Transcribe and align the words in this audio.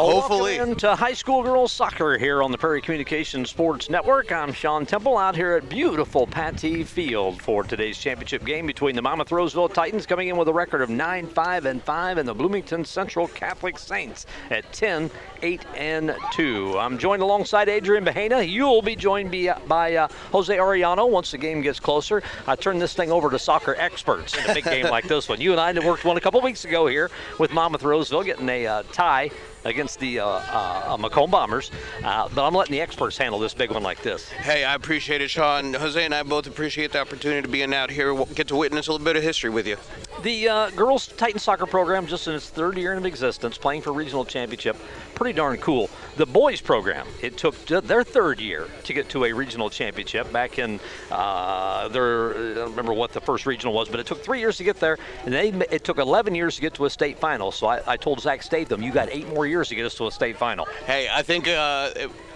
Hopefully. 0.00 0.56
Welcome 0.56 0.76
to 0.76 0.96
high 0.96 1.12
school 1.12 1.42
girls 1.42 1.72
soccer 1.72 2.16
here 2.16 2.42
on 2.42 2.50
the 2.50 2.56
Prairie 2.56 2.80
Communications 2.80 3.50
Sports 3.50 3.90
Network. 3.90 4.32
I'm 4.32 4.50
Sean 4.50 4.86
Temple 4.86 5.18
out 5.18 5.36
here 5.36 5.52
at 5.56 5.68
beautiful 5.68 6.26
Pattee 6.26 6.86
Field 6.86 7.42
for 7.42 7.64
today's 7.64 7.98
championship 7.98 8.46
game 8.46 8.66
between 8.66 8.96
the 8.96 9.02
Monmouth 9.02 9.30
Roseville 9.30 9.68
Titans 9.68 10.06
coming 10.06 10.28
in 10.28 10.38
with 10.38 10.48
a 10.48 10.52
record 10.54 10.80
of 10.80 10.88
9-5 10.88 11.66
and 11.66 11.82
5 11.82 12.16
and 12.16 12.26
the 12.26 12.32
Bloomington 12.32 12.82
Central 12.82 13.28
Catholic 13.28 13.78
Saints 13.78 14.24
at 14.48 14.72
10 14.72 15.10
8 15.42 15.66
and 15.76 16.16
2. 16.32 16.78
I'm 16.78 16.96
joined 16.96 17.20
alongside 17.20 17.68
Adrian 17.68 18.04
Bahena. 18.04 18.48
You'll 18.48 18.82
be 18.82 18.96
joined 18.96 19.30
by 19.68 19.96
uh, 19.96 20.08
Jose 20.32 20.56
Arellano 20.56 21.10
once 21.10 21.30
the 21.30 21.38
game 21.38 21.60
gets 21.60 21.78
closer. 21.78 22.22
I 22.46 22.56
turn 22.56 22.78
this 22.78 22.94
thing 22.94 23.12
over 23.12 23.28
to 23.28 23.38
soccer 23.38 23.74
experts 23.76 24.34
in 24.34 24.50
a 24.50 24.54
big 24.54 24.64
game 24.64 24.86
like 24.86 25.08
this 25.08 25.28
one. 25.28 25.42
You 25.42 25.52
and 25.52 25.60
I 25.60 25.86
worked 25.86 26.06
one 26.06 26.16
a 26.16 26.20
couple 26.22 26.40
weeks 26.40 26.64
ago 26.64 26.86
here 26.86 27.10
with 27.38 27.52
Monmouth 27.52 27.82
Roseville 27.82 28.22
getting 28.22 28.48
a 28.48 28.66
uh, 28.66 28.82
tie 28.92 29.30
against 29.64 30.00
the 30.00 30.20
uh, 30.20 30.26
uh, 30.26 30.96
Macomb 30.98 31.30
Bombers. 31.30 31.70
Uh, 32.02 32.28
but 32.34 32.46
I'm 32.46 32.54
letting 32.54 32.72
the 32.72 32.80
experts 32.80 33.18
handle 33.18 33.38
this 33.38 33.54
big 33.54 33.70
one 33.70 33.82
like 33.82 34.02
this. 34.02 34.28
Hey, 34.30 34.64
I 34.64 34.74
appreciate 34.74 35.20
it, 35.20 35.30
Sean. 35.30 35.74
Jose 35.74 36.04
and 36.04 36.14
I 36.14 36.22
both 36.22 36.46
appreciate 36.46 36.92
the 36.92 37.00
opportunity 37.00 37.42
to 37.42 37.48
be 37.48 37.62
in 37.62 37.72
out 37.72 37.90
here, 37.90 38.14
get 38.34 38.48
to 38.48 38.56
witness 38.56 38.88
a 38.88 38.92
little 38.92 39.04
bit 39.04 39.16
of 39.16 39.22
history 39.22 39.50
with 39.50 39.66
you. 39.66 39.76
The 40.22 40.48
uh, 40.48 40.70
girls 40.70 41.06
Titan 41.06 41.38
soccer 41.38 41.64
program, 41.64 42.06
just 42.06 42.28
in 42.28 42.34
its 42.34 42.50
third 42.50 42.76
year 42.76 42.92
of 42.92 43.06
existence, 43.06 43.56
playing 43.56 43.80
for 43.80 43.92
regional 43.92 44.26
championship, 44.26 44.76
pretty 45.14 45.34
darn 45.34 45.56
cool. 45.58 45.88
The 46.16 46.26
boys 46.26 46.60
program, 46.60 47.06
it 47.22 47.38
took 47.38 47.56
their 47.64 48.04
third 48.04 48.38
year 48.38 48.68
to 48.84 48.92
get 48.92 49.08
to 49.10 49.24
a 49.24 49.32
regional 49.32 49.70
championship 49.70 50.30
back 50.30 50.58
in 50.58 50.78
uh, 51.10 51.88
their, 51.88 52.30
I 52.30 52.54
don't 52.54 52.70
remember 52.70 52.92
what 52.92 53.12
the 53.12 53.20
first 53.22 53.46
regional 53.46 53.72
was, 53.72 53.88
but 53.88 53.98
it 53.98 54.04
took 54.04 54.22
three 54.22 54.40
years 54.40 54.58
to 54.58 54.64
get 54.64 54.78
there, 54.78 54.98
and 55.24 55.32
they, 55.32 55.48
it 55.70 55.84
took 55.84 55.96
11 55.96 56.34
years 56.34 56.56
to 56.56 56.60
get 56.60 56.74
to 56.74 56.84
a 56.84 56.90
state 56.90 57.18
final. 57.18 57.50
So 57.50 57.68
I, 57.68 57.80
I 57.86 57.96
told 57.96 58.20
Zach 58.20 58.42
Statham, 58.42 58.82
you 58.82 58.92
got 58.92 59.08
eight 59.10 59.28
more 59.28 59.46
years 59.46 59.70
to 59.70 59.74
get 59.74 59.86
us 59.86 59.94
to 59.94 60.06
a 60.06 60.10
state 60.10 60.36
final. 60.36 60.66
Hey, 60.84 61.08
I 61.10 61.22
think 61.22 61.48
uh, 61.48 61.92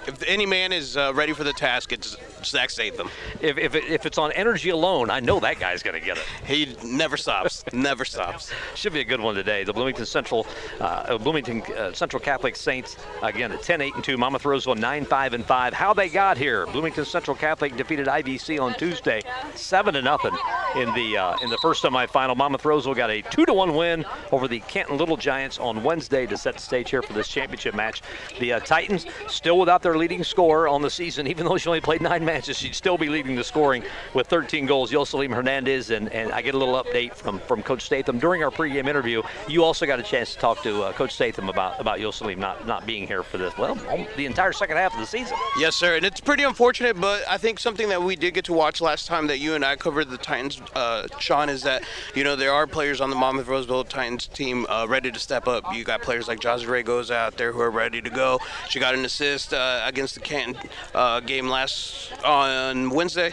if 0.07 0.23
any 0.27 0.47
man 0.47 0.73
is 0.73 0.97
uh, 0.97 1.13
ready 1.15 1.33
for 1.33 1.45
the 1.45 1.53
task, 1.53 1.93
it's 1.93 2.17
Zach 2.45 2.71
Statham. 2.71 3.09
If, 3.41 3.59
if, 3.59 3.75
if 3.75 4.07
it's 4.07 4.19
on 4.19 4.33
energy 4.33 4.71
alone, 4.71 5.11
I 5.11 5.21
know 5.21 5.41
that 5.41 5.59
guy's 5.59 5.83
going 5.83 5.99
to 5.99 6.05
get 6.05 6.19
it. 6.19 6.25
He 6.47 6.77
never 6.85 7.17
stops. 7.17 7.65
never 7.73 8.05
stops. 8.05 8.53
Should 8.75 8.93
be 8.93 9.01
a 9.01 9.05
good 9.05 9.21
one 9.21 9.35
today. 9.35 9.65
The 9.65 9.73
Bloomington 9.73 10.07
Central 10.07 10.47
uh, 10.81 11.17
Bloomington 11.19 11.63
uh, 11.77 11.93
Central 11.93 12.21
Catholic 12.21 12.57
Saints 12.57 12.97
again 13.23 13.53
at 13.53 13.63
10 13.63 13.81
8 13.81 13.95
and 13.95 14.05
2. 14.05 14.17
Monmouth 14.17 14.45
Roseville 14.45 14.75
9 14.75 15.05
5 15.05 15.35
and 15.35 15.45
5. 15.45 15.75
How 15.75 15.95
they 15.95 16.09
got 16.09 16.37
here? 16.37 16.67
Bloomington 16.67 17.05
Central 17.05 17.37
Catholic 17.37 17.77
defeated 17.77 18.07
IVC 18.07 18.61
on 18.61 18.75
Tuesday 18.75 19.23
7 19.55 19.95
to 19.95 20.03
nothing 20.03 20.37
in 20.77 20.93
the 20.95 21.17
uh, 21.17 21.37
in 21.43 21.51
the 21.51 21.59
first 21.59 21.83
semifinal. 21.83 22.37
Monmouth 22.37 22.65
Roseville 22.65 22.95
got 22.95 23.11
a 23.11 23.23
2 23.23 23.47
to 23.47 23.53
1 23.53 23.75
win 23.75 24.05
over 24.33 24.49
the 24.49 24.61
Canton 24.61 24.99
Little 24.99 25.17
Giants 25.17 25.59
on 25.59 25.83
Wednesday 25.83 26.27
to 26.27 26.37
set 26.37 26.55
the 26.55 26.61
stage 26.61 26.91
here 26.91 27.03
for 27.03 27.13
this 27.13 27.29
championship 27.29 27.75
match. 27.75 28.03
The 28.39 28.55
uh, 28.55 28.61
Titans 28.61 29.07
still 29.29 29.59
without 29.59 29.83
their 29.83 29.94
leading 29.97 30.25
scorer 30.25 30.69
on 30.69 30.83
the 30.83 30.91
season, 30.91 31.27
even 31.27 31.47
though 31.47 31.57
she 31.57 31.69
only 31.69 31.81
played 31.81 32.03
nine 32.03 32.25
matches, 32.25 32.59
she'd 32.59 32.75
still 32.75 32.99
be 32.99 33.09
leading 33.09 33.37
the 33.37 33.45
scoring 33.45 33.83
with 34.13 34.27
13 34.27 34.67
goals. 34.67 34.93
Yoselin 34.93 35.35
Hernandez, 35.35 35.91
and, 35.91 36.13
and 36.13 36.33
I 36.33 36.43
get 36.43 36.55
a 36.55 36.59
little 36.59 36.83
update 36.83 37.15
from, 37.15 37.39
from 37.41 37.63
Coach 37.63 37.83
Statham 37.83 38.19
during 38.19 38.43
our 38.43 38.51
pregame 38.51 38.89
interview. 38.89 39.23
You 39.49 39.65
also 39.65 39.87
got 39.87 39.99
a 39.99 40.03
chance 40.03 40.35
to 40.35 40.39
talk 40.39 40.63
to 40.63 40.85
uh, 40.85 40.93
Coach 40.93 41.15
Statham 41.15 41.49
about 41.49 41.81
about 41.81 41.99
Yoselin 41.99 42.39
not 42.39 42.67
not 42.67 42.87
being 42.87 43.07
here 43.07 43.23
for 43.23 43.39
this. 43.39 43.57
Well, 43.57 43.75
the 44.17 44.27
entire 44.27 44.53
second 44.53 44.77
half 44.77 44.95
of 44.95 45.01
the 45.01 45.07
season. 45.07 45.37
Yes, 45.59 45.77
sir, 45.77 45.97
and 45.97 46.05
it's 46.05 46.21
pretty 46.21 46.43
unfortunate, 46.43 47.01
but 47.01 47.23
I 47.29 47.39
think 47.39 47.59
something 47.59 47.89
that 47.89 48.03
we 48.03 48.17
did 48.17 48.35
get 48.35 48.45
to 48.47 48.53
watch 48.53 48.81
last 48.81 49.07
time 49.07 49.27
that 49.29 49.39
you 49.39 49.55
and 49.55 49.65
I 49.65 49.77
covered 49.77 50.11
the 50.11 50.19
Titans, 50.19 50.61
uh, 50.75 51.07
Sean, 51.19 51.49
is 51.49 51.63
that 51.63 51.85
you 52.15 52.25
know 52.25 52.37
there 52.37 52.53
are 52.53 52.67
players 52.67 53.01
on 53.01 53.11
the 53.11 53.17
Monmouth 53.17 53.49
Roseville 53.49 53.85
Titans 53.85 54.27
team 54.27 54.67
uh, 54.69 54.87
ready 54.89 55.11
to 55.11 55.19
step 55.19 55.47
up. 55.49 55.65
You 55.75 55.85
got 55.85 56.03
players 56.03 56.29
like 56.29 56.41
Raygoza 56.41 57.15
out 57.15 57.37
there 57.37 57.53
who 57.53 57.61
are 57.61 57.71
ready 57.71 58.01
to 58.01 58.11
go. 58.11 58.39
She 58.69 58.81
got 58.81 58.95
an 58.95 59.05
assist 59.05 59.53
uh, 59.53 59.83
against 59.85 60.15
the 60.15 60.21
Canton 60.21 60.57
uh, 60.95 61.21
game 61.21 61.49
last 61.49 62.13
on 62.25 62.91
Wednesday. 62.91 63.33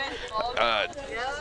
Uh, 0.58 0.88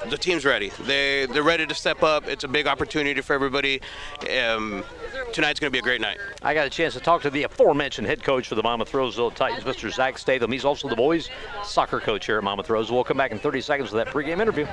the 0.09 0.16
team's 0.16 0.44
ready. 0.44 0.71
They 0.81 1.26
they're 1.26 1.43
ready 1.43 1.66
to 1.66 1.75
step 1.75 2.03
up. 2.03 2.28
It's 2.28 2.44
a 2.44 2.48
big 2.48 2.66
opportunity 2.66 3.21
for 3.21 3.34
everybody. 3.34 3.81
Um, 4.22 4.84
tonight's 5.32 5.60
going 5.60 5.71
to 5.71 5.72
be 5.72 5.78
a 5.78 5.82
great 5.82 6.00
night. 6.00 6.19
I 6.43 6.54
got 6.54 6.66
a 6.66 6.71
chance 6.71 6.94
to 6.94 7.00
talk 7.00 7.22
to 7.22 7.31
the 7.31 7.44
aforementioned 7.44 8.06
head 8.06 8.22
coach 8.22 8.48
for 8.48 8.54
the 8.54 8.62
Monmouth 8.62 8.93
Roseville 8.94 9.31
Titans, 9.31 9.65
Mr. 9.65 9.93
Zach 9.93 10.19
Statham. 10.19 10.50
He's 10.53 10.65
also 10.65 10.88
the 10.88 10.97
boys' 10.97 11.28
soccer 11.65 12.00
coach 12.00 12.27
here 12.27 12.38
at 12.38 12.44
Monmouth 12.44 12.71
Roseville. 12.71 12.97
We'll 12.97 13.04
come 13.04 13.16
back 13.16 13.32
in 13.32 13.38
30 13.38 13.60
seconds 13.60 13.92
with 13.92 14.04
that 14.04 14.12
pregame 14.12 14.41
interview. 14.41 14.66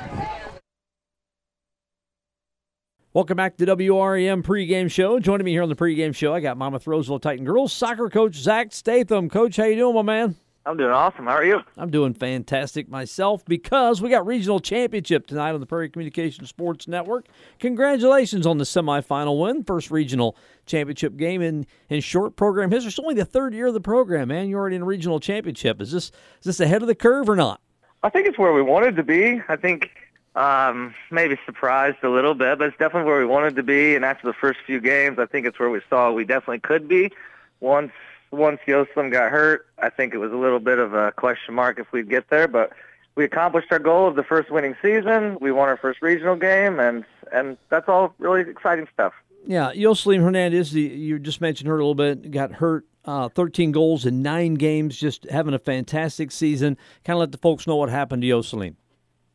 Welcome 3.17 3.37
back 3.37 3.57
to 3.57 3.65
WRAM 3.65 4.43
pregame 4.43 4.91
show. 4.91 5.19
Joining 5.19 5.43
me 5.43 5.49
here 5.49 5.63
on 5.63 5.69
the 5.69 5.75
pregame 5.75 6.13
show, 6.13 6.35
I 6.35 6.39
got 6.39 6.55
Monmouth 6.55 6.85
Roseville 6.85 7.17
Titan 7.17 7.45
girls 7.45 7.73
soccer 7.73 8.11
coach 8.11 8.35
Zach 8.35 8.71
Statham. 8.71 9.27
Coach, 9.27 9.55
how 9.55 9.63
you 9.63 9.75
doing, 9.75 9.95
my 9.95 10.03
man? 10.03 10.35
I'm 10.67 10.77
doing 10.77 10.91
awesome. 10.91 11.25
How 11.25 11.31
are 11.31 11.43
you? 11.43 11.61
I'm 11.77 11.89
doing 11.89 12.13
fantastic 12.13 12.87
myself 12.87 13.43
because 13.45 14.03
we 14.03 14.11
got 14.11 14.27
regional 14.27 14.59
championship 14.59 15.25
tonight 15.25 15.53
on 15.53 15.59
the 15.59 15.65
Prairie 15.65 15.89
Communication 15.89 16.45
Sports 16.45 16.87
Network. 16.87 17.25
Congratulations 17.57 18.45
on 18.45 18.59
the 18.59 18.65
semifinal 18.65 19.41
win, 19.41 19.63
first 19.63 19.89
regional 19.89 20.37
championship 20.67 21.17
game 21.17 21.41
in, 21.41 21.65
in 21.89 22.01
short 22.01 22.35
program 22.35 22.69
history. 22.69 22.89
It's 22.89 22.99
only 22.99 23.15
the 23.15 23.25
third 23.25 23.55
year 23.55 23.65
of 23.65 23.73
the 23.73 23.81
program, 23.81 24.27
man. 24.27 24.47
You're 24.47 24.59
already 24.59 24.75
in 24.75 24.83
a 24.83 24.85
regional 24.85 25.19
championship. 25.19 25.81
Is 25.81 25.91
this 25.91 26.11
is 26.41 26.43
this 26.43 26.59
ahead 26.59 26.83
of 26.83 26.87
the 26.87 26.93
curve 26.93 27.27
or 27.27 27.35
not? 27.35 27.61
I 28.03 28.09
think 28.09 28.27
it's 28.27 28.37
where 28.37 28.53
we 28.53 28.61
wanted 28.61 28.95
to 28.95 29.03
be. 29.03 29.41
I 29.49 29.55
think 29.55 29.89
um, 30.37 30.93
maybe 31.09 31.35
surprised 31.45 31.97
a 32.03 32.09
little 32.09 32.35
bit, 32.35 32.59
but 32.59 32.67
it's 32.67 32.77
definitely 32.77 33.09
where 33.09 33.19
we 33.19 33.25
wanted 33.25 33.55
to 33.55 33.63
be. 33.63 33.95
And 33.95 34.05
after 34.05 34.27
the 34.27 34.33
first 34.33 34.59
few 34.65 34.79
games, 34.79 35.17
I 35.17 35.25
think 35.25 35.47
it's 35.47 35.57
where 35.57 35.71
we 35.71 35.81
saw 35.89 36.11
we 36.11 36.25
definitely 36.25 36.59
could 36.59 36.87
be. 36.87 37.11
Once 37.59 37.91
once 38.29 38.59
Yoselin 38.67 39.11
got 39.11 39.31
hurt, 39.31 39.65
I 39.79 39.89
think 39.89 40.13
it 40.13 40.17
was 40.17 40.31
a 40.31 40.35
little 40.35 40.59
bit 40.59 40.79
of 40.79 40.93
a 40.93 41.11
question 41.13 41.55
mark 41.55 41.79
if 41.79 41.91
we'd 41.91 42.09
get 42.09 42.29
there, 42.29 42.47
but 42.47 42.73
we 43.15 43.23
accomplished 43.23 43.71
our 43.71 43.79
goal 43.79 44.07
of 44.07 44.15
the 44.15 44.23
first 44.23 44.51
winning 44.51 44.75
season. 44.81 45.37
We 45.41 45.51
won 45.51 45.69
our 45.69 45.77
first 45.77 46.01
regional 46.01 46.35
game, 46.35 46.79
and 46.79 47.03
and 47.33 47.57
that's 47.69 47.89
all 47.89 48.13
really 48.19 48.41
exciting 48.41 48.87
stuff. 48.93 49.13
Yeah, 49.47 49.71
Yoselin 49.73 50.21
Hernandez, 50.21 50.75
you 50.75 51.17
just 51.17 51.41
mentioned 51.41 51.67
her 51.67 51.75
a 51.75 51.77
little 51.77 51.95
bit, 51.95 52.31
got 52.31 52.53
hurt. 52.53 52.85
Uh, 53.05 53.29
13 53.29 53.71
goals 53.71 54.05
in 54.05 54.21
nine 54.21 54.55
games, 54.55 54.97
just 54.97 55.23
having 55.29 55.53
a 55.53 55.59
fantastic 55.59 56.29
season. 56.29 56.75
Kind 57.05 57.15
of 57.15 57.21
let 57.21 57.31
the 57.31 57.37
folks 57.37 57.65
know 57.65 57.77
what 57.77 57.87
happened 57.87 58.21
to 58.21 58.27
Yoselin. 58.27 58.75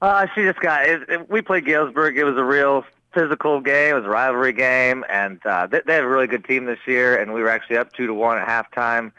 Uh, 0.03 0.27
she 0.35 0.43
just 0.43 0.59
got. 0.59 0.85
It, 0.85 1.09
it, 1.09 1.31
we 1.31 1.43
played 1.43 1.65
Galesburg. 1.65 2.19
It 2.19 2.25
was 2.25 2.37
a 2.37 2.43
real 2.43 2.85
physical 3.15 3.61
game. 3.61 3.95
It 3.95 3.99
was 3.99 4.05
a 4.05 4.09
rivalry 4.09 4.53
game, 4.53 5.05
and 5.09 5.41
uh, 5.47 5.69
they, 5.69 5.81
they 5.87 5.95
have 5.95 6.05
a 6.05 6.09
really 6.09 6.27
good 6.27 6.45
team 6.45 6.65
this 6.65 6.81
year. 6.89 7.17
And 7.17 7.33
we 7.33 7.41
were 7.41 7.49
actually 7.49 7.77
up 7.77 7.93
two 7.93 8.09
to 8.09 8.15
one 8.15 8.37
at 8.37 8.49
halftime. 8.49 9.13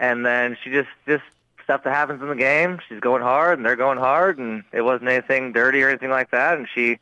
And 0.00 0.24
then 0.24 0.56
she 0.64 0.70
just 0.70 0.88
just 1.06 1.24
stuff 1.62 1.84
that 1.84 1.92
happens 1.92 2.22
in 2.22 2.28
the 2.28 2.36
game. 2.36 2.78
She's 2.88 3.00
going 3.00 3.22
hard, 3.22 3.58
and 3.58 3.66
they're 3.66 3.76
going 3.76 3.98
hard, 3.98 4.38
and 4.38 4.64
it 4.72 4.80
wasn't 4.80 5.10
anything 5.10 5.52
dirty 5.52 5.82
or 5.82 5.90
anything 5.90 6.10
like 6.10 6.30
that. 6.30 6.56
And 6.56 6.66
she 6.74 6.98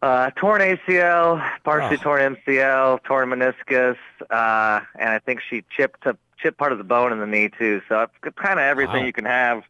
uh, 0.00 0.30
torn 0.30 0.62
ACL, 0.62 1.46
partially 1.62 1.98
oh. 1.98 2.02
torn 2.02 2.36
MCL, 2.36 3.02
torn 3.04 3.28
meniscus, 3.28 3.98
uh, 4.30 4.80
and 4.98 5.10
I 5.10 5.18
think 5.18 5.42
she 5.42 5.62
chipped 5.76 6.06
a 6.06 6.16
chipped 6.38 6.56
part 6.56 6.72
of 6.72 6.78
the 6.78 6.84
bone 6.84 7.12
in 7.12 7.20
the 7.20 7.26
knee 7.26 7.50
too. 7.50 7.82
So 7.86 8.00
it's 8.00 8.36
kind 8.36 8.58
of 8.58 8.64
everything 8.64 9.00
wow. 9.00 9.06
you 9.06 9.12
can 9.12 9.26
have 9.26 9.62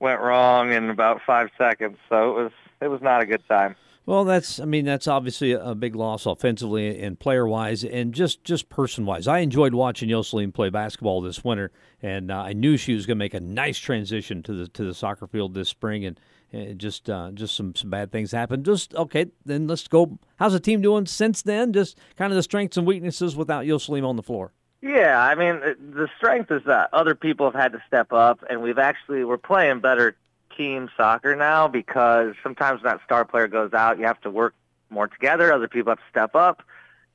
went 0.00 0.20
wrong 0.20 0.72
in 0.72 0.90
about 0.90 1.20
five 1.26 1.48
seconds. 1.58 1.96
So 2.08 2.30
it 2.30 2.42
was 2.42 2.52
it 2.82 2.88
was 2.88 3.02
not 3.02 3.22
a 3.22 3.26
good 3.26 3.46
time. 3.48 3.76
Well, 4.06 4.24
that's 4.24 4.60
I 4.60 4.66
mean 4.66 4.84
that's 4.84 5.08
obviously 5.08 5.50
a 5.50 5.74
big 5.74 5.96
loss 5.96 6.26
offensively 6.26 7.02
and 7.02 7.18
player 7.18 7.46
wise, 7.46 7.82
and 7.82 8.14
just 8.14 8.44
just 8.44 8.68
person 8.68 9.04
wise. 9.04 9.26
I 9.26 9.40
enjoyed 9.40 9.74
watching 9.74 10.08
Yoselin 10.08 10.54
play 10.54 10.70
basketball 10.70 11.20
this 11.20 11.42
winter, 11.42 11.72
and 12.00 12.30
uh, 12.30 12.42
I 12.42 12.52
knew 12.52 12.76
she 12.76 12.94
was 12.94 13.04
going 13.04 13.16
to 13.16 13.24
make 13.24 13.34
a 13.34 13.40
nice 13.40 13.78
transition 13.78 14.44
to 14.44 14.52
the 14.52 14.68
to 14.68 14.84
the 14.84 14.94
soccer 14.94 15.26
field 15.26 15.54
this 15.54 15.68
spring, 15.68 16.04
and, 16.04 16.20
and 16.52 16.78
just 16.78 17.10
uh, 17.10 17.32
just 17.32 17.56
some 17.56 17.74
some 17.74 17.90
bad 17.90 18.12
things 18.12 18.30
happened. 18.30 18.64
Just 18.64 18.94
okay, 18.94 19.26
then 19.44 19.66
let's 19.66 19.88
go. 19.88 20.20
How's 20.36 20.52
the 20.52 20.60
team 20.60 20.80
doing 20.82 21.06
since 21.06 21.42
then? 21.42 21.72
Just 21.72 21.98
kind 22.16 22.30
of 22.30 22.36
the 22.36 22.44
strengths 22.44 22.76
and 22.76 22.86
weaknesses 22.86 23.34
without 23.34 23.64
Yoselin 23.64 24.06
on 24.06 24.14
the 24.14 24.22
floor. 24.22 24.52
Yeah, 24.82 25.18
I 25.18 25.34
mean 25.34 25.60
the 25.60 26.08
strength 26.16 26.50
is 26.50 26.62
that 26.66 26.90
other 26.92 27.14
people 27.14 27.46
have 27.46 27.60
had 27.60 27.72
to 27.72 27.82
step 27.86 28.12
up, 28.12 28.44
and 28.48 28.62
we've 28.62 28.78
actually 28.78 29.24
we're 29.24 29.38
playing 29.38 29.80
better 29.80 30.16
team 30.56 30.88
soccer 30.96 31.36
now 31.36 31.68
because 31.68 32.34
sometimes 32.42 32.82
when 32.82 32.92
that 32.92 33.04
star 33.04 33.24
player 33.24 33.48
goes 33.48 33.72
out, 33.72 33.98
you 33.98 34.04
have 34.04 34.20
to 34.22 34.30
work 34.30 34.54
more 34.90 35.08
together. 35.08 35.52
Other 35.52 35.68
people 35.68 35.90
have 35.90 35.98
to 35.98 36.04
step 36.10 36.34
up, 36.34 36.62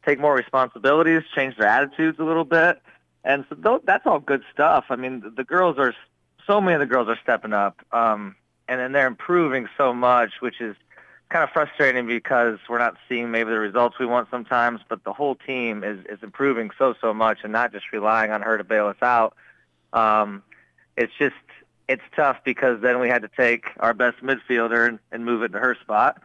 take 0.05 0.19
more 0.19 0.33
responsibilities, 0.33 1.23
change 1.33 1.57
their 1.57 1.67
attitudes 1.67 2.19
a 2.19 2.23
little 2.23 2.45
bit. 2.45 2.81
And 3.23 3.45
so 3.49 3.81
that's 3.83 4.05
all 4.05 4.19
good 4.19 4.43
stuff. 4.51 4.85
I 4.89 4.95
mean, 4.95 5.23
the 5.35 5.43
girls 5.43 5.77
are, 5.77 5.93
so 6.47 6.59
many 6.59 6.73
of 6.73 6.79
the 6.79 6.85
girls 6.87 7.07
are 7.07 7.19
stepping 7.21 7.53
up. 7.53 7.79
Um, 7.91 8.35
and 8.67 8.79
then 8.79 8.91
they're 8.93 9.07
improving 9.07 9.67
so 9.77 9.93
much, 9.93 10.33
which 10.39 10.59
is 10.61 10.75
kind 11.31 11.43
of 11.43 11.49
frustrating 11.51 12.05
because 12.05 12.59
we're 12.69 12.77
not 12.77 12.97
seeing 13.07 13.31
maybe 13.31 13.49
the 13.49 13.59
results 13.59 13.97
we 13.97 14.05
want 14.05 14.29
sometimes, 14.29 14.81
but 14.89 15.03
the 15.03 15.13
whole 15.13 15.35
team 15.35 15.83
is, 15.83 15.99
is 16.09 16.19
improving 16.21 16.69
so, 16.77 16.93
so 16.99 17.13
much 17.13 17.39
and 17.43 17.53
not 17.53 17.71
just 17.71 17.91
relying 17.91 18.31
on 18.31 18.41
her 18.41 18.57
to 18.57 18.63
bail 18.63 18.87
us 18.87 19.01
out. 19.01 19.35
Um, 19.93 20.43
it's 20.97 21.13
just 21.17 21.35
it's 21.87 22.03
tough 22.15 22.37
because 22.43 22.81
then 22.81 22.99
we 22.99 23.09
had 23.09 23.21
to 23.21 23.29
take 23.35 23.65
our 23.79 23.93
best 23.93 24.17
midfielder 24.21 24.87
and, 24.87 24.99
and 25.11 25.25
move 25.25 25.41
it 25.43 25.51
to 25.53 25.59
her 25.59 25.75
spot. 25.81 26.21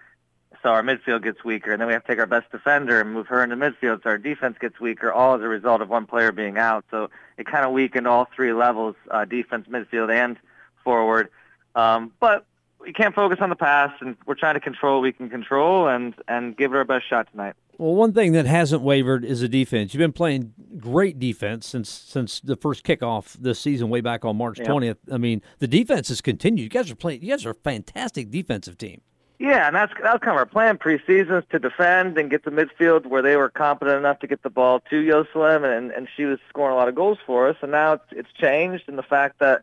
so 0.62 0.70
our 0.70 0.82
midfield 0.82 1.22
gets 1.22 1.44
weaker, 1.44 1.72
and 1.72 1.80
then 1.80 1.86
we 1.86 1.92
have 1.92 2.02
to 2.02 2.08
take 2.08 2.18
our 2.18 2.26
best 2.26 2.50
defender 2.50 3.00
and 3.00 3.12
move 3.12 3.26
her 3.28 3.42
into 3.42 3.56
midfield, 3.56 4.02
so 4.02 4.10
our 4.10 4.18
defense 4.18 4.56
gets 4.60 4.78
weaker, 4.80 5.12
all 5.12 5.34
as 5.34 5.40
a 5.40 5.48
result 5.48 5.80
of 5.80 5.88
one 5.88 6.06
player 6.06 6.30
being 6.30 6.58
out. 6.58 6.84
So 6.90 7.10
it 7.36 7.46
kind 7.46 7.64
of 7.64 7.72
weakened 7.72 8.06
all 8.06 8.28
three 8.34 8.52
levels, 8.52 8.96
uh, 9.10 9.24
defense, 9.24 9.66
midfield, 9.68 10.12
and 10.12 10.36
forward. 10.84 11.30
Um, 11.74 12.12
but 12.20 12.46
we 12.86 12.92
can't 12.92 13.14
focus 13.14 13.38
on 13.40 13.50
the 13.50 13.56
past, 13.56 14.00
and 14.00 14.16
we're 14.26 14.36
trying 14.36 14.54
to 14.54 14.60
control 14.60 14.98
what 14.98 15.02
we 15.02 15.12
can 15.12 15.28
control 15.28 15.88
and 15.88 16.14
and 16.28 16.56
give 16.56 16.72
it 16.72 16.76
our 16.76 16.84
best 16.84 17.08
shot 17.08 17.28
tonight. 17.30 17.54
Well, 17.78 17.94
one 17.94 18.14
thing 18.14 18.32
that 18.32 18.46
hasn't 18.46 18.80
wavered 18.80 19.24
is 19.24 19.40
the 19.40 19.48
defense. 19.48 19.92
You've 19.92 19.98
been 19.98 20.12
playing 20.12 20.54
great 20.78 21.18
defense 21.18 21.66
since 21.66 21.90
since 21.90 22.40
the 22.40 22.56
first 22.56 22.84
kickoff 22.84 23.34
this 23.34 23.60
season, 23.60 23.90
way 23.90 24.00
back 24.00 24.24
on 24.24 24.36
March 24.36 24.60
twentieth. 24.64 24.98
I 25.12 25.18
mean, 25.18 25.42
the 25.58 25.68
defense 25.68 26.08
has 26.08 26.20
continued. 26.20 26.62
You 26.62 26.68
guys 26.70 26.90
are 26.90 26.96
playing. 26.96 27.22
You 27.22 27.30
guys 27.30 27.44
are 27.44 27.50
a 27.50 27.54
fantastic 27.54 28.30
defensive 28.30 28.78
team. 28.78 29.02
Yeah, 29.38 29.66
and 29.66 29.76
that's 29.76 29.92
that's 30.02 30.24
kind 30.24 30.34
of 30.34 30.38
our 30.38 30.46
plan 30.46 30.78
preseason 30.78 31.38
is 31.38 31.44
to 31.50 31.58
defend 31.58 32.16
and 32.16 32.30
get 32.30 32.44
the 32.44 32.50
midfield 32.50 33.04
where 33.04 33.20
they 33.20 33.36
were 33.36 33.50
competent 33.50 33.98
enough 33.98 34.20
to 34.20 34.26
get 34.26 34.42
the 34.42 34.48
ball 34.48 34.80
to 34.88 35.02
Yoselin, 35.02 35.76
and 35.76 35.90
and 35.90 36.08
she 36.16 36.24
was 36.24 36.38
scoring 36.48 36.72
a 36.72 36.76
lot 36.76 36.88
of 36.88 36.94
goals 36.94 37.18
for 37.26 37.48
us. 37.48 37.56
And 37.60 37.72
now 37.72 37.94
it's 37.94 38.06
it's 38.12 38.32
changed 38.32 38.84
in 38.88 38.96
the 38.96 39.02
fact 39.02 39.40
that 39.40 39.62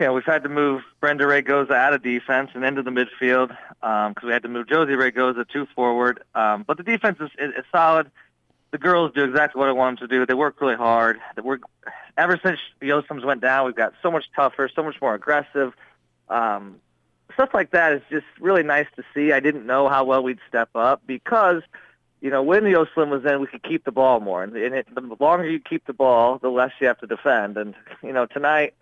know, 0.00 0.12
we've 0.12 0.24
had 0.24 0.42
to 0.42 0.48
move 0.48 0.82
Brenda 1.00 1.24
Raygoza 1.24 1.72
out 1.72 1.94
of 1.94 2.02
defense 2.02 2.50
and 2.54 2.64
into 2.64 2.82
the 2.82 2.90
midfield 2.90 3.48
because 3.80 4.14
um, 4.22 4.26
we 4.26 4.32
had 4.32 4.42
to 4.42 4.48
move 4.48 4.68
Josie 4.68 4.92
Raygoza 4.92 5.48
to 5.48 5.66
forward. 5.66 6.22
Um, 6.34 6.64
but 6.66 6.76
the 6.76 6.82
defense 6.82 7.18
is, 7.20 7.30
is, 7.38 7.52
is 7.54 7.64
solid. 7.70 8.10
The 8.72 8.78
girls 8.78 9.12
do 9.14 9.22
exactly 9.22 9.60
what 9.60 9.68
I 9.68 9.72
want 9.72 10.00
them 10.00 10.08
to 10.08 10.14
do. 10.14 10.26
They 10.26 10.34
work 10.34 10.60
really 10.60 10.74
hard. 10.74 11.20
They 11.36 11.42
work 11.42 11.62
ever 12.16 12.40
since 12.42 12.58
Yosem's 12.80 13.24
went 13.24 13.40
down. 13.40 13.66
We've 13.66 13.76
got 13.76 13.94
so 14.02 14.10
much 14.10 14.24
tougher, 14.34 14.68
so 14.74 14.82
much 14.82 15.00
more 15.00 15.14
aggressive. 15.14 15.72
Um, 16.28 16.80
stuff 17.34 17.50
like 17.54 17.70
that 17.70 17.92
is 17.92 18.02
just 18.10 18.26
really 18.40 18.64
nice 18.64 18.88
to 18.96 19.04
see. 19.14 19.32
I 19.32 19.38
didn't 19.38 19.64
know 19.64 19.88
how 19.88 20.04
well 20.04 20.22
we'd 20.24 20.40
step 20.48 20.70
up 20.74 21.02
because 21.06 21.62
you 22.24 22.30
know, 22.30 22.42
when 22.42 22.64
the 22.64 22.70
Oslim 22.70 23.10
was 23.10 23.22
in, 23.30 23.38
we 23.38 23.46
could 23.46 23.62
keep 23.62 23.84
the 23.84 23.92
ball 23.92 24.18
more. 24.18 24.42
And 24.42 24.56
it, 24.56 24.86
the 24.94 25.16
longer 25.20 25.46
you 25.46 25.60
keep 25.60 25.84
the 25.84 25.92
ball, 25.92 26.38
the 26.38 26.48
less 26.48 26.72
you 26.80 26.86
have 26.86 26.98
to 27.00 27.06
defend. 27.06 27.58
And, 27.58 27.74
you 28.02 28.14
know, 28.14 28.24
tonight, 28.24 28.72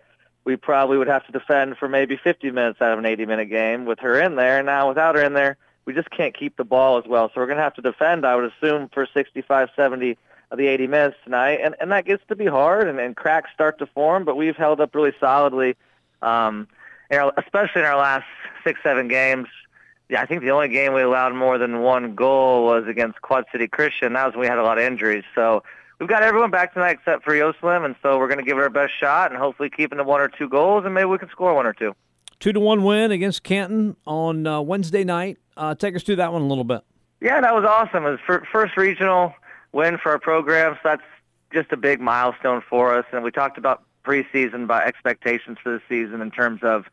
we 0.45 0.55
probably 0.55 0.97
would 0.97 1.07
have 1.07 1.25
to 1.25 1.31
defend 1.31 1.77
for 1.77 1.87
maybe 1.87 2.17
50 2.17 2.51
minutes 2.51 2.81
out 2.81 2.91
of 2.91 2.99
an 2.99 3.05
80-minute 3.05 3.49
game 3.49 3.85
with 3.85 3.99
her 3.99 4.19
in 4.19 4.35
there. 4.35 4.61
Now, 4.61 4.89
without 4.89 5.15
her 5.15 5.23
in 5.23 5.33
there, 5.33 5.57
we 5.85 5.93
just 5.93 6.09
can't 6.09 6.37
keep 6.37 6.57
the 6.57 6.63
ball 6.63 6.97
as 6.97 7.05
well. 7.07 7.29
So 7.29 7.41
we're 7.41 7.47
going 7.47 7.57
to 7.57 7.63
have 7.63 7.75
to 7.75 7.81
defend, 7.81 8.25
I 8.25 8.35
would 8.35 8.51
assume, 8.51 8.89
for 8.93 9.07
65, 9.13 9.69
70 9.75 10.17
of 10.51 10.57
the 10.57 10.67
80 10.67 10.87
minutes 10.87 11.17
tonight. 11.23 11.59
And, 11.63 11.75
and 11.79 11.91
that 11.91 12.05
gets 12.05 12.23
to 12.27 12.35
be 12.35 12.45
hard, 12.45 12.87
and, 12.87 12.99
and 12.99 13.15
cracks 13.15 13.49
start 13.53 13.79
to 13.79 13.85
form, 13.87 14.25
but 14.25 14.35
we've 14.35 14.55
held 14.55 14.81
up 14.81 14.93
really 14.93 15.13
solidly, 15.19 15.75
um, 16.21 16.67
in 17.09 17.19
our, 17.19 17.33
especially 17.37 17.81
in 17.81 17.87
our 17.87 17.97
last 17.97 18.25
six, 18.63 18.79
seven 18.83 19.07
games. 19.07 19.47
Yeah, 20.09 20.21
I 20.21 20.25
think 20.25 20.41
the 20.41 20.51
only 20.51 20.69
game 20.69 20.93
we 20.93 21.01
allowed 21.01 21.33
more 21.33 21.57
than 21.57 21.81
one 21.81 22.15
goal 22.15 22.65
was 22.65 22.85
against 22.87 23.21
Quad 23.21 23.45
City 23.51 23.67
Christian. 23.67 24.13
That 24.13 24.25
was 24.25 24.33
when 24.33 24.41
we 24.41 24.47
had 24.47 24.59
a 24.59 24.63
lot 24.63 24.77
of 24.77 24.83
injuries. 24.83 25.23
So 25.33 25.63
we've 26.03 26.09
got 26.09 26.21
everyone 26.21 26.51
back 26.51 26.73
tonight 26.73 26.97
except 26.99 27.23
for 27.23 27.31
Yoselin, 27.31 27.85
and 27.85 27.95
so 28.01 28.19
we're 28.19 28.27
going 28.27 28.37
to 28.37 28.43
give 28.43 28.57
it 28.57 28.61
our 28.61 28.69
best 28.69 28.91
shot 28.99 29.31
and 29.31 29.39
hopefully 29.39 29.69
keep 29.69 29.93
into 29.93 30.03
one 30.03 30.19
or 30.19 30.27
two 30.27 30.49
goals, 30.49 30.83
and 30.83 30.93
maybe 30.93 31.05
we 31.05 31.17
can 31.17 31.29
score 31.29 31.53
one 31.53 31.65
or 31.65 31.71
two. 31.71 31.95
Two 32.41 32.51
to 32.51 32.59
one 32.59 32.83
win 32.83 33.13
against 33.13 33.43
Canton 33.43 33.95
on 34.05 34.45
uh, 34.45 34.59
Wednesday 34.59 35.05
night. 35.05 35.37
Uh, 35.55 35.75
take 35.75 35.95
us 35.95 36.03
through 36.03 36.17
that 36.17 36.33
one 36.33 36.41
a 36.41 36.45
little 36.45 36.65
bit. 36.65 36.81
Yeah, 37.21 37.39
that 37.39 37.55
was 37.55 37.63
awesome. 37.63 38.05
It 38.05 38.19
was 38.27 38.41
first 38.51 38.75
regional 38.75 39.33
win 39.71 39.97
for 39.97 40.11
our 40.11 40.19
program, 40.19 40.73
so 40.83 40.89
that's 40.89 41.03
just 41.53 41.71
a 41.71 41.77
big 41.77 42.01
milestone 42.01 42.61
for 42.69 42.93
us. 42.93 43.05
And 43.13 43.23
we 43.23 43.31
talked 43.31 43.57
about 43.57 43.83
preseason, 44.03 44.65
about 44.65 44.85
expectations 44.85 45.57
for 45.63 45.71
the 45.71 45.81
season 45.87 46.21
in 46.21 46.31
terms 46.31 46.63
of 46.63 46.83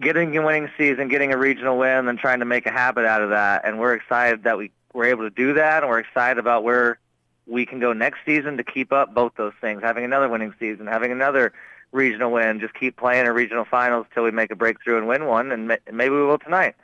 getting 0.00 0.36
a 0.36 0.46
winning 0.46 0.70
season, 0.78 1.08
getting 1.08 1.32
a 1.32 1.36
regional 1.36 1.76
win, 1.76 2.06
and 2.06 2.16
trying 2.20 2.38
to 2.38 2.44
make 2.44 2.66
a 2.66 2.70
habit 2.70 3.04
out 3.04 3.20
of 3.20 3.30
that. 3.30 3.64
And 3.64 3.80
we're 3.80 3.94
excited 3.94 4.44
that 4.44 4.58
we 4.58 4.70
were 4.94 5.06
able 5.06 5.24
to 5.24 5.30
do 5.30 5.54
that, 5.54 5.82
and 5.82 5.90
we're 5.90 5.98
excited 5.98 6.38
about 6.38 6.62
where 6.62 7.00
we 7.48 7.66
can 7.66 7.80
go 7.80 7.92
next 7.92 8.20
season 8.26 8.56
to 8.58 8.64
keep 8.64 8.92
up 8.92 9.14
both 9.14 9.32
those 9.36 9.54
things, 9.60 9.82
having 9.82 10.04
another 10.04 10.28
winning 10.28 10.54
season, 10.58 10.86
having 10.86 11.10
another 11.10 11.52
regional 11.92 12.30
win, 12.30 12.60
just 12.60 12.74
keep 12.74 12.96
playing 12.96 13.26
in 13.26 13.32
regional 13.32 13.64
finals 13.64 14.06
till 14.12 14.22
we 14.22 14.30
make 14.30 14.50
a 14.50 14.56
breakthrough 14.56 14.98
and 14.98 15.08
win 15.08 15.26
one, 15.26 15.50
and 15.50 15.68
maybe 15.90 16.14
we 16.14 16.22
will 16.22 16.38
tonight. 16.38 16.74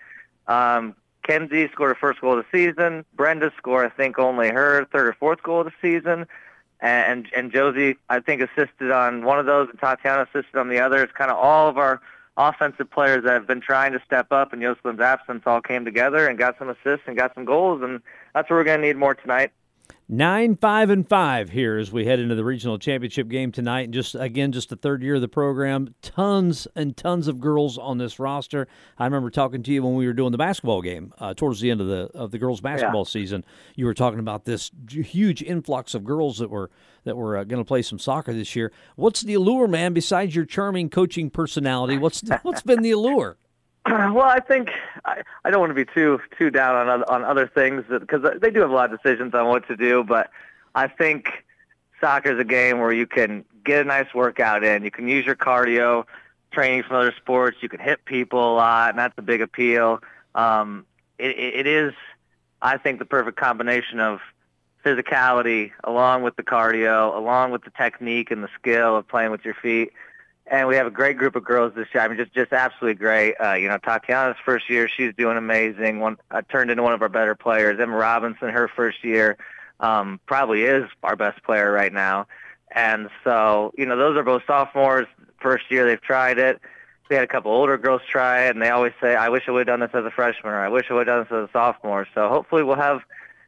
Um, 0.46 0.94
Kenzie 1.22 1.68
scored 1.72 1.90
her 1.90 1.94
first 1.94 2.20
goal 2.20 2.38
of 2.38 2.44
the 2.44 2.58
season. 2.58 3.04
Brenda 3.14 3.52
scored, 3.56 3.86
I 3.86 3.94
think, 3.94 4.18
only 4.18 4.50
her 4.50 4.86
third 4.92 5.08
or 5.08 5.12
fourth 5.14 5.42
goal 5.42 5.60
of 5.60 5.66
the 5.66 5.72
season. 5.80 6.26
And 6.80 7.28
and 7.34 7.50
Josie, 7.50 7.96
I 8.10 8.20
think, 8.20 8.42
assisted 8.42 8.90
on 8.90 9.24
one 9.24 9.38
of 9.38 9.46
those, 9.46 9.70
and 9.70 9.78
Tatiana 9.78 10.22
assisted 10.22 10.58
on 10.58 10.68
the 10.68 10.80
other. 10.80 11.02
It's 11.02 11.12
kind 11.12 11.30
of 11.30 11.38
all 11.38 11.68
of 11.68 11.78
our 11.78 12.00
offensive 12.36 12.90
players 12.90 13.24
that 13.24 13.32
have 13.32 13.46
been 13.46 13.60
trying 13.60 13.92
to 13.92 14.02
step 14.04 14.32
up 14.32 14.52
in 14.52 14.60
Yoselin's 14.60 15.00
absence 15.00 15.44
all 15.46 15.62
came 15.62 15.84
together 15.84 16.26
and 16.26 16.36
got 16.36 16.58
some 16.58 16.68
assists 16.68 17.06
and 17.06 17.16
got 17.16 17.34
some 17.34 17.44
goals, 17.44 17.80
and 17.82 18.02
that's 18.34 18.50
what 18.50 18.56
we're 18.56 18.64
going 18.64 18.80
to 18.80 18.86
need 18.86 18.96
more 18.96 19.14
tonight. 19.14 19.52
Nine, 20.06 20.56
five, 20.56 20.90
and 20.90 21.08
five 21.08 21.48
here 21.48 21.78
as 21.78 21.90
we 21.90 22.04
head 22.04 22.20
into 22.20 22.34
the 22.34 22.44
regional 22.44 22.78
championship 22.78 23.26
game 23.28 23.50
tonight. 23.50 23.84
And 23.84 23.94
just 23.94 24.14
again, 24.14 24.52
just 24.52 24.68
the 24.68 24.76
third 24.76 25.02
year 25.02 25.14
of 25.14 25.22
the 25.22 25.28
program. 25.28 25.94
Tons 26.02 26.68
and 26.76 26.94
tons 26.94 27.26
of 27.26 27.40
girls 27.40 27.78
on 27.78 27.96
this 27.96 28.18
roster. 28.18 28.68
I 28.98 29.06
remember 29.06 29.30
talking 29.30 29.62
to 29.62 29.72
you 29.72 29.82
when 29.82 29.94
we 29.94 30.06
were 30.06 30.12
doing 30.12 30.32
the 30.32 30.38
basketball 30.38 30.82
game 30.82 31.14
uh, 31.18 31.32
towards 31.32 31.60
the 31.60 31.70
end 31.70 31.80
of 31.80 31.86
the 31.86 32.10
of 32.14 32.32
the 32.32 32.38
girls 32.38 32.60
basketball 32.60 33.04
yeah. 33.06 33.12
season. 33.12 33.44
You 33.76 33.86
were 33.86 33.94
talking 33.94 34.18
about 34.18 34.44
this 34.44 34.70
huge 34.90 35.42
influx 35.42 35.94
of 35.94 36.04
girls 36.04 36.36
that 36.36 36.50
were 36.50 36.70
that 37.04 37.16
were 37.16 37.38
uh, 37.38 37.44
going 37.44 37.62
to 37.62 37.66
play 37.66 37.80
some 37.80 37.98
soccer 37.98 38.34
this 38.34 38.54
year. 38.54 38.72
What's 38.96 39.22
the 39.22 39.34
allure, 39.34 39.68
man? 39.68 39.94
Besides 39.94 40.36
your 40.36 40.44
charming 40.44 40.90
coaching 40.90 41.30
personality, 41.30 41.96
what's 41.96 42.22
what's 42.42 42.60
been 42.60 42.82
the 42.82 42.90
allure? 42.90 43.38
Well, 43.90 44.22
I 44.22 44.40
think 44.40 44.70
I, 45.04 45.22
I 45.44 45.50
don't 45.50 45.60
want 45.60 45.70
to 45.70 45.74
be 45.74 45.84
too 45.84 46.20
too 46.38 46.50
down 46.50 46.88
on 46.88 47.04
on 47.04 47.24
other 47.24 47.46
things 47.46 47.84
because 47.88 48.22
they 48.40 48.50
do 48.50 48.60
have 48.60 48.70
a 48.70 48.74
lot 48.74 48.92
of 48.92 49.00
decisions 49.02 49.34
on 49.34 49.46
what 49.46 49.66
to 49.68 49.76
do. 49.76 50.02
But 50.02 50.30
I 50.74 50.88
think 50.88 51.44
soccer 52.00 52.32
is 52.32 52.40
a 52.40 52.44
game 52.44 52.78
where 52.78 52.92
you 52.92 53.06
can 53.06 53.44
get 53.64 53.82
a 53.82 53.84
nice 53.84 54.12
workout 54.14 54.64
in. 54.64 54.84
You 54.84 54.90
can 54.90 55.06
use 55.08 55.26
your 55.26 55.36
cardio, 55.36 56.04
training 56.50 56.84
from 56.84 56.96
other 56.96 57.14
sports. 57.16 57.58
You 57.60 57.68
can 57.68 57.80
hit 57.80 58.04
people 58.04 58.54
a 58.54 58.54
lot, 58.54 58.90
and 58.90 58.98
that's 58.98 59.14
a 59.18 59.22
big 59.22 59.42
appeal. 59.42 60.00
Um, 60.34 60.86
it, 61.18 61.38
it 61.38 61.66
is, 61.66 61.92
I 62.62 62.78
think, 62.78 62.98
the 62.98 63.04
perfect 63.04 63.36
combination 63.36 64.00
of 64.00 64.20
physicality 64.84 65.72
along 65.82 66.22
with 66.22 66.36
the 66.36 66.42
cardio, 66.42 67.14
along 67.14 67.52
with 67.52 67.64
the 67.64 67.70
technique 67.70 68.30
and 68.30 68.42
the 68.42 68.50
skill 68.58 68.96
of 68.96 69.08
playing 69.08 69.30
with 69.30 69.44
your 69.44 69.54
feet 69.54 69.92
and 70.46 70.68
we 70.68 70.76
have 70.76 70.86
a 70.86 70.90
great 70.90 71.16
group 71.16 71.36
of 71.36 71.44
girls 71.44 71.72
this 71.74 71.88
year. 71.94 72.02
I 72.02 72.08
mean, 72.08 72.18
just 72.18 72.34
just 72.34 72.52
absolutely 72.52 72.94
great. 72.94 73.34
Uh, 73.42 73.54
you 73.54 73.68
know, 73.68 73.78
Tatiana's 73.78 74.36
first 74.44 74.68
year, 74.68 74.88
she's 74.88 75.14
doing 75.16 75.36
amazing. 75.36 76.00
One 76.00 76.18
uh, 76.30 76.42
turned 76.42 76.70
into 76.70 76.82
one 76.82 76.92
of 76.92 77.02
our 77.02 77.08
better 77.08 77.34
players. 77.34 77.80
Emma 77.80 77.96
Robinson, 77.96 78.50
her 78.50 78.68
first 78.68 79.02
year, 79.04 79.38
um, 79.80 80.20
probably 80.26 80.64
is 80.64 80.84
our 81.02 81.16
best 81.16 81.42
player 81.44 81.72
right 81.72 81.92
now. 81.92 82.26
And 82.72 83.08
so, 83.22 83.72
you 83.78 83.86
know, 83.86 83.96
those 83.96 84.16
are 84.16 84.22
both 84.22 84.42
sophomores. 84.46 85.06
First 85.40 85.70
year 85.70 85.86
they've 85.86 86.00
tried 86.00 86.38
it. 86.38 86.60
We 87.08 87.16
had 87.16 87.24
a 87.24 87.28
couple 87.28 87.52
older 87.52 87.76
girls 87.76 88.00
try 88.10 88.46
it, 88.46 88.50
and 88.50 88.62
they 88.62 88.70
always 88.70 88.92
say, 89.00 89.14
"I 89.14 89.28
wish 89.28 89.44
I 89.46 89.50
would 89.50 89.68
have 89.68 89.78
done 89.78 89.80
this 89.80 89.94
as 89.94 90.04
a 90.04 90.10
freshman," 90.10 90.52
or 90.52 90.58
"I 90.58 90.68
wish 90.68 90.86
I 90.90 90.94
would 90.94 91.06
have 91.06 91.28
done 91.28 91.38
this 91.38 91.44
as 91.44 91.48
a 91.50 91.52
sophomore." 91.52 92.06
So 92.14 92.28
hopefully, 92.28 92.62
we'll 92.62 92.76
have 92.76 93.00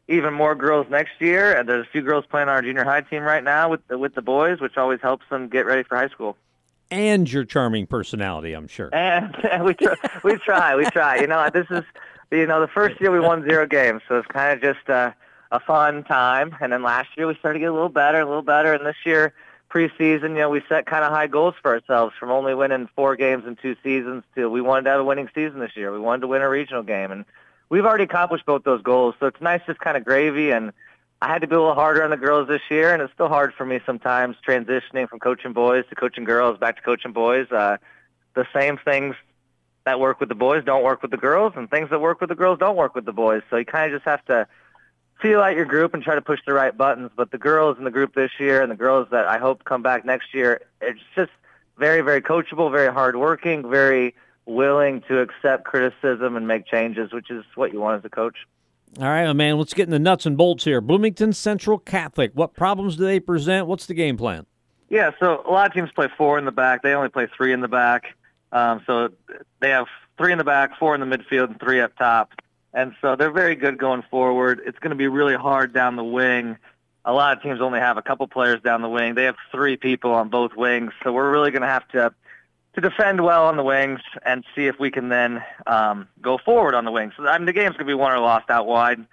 even 0.07 0.33
more 0.33 0.55
girls 0.55 0.87
next 0.89 1.19
year. 1.19 1.53
And 1.53 1.67
there's 1.67 1.85
a 1.85 1.89
few 1.89 2.01
girls 2.01 2.25
playing 2.29 2.49
on 2.49 2.55
our 2.55 2.61
junior 2.61 2.83
high 2.83 3.01
team 3.01 3.23
right 3.23 3.43
now 3.43 3.69
with 3.69 3.85
the, 3.87 3.97
with 3.97 4.15
the 4.15 4.21
boys, 4.21 4.61
which 4.61 4.77
always 4.77 5.01
helps 5.01 5.25
them 5.29 5.49
get 5.49 5.65
ready 5.65 5.83
for 5.83 5.97
high 5.97 6.07
school 6.07 6.37
and 6.91 7.31
your 7.31 7.45
charming 7.45 7.87
personality, 7.87 8.53
I'm 8.53 8.67
sure. 8.67 8.93
And, 8.93 9.35
and 9.51 9.63
we 9.63 9.73
try, 9.73 9.95
we 10.23 10.37
try, 10.37 10.75
we 10.75 10.85
try. 10.85 11.19
You 11.19 11.27
know, 11.27 11.49
this 11.53 11.67
is, 11.69 11.83
you 12.31 12.45
know, 12.45 12.61
the 12.61 12.67
first 12.67 12.99
year 12.99 13.11
we 13.11 13.19
won 13.19 13.43
zero 13.47 13.65
games, 13.67 14.01
so 14.07 14.17
it's 14.17 14.27
kind 14.27 14.53
of 14.53 14.61
just 14.61 14.87
a, 14.89 15.15
a 15.51 15.59
fun 15.59 16.03
time. 16.03 16.55
And 16.61 16.71
then 16.71 16.83
last 16.83 17.09
year 17.17 17.27
we 17.27 17.35
started 17.35 17.59
to 17.59 17.63
get 17.63 17.69
a 17.69 17.73
little 17.73 17.89
better, 17.89 18.19
a 18.19 18.25
little 18.25 18.41
better. 18.41 18.73
And 18.73 18.85
this 18.85 18.97
year, 19.05 19.33
preseason, 19.69 20.29
you 20.29 20.35
know, 20.35 20.49
we 20.49 20.61
set 20.69 20.85
kind 20.85 21.03
of 21.03 21.11
high 21.11 21.27
goals 21.27 21.55
for 21.61 21.73
ourselves 21.73 22.15
from 22.19 22.31
only 22.31 22.55
winning 22.55 22.87
four 22.95 23.15
games 23.15 23.45
in 23.45 23.55
two 23.57 23.75
seasons 23.83 24.23
to 24.35 24.49
we 24.49 24.61
wanted 24.61 24.83
to 24.83 24.91
have 24.91 24.99
a 25.01 25.03
winning 25.03 25.29
season 25.35 25.59
this 25.59 25.75
year. 25.75 25.91
We 25.91 25.99
wanted 25.99 26.21
to 26.21 26.27
win 26.27 26.41
a 26.41 26.49
regional 26.49 26.83
game, 26.83 27.11
and 27.11 27.25
we've 27.69 27.85
already 27.85 28.05
accomplished 28.05 28.45
both 28.45 28.63
those 28.63 28.81
goals. 28.81 29.15
So 29.19 29.27
it's 29.27 29.41
nice, 29.41 29.61
just 29.67 29.79
kind 29.79 29.97
of 29.97 30.05
gravy 30.05 30.51
and 30.51 30.71
I 31.21 31.27
had 31.27 31.41
to 31.41 31.47
be 31.47 31.55
a 31.55 31.59
little 31.59 31.73
harder 31.73 32.03
on 32.03 32.11
the 32.11 32.17
girls 32.17 32.47
this 32.47 32.61
year, 32.69 32.93
and 32.93 33.01
it's 33.01 33.11
still 33.13 33.27
hard 33.27 33.53
for 33.55 33.65
me 33.65 33.79
sometimes 33.85 34.35
transitioning 34.47 35.09
from 35.09 35.19
coaching 35.19 35.51
boys 35.51 35.83
to 35.89 35.95
coaching 35.95 36.25
girls 36.25 36.59
back 36.59 36.75
to 36.75 36.81
coaching 36.83 37.11
boys. 37.11 37.51
Uh, 37.51 37.77
the 38.35 38.45
same 38.53 38.77
things 38.77 39.15
that 39.85 39.99
work 39.99 40.19
with 40.19 40.29
the 40.29 40.35
boys 40.35 40.63
don't 40.63 40.83
work 40.83 41.01
with 41.01 41.09
the 41.09 41.17
girls, 41.17 41.53
and 41.55 41.71
things 41.71 41.89
that 41.89 42.01
work 42.01 42.21
with 42.21 42.29
the 42.29 42.35
girls 42.35 42.59
don't 42.59 42.75
work 42.75 42.93
with 42.93 43.05
the 43.05 43.13
boys. 43.13 43.41
So 43.49 43.57
you 43.57 43.65
kind 43.65 43.91
of 43.91 43.97
just 43.97 44.07
have 44.07 44.23
to 44.25 44.47
feel 45.19 45.41
out 45.41 45.55
your 45.55 45.65
group 45.65 45.95
and 45.95 46.03
try 46.03 46.13
to 46.13 46.21
push 46.21 46.39
the 46.45 46.53
right 46.53 46.75
buttons. 46.75 47.09
But 47.15 47.31
the 47.31 47.39
girls 47.39 47.79
in 47.79 47.83
the 47.83 47.91
group 47.91 48.13
this 48.13 48.31
year 48.39 48.61
and 48.61 48.71
the 48.71 48.75
girls 48.75 49.07
that 49.09 49.27
I 49.27 49.39
hope 49.39 49.63
come 49.63 49.81
back 49.81 50.05
next 50.05 50.35
year, 50.35 50.61
it's 50.81 50.99
just 51.15 51.31
very, 51.79 52.01
very 52.01 52.21
coachable, 52.21 52.71
very 52.71 52.93
hardworking, 52.93 53.67
very 53.69 54.13
willing 54.45 55.01
to 55.07 55.19
accept 55.19 55.63
criticism 55.63 56.35
and 56.35 56.47
make 56.47 56.67
changes, 56.67 57.11
which 57.11 57.31
is 57.31 57.43
what 57.55 57.73
you 57.73 57.79
want 57.79 57.97
as 57.97 58.05
a 58.05 58.09
coach. 58.09 58.37
All 58.99 59.07
right, 59.07 59.31
man, 59.33 59.57
let's 59.57 59.73
get 59.73 59.83
in 59.83 59.91
the 59.91 59.99
nuts 59.99 60.25
and 60.25 60.35
bolts 60.35 60.63
here. 60.63 60.81
Bloomington 60.81 61.31
Central 61.33 61.77
Catholic, 61.77 62.31
what 62.33 62.55
problems 62.55 62.95
do 62.95 63.05
they 63.05 63.19
present? 63.19 63.67
What's 63.67 63.85
the 63.85 63.93
game 63.93 64.17
plan? 64.17 64.45
Yeah, 64.89 65.11
so 65.19 65.43
a 65.45 65.51
lot 65.51 65.67
of 65.67 65.73
teams 65.73 65.91
play 65.91 66.07
four 66.17 66.39
in 66.39 66.45
the 66.45 66.51
back. 66.51 66.81
They 66.81 66.93
only 66.93 67.09
play 67.09 67.27
three 67.35 67.53
in 67.53 67.61
the 67.61 67.67
back. 67.67 68.15
Um, 68.51 68.81
so 68.87 69.09
they 69.59 69.69
have 69.69 69.85
three 70.17 70.31
in 70.31 70.37
the 70.37 70.43
back, 70.43 70.79
four 70.79 70.95
in 70.95 71.01
the 71.01 71.17
midfield, 71.17 71.49
and 71.49 71.59
three 71.59 71.81
up 71.81 71.95
top. 71.97 72.33
And 72.73 72.93
so 73.01 73.15
they're 73.15 73.31
very 73.31 73.55
good 73.55 73.77
going 73.77 74.03
forward. 74.09 74.61
It's 74.65 74.79
going 74.79 74.91
to 74.91 74.95
be 74.95 75.07
really 75.07 75.35
hard 75.35 75.73
down 75.73 75.95
the 75.95 76.03
wing. 76.03 76.57
A 77.05 77.13
lot 77.13 77.35
of 77.35 77.43
teams 77.43 77.61
only 77.61 77.79
have 77.79 77.97
a 77.97 78.01
couple 78.01 78.27
players 78.27 78.61
down 78.61 78.81
the 78.81 78.89
wing. 78.89 79.15
They 79.15 79.25
have 79.25 79.35
three 79.51 79.77
people 79.77 80.11
on 80.11 80.29
both 80.29 80.55
wings. 80.55 80.91
So 81.03 81.11
we're 81.11 81.31
really 81.31 81.51
going 81.51 81.61
to 81.61 81.67
have 81.67 81.87
to 81.89 82.13
to 82.77 82.81
defend 82.81 83.19
well 83.21 83.47
on 83.47 83.57
the 83.57 83.63
wings 83.63 84.01
and 84.23 84.45
see 84.55 84.67
if 84.67 84.79
we 84.79 84.91
can 84.91 85.09
then 85.09 85.43
um, 85.65 86.07
go 86.21 86.37
forward 86.37 86.75
on 86.75 86.85
the 86.85 86.91
wings. 86.91 87.11
So 87.17 87.25
I 87.25 87.35
mean, 87.39 87.47
the 87.47 87.53
game's 87.53 87.73
going 87.73 87.87
to 87.87 87.89
be 87.89 87.95
won 87.95 88.11
or 88.11 88.19
lost 88.19 88.51
out 88.51 88.67
wide. 88.67 89.03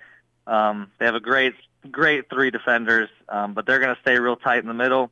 Um, 0.46 0.90
they 0.98 1.06
have 1.06 1.14
a 1.14 1.20
great, 1.20 1.54
great 1.90 2.28
three 2.28 2.50
defenders, 2.50 3.08
um, 3.26 3.54
but 3.54 3.64
they're 3.64 3.78
going 3.78 3.94
to 3.94 4.00
stay 4.02 4.18
real 4.18 4.36
tight 4.36 4.58
in 4.58 4.66
the 4.66 4.74
middle. 4.74 5.10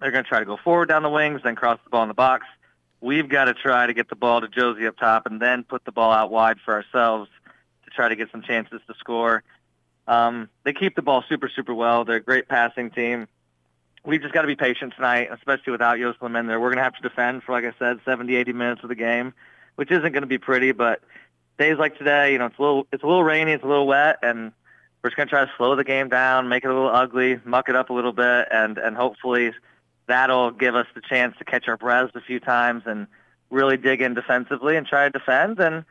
They're 0.00 0.10
going 0.10 0.24
to 0.24 0.28
try 0.28 0.38
to 0.38 0.46
go 0.46 0.56
forward 0.56 0.88
down 0.88 1.02
the 1.02 1.10
wings, 1.10 1.42
then 1.44 1.54
cross 1.54 1.78
the 1.84 1.90
ball 1.90 2.00
in 2.00 2.08
the 2.08 2.14
box. 2.14 2.46
We've 3.02 3.28
got 3.28 3.44
to 3.44 3.52
try 3.52 3.86
to 3.86 3.92
get 3.92 4.08
the 4.08 4.16
ball 4.16 4.40
to 4.40 4.48
Josie 4.48 4.86
up 4.86 4.96
top 4.96 5.26
and 5.26 5.38
then 5.38 5.62
put 5.62 5.84
the 5.84 5.92
ball 5.92 6.12
out 6.12 6.30
wide 6.30 6.56
for 6.64 6.72
ourselves 6.72 7.28
to 7.84 7.90
try 7.90 8.08
to 8.08 8.16
get 8.16 8.30
some 8.32 8.40
chances 8.40 8.80
to 8.86 8.94
score. 8.94 9.42
Um, 10.08 10.48
they 10.64 10.72
keep 10.72 10.96
the 10.96 11.02
ball 11.02 11.24
super, 11.28 11.50
super 11.54 11.74
well. 11.74 12.06
They're 12.06 12.16
a 12.16 12.20
great 12.20 12.48
passing 12.48 12.90
team 12.90 13.28
we've 14.06 14.22
just 14.22 14.32
got 14.32 14.42
to 14.42 14.46
be 14.46 14.56
patient 14.56 14.94
tonight, 14.94 15.28
especially 15.32 15.72
without 15.72 15.98
Yoselin 15.98 16.38
in 16.38 16.46
there. 16.46 16.60
We're 16.60 16.68
going 16.68 16.78
to 16.78 16.84
have 16.84 16.94
to 16.94 17.02
defend 17.02 17.42
for, 17.42 17.52
like 17.52 17.64
I 17.64 17.72
said, 17.78 17.98
70, 18.04 18.34
80 18.34 18.52
minutes 18.52 18.82
of 18.82 18.88
the 18.88 18.94
game, 18.94 19.34
which 19.74 19.90
isn't 19.90 20.12
going 20.12 20.22
to 20.22 20.28
be 20.28 20.38
pretty. 20.38 20.72
But 20.72 21.00
days 21.58 21.76
like 21.78 21.98
today, 21.98 22.32
you 22.32 22.38
know, 22.38 22.46
it's 22.46 22.58
a 22.58 22.62
little, 22.62 22.86
it's 22.92 23.02
a 23.02 23.06
little 23.06 23.24
rainy, 23.24 23.52
it's 23.52 23.64
a 23.64 23.66
little 23.66 23.86
wet, 23.86 24.18
and 24.22 24.52
we're 25.02 25.10
just 25.10 25.16
going 25.16 25.28
to 25.28 25.30
try 25.30 25.44
to 25.44 25.50
slow 25.56 25.76
the 25.76 25.84
game 25.84 26.08
down, 26.08 26.48
make 26.48 26.64
it 26.64 26.70
a 26.70 26.74
little 26.74 26.94
ugly, 26.94 27.40
muck 27.44 27.68
it 27.68 27.76
up 27.76 27.90
a 27.90 27.92
little 27.92 28.12
bit, 28.12 28.48
and 28.50 28.78
and 28.78 28.96
hopefully 28.96 29.52
that'll 30.06 30.52
give 30.52 30.74
us 30.74 30.86
the 30.94 31.00
chance 31.00 31.36
to 31.38 31.44
catch 31.44 31.68
our 31.68 31.76
breaths 31.76 32.12
a 32.14 32.20
few 32.20 32.38
times 32.40 32.84
and 32.86 33.06
really 33.50 33.76
dig 33.76 34.00
in 34.00 34.14
defensively 34.14 34.76
and 34.76 34.86
try 34.86 35.04
to 35.04 35.10
defend. 35.10 35.58
And 35.58 35.84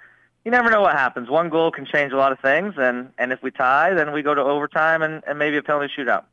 you 0.45 0.51
never 0.51 0.69
know 0.69 0.81
what 0.81 0.93
happens. 0.93 1.29
One 1.29 1.49
goal 1.49 1.71
can 1.71 1.85
change 1.85 2.13
a 2.13 2.17
lot 2.17 2.31
of 2.31 2.39
things, 2.39 2.75
and 2.77 3.09
and 3.17 3.31
if 3.31 3.43
we 3.43 3.51
tie, 3.51 3.93
then 3.93 4.13
we 4.13 4.21
go 4.21 4.33
to 4.33 4.41
overtime 4.41 5.01
and, 5.01 5.23
and 5.27 5.37
maybe 5.37 5.57
a 5.57 5.63
penalty 5.63 5.93
shootout. 5.97 6.25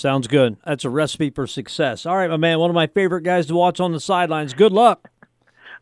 Sounds 0.00 0.28
good. 0.28 0.56
That's 0.64 0.86
a 0.86 0.88
recipe 0.88 1.28
for 1.28 1.46
success. 1.46 2.06
All 2.06 2.16
right, 2.16 2.30
my 2.30 2.38
man, 2.38 2.58
one 2.58 2.70
of 2.70 2.74
my 2.74 2.86
favorite 2.86 3.20
guys 3.20 3.44
to 3.48 3.54
watch 3.54 3.80
on 3.80 3.92
the 3.92 4.00
sidelines. 4.00 4.54
Good 4.54 4.72
luck. 4.72 5.10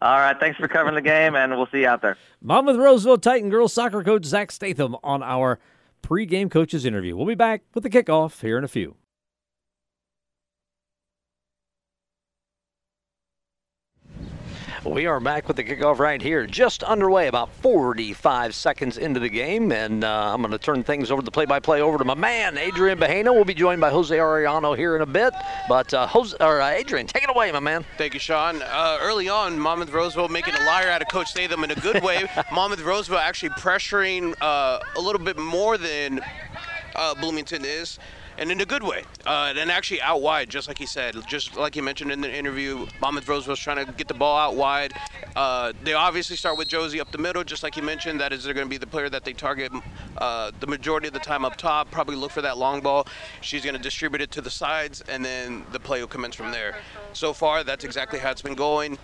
All 0.02 0.18
right, 0.18 0.36
thanks 0.40 0.58
for 0.58 0.66
covering 0.66 0.96
the 0.96 1.00
game, 1.00 1.36
and 1.36 1.56
we'll 1.56 1.68
see 1.70 1.82
you 1.82 1.86
out 1.86 2.02
there. 2.02 2.16
Monmouth 2.42 2.78
Roseville 2.78 3.18
Titan 3.18 3.48
girls 3.48 3.72
soccer 3.72 4.02
coach 4.02 4.24
Zach 4.24 4.50
Statham 4.50 4.96
on 5.04 5.22
our 5.22 5.60
pregame 6.02 6.50
coaches 6.50 6.84
interview. 6.84 7.16
We'll 7.16 7.26
be 7.26 7.36
back 7.36 7.62
with 7.74 7.84
the 7.84 7.90
kickoff 7.90 8.40
here 8.40 8.58
in 8.58 8.64
a 8.64 8.68
few. 8.68 8.96
We 14.88 15.04
are 15.04 15.20
back 15.20 15.46
with 15.46 15.58
the 15.58 15.64
kickoff 15.64 15.98
right 15.98 16.20
here, 16.20 16.46
just 16.46 16.82
underway, 16.82 17.26
about 17.26 17.52
45 17.56 18.54
seconds 18.54 18.96
into 18.96 19.20
the 19.20 19.28
game, 19.28 19.70
and 19.70 20.02
uh, 20.02 20.32
I'm 20.32 20.40
going 20.40 20.50
to 20.50 20.58
turn 20.58 20.82
things 20.82 21.10
over 21.10 21.20
to 21.20 21.24
the 21.26 21.30
play-by-play 21.30 21.82
over 21.82 21.98
to 21.98 22.04
my 22.06 22.14
man 22.14 22.56
Adrian 22.56 22.98
Bahena. 22.98 23.34
We'll 23.34 23.44
be 23.44 23.52
joined 23.52 23.82
by 23.82 23.90
Jose 23.90 24.16
Arellano 24.16 24.74
here 24.74 24.96
in 24.96 25.02
a 25.02 25.06
bit, 25.06 25.34
but 25.68 25.92
uh, 25.92 26.06
Jose, 26.06 26.34
or, 26.40 26.62
uh, 26.62 26.70
Adrian, 26.70 27.06
take 27.06 27.22
it 27.22 27.28
away, 27.28 27.52
my 27.52 27.60
man. 27.60 27.84
Thank 27.98 28.14
you, 28.14 28.20
Sean. 28.20 28.62
Uh, 28.62 28.98
early 29.02 29.28
on, 29.28 29.58
Monmouth 29.58 29.92
Roseville 29.92 30.28
making 30.28 30.54
a 30.54 30.64
liar 30.64 30.88
out 30.88 31.02
of 31.02 31.08
Coach 31.08 31.28
Statham 31.28 31.64
in 31.64 31.70
a 31.70 31.76
good 31.76 32.02
way. 32.02 32.24
Monmouth 32.52 32.82
Roseville 32.82 33.18
actually 33.18 33.50
pressuring 33.50 34.34
uh, 34.40 34.80
a 34.96 35.00
little 35.00 35.20
bit 35.20 35.36
more 35.36 35.76
than 35.76 36.20
uh, 36.96 37.14
Bloomington 37.14 37.62
is 37.62 37.98
and 38.38 38.50
in 38.50 38.60
a 38.60 38.64
good 38.64 38.82
way. 38.82 39.02
Uh, 39.26 39.52
and 39.56 39.70
actually 39.70 40.00
out 40.00 40.22
wide, 40.22 40.48
just 40.48 40.68
like 40.68 40.78
he 40.78 40.86
said, 40.86 41.16
just 41.26 41.56
like 41.56 41.74
he 41.74 41.80
mentioned 41.80 42.10
in 42.12 42.20
the 42.20 42.32
interview, 42.32 42.86
Monmouth 43.00 43.28
Rose 43.28 43.46
was 43.46 43.58
trying 43.58 43.84
to 43.84 43.92
get 43.92 44.08
the 44.08 44.14
ball 44.14 44.38
out 44.38 44.54
wide. 44.54 44.92
Uh, 45.36 45.72
they 45.82 45.92
obviously 45.92 46.36
start 46.36 46.56
with 46.56 46.68
Josie 46.68 47.00
up 47.00 47.10
the 47.12 47.18
middle, 47.18 47.44
just 47.44 47.62
like 47.62 47.74
he 47.74 47.80
mentioned. 47.80 48.20
That 48.20 48.32
is, 48.32 48.44
they're 48.44 48.54
going 48.54 48.66
to 48.66 48.70
be 48.70 48.78
the 48.78 48.86
player 48.86 49.10
that 49.10 49.24
they 49.24 49.32
target 49.32 49.72
uh, 50.18 50.52
the 50.60 50.66
majority 50.66 51.08
of 51.08 51.14
the 51.14 51.20
time 51.20 51.44
up 51.44 51.56
top. 51.56 51.90
Probably 51.90 52.16
look 52.16 52.30
for 52.30 52.42
that 52.42 52.56
long 52.56 52.80
ball. 52.80 53.06
She's 53.40 53.64
going 53.64 53.76
to 53.76 53.82
distribute 53.82 54.22
it 54.22 54.30
to 54.32 54.40
the 54.40 54.50
sides, 54.50 55.02
and 55.08 55.24
then 55.24 55.64
the 55.72 55.80
play 55.80 56.00
will 56.00 56.08
commence 56.08 56.34
from 56.34 56.52
there. 56.52 56.76
So 57.12 57.32
far, 57.32 57.64
that's 57.64 57.84
exactly 57.84 58.18
how 58.18 58.30
it's 58.30 58.42
been 58.42 58.54
going 58.54 58.98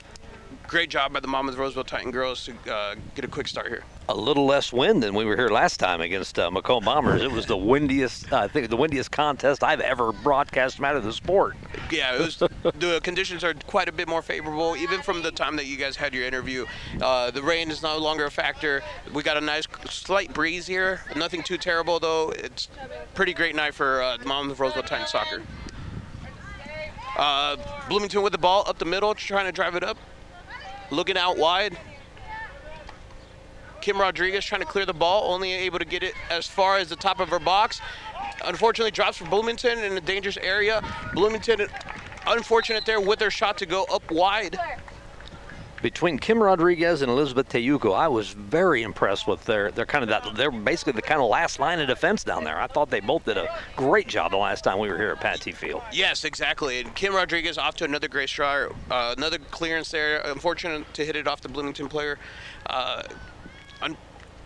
great 0.67 0.91
job 0.91 1.13
by 1.13 1.21
the 1.21 1.29
Mom 1.29 1.49
of 1.49 1.55
Monmouth 1.55 1.59
Roseville 1.59 1.85
Titan 1.85 2.11
girls 2.11 2.45
to 2.47 2.73
uh, 2.73 2.95
get 3.15 3.25
a 3.25 3.29
quick 3.29 3.49
start 3.49 3.69
here. 3.69 3.83
A 4.09 4.15
little 4.15 4.45
less 4.45 4.73
wind 4.73 5.03
than 5.03 5.15
we 5.15 5.25
were 5.25 5.37
here 5.37 5.49
last 5.49 5.79
time 5.79 6.01
against 6.01 6.39
uh, 6.39 6.51
Macomb 6.51 6.85
Bombers. 6.85 7.23
It 7.23 7.31
was 7.31 7.47
the 7.47 7.57
windiest, 7.57 8.33
uh, 8.33 8.39
I 8.39 8.49
think, 8.49 8.69
the 8.69 8.77
windiest 8.77 9.11
contest 9.11 9.63
I've 9.63 9.81
ever 9.81 10.13
broadcast 10.13 10.81
out 10.83 10.97
of 10.97 11.05
the 11.05 11.13
sport. 11.13 11.57
Yeah, 11.91 12.17
it 12.17 12.21
was. 12.21 12.37
the 12.79 13.01
conditions 13.03 13.45
are 13.45 13.55
quite 13.67 13.89
a 13.89 13.93
bit 13.93 14.09
more 14.09 14.23
favorable, 14.23 14.77
even 14.77 15.01
from 15.03 15.23
the 15.23 15.31
time 15.31 15.57
that 15.57 15.67
you 15.67 15.77
guys 15.77 15.97
had 15.97 16.13
your 16.13 16.25
interview. 16.25 16.67
Uh, 17.01 17.31
the 17.31 17.43
rain 17.43 17.71
is 17.71 17.83
no 17.83 17.99
longer 17.99 18.27
a 18.27 18.31
factor. 18.31 18.83
We 19.13 19.23
got 19.23 19.37
a 19.37 19.41
nice 19.41 19.67
slight 19.89 20.35
breeze 20.35 20.67
here. 20.67 21.01
Nothing 21.17 21.43
too 21.43 21.59
terrible 21.59 21.99
though. 22.01 22.31
It's 22.31 22.69
pretty 23.15 23.33
great 23.33 23.55
night 23.55 23.75
for 23.75 24.03
uh, 24.03 24.19
Monmouth 24.25 24.59
Roseville 24.59 24.83
Titan 24.83 25.07
soccer. 25.07 25.43
Uh, 27.17 27.57
Bloomington 27.89 28.23
with 28.23 28.33
the 28.33 28.39
ball 28.39 28.65
up 28.67 28.79
the 28.79 28.85
middle, 28.85 29.15
trying 29.15 29.47
to 29.47 29.53
drive 29.53 29.77
it 29.77 29.85
up 29.85 29.97
looking 30.91 31.17
out 31.17 31.37
wide. 31.37 31.79
Kim 33.81 34.01
Rodriguez 34.01 34.45
trying 34.45 34.63
to 34.63 34.67
clear 34.67 34.87
the 34.87 34.95
ball, 34.95 35.33
only 35.33 35.53
able 35.53 35.79
to 35.79 35.85
get 35.85 36.03
it 36.03 36.15
as 36.31 36.47
far 36.47 36.79
as 36.79 36.89
the 36.89 36.97
top 36.97 37.21
of 37.21 37.29
her 37.29 37.39
box. 37.39 37.81
Unfortunately, 38.45 38.91
drops 38.91 39.19
for 39.19 39.27
Bloomington 39.27 39.79
in 39.79 39.97
a 39.97 40.01
dangerous 40.01 40.39
area. 40.39 40.83
Bloomington, 41.13 41.67
unfortunate 42.27 42.87
there 42.87 43.01
with 43.01 43.19
their 43.19 43.31
shot 43.31 43.59
to 43.59 43.67
go 43.67 43.85
up 43.85 44.11
wide 44.11 44.59
between 45.85 46.19
Kim 46.19 46.43
Rodriguez 46.43 47.03
and 47.03 47.11
Elizabeth 47.11 47.51
Teyuko, 47.51 47.95
I 47.95 48.09
was 48.09 48.31
very 48.31 48.83
impressed 48.83 49.29
with 49.29 49.45
their 49.45 49.71
their 49.71 49.85
kind 49.85 50.03
of 50.03 50.09
that. 50.09 50.35
They're 50.35 50.51
basically 50.51 50.95
the 50.95 51.03
kind 51.03 51.21
of 51.21 51.29
last 51.29 51.61
line 51.61 51.79
of 51.79 51.89
defense 51.89 52.25
down 52.25 52.43
there. 52.43 52.59
I 52.59 52.67
thought 52.69 52.89
they 52.89 53.01
both 53.01 53.27
did 53.27 53.37
a 53.37 53.55
great 53.77 54.09
job 54.09 54.31
the 54.31 54.39
last 54.39 54.65
time 54.65 54.79
we 54.79 54.89
were 54.89 54.97
here 54.97 55.11
at 55.11 55.21
Pattee 55.21 55.55
Field. 55.55 55.83
Yes, 55.93 56.25
exactly. 56.25 56.81
And 56.81 56.95
Kim 56.95 57.15
Rodriguez 57.15 57.59
off 57.59 57.77
to 57.77 57.85
another 57.85 58.09
great 58.09 58.31
start, 58.31 58.75
uh, 58.91 59.15
another 59.19 59.37
clearance 59.51 59.91
there. 59.91 60.23
Unfortunate 60.23 60.91
to 60.95 61.05
hit 61.05 61.17
it 61.17 61.29
off 61.29 61.43
the 61.43 61.51
Bloomington 61.51 61.89
player. 61.89 62.19
Uh, 62.65 63.03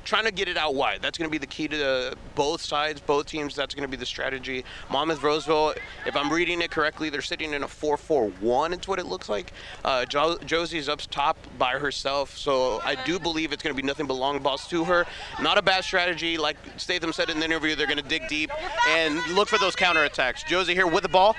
trying 0.08 0.24
to 0.24 0.32
get 0.32 0.48
it 0.48 0.56
out 0.56 0.74
wide. 0.74 1.02
That's 1.02 1.18
going 1.18 1.28
to 1.28 1.30
be 1.30 1.38
the 1.38 1.46
key 1.46 1.68
to 1.68 2.16
both 2.34 2.62
sides, 2.62 2.98
both 3.00 3.26
teams. 3.26 3.54
That's 3.54 3.74
going 3.74 3.82
to 3.82 3.90
be 3.90 3.96
the 3.96 4.06
strategy. 4.06 4.64
Monmouth 4.90 5.22
Roseville, 5.22 5.74
if 6.06 6.16
I'm 6.16 6.32
reading 6.32 6.62
it 6.62 6.70
correctly, 6.70 7.10
they're 7.10 7.20
sitting 7.20 7.52
in 7.52 7.62
a 7.62 7.66
4-4-1. 7.66 8.72
It's 8.72 8.88
what 8.88 8.98
it 8.98 9.06
looks 9.06 9.28
like. 9.28 9.52
Uh, 9.84 10.06
jo- 10.06 10.38
Josie's 10.38 10.88
up 10.88 11.00
top 11.10 11.36
by 11.58 11.72
herself, 11.72 12.36
so 12.36 12.80
I 12.82 12.94
do 13.04 13.18
believe 13.18 13.52
it's 13.52 13.62
going 13.62 13.76
to 13.76 13.80
be 13.80 13.86
nothing 13.86 14.06
but 14.06 14.14
long 14.14 14.42
balls 14.42 14.66
to 14.68 14.84
her. 14.84 15.06
Not 15.42 15.58
a 15.58 15.62
bad 15.62 15.84
strategy. 15.84 16.38
Like 16.38 16.56
Statham 16.78 17.12
said 17.12 17.28
in 17.28 17.38
the 17.38 17.44
interview, 17.44 17.76
they're 17.76 17.86
going 17.86 18.02
to 18.02 18.08
dig 18.08 18.26
deep 18.28 18.50
and 18.88 19.24
look 19.34 19.48
for 19.48 19.58
those 19.58 19.76
counterattacks. 19.76 20.46
Josie 20.46 20.74
here 20.74 20.86
with 20.86 21.02
the 21.02 21.08
ball 21.10 21.36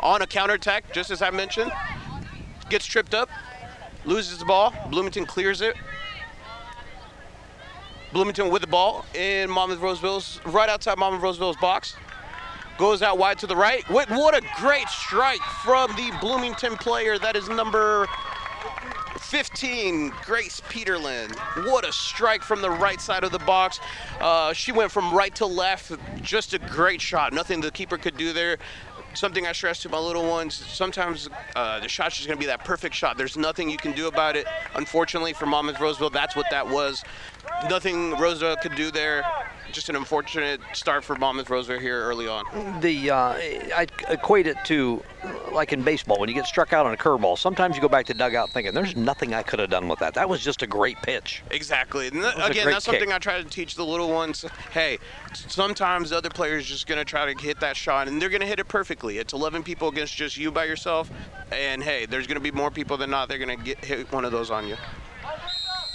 on 0.00 0.20
a 0.20 0.26
counterattack, 0.26 0.92
just 0.92 1.10
as 1.10 1.22
I 1.22 1.30
mentioned. 1.30 1.72
Gets 2.68 2.84
tripped 2.84 3.14
up, 3.14 3.30
loses 4.04 4.38
the 4.38 4.44
ball. 4.44 4.74
Bloomington 4.90 5.24
clears 5.24 5.62
it. 5.62 5.74
Bloomington 8.12 8.50
with 8.50 8.62
the 8.62 8.68
ball 8.68 9.04
in 9.14 9.48
Monmouth 9.48 9.80
Roseville's, 9.80 10.40
right 10.46 10.68
outside 10.68 10.98
Monmouth 10.98 11.22
Roseville's 11.22 11.56
box. 11.56 11.96
Goes 12.78 13.02
out 13.02 13.18
wide 13.18 13.38
to 13.38 13.46
the 13.46 13.56
right. 13.56 13.88
What, 13.90 14.08
what 14.10 14.34
a 14.34 14.42
great 14.56 14.88
strike 14.88 15.42
from 15.64 15.90
the 15.96 16.10
Bloomington 16.20 16.76
player. 16.76 17.18
That 17.18 17.36
is 17.36 17.48
number 17.48 18.08
15, 19.18 20.12
Grace 20.24 20.60
Peterland. 20.68 21.36
What 21.70 21.86
a 21.86 21.92
strike 21.92 22.42
from 22.42 22.62
the 22.62 22.70
right 22.70 23.00
side 23.00 23.22
of 23.22 23.32
the 23.32 23.38
box. 23.40 23.78
Uh, 24.18 24.52
she 24.52 24.72
went 24.72 24.90
from 24.90 25.14
right 25.14 25.34
to 25.36 25.46
left. 25.46 25.92
Just 26.22 26.54
a 26.54 26.58
great 26.58 27.00
shot. 27.00 27.32
Nothing 27.32 27.60
the 27.60 27.70
keeper 27.70 27.98
could 27.98 28.16
do 28.16 28.32
there 28.32 28.58
something 29.14 29.46
I 29.46 29.52
stress 29.52 29.80
to 29.82 29.88
my 29.88 29.98
little 29.98 30.28
ones. 30.28 30.54
Sometimes 30.54 31.28
uh, 31.56 31.80
the 31.80 31.88
shot's 31.88 32.16
just 32.16 32.28
going 32.28 32.38
to 32.38 32.40
be 32.40 32.46
that 32.46 32.64
perfect 32.64 32.94
shot. 32.94 33.16
There's 33.16 33.36
nothing 33.36 33.68
you 33.70 33.78
can 33.78 33.92
do 33.92 34.08
about 34.08 34.36
it. 34.36 34.46
Unfortunately 34.74 35.32
for 35.32 35.46
Monmouth 35.46 35.80
Roseville, 35.80 36.10
that's 36.10 36.36
what 36.36 36.46
that 36.50 36.68
was. 36.68 37.04
Nothing 37.68 38.12
Rosa 38.12 38.56
could 38.62 38.74
do 38.74 38.90
there. 38.90 39.24
Just 39.72 39.88
an 39.88 39.94
unfortunate 39.94 40.60
start 40.72 41.04
for 41.04 41.14
Monmouth 41.14 41.48
Roseville 41.48 41.78
here 41.78 42.02
early 42.02 42.26
on. 42.26 42.44
The 42.80 43.10
uh, 43.10 43.34
I 43.34 43.86
equate 44.08 44.48
it 44.48 44.56
to 44.64 45.00
like 45.52 45.72
in 45.72 45.82
baseball 45.82 46.18
when 46.18 46.28
you 46.28 46.34
get 46.34 46.46
struck 46.46 46.72
out 46.72 46.86
on 46.86 46.94
a 46.94 46.96
curveball. 46.96 47.38
Sometimes 47.38 47.76
you 47.76 47.82
go 47.82 47.88
back 47.88 48.06
to 48.06 48.14
dugout 48.14 48.50
thinking, 48.50 48.74
"There's 48.74 48.96
nothing 48.96 49.32
I 49.32 49.44
could 49.44 49.60
have 49.60 49.70
done 49.70 49.86
with 49.86 50.00
that. 50.00 50.14
That 50.14 50.28
was 50.28 50.42
just 50.42 50.62
a 50.62 50.66
great 50.66 51.00
pitch." 51.02 51.44
Exactly. 51.52 52.08
And 52.08 52.16
th- 52.16 52.34
again, 52.34 52.66
that's 52.66 52.84
kick. 52.84 52.94
something 52.94 53.12
I 53.12 53.18
try 53.18 53.40
to 53.40 53.48
teach 53.48 53.76
the 53.76 53.84
little 53.84 54.10
ones. 54.10 54.44
Hey, 54.72 54.98
sometimes 55.32 56.10
the 56.10 56.16
other 56.16 56.30
players 56.30 56.66
just 56.66 56.86
going 56.86 56.98
to 56.98 57.04
try 57.04 57.32
to 57.32 57.42
hit 57.42 57.60
that 57.60 57.76
shot, 57.76 58.08
and 58.08 58.20
they're 58.20 58.28
going 58.28 58.40
to 58.40 58.46
hit 58.46 58.58
it 58.58 58.68
perfectly. 58.68 59.18
It's 59.18 59.32
11 59.32 59.62
people 59.62 59.88
against 59.88 60.14
just 60.16 60.36
you 60.36 60.50
by 60.50 60.64
yourself, 60.64 61.10
and 61.52 61.82
hey, 61.82 62.06
there's 62.06 62.26
going 62.26 62.36
to 62.36 62.42
be 62.42 62.50
more 62.50 62.70
people 62.70 62.96
than 62.96 63.10
not. 63.10 63.28
They're 63.28 63.38
going 63.38 63.56
to 63.56 63.64
get 63.64 63.84
hit 63.84 64.10
one 64.12 64.24
of 64.24 64.32
those 64.32 64.50
on 64.50 64.66
you. 64.66 64.76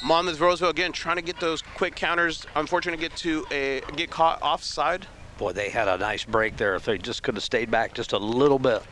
Monmouth 0.04 0.40
Roseville 0.40 0.70
again 0.70 0.92
trying 0.92 1.16
to 1.16 1.22
get 1.22 1.40
those 1.40 1.62
quick 1.62 1.96
counters. 1.96 2.46
Unfortunate 2.56 2.98
to 2.98 3.02
get 3.02 3.16
to 3.18 3.46
a 3.52 3.82
get 3.96 4.12
caught 4.12 4.40
offside. 4.42 5.08
Boy, 5.38 5.52
they 5.52 5.70
had 5.70 5.88
a 5.88 5.98
nice 5.98 6.24
break 6.24 6.58
there. 6.58 6.76
If 6.76 6.86
they 6.86 6.98
just 6.98 7.24
could 7.24 7.36
have 7.36 7.44
stayed 7.44 7.72
back 7.72 7.94
just 7.94 8.14
a 8.14 8.18
little 8.18 8.60
bit. 8.60 8.84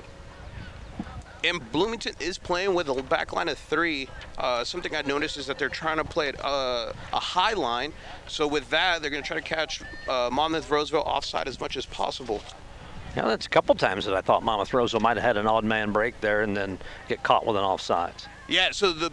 And 1.43 1.71
Bloomington 1.71 2.13
is 2.19 2.37
playing 2.37 2.73
with 2.73 2.87
a 2.87 3.03
back 3.03 3.33
line 3.33 3.49
of 3.49 3.57
three. 3.57 4.07
Uh, 4.37 4.63
something 4.63 4.95
I 4.95 5.01
noticed 5.01 5.37
is 5.37 5.47
that 5.47 5.59
they're 5.59 5.69
trying 5.69 5.97
to 5.97 6.05
play 6.05 6.31
uh, 6.41 6.93
a 7.11 7.19
high 7.19 7.53
line. 7.53 7.91
So 8.27 8.47
with 8.47 8.69
that, 8.69 9.01
they're 9.01 9.11
going 9.11 9.23
to 9.23 9.27
try 9.27 9.37
to 9.37 9.43
catch 9.43 9.81
uh, 10.07 10.29
Monmouth 10.31 10.69
Roseville 10.69 11.01
offside 11.01 11.47
as 11.47 11.59
much 11.59 11.75
as 11.75 11.85
possible. 11.85 12.41
Yeah, 13.15 13.27
that's 13.27 13.45
a 13.45 13.49
couple 13.49 13.75
times 13.75 14.05
that 14.05 14.15
I 14.15 14.21
thought 14.21 14.41
Monmouth 14.41 14.73
Roseville 14.73 15.01
might 15.01 15.17
have 15.17 15.23
had 15.23 15.37
an 15.37 15.45
odd 15.45 15.63
man 15.63 15.91
break 15.91 16.19
there 16.21 16.41
and 16.41 16.55
then 16.55 16.79
get 17.07 17.21
caught 17.23 17.45
with 17.45 17.55
an 17.55 17.63
offsides. 17.63 18.25
Yeah, 18.47 18.71
so 18.71 18.91
the 18.91 19.11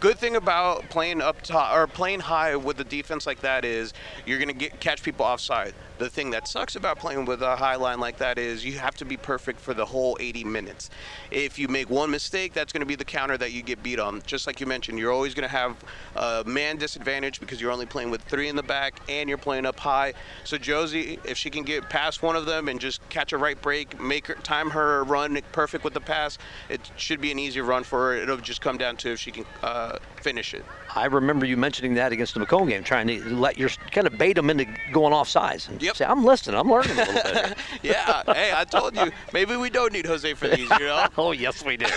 good 0.00 0.18
thing 0.18 0.36
about 0.36 0.90
playing 0.90 1.22
up 1.22 1.40
top 1.40 1.74
or 1.74 1.86
playing 1.86 2.20
high 2.20 2.56
with 2.56 2.78
a 2.80 2.84
defense 2.84 3.26
like 3.26 3.40
that 3.40 3.64
is 3.64 3.94
you're 4.26 4.38
going 4.38 4.48
to 4.48 4.54
get 4.54 4.78
catch 4.80 5.02
people 5.02 5.24
offside. 5.24 5.72
The 5.96 6.10
thing 6.10 6.30
that 6.30 6.48
sucks 6.48 6.74
about 6.74 6.98
playing 6.98 7.24
with 7.24 7.40
a 7.42 7.54
high 7.54 7.76
line 7.76 8.00
like 8.00 8.18
that 8.18 8.36
is 8.36 8.64
you 8.64 8.78
have 8.78 8.96
to 8.96 9.04
be 9.04 9.16
perfect 9.16 9.60
for 9.60 9.74
the 9.74 9.84
whole 9.84 10.16
80 10.18 10.42
minutes. 10.42 10.90
If 11.30 11.56
you 11.56 11.68
make 11.68 11.88
one 11.88 12.10
mistake, 12.10 12.52
that's 12.52 12.72
going 12.72 12.80
to 12.80 12.86
be 12.86 12.96
the 12.96 13.04
counter 13.04 13.38
that 13.38 13.52
you 13.52 13.62
get 13.62 13.80
beat 13.80 14.00
on. 14.00 14.20
Just 14.26 14.48
like 14.48 14.60
you 14.60 14.66
mentioned, 14.66 14.98
you're 14.98 15.12
always 15.12 15.34
going 15.34 15.48
to 15.48 15.56
have 15.56 15.76
a 16.16 16.42
man 16.44 16.78
disadvantage 16.78 17.38
because 17.38 17.60
you're 17.60 17.70
only 17.70 17.86
playing 17.86 18.10
with 18.10 18.22
three 18.22 18.48
in 18.48 18.56
the 18.56 18.62
back 18.62 19.00
and 19.08 19.28
you're 19.28 19.38
playing 19.38 19.66
up 19.66 19.78
high. 19.78 20.14
So 20.42 20.58
Josie, 20.58 21.20
if 21.24 21.38
she 21.38 21.48
can 21.48 21.62
get 21.62 21.88
past 21.88 22.22
one 22.22 22.34
of 22.34 22.44
them 22.44 22.68
and 22.68 22.80
just 22.80 23.08
catch 23.08 23.32
a 23.32 23.38
right 23.38 23.60
break, 23.60 24.00
make 24.00 24.26
her 24.26 24.34
time 24.34 24.70
her 24.70 25.04
run 25.04 25.38
perfect 25.52 25.84
with 25.84 25.94
the 25.94 26.00
pass, 26.00 26.38
it 26.68 26.90
should 26.96 27.20
be 27.20 27.30
an 27.30 27.38
easy 27.38 27.60
run 27.60 27.84
for 27.84 28.08
her. 28.08 28.16
It'll 28.16 28.36
just 28.38 28.60
come 28.60 28.78
down 28.78 28.96
to 28.96 29.12
if 29.12 29.20
she 29.20 29.30
can 29.30 29.44
uh, 29.62 29.98
finish 30.24 30.54
it. 30.54 30.64
I 30.96 31.04
remember 31.04 31.44
you 31.44 31.58
mentioning 31.58 31.94
that 31.94 32.10
against 32.10 32.32
the 32.32 32.40
Macomb 32.40 32.66
game, 32.66 32.82
trying 32.82 33.06
to 33.08 33.22
let 33.28 33.58
your 33.58 33.68
kind 33.90 34.06
of 34.06 34.16
bait 34.16 34.32
them 34.32 34.48
into 34.48 34.66
going 34.90 35.12
off 35.12 35.28
sides. 35.28 35.68
Yep. 35.78 35.96
Say, 35.96 36.06
I'm 36.06 36.24
listening. 36.24 36.58
I'm 36.58 36.70
learning 36.70 36.92
a 36.92 36.94
little 36.94 37.14
bit. 37.14 37.58
Yeah. 37.82 38.22
Hey, 38.26 38.50
I 38.54 38.64
told 38.64 38.96
you. 38.96 39.12
Maybe 39.34 39.56
we 39.56 39.68
don't 39.68 39.92
need 39.92 40.06
Jose 40.06 40.32
for 40.34 40.48
these, 40.48 40.70
you 40.70 40.86
know? 40.86 41.06
oh, 41.18 41.32
yes, 41.32 41.62
we 41.62 41.76
do. 41.76 41.86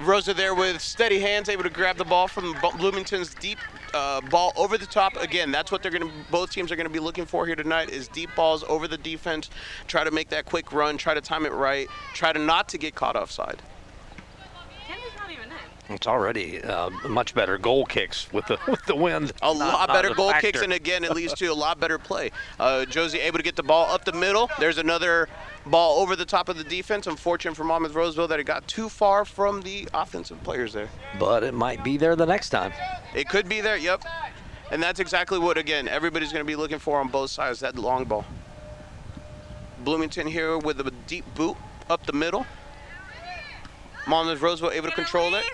Rosa 0.00 0.34
there 0.34 0.54
with 0.54 0.80
steady 0.80 1.20
hands, 1.20 1.48
able 1.48 1.62
to 1.62 1.70
grab 1.70 1.96
the 1.96 2.04
ball 2.04 2.26
from 2.26 2.56
Bloomington's 2.76 3.34
deep 3.34 3.58
uh, 3.94 4.20
ball 4.22 4.52
over 4.56 4.76
the 4.76 4.86
top. 4.86 5.16
Again, 5.16 5.52
that's 5.52 5.70
what 5.70 5.82
they're 5.82 5.92
going 5.92 6.08
to. 6.08 6.12
Both 6.30 6.50
teams 6.50 6.72
are 6.72 6.76
going 6.76 6.86
to 6.86 6.92
be 6.92 6.98
looking 6.98 7.26
for 7.26 7.46
here 7.46 7.56
tonight 7.56 7.90
is 7.90 8.08
deep 8.08 8.30
balls 8.34 8.64
over 8.68 8.88
the 8.88 8.98
defense. 8.98 9.50
Try 9.86 10.02
to 10.02 10.10
make 10.10 10.28
that 10.30 10.46
quick 10.46 10.72
run. 10.72 10.98
Try 10.98 11.14
to 11.14 11.20
time 11.20 11.46
it 11.46 11.52
right. 11.52 11.88
Try 12.14 12.32
to 12.32 12.38
not 12.38 12.68
to 12.70 12.78
get 12.78 12.96
caught 12.96 13.14
offside. 13.16 13.62
It's 15.90 16.06
already 16.06 16.62
uh, 16.62 16.90
much 17.08 17.34
better 17.34 17.56
goal 17.56 17.86
kicks 17.86 18.30
with 18.32 18.46
the 18.46 18.58
with 18.68 18.84
the 18.84 18.94
wind. 18.94 19.32
A 19.42 19.54
not, 19.54 19.56
lot 19.56 19.88
better 19.88 20.12
goal 20.14 20.30
factor. 20.30 20.46
kicks, 20.46 20.62
and 20.62 20.72
again, 20.72 21.02
it 21.02 21.12
leads 21.12 21.32
to 21.34 21.46
a 21.46 21.54
lot 21.54 21.80
better 21.80 21.98
play. 21.98 22.30
Uh, 22.58 22.84
Josie 22.84 23.20
able 23.20 23.38
to 23.38 23.44
get 23.44 23.54
the 23.54 23.62
ball 23.62 23.86
up 23.86 24.04
the 24.04 24.12
middle. 24.12 24.50
There's 24.58 24.78
another 24.78 25.28
ball 25.64 26.00
over 26.00 26.16
the 26.16 26.24
top 26.24 26.48
of 26.48 26.56
the 26.56 26.64
defense. 26.64 27.06
Unfortunate 27.06 27.54
for 27.54 27.62
Monmouth 27.62 27.94
Roseville 27.94 28.26
that 28.28 28.40
it 28.40 28.44
got 28.44 28.66
too 28.66 28.88
far 28.88 29.24
from 29.24 29.62
the 29.62 29.88
offensive 29.94 30.42
players 30.42 30.72
there. 30.72 30.88
But 31.20 31.44
it 31.44 31.54
might 31.54 31.84
be 31.84 31.96
there 31.96 32.16
the 32.16 32.26
next 32.26 32.50
time. 32.50 32.72
It 33.14 33.28
could 33.28 33.48
be 33.48 33.60
there. 33.60 33.76
Yep. 33.76 34.04
And 34.72 34.82
that's 34.82 34.98
exactly 34.98 35.38
what 35.38 35.56
again 35.56 35.86
everybody's 35.88 36.32
going 36.32 36.44
to 36.44 36.46
be 36.46 36.56
looking 36.56 36.78
for 36.78 36.98
on 37.00 37.08
both 37.08 37.30
sides. 37.30 37.60
That 37.60 37.76
long 37.76 38.04
ball. 38.04 38.24
Bloomington 39.84 40.26
here 40.26 40.58
with 40.58 40.80
a 40.80 40.90
deep 41.06 41.24
boot 41.36 41.56
up 41.88 42.04
the 42.06 42.12
middle. 42.12 42.44
Monmouth 44.06 44.40
Roseville 44.40 44.72
able 44.72 44.88
to 44.88 44.94
control 44.94 45.34
it. 45.34 45.44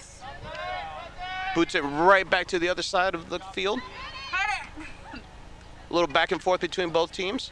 Boots 1.55 1.75
it 1.75 1.83
right 1.83 2.29
back 2.29 2.47
to 2.49 2.59
the 2.59 2.69
other 2.69 2.83
side 2.83 3.15
of 3.15 3.31
the 3.31 3.39
field. 3.39 3.81
A 5.15 5.95
little 5.95 6.09
back 6.09 6.33
and 6.33 6.43
forth 6.43 6.61
between 6.61 6.91
both 6.91 7.13
teams. 7.13 7.51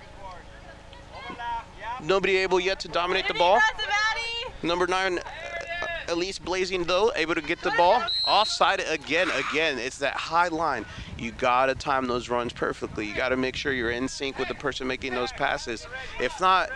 Nobody 2.02 2.38
able 2.38 2.58
yet 2.58 2.80
to 2.80 2.88
dominate 2.88 3.28
the 3.28 3.34
ball. 3.34 3.60
Number 4.62 4.86
nine, 4.88 5.20
Elise 6.08 6.38
Blazing 6.38 6.84
though, 6.84 7.12
able 7.14 7.34
to 7.34 7.40
get 7.40 7.60
the 7.62 7.70
ball. 7.72 8.02
Offside 8.26 8.82
again, 8.88 9.28
again. 9.50 9.78
It's 9.78 9.98
that 9.98 10.14
high 10.14 10.48
line. 10.48 10.84
You 11.16 11.30
gotta 11.32 11.74
time 11.76 12.06
those 12.06 12.28
runs 12.28 12.52
perfectly. 12.52 13.06
You 13.06 13.14
gotta 13.14 13.36
make 13.36 13.54
sure 13.54 13.72
you're 13.72 13.92
in 13.92 14.08
sync 14.08 14.38
with 14.38 14.48
the 14.48 14.54
person 14.54 14.88
making 14.88 15.14
those 15.14 15.30
passes. 15.32 15.86
If 16.20 16.40
not, 16.40 16.70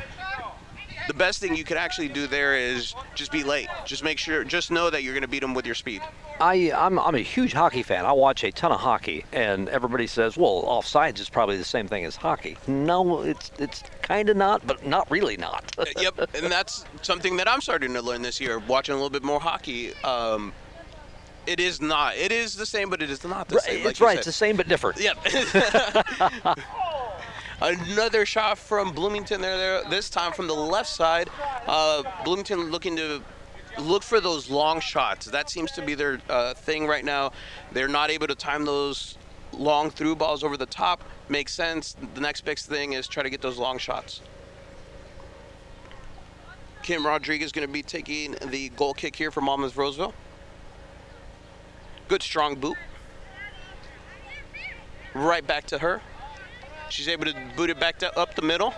the 1.07 1.15
best 1.15 1.41
thing 1.41 1.55
you 1.55 1.65
could 1.65 1.77
actually 1.77 2.09
do 2.09 2.27
there 2.27 2.57
is 2.57 2.95
just 3.15 3.33
be 3.33 3.45
late. 3.45 3.69
Just 3.85 4.03
make 4.03 4.19
sure, 4.19 4.45
just 4.45 4.71
know 4.71 4.91
that 4.91 5.03
you're 5.03 5.15
going 5.15 5.23
to 5.23 5.29
beat 5.29 5.41
them 5.41 5.55
with 5.55 5.67
your 5.67 5.75
speed. 5.75 6.03
I, 6.41 6.73
I'm, 6.73 6.99
I'm 6.99 7.15
a 7.15 7.21
huge 7.21 7.53
hockey 7.53 7.83
fan. 7.83 8.05
I 8.05 8.13
watch 8.13 8.45
a 8.45 8.53
ton 8.53 8.71
of 8.73 8.81
hockey, 8.81 9.25
and 9.33 9.69
everybody 9.71 10.07
says, 10.07 10.37
well, 10.37 10.65
offsides 10.65 11.19
is 11.19 11.31
probably 11.31 11.57
the 11.57 11.65
same 11.65 11.89
thing 11.89 12.05
as 12.05 12.17
hockey. 12.17 12.59
No, 12.67 13.23
it's 13.23 13.51
it's 13.59 13.83
kind 14.03 14.29
of 14.29 14.37
not, 14.37 14.67
but 14.67 14.87
not 14.87 15.11
really 15.11 15.37
not. 15.37 15.75
Yep, 15.99 16.35
and 16.35 16.47
that's 16.53 16.85
something 17.01 17.37
that 17.39 17.49
I'm 17.49 17.61
starting 17.61 17.95
to 17.95 18.03
learn 18.03 18.21
this 18.21 18.39
year, 18.39 18.59
watching 18.59 18.93
a 18.93 18.97
little 18.97 19.11
bit 19.11 19.23
more 19.23 19.41
hockey. 19.41 19.95
Um, 20.05 20.53
it 21.47 21.59
is 21.59 21.81
not. 21.81 22.17
It 22.17 22.33
is 22.33 22.55
the 22.55 22.67
same, 22.67 22.91
but 22.91 23.01
it 23.01 23.11
is 23.11 23.25
not 23.25 23.49
the 23.49 23.61
same. 23.61 23.83
Like 23.83 23.93
it's 23.93 24.01
right. 24.01 24.11
Said. 24.13 24.19
It's 24.19 24.27
the 24.27 24.33
same, 24.33 24.57
but 24.57 24.69
different. 24.69 25.01
Yep. 25.01 25.19
Another 27.61 28.27
shot 28.27 28.59
from 28.59 28.93
Bloomington 28.93 29.41
there, 29.41 29.57
there 29.57 29.83
this 29.89 30.11
time 30.11 30.33
from 30.33 30.47
the 30.47 30.55
left 30.55 30.91
side. 30.91 31.31
Uh, 31.67 32.03
Bloomington 32.25 32.71
looking 32.71 32.97
to 32.97 33.23
look 33.79 34.03
for 34.03 34.21
those 34.21 34.51
long 34.51 34.81
shots. 34.81 35.27
That 35.27 35.49
seems 35.49 35.73
to 35.73 35.83
be 35.83 35.95
their 35.95 36.21
uh, 36.29 36.55
thing 36.55 36.87
right 36.87 37.05
now. 37.05 37.33
They're 37.73 37.89
not 37.89 38.11
able 38.11 38.27
to 38.27 38.35
time 38.35 38.65
those 38.65 39.17
long 39.53 39.91
through 39.91 40.17
balls 40.17 40.45
over 40.45 40.57
the 40.57 40.67
top. 40.67 41.03
Makes 41.29 41.55
sense. 41.55 41.97
The 42.15 42.21
next 42.21 42.43
big 42.43 42.59
thing 42.59 42.93
is 42.93 43.09
try 43.09 43.23
to 43.23 43.31
get 43.31 43.41
those 43.41 43.59
long 43.59 43.79
shots. 43.79 44.21
Kim 46.83 47.05
Rodriguez 47.05 47.53
going 47.53 47.67
to 47.67 47.73
be 47.73 47.83
taking 47.83 48.37
the 48.47 48.69
goal 48.71 48.95
kick 48.95 49.17
here 49.17 49.31
for 49.31 49.41
Monmouth 49.41 49.77
Roseville. 49.77 50.15
Good 52.07 52.23
strong 52.23 52.55
boot. 52.55 52.77
Right 55.15 55.45
back 55.45 55.67
to 55.69 55.79
her. 55.79 56.03
She's 56.91 57.09
able 57.09 57.27
to 57.27 57.35
boot 57.57 57.71
it 57.71 57.79
back 57.81 57.99
to, 57.99 58.19
up 58.19 58.35
the 58.35 58.43
middle. 58.43 58.75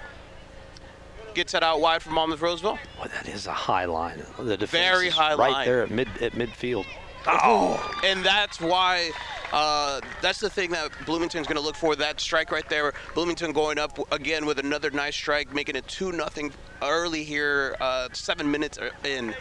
Gets 1.35 1.55
it 1.55 1.63
out 1.63 1.81
wide 1.81 2.03
for 2.03 2.11
Monmouth 2.11 2.41
Roseville. 2.41 2.79
Well, 2.99 3.09
that 3.09 3.29
is 3.29 3.47
a 3.47 3.53
high 3.53 3.85
line. 3.85 4.23
The 4.39 4.57
defense 4.57 4.71
Very 4.71 5.09
high 5.09 5.35
right 5.35 5.53
line. 5.53 5.67
there 5.67 5.83
at 5.83 5.91
mid 5.91 6.09
at 6.21 6.33
midfield. 6.33 6.87
Oh, 7.27 8.01
and 8.05 8.25
that's 8.25 8.61
why. 8.61 9.11
Uh, 9.53 10.01
that's 10.21 10.41
the 10.41 10.51
thing 10.51 10.71
that 10.71 10.91
Bloomington's 11.07 11.47
going 11.47 11.57
to 11.57 11.63
look 11.63 11.75
for. 11.75 11.97
That 11.97 12.21
strike 12.21 12.51
right 12.51 12.69
there. 12.69 12.93
Bloomington 13.15 13.53
going 13.53 13.79
up 13.79 13.99
again 14.13 14.45
with 14.47 14.59
another 14.59 14.91
nice 14.91 15.15
strike, 15.15 15.55
making 15.55 15.77
it 15.77 15.87
two 15.89 16.13
nothing 16.13 16.53
early 16.83 17.25
here. 17.25 17.77
Uh, 17.81 18.09
seven 18.13 18.51
minutes 18.51 18.79
in. 19.05 19.35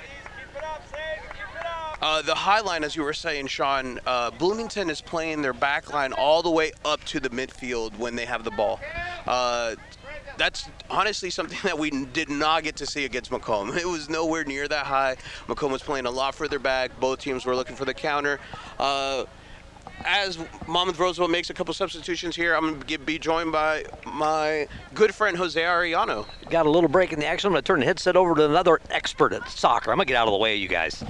Uh, 2.02 2.22
the 2.22 2.36
high 2.36 2.62
line, 2.62 2.84
as 2.84 2.96
you 2.96 3.04
were 3.04 3.14
saying, 3.14 3.48
Sean, 3.48 4.00
uh, 4.06 4.32
Bloomington 4.32 4.90
is 4.90 5.02
playing 5.02 5.42
their 5.42 5.54
back 5.54 5.92
line 5.94 6.14
all 6.14 6.42
the 6.44 6.50
way 6.50 6.72
up 6.86 7.04
to 7.06 7.20
the 7.20 7.30
midfield 7.30 7.98
when 7.98 8.16
they 8.16 8.26
have 8.26 8.44
the 8.44 8.52
ball. 8.52 8.80
Uh, 9.26 9.76
that's 10.38 10.70
honestly 10.90 11.30
something 11.30 11.58
that 11.64 11.78
we 11.78 11.90
did 11.90 12.30
not 12.30 12.64
get 12.64 12.76
to 12.78 12.86
see 12.86 13.06
against 13.06 13.32
Macomb. 13.32 13.76
It 13.78 13.88
was 13.88 14.10
nowhere 14.10 14.44
near 14.44 14.68
that 14.68 14.86
high. 14.86 15.18
Macomb 15.48 15.72
was 15.72 15.82
playing 15.82 16.06
a 16.06 16.12
lot 16.12 16.36
further 16.36 16.60
back. 16.60 17.00
Both 17.00 17.20
teams 17.20 17.46
were 17.46 17.56
looking 17.56 17.76
for 17.76 17.86
the 17.86 17.94
counter. 17.94 18.40
Uh, 18.80 19.26
as 20.06 20.38
Monmouth 20.68 21.00
Roseville 21.00 21.28
makes 21.28 21.50
a 21.50 21.54
couple 21.54 21.74
substitutions 21.74 22.36
here, 22.36 22.56
I'm 22.56 22.74
going 22.74 22.82
to 22.82 22.98
be 23.00 23.18
joined 23.18 23.52
by 23.52 23.86
my 24.06 24.68
good 24.94 25.14
friend 25.14 25.36
Jose 25.38 25.60
Arellano. 25.60 26.26
Got 26.50 26.66
a 26.66 26.70
little 26.70 26.90
break 26.90 27.14
in 27.14 27.20
the 27.20 27.26
action. 27.26 27.48
I'm 27.48 27.54
going 27.54 27.64
to 27.64 27.68
turn 27.68 27.80
the 27.80 27.86
headset 27.86 28.16
over 28.16 28.36
to 28.36 28.46
another 28.46 28.80
expert 28.90 29.34
at 29.34 29.50
soccer. 29.50 29.92
I'm 29.92 29.98
going 29.98 30.08
to 30.08 30.14
get 30.14 30.18
out 30.18 30.28
of 30.28 30.34
the 30.34 30.38
way, 30.38 30.56
you 30.56 30.68
guys. 30.68 31.04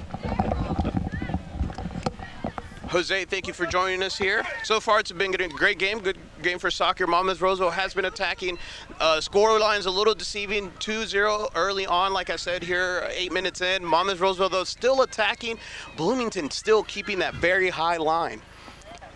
Jose, 2.88 3.26
thank 3.26 3.46
you 3.46 3.52
for 3.52 3.66
joining 3.66 4.02
us 4.02 4.16
here. 4.16 4.42
So 4.64 4.80
far, 4.80 5.00
it's 5.00 5.12
been 5.12 5.38
a 5.38 5.48
great 5.48 5.78
game, 5.78 5.98
good 5.98 6.16
game 6.42 6.58
for 6.58 6.70
soccer. 6.70 7.06
Monmouth 7.06 7.42
Roseville 7.42 7.70
has 7.70 7.92
been 7.92 8.06
attacking. 8.06 8.58
Uh, 8.98 9.20
score 9.20 9.58
line's 9.60 9.84
a 9.84 9.90
little 9.90 10.14
deceiving, 10.14 10.70
2-0 10.78 11.50
early 11.54 11.84
on, 11.84 12.14
like 12.14 12.30
I 12.30 12.36
said 12.36 12.62
here, 12.62 13.06
eight 13.10 13.30
minutes 13.30 13.60
in. 13.60 13.84
Monmouth 13.84 14.20
Roseville, 14.20 14.48
though, 14.48 14.64
still 14.64 15.02
attacking. 15.02 15.58
Bloomington 15.98 16.50
still 16.50 16.82
keeping 16.84 17.18
that 17.18 17.34
very 17.34 17.68
high 17.68 17.98
line. 17.98 18.40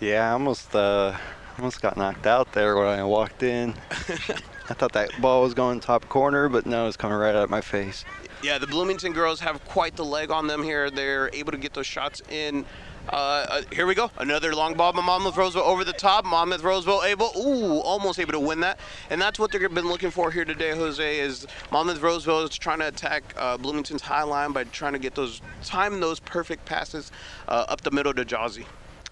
Yeah, 0.01 0.29
I 0.29 0.33
almost, 0.33 0.75
uh, 0.77 1.17
almost 1.57 1.81
got 1.81 1.97
knocked 1.97 2.27
out 2.27 2.53
there 2.53 2.77
when 2.77 2.89
I 2.89 3.05
walked 3.05 3.43
in. 3.43 3.75
I 3.91 4.75
thought 4.75 4.93
that 4.93 5.19
ball 5.19 5.43
was 5.43 5.55
going 5.55 5.81
top 5.81 6.07
corner, 6.11 6.51
but 6.51 6.67
no, 6.67 6.89
it's 6.89 6.99
coming 6.99 7.17
right 7.17 7.35
at 7.35 7.49
my 7.49 7.63
face. 7.63 8.05
Yeah, 8.43 8.59
the 8.59 8.67
Bloomington 8.67 9.13
girls 9.13 9.41
have 9.41 9.65
quite 9.65 9.97
the 9.97 10.05
leg 10.05 10.31
on 10.31 10.47
them 10.47 10.63
here. 10.63 10.91
They're 10.91 11.31
able 11.33 11.53
to 11.53 11.59
get 11.59 11.73
those 11.73 11.87
shots 11.87 12.21
in. 12.29 12.67
Uh, 13.09 13.13
uh, 13.49 13.63
here 13.73 13.87
we 13.87 13.95
go. 13.95 14.11
Another 14.19 14.55
long 14.55 14.75
ball 14.75 14.93
by 14.93 15.01
Monmouth 15.01 15.37
Roseville 15.37 15.63
over 15.63 15.85
the 15.85 15.93
top. 15.93 16.25
Monmouth 16.25 16.63
Roseville 16.63 17.03
able, 17.05 17.33
ooh, 17.37 17.81
almost 17.81 18.21
able 18.21 18.33
to 18.33 18.41
win 18.41 18.61
that. 18.61 18.79
And 19.11 19.21
that's 19.21 19.39
what 19.39 19.51
they've 19.51 19.73
been 19.73 19.89
looking 19.89 20.11
for 20.11 20.31
here 20.31 20.45
today, 20.45 20.71
Jose, 20.71 21.19
is 21.19 21.47
Monmouth 21.71 22.01
Roseville 22.01 22.45
is 22.45 22.57
trying 22.57 22.79
to 22.79 22.89
attack 22.89 23.35
uh, 23.37 23.57
Bloomington's 23.57 24.03
high 24.03 24.23
line 24.23 24.53
by 24.53 24.65
trying 24.65 24.93
to 24.93 24.99
get 24.99 25.15
those, 25.15 25.41
time 25.65 25.99
those 26.01 26.21
perfect 26.21 26.65
passes 26.65 27.11
uh, 27.49 27.65
up 27.69 27.81
the 27.81 27.91
middle 27.91 28.15
to 28.15 28.25
Jazzy. 28.25 28.67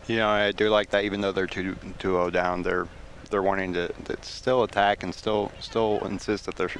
You 0.06 0.16
know, 0.16 0.28
I 0.28 0.52
do 0.52 0.70
like 0.70 0.90
that 0.90 1.04
even 1.04 1.20
though 1.20 1.32
they're 1.32 1.46
2 1.46 1.76
0 2.00 2.30
down, 2.30 2.62
they're 2.62 2.88
they're 3.30 3.42
wanting 3.42 3.72
to, 3.74 3.88
to 4.04 4.16
still 4.22 4.64
attack 4.64 5.02
and 5.04 5.14
still 5.14 5.52
still 5.60 6.04
insist 6.04 6.46
that 6.46 6.56
they're 6.56 6.70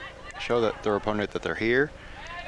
show 0.40 0.60
that 0.60 0.82
their 0.82 0.96
opponent 0.96 1.30
that 1.30 1.42
they're 1.42 1.54
here 1.54 1.90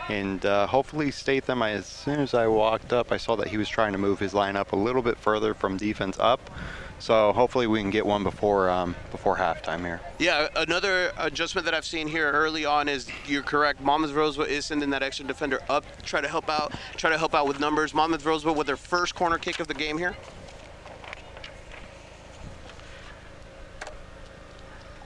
And 0.08 0.44
uh, 0.44 0.66
hopefully 0.66 1.10
Statham, 1.10 1.62
I, 1.62 1.70
as 1.70 1.86
soon 1.86 2.20
as 2.20 2.34
I 2.34 2.46
walked 2.46 2.92
up, 2.92 3.12
I 3.12 3.16
saw 3.16 3.36
that 3.36 3.48
he 3.48 3.56
was 3.56 3.68
trying 3.68 3.92
to 3.92 3.98
move 3.98 4.18
his 4.18 4.34
line 4.34 4.56
up 4.56 4.72
a 4.72 4.76
little 4.76 5.02
bit 5.02 5.16
further 5.16 5.54
from 5.54 5.76
defense 5.76 6.16
up. 6.18 6.50
So 6.98 7.32
hopefully 7.32 7.66
we 7.66 7.80
can 7.80 7.90
get 7.90 8.06
one 8.06 8.22
before 8.22 8.70
um, 8.70 8.94
before 9.10 9.36
halftime 9.36 9.80
here. 9.80 10.00
Yeah, 10.20 10.46
another 10.54 11.10
adjustment 11.18 11.64
that 11.64 11.74
I've 11.74 11.84
seen 11.84 12.06
here 12.06 12.30
early 12.30 12.64
on 12.64 12.88
is 12.88 13.08
you're 13.26 13.42
correct. 13.42 13.80
Monmouth 13.80 14.12
Roseville 14.12 14.46
is 14.46 14.66
sending 14.66 14.90
that 14.90 15.02
extra 15.02 15.26
defender 15.26 15.58
up, 15.68 15.84
try 16.04 16.20
to 16.20 16.28
help 16.28 16.48
out, 16.48 16.72
try 16.96 17.10
to 17.10 17.18
help 17.18 17.34
out 17.34 17.48
with 17.48 17.58
numbers. 17.58 17.92
Monmouth 17.92 18.24
Roseville 18.24 18.54
with 18.54 18.68
their 18.68 18.76
first 18.76 19.16
corner 19.16 19.36
kick 19.36 19.58
of 19.58 19.66
the 19.66 19.74
game 19.74 19.98
here. 19.98 20.16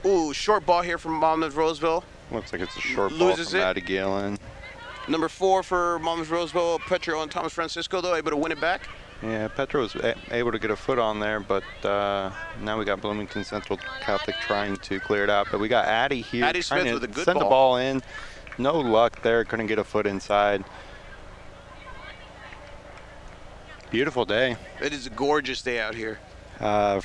Ooh, 0.05 0.33
short 0.33 0.67
ball 0.67 0.83
here 0.83 0.99
from 0.99 1.13
Monmouth 1.13 1.55
Roseville. 1.55 2.03
Looks 2.31 2.53
like 2.53 2.61
it's 2.61 2.77
a 2.77 2.81
short 2.81 3.11
Loses 3.11 3.19
ball 3.19 3.51
from 3.51 3.59
it. 3.59 3.63
Maddie 3.63 3.81
Gillen. 3.81 4.37
Number 5.07 5.29
four 5.29 5.63
for 5.63 5.99
Monmouth 5.99 6.29
Roseville, 6.29 6.79
Petro 6.79 7.21
and 7.21 7.31
Thomas 7.31 7.53
Francisco, 7.53 8.01
though, 8.01 8.15
able 8.15 8.31
to 8.31 8.37
win 8.37 8.51
it 8.51 8.59
back. 8.59 8.81
Yeah, 9.23 9.47
Petro 9.47 9.81
was 9.81 9.95
a- 9.95 10.15
able 10.31 10.51
to 10.51 10.59
get 10.59 10.69
a 10.69 10.75
foot 10.75 10.99
on 10.99 11.19
there, 11.19 11.39
but 11.39 11.63
uh, 11.83 12.29
now 12.61 12.77
we 12.77 12.85
got 12.85 13.01
Bloomington 13.01 13.43
Central 13.43 13.79
Catholic 14.01 14.35
trying 14.41 14.75
to 14.77 14.99
clear 14.99 15.23
it 15.23 15.29
out. 15.29 15.47
But 15.49 15.59
we 15.59 15.69
got 15.69 15.85
Addie 15.85 16.21
here 16.21 16.43
Addie 16.45 16.61
trying 16.61 16.81
Smith 16.81 16.87
to 16.89 16.93
with 16.99 17.03
a 17.05 17.07
good 17.13 17.25
send 17.25 17.37
the 17.39 17.45
ball. 17.45 17.49
ball 17.49 17.77
in. 17.77 18.03
No 18.59 18.79
luck 18.79 19.21
there. 19.23 19.43
Couldn't 19.45 19.67
get 19.67 19.79
a 19.79 19.83
foot 19.83 20.05
inside. 20.05 20.63
Beautiful 23.89 24.25
day. 24.25 24.57
It 24.81 24.93
is 24.93 25.07
a 25.07 25.09
gorgeous 25.09 25.61
day 25.61 25.79
out 25.79 25.95
here. 25.95 26.19
Uh, 26.59 27.01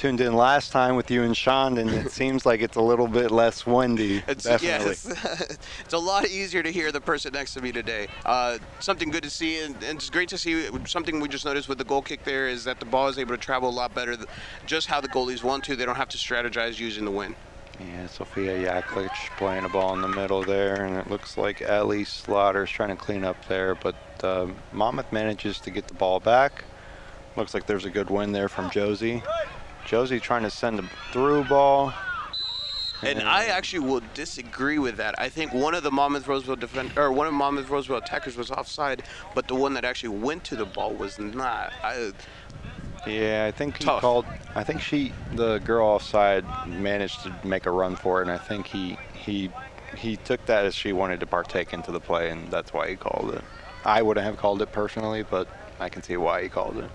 tuned 0.00 0.22
in 0.22 0.32
last 0.32 0.72
time 0.72 0.96
with 0.96 1.10
you 1.10 1.22
and 1.24 1.36
Sean, 1.36 1.76
and 1.76 1.90
it 1.90 2.10
seems 2.10 2.46
like 2.46 2.62
it's 2.62 2.78
a 2.78 2.80
little 2.80 3.06
bit 3.06 3.30
less 3.30 3.66
windy. 3.66 4.22
It's, 4.26 4.44
definitely. 4.44 4.86
yes, 4.86 5.58
it's 5.84 5.92
a 5.92 5.98
lot 5.98 6.26
easier 6.26 6.62
to 6.62 6.72
hear 6.72 6.90
the 6.90 7.02
person 7.02 7.34
next 7.34 7.52
to 7.52 7.60
me 7.60 7.70
today. 7.70 8.08
Uh, 8.24 8.56
something 8.78 9.10
good 9.10 9.24
to 9.24 9.28
see, 9.28 9.60
and, 9.60 9.74
and 9.84 9.98
it's 9.98 10.08
great 10.08 10.30
to 10.30 10.38
see. 10.38 10.70
Something 10.86 11.20
we 11.20 11.28
just 11.28 11.44
noticed 11.44 11.68
with 11.68 11.76
the 11.76 11.84
goal 11.84 12.00
kick 12.00 12.24
there 12.24 12.48
is 12.48 12.64
that 12.64 12.80
the 12.80 12.86
ball 12.86 13.08
is 13.08 13.18
able 13.18 13.34
to 13.34 13.40
travel 13.40 13.68
a 13.68 13.70
lot 13.70 13.94
better. 13.94 14.16
Just 14.64 14.86
how 14.86 15.02
the 15.02 15.08
goalies 15.08 15.42
want 15.42 15.64
to, 15.64 15.76
they 15.76 15.84
don't 15.84 15.96
have 15.96 16.08
to 16.08 16.16
strategize 16.16 16.80
using 16.80 17.04
the 17.04 17.10
wind. 17.10 17.34
Yeah, 17.78 18.06
Sophia 18.06 18.56
Yaklich 18.56 19.36
playing 19.36 19.66
a 19.66 19.68
ball 19.68 19.92
in 19.92 20.00
the 20.00 20.08
middle 20.08 20.42
there, 20.42 20.82
and 20.82 20.96
it 20.96 21.10
looks 21.10 21.36
like 21.36 21.60
Ellie 21.60 22.04
Slaughter's 22.04 22.70
trying 22.70 22.88
to 22.88 22.96
clean 22.96 23.22
up 23.22 23.46
there, 23.48 23.74
but 23.74 23.96
uh, 24.22 24.46
Monmouth 24.72 25.12
manages 25.12 25.60
to 25.60 25.70
get 25.70 25.88
the 25.88 25.94
ball 25.94 26.20
back. 26.20 26.64
Looks 27.36 27.52
like 27.52 27.66
there's 27.66 27.84
a 27.84 27.90
good 27.90 28.08
win 28.08 28.32
there 28.32 28.48
from 28.48 28.70
Josie. 28.70 29.22
Josie 29.86 30.20
trying 30.20 30.42
to 30.42 30.50
send 30.50 30.78
a 30.78 30.84
through 31.12 31.44
ball. 31.44 31.92
And 33.02 33.22
I 33.22 33.46
actually 33.46 33.80
will 33.80 34.02
disagree 34.14 34.78
with 34.78 34.98
that. 34.98 35.14
I 35.18 35.28
think 35.28 35.54
one 35.54 35.74
of 35.74 35.82
the 35.82 35.90
Monmouth 35.90 36.26
Roseville 36.28 36.56
defend 36.56 36.92
or 36.96 37.10
one 37.12 37.26
of 37.26 37.32
Monmouth 37.32 37.70
Roseville 37.70 37.96
attackers 37.96 38.36
was 38.36 38.50
offside, 38.50 39.02
but 39.34 39.48
the 39.48 39.54
one 39.54 39.74
that 39.74 39.84
actually 39.84 40.18
went 40.18 40.44
to 40.44 40.56
the 40.56 40.66
ball 40.66 40.92
was 40.92 41.18
not. 41.18 41.72
I, 41.82 42.12
Yeah, 43.06 43.46
I 43.48 43.52
think 43.52 43.78
he 43.78 43.84
Tough. 43.84 44.02
called. 44.02 44.26
I 44.54 44.64
think 44.64 44.82
she, 44.82 45.12
the 45.32 45.58
girl 45.58 45.88
offside, 45.88 46.44
managed 46.66 47.22
to 47.22 47.32
make 47.42 47.64
a 47.64 47.70
run 47.70 47.96
for 47.96 48.20
it, 48.20 48.22
and 48.22 48.30
I 48.30 48.38
think 48.38 48.66
he 48.66 48.98
he 49.14 49.50
he 49.96 50.16
took 50.16 50.44
that 50.46 50.66
as 50.66 50.74
she 50.74 50.92
wanted 50.92 51.20
to 51.20 51.26
partake 51.26 51.72
into 51.72 51.90
the 51.92 52.00
play, 52.00 52.30
and 52.30 52.50
that's 52.50 52.72
why 52.72 52.90
he 52.90 52.96
called 52.96 53.34
it. 53.34 53.42
I 53.84 54.02
wouldn't 54.02 54.26
have 54.26 54.36
called 54.36 54.60
it 54.60 54.72
personally, 54.72 55.22
but 55.22 55.48
I 55.78 55.88
can 55.88 56.02
see 56.02 56.18
why 56.18 56.42
he 56.42 56.48
called 56.50 56.76
it. 56.76 56.90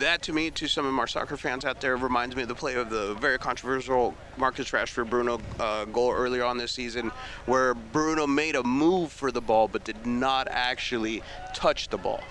That 0.00 0.22
to 0.22 0.32
me, 0.32 0.50
to 0.50 0.68
some 0.68 0.86
of 0.86 0.98
our 0.98 1.06
soccer 1.06 1.36
fans 1.36 1.64
out 1.64 1.80
there, 1.80 1.96
reminds 1.96 2.36
me 2.36 2.42
of 2.42 2.48
the 2.48 2.54
play 2.54 2.74
of 2.74 2.90
the 2.90 3.14
very 3.14 3.38
controversial 3.38 4.14
Marcus 4.36 4.70
Rashford 4.70 5.08
Bruno 5.08 5.40
uh, 5.58 5.84
goal 5.86 6.12
earlier 6.12 6.44
on 6.44 6.58
this 6.58 6.72
season, 6.72 7.10
where 7.46 7.74
Bruno 7.74 8.26
made 8.26 8.56
a 8.56 8.62
move 8.62 9.12
for 9.12 9.30
the 9.30 9.40
ball 9.40 9.68
but 9.68 9.84
did 9.84 10.06
not 10.06 10.48
actually 10.50 11.22
touch 11.54 11.88
the 11.88 11.98
ball. 11.98 12.22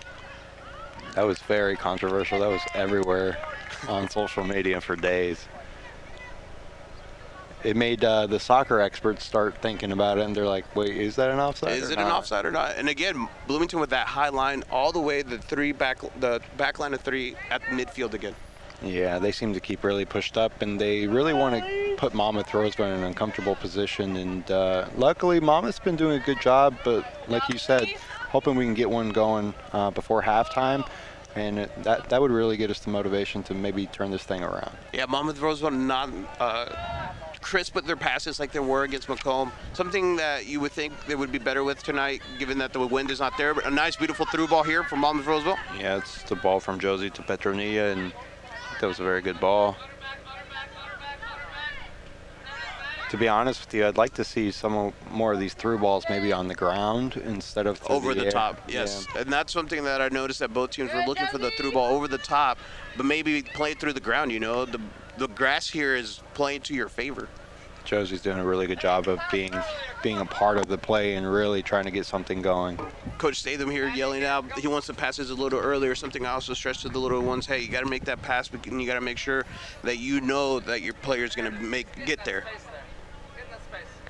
That 1.15 1.23
was 1.23 1.39
very 1.39 1.75
controversial. 1.75 2.39
That 2.39 2.49
was 2.49 2.62
everywhere 2.73 3.38
on 3.88 4.10
social 4.10 4.43
media 4.43 4.82
for 4.82 4.95
days. 4.95 5.47
It 7.63 7.76
made 7.76 8.04
uh, 8.04 8.28
the 8.28 8.39
soccer 8.39 8.80
experts 8.80 9.26
start 9.26 9.62
thinking 9.62 9.91
about 9.91 10.17
it, 10.17 10.26
and 10.26 10.36
they're 10.36 10.48
like, 10.48 10.74
"Wait, 10.76 10.95
is 10.95 11.17
that 11.17 11.30
an 11.30 11.39
offside? 11.39 11.74
Is 11.74 11.89
it 11.89 12.00
an 12.00 12.08
offside 12.08 12.45
or 12.45 12.52
not? 12.52 12.76
And 12.78 12.88
again, 12.88 13.28
Bloomington 13.48 13.80
with 13.80 13.89
that 13.89 14.08
high 14.08 14.30
line 14.30 14.63
all 14.72 14.91
the 14.93 15.00
way 15.02 15.22
the 15.24 15.38
three 15.38 15.74
back 15.74 16.00
the 16.19 16.41
back 16.56 16.80
line 16.80 16.93
of 16.93 17.02
three 17.02 17.36
at 17.50 17.62
midfield 17.63 18.13
again. 18.13 18.36
Yeah, 18.82 19.19
they 19.19 19.34
seem 19.34 19.54
to 19.54 19.60
keep 19.60 19.84
really 19.84 20.06
pushed 20.06 20.38
up, 20.38 20.62
and 20.62 20.80
they 20.80 21.06
really 21.06 21.34
want 21.34 21.56
to 21.56 21.95
put 21.98 22.13
Monmouth 22.13 22.54
Roseville 22.54 22.86
in 22.86 22.93
an 22.93 23.04
uncomfortable 23.04 23.56
position. 23.56 24.15
And 24.15 24.50
uh, 24.50 24.88
luckily, 24.95 25.41
Monmouth's 25.41 25.80
been 25.80 25.98
doing 25.98 26.22
a 26.22 26.26
good 26.26 26.39
job. 26.39 26.78
But 26.86 27.06
like 27.28 27.43
you 27.50 27.58
said, 27.58 27.89
hoping 28.30 28.56
we 28.56 28.63
can 28.63 28.74
get 28.74 28.89
one 28.89 29.10
going 29.10 29.54
uh, 29.74 29.91
before 29.91 30.22
halftime, 30.22 30.88
and 31.36 31.60
it, 31.60 31.84
that 31.84 32.10
that 32.10 32.22
would 32.22 32.32
really 32.32 32.56
get 32.56 32.69
us 32.69 32.80
the 32.80 32.89
motivation 32.89 33.43
to 33.43 33.54
maybe 33.54 33.86
turn 33.88 34.12
this 34.12 34.24
thing 34.24 34.43
around. 34.43 34.72
Yeah, 34.93 35.08
Monmouth 35.08 35.41
Roseville 35.41 35.72
not 35.72 36.10
uh, 36.39 36.67
crisp 37.49 37.73
with 37.73 37.85
their 37.85 37.95
passes 37.95 38.39
like 38.39 38.51
they 38.51 38.59
were 38.59 38.83
against 38.83 39.09
Macomb. 39.09 39.51
Something 39.73 40.15
that 40.17 40.45
you 40.45 40.59
would 40.59 40.71
think 40.71 40.93
they 41.07 41.15
would 41.15 41.31
be 41.31 41.39
better 41.39 41.63
with 41.63 41.81
tonight, 41.81 42.21
given 42.38 42.59
that 42.59 42.73
the 42.73 42.79
wind 42.85 43.09
is 43.09 43.19
not 43.19 43.35
there. 43.39 43.55
But 43.55 43.65
a 43.65 43.71
nice, 43.71 43.95
beautiful 43.95 44.27
through 44.27 44.47
ball 44.47 44.62
here 44.62 44.83
from 44.83 44.99
Monmouth 44.99 45.25
Roseville. 45.25 45.57
Yeah, 45.77 45.97
it's 45.97 46.21
the 46.23 46.35
ball 46.35 46.59
from 46.59 46.79
Josie 46.79 47.09
to 47.09 47.23
Petronilla, 47.23 47.91
and 47.93 48.13
that 48.79 48.85
was 48.85 48.99
a 48.99 49.03
very 49.03 49.21
good 49.21 49.39
ball. 49.39 49.75
To 53.09 53.17
be 53.17 53.27
honest 53.27 53.65
with 53.65 53.73
you, 53.73 53.88
I'd 53.88 53.97
like 53.97 54.13
to 54.13 54.23
see 54.23 54.51
some 54.51 54.93
more 55.09 55.33
of 55.33 55.39
these 55.39 55.55
through 55.55 55.79
balls 55.79 56.05
maybe 56.07 56.31
on 56.31 56.47
the 56.47 56.53
ground 56.53 57.19
instead 57.25 57.65
of 57.65 57.81
over 57.89 58.13
the, 58.13 58.25
air. 58.25 58.31
top. 58.31 58.62
Yes, 58.69 59.07
Yeah. 59.15 59.21
and 59.21 59.33
that's 59.33 59.51
something 59.51 59.83
that 59.85 59.99
I 59.99 60.09
noticed 60.09 60.38
that 60.41 60.53
both 60.53 60.69
teams 60.69 60.93
were 60.93 61.01
looking 61.07 61.25
for 61.25 61.39
the 61.39 61.49
through 61.57 61.71
ball 61.71 61.95
over 61.95 62.07
the 62.07 62.19
top, 62.19 62.59
but 62.95 63.07
maybe 63.07 63.41
play 63.41 63.71
it 63.71 63.79
through 63.79 63.93
the 63.93 63.99
ground. 63.99 64.31
You 64.31 64.39
know, 64.39 64.65
the 64.65 64.79
the 65.17 65.27
grass 65.27 65.67
here 65.67 65.95
is 65.95 66.21
playing 66.35 66.62
to 66.62 66.75
your 66.75 66.88
favor. 66.88 67.27
Josie's 67.89 68.21
doing 68.21 68.38
a 68.38 68.45
really 68.45 68.67
good 68.67 68.80
job 68.80 69.08
of 69.08 69.19
being 69.32 69.52
being 70.04 70.19
a 70.19 70.25
part 70.25 70.60
of 70.60 70.67
the 70.67 70.78
play 70.78 71.15
and 71.15 71.30
really 71.30 71.63
trying 71.63 71.86
to 71.86 71.91
get 71.91 72.06
something 72.06 72.39
going. 72.39 72.78
Coach 73.17 73.39
Statham 73.39 73.71
here 73.71 73.89
yelling 73.89 74.23
out 74.23 74.45
he 74.60 74.67
wants 74.67 74.86
the 74.86 74.93
passes 74.93 75.32
a 75.32 75.34
little 75.34 75.60
earlier. 75.60 75.95
Something 75.95 76.23
I 76.23 76.34
also 76.34 76.54
stress 76.54 76.84
to 76.84 76.89
the 76.89 76.99
little 76.99 77.21
ones: 77.21 77.47
Hey, 77.47 77.62
you 77.62 77.67
got 77.67 77.80
to 77.80 77.89
make 77.89 78.06
that 78.06 78.21
pass, 78.21 78.47
but 78.47 78.63
you 78.63 78.86
got 78.86 78.93
to 78.93 79.02
make 79.02 79.17
sure 79.17 79.43
that 79.82 79.97
you 79.97 80.21
know 80.21 80.60
that 80.60 80.84
your 80.84 80.93
player 80.93 81.23
is 81.23 81.34
going 81.34 81.52
to 81.52 81.60
make 81.60 81.88
get 82.06 82.23
there. 82.23 82.45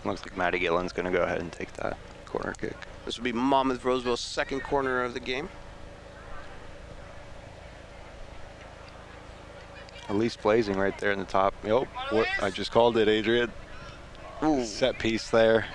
Looks 0.03 0.23
like 0.23 0.35
Maddie 0.35 0.59
Gillen's 0.59 0.91
going 0.91 1.05
to 1.05 1.17
go 1.17 1.23
ahead 1.23 1.39
and 1.39 1.49
take 1.49 1.71
that 1.73 1.97
corner 2.25 2.53
kick. 2.59 2.75
This 3.05 3.17
will 3.17 3.23
be 3.23 3.31
Monmouth 3.31 3.85
Roseville's 3.85 4.19
second 4.19 4.59
corner 4.59 5.03
of 5.03 5.13
the 5.13 5.21
game. 5.21 5.47
Elise 10.09 10.35
Blazing 10.35 10.75
right 10.75 10.97
there 10.99 11.11
in 11.11 11.19
the 11.19 11.25
top. 11.25 11.53
Yep, 11.63 11.87
I 12.41 12.49
just 12.49 12.71
called 12.71 12.97
it, 12.97 13.07
Adrian. 13.07 13.49
Ooh. 14.43 14.63
Set 14.63 14.97
piece 14.99 15.29
there. 15.29 15.65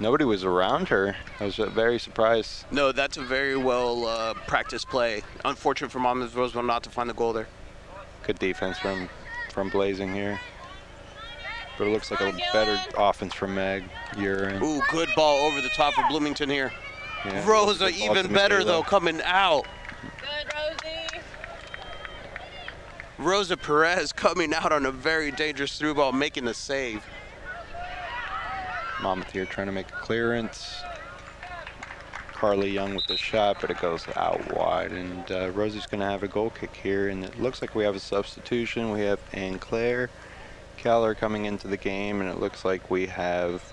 Nobody 0.00 0.24
was 0.24 0.44
around 0.44 0.88
her. 0.88 1.16
I 1.40 1.44
was 1.44 1.56
very 1.56 1.98
surprised. 1.98 2.64
No, 2.70 2.92
that's 2.92 3.16
a 3.16 3.22
very 3.22 3.56
well 3.56 4.06
uh, 4.06 4.34
practiced 4.46 4.88
play. 4.88 5.22
Unfortunate 5.44 5.90
for 5.90 5.98
Monmouth 5.98 6.36
Roseville 6.36 6.62
not 6.62 6.84
to 6.84 6.90
find 6.90 7.10
the 7.10 7.14
goal 7.14 7.32
there. 7.32 7.48
Good 8.24 8.38
defense 8.38 8.78
from 8.78 9.08
from 9.52 9.70
Blazing 9.70 10.12
here. 10.14 10.38
But 11.76 11.86
it 11.88 11.90
looks 11.90 12.10
like 12.10 12.20
a 12.20 12.36
better 12.52 12.80
offense 12.96 13.34
from 13.34 13.54
Meg 13.54 13.84
Urine. 14.16 14.62
Ooh, 14.62 14.82
good 14.90 15.08
ball 15.16 15.38
over 15.46 15.60
the 15.60 15.68
top 15.70 15.94
for 15.94 16.04
Bloomington 16.08 16.50
here. 16.50 16.72
Yeah, 17.24 17.48
Rosa 17.48 17.88
even 17.88 18.32
better 18.32 18.58
Michaela. 18.58 18.64
though 18.64 18.82
coming 18.82 19.20
out. 19.24 19.64
Good, 20.20 20.54
Rosie. 20.54 21.20
Rosa 23.18 23.56
Perez 23.56 24.12
coming 24.12 24.54
out 24.54 24.70
on 24.72 24.86
a 24.86 24.92
very 24.92 25.32
dangerous 25.32 25.76
through 25.78 25.94
ball, 25.94 26.12
making 26.12 26.44
the 26.44 26.54
save. 26.54 27.04
Monmouth 29.02 29.30
here 29.30 29.46
trying 29.46 29.66
to 29.66 29.72
make 29.72 29.88
a 29.88 30.00
clearance. 30.00 30.82
Carly 32.32 32.70
Young 32.70 32.94
with 32.94 33.06
the 33.08 33.16
shot, 33.16 33.60
but 33.60 33.68
it 33.68 33.80
goes 33.80 34.06
out 34.14 34.54
wide. 34.56 34.92
And 34.92 35.30
uh, 35.30 35.50
Rosie's 35.50 35.86
going 35.86 36.00
to 36.00 36.06
have 36.06 36.22
a 36.22 36.28
goal 36.28 36.50
kick 36.50 36.74
here. 36.74 37.08
And 37.08 37.24
it 37.24 37.40
looks 37.40 37.60
like 37.60 37.74
we 37.74 37.82
have 37.82 37.96
a 37.96 38.00
substitution. 38.00 38.92
We 38.92 39.00
have 39.00 39.18
Ann 39.32 39.58
Claire 39.58 40.08
Keller 40.76 41.16
coming 41.16 41.46
into 41.46 41.66
the 41.66 41.76
game. 41.76 42.20
And 42.20 42.30
it 42.30 42.38
looks 42.38 42.64
like 42.64 42.90
we 42.90 43.06
have 43.06 43.72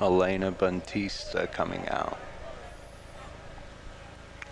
Elena 0.00 0.52
Buntista 0.52 1.50
coming 1.50 1.88
out. 1.88 2.16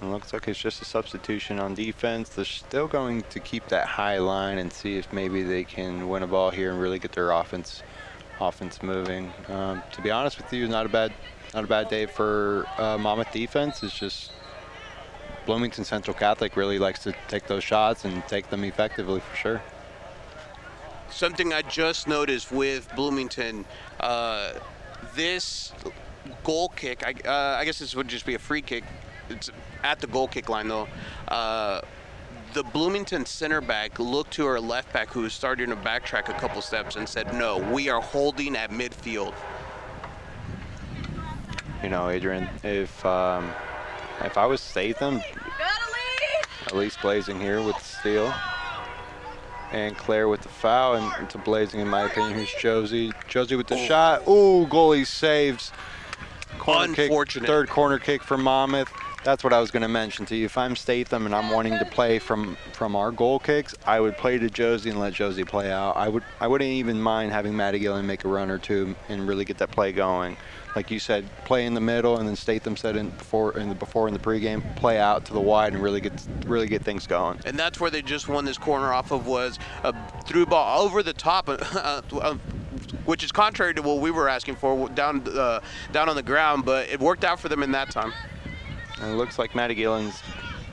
It 0.01 0.07
looks 0.07 0.33
like 0.33 0.47
it's 0.47 0.59
just 0.59 0.83
a 0.83 0.85
substitution 0.85 1.59
on 1.59 1.75
defense. 1.75 2.29
They're 2.31 2.45
still 2.45 2.87
going 2.87 3.23
to 3.31 3.41
keep 3.41 3.69
that 3.69 3.87
high 3.87 4.19
line 4.19 4.59
and 4.59 4.73
see 4.73 4.97
if 4.97 5.13
maybe 5.13 5.43
they 5.43 5.65
can 5.65 6.09
win 6.09 6.23
a 6.23 6.27
ball 6.27 6.51
here 6.51 6.71
and 6.71 6.81
really 6.81 6.99
get 6.99 7.13
their 7.13 7.31
offense 7.31 7.83
offense 8.41 8.83
moving. 8.83 9.33
Um, 9.49 9.83
to 9.93 10.01
be 10.03 10.11
honest 10.11 10.39
with 10.39 10.53
you, 10.53 10.69
not 10.69 10.87
a 10.87 10.89
bad 10.89 11.13
not 11.55 11.65
a 11.65 11.67
bad 11.67 11.89
day 11.89 12.07
for 12.07 12.67
uh, 12.77 12.99
Monmouth 12.99 13.33
defense. 13.33 13.83
It's 13.83 13.99
just 13.99 14.33
Bloomington 15.47 15.85
Central 15.85 16.15
Catholic 16.15 16.57
really 16.57 16.79
likes 16.79 17.03
to 17.05 17.15
take 17.27 17.47
those 17.47 17.65
shots 17.65 18.05
and 18.05 18.27
take 18.29 18.51
them 18.51 18.65
effectively 18.65 19.21
for 19.21 19.37
sure. 19.37 19.63
Something 21.11 21.55
I 21.55 21.63
just 21.63 22.07
noticed 22.07 22.53
with 22.53 22.95
Bloomington, 22.95 23.65
uh, 23.99 24.53
this 25.15 25.73
goal 26.45 26.69
kick. 26.69 27.03
I, 27.07 27.15
uh, 27.27 27.57
I 27.59 27.65
guess 27.65 27.79
this 27.79 27.95
would 27.95 28.09
just 28.09 28.27
be 28.27 28.35
a 28.35 28.39
free 28.39 28.61
kick. 28.61 28.85
It's 29.31 29.51
at 29.83 30.01
the 30.01 30.07
goal 30.07 30.29
kick 30.29 30.51
line 30.51 30.69
though. 30.69 30.87
Uh, 31.27 31.81
the 32.55 32.63
Bloomington 32.63 33.27
center 33.27 33.61
back 33.61 33.99
looked 33.99 34.33
to 34.35 34.47
her 34.47 34.61
left 34.61 34.93
back, 34.93 35.09
who 35.11 35.23
was 35.23 35.33
starting 35.35 35.71
to 35.71 35.77
backtrack 35.77 36.29
a 36.29 36.33
couple 36.35 36.61
steps, 36.63 36.97
and 36.97 37.09
said, 37.09 37.35
"No, 37.35 37.59
we 37.59 37.89
are 37.89 38.01
holding 38.01 38.57
at 38.57 38.71
midfield." 38.71 39.35
You 41.83 41.89
know, 41.91 42.09
Adrian, 42.09 42.49
if 42.65 43.05
um, 43.07 43.51
if 44.25 44.37
I 44.37 44.47
was 44.47 44.61
Statham, 44.61 45.21
Elise 46.73 46.97
Blazing 46.97 47.41
here 47.41 47.63
with 47.63 47.77
the 47.77 47.85
steal. 47.85 48.35
Ann 49.71 49.95
Claire 49.95 50.29
with 50.29 50.41
the 50.41 50.49
foul, 50.49 50.95
and 50.95 51.29
to 51.29 51.37
Blazing, 51.37 51.81
in 51.81 51.89
my 51.89 52.05
opinion, 52.05 52.35
here's 52.39 52.55
Josie. 52.55 53.13
Josie 53.29 53.55
with 53.55 53.67
the 53.67 53.75
Oh. 53.75 53.87
shot. 53.87 54.23
Ooh, 54.27 54.67
goalie 54.67 55.07
saves. 55.07 55.73
Corner 56.59 56.95
kick, 56.95 57.11
Unfortunate. 57.11 57.47
third 57.47 57.69
corner 57.69 57.99
kick 57.99 58.23
for 58.23 58.39
Monmouth. 58.39 58.91
That's 59.29 59.45
what 59.45 59.53
I 59.53 59.61
was 59.61 59.71
going 59.71 59.83
to 59.83 59.89
mention 59.89 60.25
to 60.25 60.37
you. 60.37 60.47
If 60.47 60.57
I'm 60.57 60.75
Statham 60.75 61.27
and 61.27 61.35
I'm 61.35 61.51
wanting 61.51 61.79
to 61.79 61.85
play 61.85 62.19
from 62.19 62.57
from 62.73 62.97
our 62.97 63.13
goal 63.13 63.39
kicks, 63.39 63.75
I 63.85 64.01
would 64.01 64.17
play 64.17 64.39
to 64.39 64.49
Josie 64.49 64.89
and 64.89 64.99
let 64.99 65.13
Josie 65.13 65.45
play 65.45 65.71
out. 65.71 65.99
I 65.99 66.09
would 66.09 66.23
I 66.41 66.47
wouldn't 66.47 66.71
even 66.71 66.99
mind 66.99 67.33
having 67.33 67.55
Maddie 67.55 67.79
Gillen 67.79 68.07
make 68.07 68.25
a 68.25 68.29
run 68.29 68.51
or 68.51 68.57
two 68.57 68.97
and 69.11 69.29
really 69.29 69.45
get 69.45 69.59
that 69.59 69.71
play 69.71 69.93
going. 69.93 70.39
Like 70.75 70.91
you 70.91 70.99
said, 70.99 71.29
play 71.45 71.67
in 71.67 71.75
the 71.75 71.81
middle, 71.83 72.17
and 72.17 72.27
then 72.27 72.37
Statham 72.37 72.75
said 72.75 72.97
in 72.97 73.11
before 73.11 73.55
in 73.59 73.69
the 73.69 73.75
before 73.75 74.09
in 74.09 74.15
the 74.15 74.19
pregame, 74.19 74.63
play 74.77 74.99
out 74.99 75.27
to 75.27 75.35
the 75.35 75.43
wide 75.43 75.75
and 75.75 75.83
really 75.83 76.01
get 76.01 76.27
really 76.47 76.67
get 76.67 76.81
things 76.81 77.07
going. 77.07 77.39
and 77.45 77.59
that's 77.59 77.79
where 77.79 77.91
they 77.91 78.01
just 78.01 78.29
won 78.31 78.47
this 78.47 78.57
corner 78.57 78.95
off 78.95 79.11
of 79.11 79.27
was 79.27 79.59
a 79.85 79.95
through 80.23 80.47
ball 80.47 80.81
over 80.81 81.03
the 81.03 81.13
top, 81.13 81.49
which 83.05 83.23
is 83.23 83.31
contrary 83.31 83.75
to 83.75 83.83
what 83.83 84.01
we 84.01 84.11
were 84.11 84.31
asking 84.31 84.57
for 84.57 84.89
down 84.89 85.29
uh, 85.29 85.61
down 85.93 86.09
on 86.09 86.17
the 86.17 86.23
ground. 86.23 86.65
But 86.65 86.89
it 86.89 86.99
worked 86.99 87.25
out 87.25 87.39
for 87.39 87.51
them 87.51 87.63
in 87.63 87.73
that 87.73 87.91
time. 87.91 88.15
And 89.01 89.13
it 89.13 89.15
looks 89.15 89.39
like 89.39 89.55
Maddie 89.55 89.75
Gillen's 89.75 90.23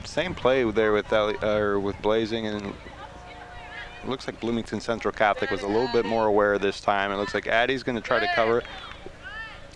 same 0.04 0.34
play 0.34 0.68
there 0.70 0.92
with 0.92 1.12
Ellie, 1.12 1.36
uh, 1.38 1.78
with 1.78 2.00
Blazing, 2.02 2.46
and 2.46 2.66
it 4.02 4.08
looks 4.08 4.26
like 4.26 4.40
Bloomington 4.40 4.80
Central 4.80 5.12
Catholic 5.12 5.50
was 5.50 5.62
a 5.62 5.68
little 5.68 5.88
bit 5.92 6.04
more 6.04 6.26
aware 6.26 6.58
this 6.58 6.80
time. 6.80 7.12
It 7.12 7.16
looks 7.16 7.34
like 7.34 7.46
Addie's 7.46 7.82
going 7.82 7.96
to 7.96 8.02
try 8.02 8.18
to 8.18 8.28
cover 8.34 8.58
it. 8.58 8.64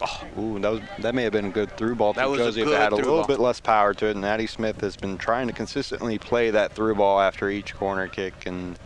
Oh, 0.02 0.26
ooh, 0.38 0.58
that 0.60 0.70
was 0.70 0.80
that 1.00 1.14
may 1.14 1.24
have 1.24 1.32
been 1.32 1.46
a 1.46 1.50
good 1.50 1.76
through 1.76 1.94
ball. 1.96 2.14
That 2.14 2.30
was 2.30 2.40
a 2.40 2.44
Josie 2.44 2.62
if 2.62 2.68
good 2.68 2.78
had 2.78 2.92
a 2.92 2.96
little 2.96 3.18
ball. 3.18 3.26
bit 3.26 3.38
less 3.38 3.60
power 3.60 3.92
to 3.94 4.06
it, 4.06 4.16
and 4.16 4.24
Addie 4.24 4.46
Smith 4.46 4.80
has 4.80 4.96
been 4.96 5.18
trying 5.18 5.46
to 5.48 5.52
consistently 5.52 6.18
play 6.18 6.50
that 6.50 6.72
through 6.72 6.94
ball 6.94 7.20
after 7.20 7.50
each 7.50 7.74
corner 7.74 8.08
kick, 8.08 8.46
and 8.46 8.78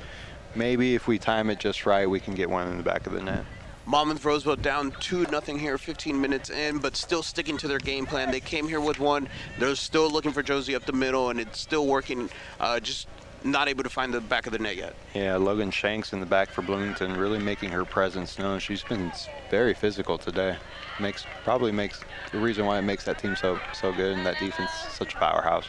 maybe 0.56 0.94
if 0.96 1.06
we 1.06 1.18
time 1.18 1.50
it 1.50 1.60
just 1.60 1.86
right, 1.86 2.10
we 2.10 2.18
can 2.18 2.34
get 2.34 2.50
one 2.50 2.66
in 2.68 2.78
the 2.78 2.82
back 2.82 3.06
of 3.06 3.12
the 3.12 3.22
net. 3.22 3.44
Monmouth 3.86 4.24
Roseville 4.24 4.56
down 4.56 4.92
two 5.00 5.26
nothing 5.26 5.58
here, 5.58 5.76
15 5.76 6.18
minutes 6.18 6.50
in, 6.50 6.78
but 6.78 6.96
still 6.96 7.22
sticking 7.22 7.58
to 7.58 7.68
their 7.68 7.78
game 7.78 8.06
plan. 8.06 8.30
They 8.30 8.40
came 8.40 8.66
here 8.66 8.80
with 8.80 8.98
one. 8.98 9.28
They're 9.58 9.74
still 9.74 10.10
looking 10.10 10.32
for 10.32 10.42
Josie 10.42 10.74
up 10.74 10.86
the 10.86 10.92
middle, 10.92 11.30
and 11.30 11.38
it's 11.38 11.60
still 11.60 11.86
working. 11.86 12.30
Uh, 12.58 12.80
just 12.80 13.08
not 13.44 13.68
able 13.68 13.82
to 13.82 13.90
find 13.90 14.12
the 14.12 14.22
back 14.22 14.46
of 14.46 14.52
the 14.52 14.58
net 14.58 14.76
yet. 14.76 14.94
Yeah, 15.12 15.36
Logan 15.36 15.70
Shanks 15.70 16.14
in 16.14 16.20
the 16.20 16.26
back 16.26 16.48
for 16.48 16.62
Bloomington, 16.62 17.14
really 17.14 17.38
making 17.38 17.70
her 17.70 17.84
presence 17.84 18.38
known. 18.38 18.58
She's 18.58 18.82
been 18.82 19.12
very 19.50 19.74
physical 19.74 20.16
today. 20.16 20.56
Makes 20.98 21.26
probably 21.42 21.72
makes 21.72 22.00
the 22.32 22.38
reason 22.38 22.64
why 22.64 22.78
it 22.78 22.82
makes 22.82 23.04
that 23.04 23.18
team 23.18 23.36
so 23.36 23.60
so 23.74 23.92
good 23.92 24.16
and 24.16 24.24
that 24.24 24.38
defense 24.38 24.70
such 24.90 25.14
a 25.14 25.16
powerhouse. 25.18 25.66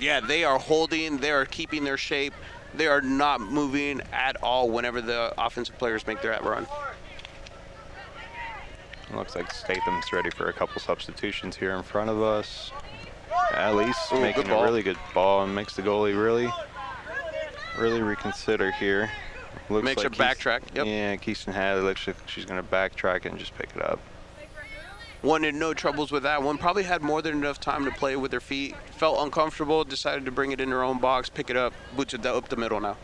Yeah, 0.00 0.20
they 0.20 0.44
are 0.44 0.58
holding. 0.58 1.18
They 1.18 1.30
are 1.30 1.44
keeping 1.44 1.84
their 1.84 1.98
shape. 1.98 2.34
They 2.74 2.86
are 2.86 3.00
not 3.00 3.40
moving 3.40 4.00
at 4.12 4.36
all 4.42 4.70
whenever 4.70 5.00
the 5.00 5.32
offensive 5.38 5.76
players 5.78 6.06
make 6.06 6.22
their 6.22 6.32
at 6.32 6.44
run. 6.44 6.66
It 9.10 9.16
looks 9.16 9.34
like 9.34 9.50
Statham's 9.52 10.12
ready 10.12 10.30
for 10.30 10.48
a 10.48 10.52
couple 10.52 10.80
substitutions 10.80 11.56
here 11.56 11.72
in 11.72 11.82
front 11.82 12.10
of 12.10 12.22
us. 12.22 12.70
At 13.52 13.74
least 13.74 14.12
Ooh, 14.12 14.20
making 14.20 14.48
a 14.48 14.62
really 14.62 14.82
good 14.82 14.98
ball 15.12 15.42
and 15.42 15.54
makes 15.54 15.74
the 15.74 15.82
goalie 15.82 16.20
really 16.20 16.50
really 17.76 18.02
reconsider 18.02 18.70
here. 18.72 19.10
Looks 19.68 19.84
Makes 19.84 20.02
her 20.02 20.08
like 20.08 20.18
Keith- 20.18 20.44
backtrack, 20.44 20.60
yep. 20.74 20.86
Yeah, 20.86 21.16
Keiston 21.16 21.52
Hadley 21.52 21.82
looks 21.82 22.06
like 22.06 22.16
she's 22.26 22.44
going 22.44 22.62
to 22.62 22.68
backtrack 22.68 23.24
and 23.24 23.38
just 23.38 23.54
pick 23.56 23.70
it 23.74 23.82
up. 23.82 24.00
One 25.22 25.42
had 25.42 25.54
no 25.54 25.74
troubles 25.74 26.10
with 26.10 26.22
that 26.22 26.42
one. 26.42 26.56
Probably 26.56 26.82
had 26.82 27.02
more 27.02 27.20
than 27.20 27.34
enough 27.34 27.60
time 27.60 27.84
to 27.84 27.90
play 27.90 28.16
with 28.16 28.30
their 28.30 28.40
feet. 28.40 28.74
Felt 28.92 29.22
uncomfortable. 29.24 29.84
Decided 29.84 30.24
to 30.24 30.30
bring 30.30 30.52
it 30.52 30.60
in 30.60 30.70
her 30.70 30.82
own 30.82 30.98
box, 30.98 31.28
pick 31.28 31.50
it 31.50 31.56
up, 31.56 31.74
boots 31.96 32.14
it 32.14 32.24
up 32.24 32.48
the 32.48 32.56
middle 32.56 32.80
now. 32.80 32.96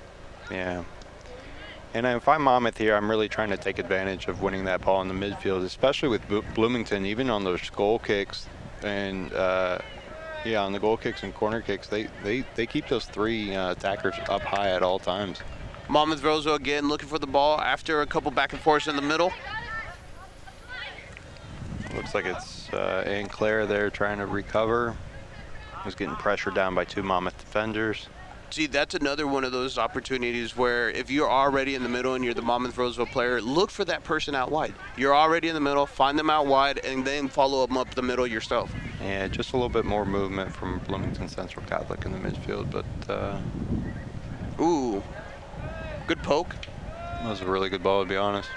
Yeah. 0.51 0.85
And 1.95 2.07
if 2.07 2.29
I'm 2.29 2.43
Monmouth 2.43 2.79
here, 2.79 2.95
I'm 2.95 3.11
really 3.11 3.29
trying 3.29 3.51
to 3.51 3.57
take 3.57 3.79
advantage 3.79 4.29
of 4.29 4.43
winning 4.43 4.65
that 4.65 4.83
ball 4.83 5.01
in 5.03 5.09
the 5.09 5.15
midfield, 5.15 5.65
especially 5.65 6.09
with 6.09 6.23
Bloomington, 6.55 7.07
even 7.07 7.31
on 7.31 7.45
those 7.45 7.71
goal 7.71 7.99
kicks 7.99 8.47
and 8.83 9.33
uh, 9.33 9.79
yeah, 10.45 10.63
on 10.63 10.73
the 10.73 10.79
goal 10.79 10.97
kicks 10.97 11.23
and 11.23 11.35
corner 11.35 11.61
kicks, 11.61 11.89
they 11.89 12.09
they, 12.23 12.45
they 12.55 12.67
keep 12.67 12.89
those 12.89 13.05
three 13.05 13.55
uh, 13.55 13.73
attackers 13.73 14.15
up 14.29 14.43
high 14.43 14.71
at 14.71 14.83
all 14.83 14.99
times. 14.99 15.41
Monmouth 15.89 16.23
Roseville 16.23 16.55
again 16.55 16.89
looking 16.89 17.09
for 17.09 17.19
the 17.19 17.27
ball 17.27 17.61
after 17.61 18.03
a 18.03 18.07
couple 18.07 18.31
back 18.31 18.53
and 18.53 18.61
forths 18.61 18.87
in 18.87 18.97
the 18.97 19.03
middle. 19.03 19.33
Looks 21.97 22.15
like 22.15 22.27
it's 22.27 22.71
uh, 22.73 23.05
Ann 23.07 23.27
Claire 23.27 23.67
there 23.67 23.89
trying 23.89 24.19
to 24.19 24.27
recover. 24.27 24.97
Was 25.85 25.95
getting 25.95 26.17
pressured 26.17 26.55
down 26.55 26.75
by 26.75 26.85
two 26.85 27.03
Monmouth 27.03 27.39
defenders. 27.39 28.09
See, 28.51 28.67
that's 28.67 28.95
another 28.95 29.27
one 29.27 29.45
of 29.45 29.53
those 29.53 29.79
opportunities 29.79 30.57
where 30.57 30.91
if 30.91 31.11
you're 31.11 31.31
already 31.31 31.75
in 31.75 31.83
the 31.83 31.89
middle 31.89 32.15
and 32.15 32.25
you're 32.25 32.35
the 32.35 32.43
Monmouth 32.43 32.77
Roseville 32.77 33.07
player, 33.07 33.41
look 33.41 33.71
for 33.71 33.85
that 33.85 34.05
person 34.05 34.35
out 34.35 34.51
wide. 34.51 34.75
You're 34.97 35.15
already 35.15 35.49
in 35.49 35.55
the 35.55 35.61
middle, 35.61 35.87
find 35.87 36.19
them 36.19 36.29
out 36.29 36.47
wide, 36.47 36.79
and 36.85 37.05
then 37.05 37.29
follow 37.29 37.67
them 37.67 37.77
up 37.77 37.95
the 37.95 38.03
middle 38.03 38.27
yourself. 38.27 38.73
Yeah, 39.01 39.29
just 39.29 39.53
a 39.53 39.57
little 39.57 39.69
bit 39.69 39.85
more 39.85 40.05
movement 40.05 40.53
from 40.53 40.81
Bloomington 40.81 41.29
Central 41.29 41.65
Catholic 41.67 42.05
in 42.05 42.13
the 42.13 42.19
midfield, 42.19 42.71
but 42.71 43.11
uh, 43.11 43.39
Ooh, 44.61 45.03
good 46.07 46.23
poke. 46.23 46.55
that 47.23 47.29
was 47.29 47.41
a 47.41 47.47
really 47.47 47.69
good 47.69 47.83
ball 47.83 48.03
to 48.03 48.09
be 48.09 48.17
honest. 48.17 48.49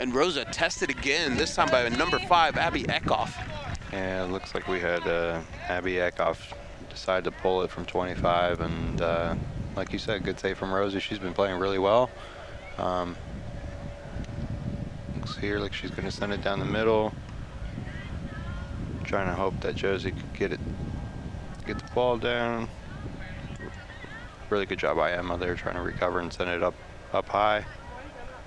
And 0.00 0.14
Rosa 0.14 0.46
tested 0.46 0.88
again, 0.88 1.36
this 1.36 1.54
time 1.54 1.68
by 1.68 1.86
number 1.90 2.18
five, 2.20 2.56
Abby 2.56 2.84
Eckhoff. 2.84 3.34
Yeah, 3.92 4.24
it 4.24 4.28
looks 4.28 4.54
like 4.54 4.66
we 4.66 4.80
had 4.80 5.06
uh, 5.06 5.42
Abby 5.68 5.96
Eckhoff 5.96 6.38
decide 6.88 7.24
to 7.24 7.30
pull 7.30 7.60
it 7.60 7.70
from 7.70 7.84
25, 7.84 8.60
and 8.62 9.02
uh, 9.02 9.34
like 9.76 9.92
you 9.92 9.98
said, 9.98 10.24
good 10.24 10.40
save 10.40 10.56
from 10.56 10.72
Rosa. 10.72 11.00
She's 11.00 11.18
been 11.18 11.34
playing 11.34 11.58
really 11.58 11.78
well. 11.78 12.08
Um, 12.78 13.14
looks 15.16 15.36
here 15.36 15.58
like 15.58 15.74
she's 15.74 15.90
going 15.90 16.04
to 16.04 16.10
send 16.10 16.32
it 16.32 16.40
down 16.40 16.60
the 16.60 16.64
middle. 16.64 17.12
Trying 19.04 19.26
to 19.26 19.34
hope 19.34 19.60
that 19.60 19.76
Josie 19.76 20.12
could 20.12 20.32
get 20.32 20.52
it, 20.52 20.60
get 21.66 21.78
the 21.78 21.92
ball 21.92 22.16
down. 22.16 22.70
Really 24.48 24.64
good 24.64 24.78
job 24.78 24.96
by 24.96 25.12
Emma 25.12 25.36
there, 25.36 25.54
trying 25.56 25.74
to 25.74 25.82
recover 25.82 26.20
and 26.20 26.32
send 26.32 26.48
it 26.48 26.62
up, 26.62 26.74
up 27.12 27.28
high. 27.28 27.66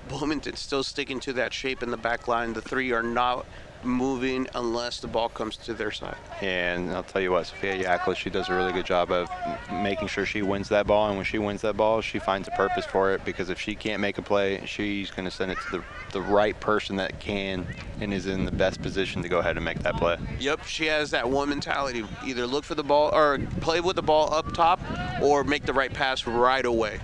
Bloomington 0.10 0.56
still 0.56 0.84
sticking 0.84 1.20
to 1.22 1.34
that 1.34 1.54
shape 1.54 1.84
in 1.84 1.92
the 1.92 1.98
back 1.98 2.28
line. 2.28 2.54
The 2.54 2.62
three 2.62 2.92
are 2.92 3.04
not 3.04 3.46
moving 3.84 4.48
unless 4.56 5.00
the 5.00 5.08
ball 5.08 5.30
comes 5.30 5.58
to 5.58 5.74
their 5.74 5.92
side. 5.92 6.16
And 6.42 6.92
I'll 6.92 7.04
tell 7.04 7.22
you 7.22 7.32
what, 7.32 7.48
Sophia 7.48 7.84
Yaklich, 7.84 8.16
she 8.16 8.30
does 8.30 8.50
a 8.50 8.54
really 8.54 8.72
good 8.72 8.86
job 8.86 9.12
of 9.12 9.30
making 9.72 10.08
sure 10.08 10.26
she 10.26 10.42
wins 10.42 10.70
that 10.70 10.88
ball. 10.88 11.08
And 11.08 11.18
when 11.18 11.26
she 11.26 11.38
wins 11.38 11.62
that 11.62 11.78
ball, 11.78 12.02
she 12.02 12.20
finds 12.20 12.48
a 12.48 12.52
purpose 12.52 12.86
for 12.86 13.14
it 13.14 13.24
because 13.26 13.50
if 13.50 13.60
she 13.60 13.76
can't 13.76 14.02
make 14.02 14.18
a 14.18 14.22
play, 14.22 14.66
she's 14.66 15.12
going 15.12 15.26
to 15.26 15.32
send 15.32 15.52
it 15.52 15.58
to 15.70 15.78
the, 15.78 15.84
the 16.12 16.22
right 16.22 16.60
person 16.60 16.96
that 16.98 17.20
can 17.20 17.68
and 18.00 18.14
is 18.14 18.28
in 18.28 18.46
the 18.46 18.52
best 18.52 18.82
position 18.82 19.22
to 19.22 19.30
go 19.30 19.40
ahead 19.40 19.56
and 19.56 19.66
make 19.66 19.80
that 19.80 19.96
play. 19.96 20.18
Yep, 20.40 20.66
she 20.66 20.86
has 20.88 21.12
that 21.12 21.30
one 21.30 21.50
mentality. 21.50 22.06
Either 22.26 22.48
look 22.48 22.64
for 22.64 22.76
the 22.76 22.84
ball 22.84 23.14
or 23.14 23.40
play 23.62 23.82
with 23.82 23.96
the 23.96 24.02
ball 24.02 24.34
up 24.34 24.54
top 24.54 24.82
or 25.22 25.44
make 25.44 25.66
the 25.66 25.74
right 25.74 25.94
pass 25.94 26.26
right 26.26 26.66
away. 26.66 27.00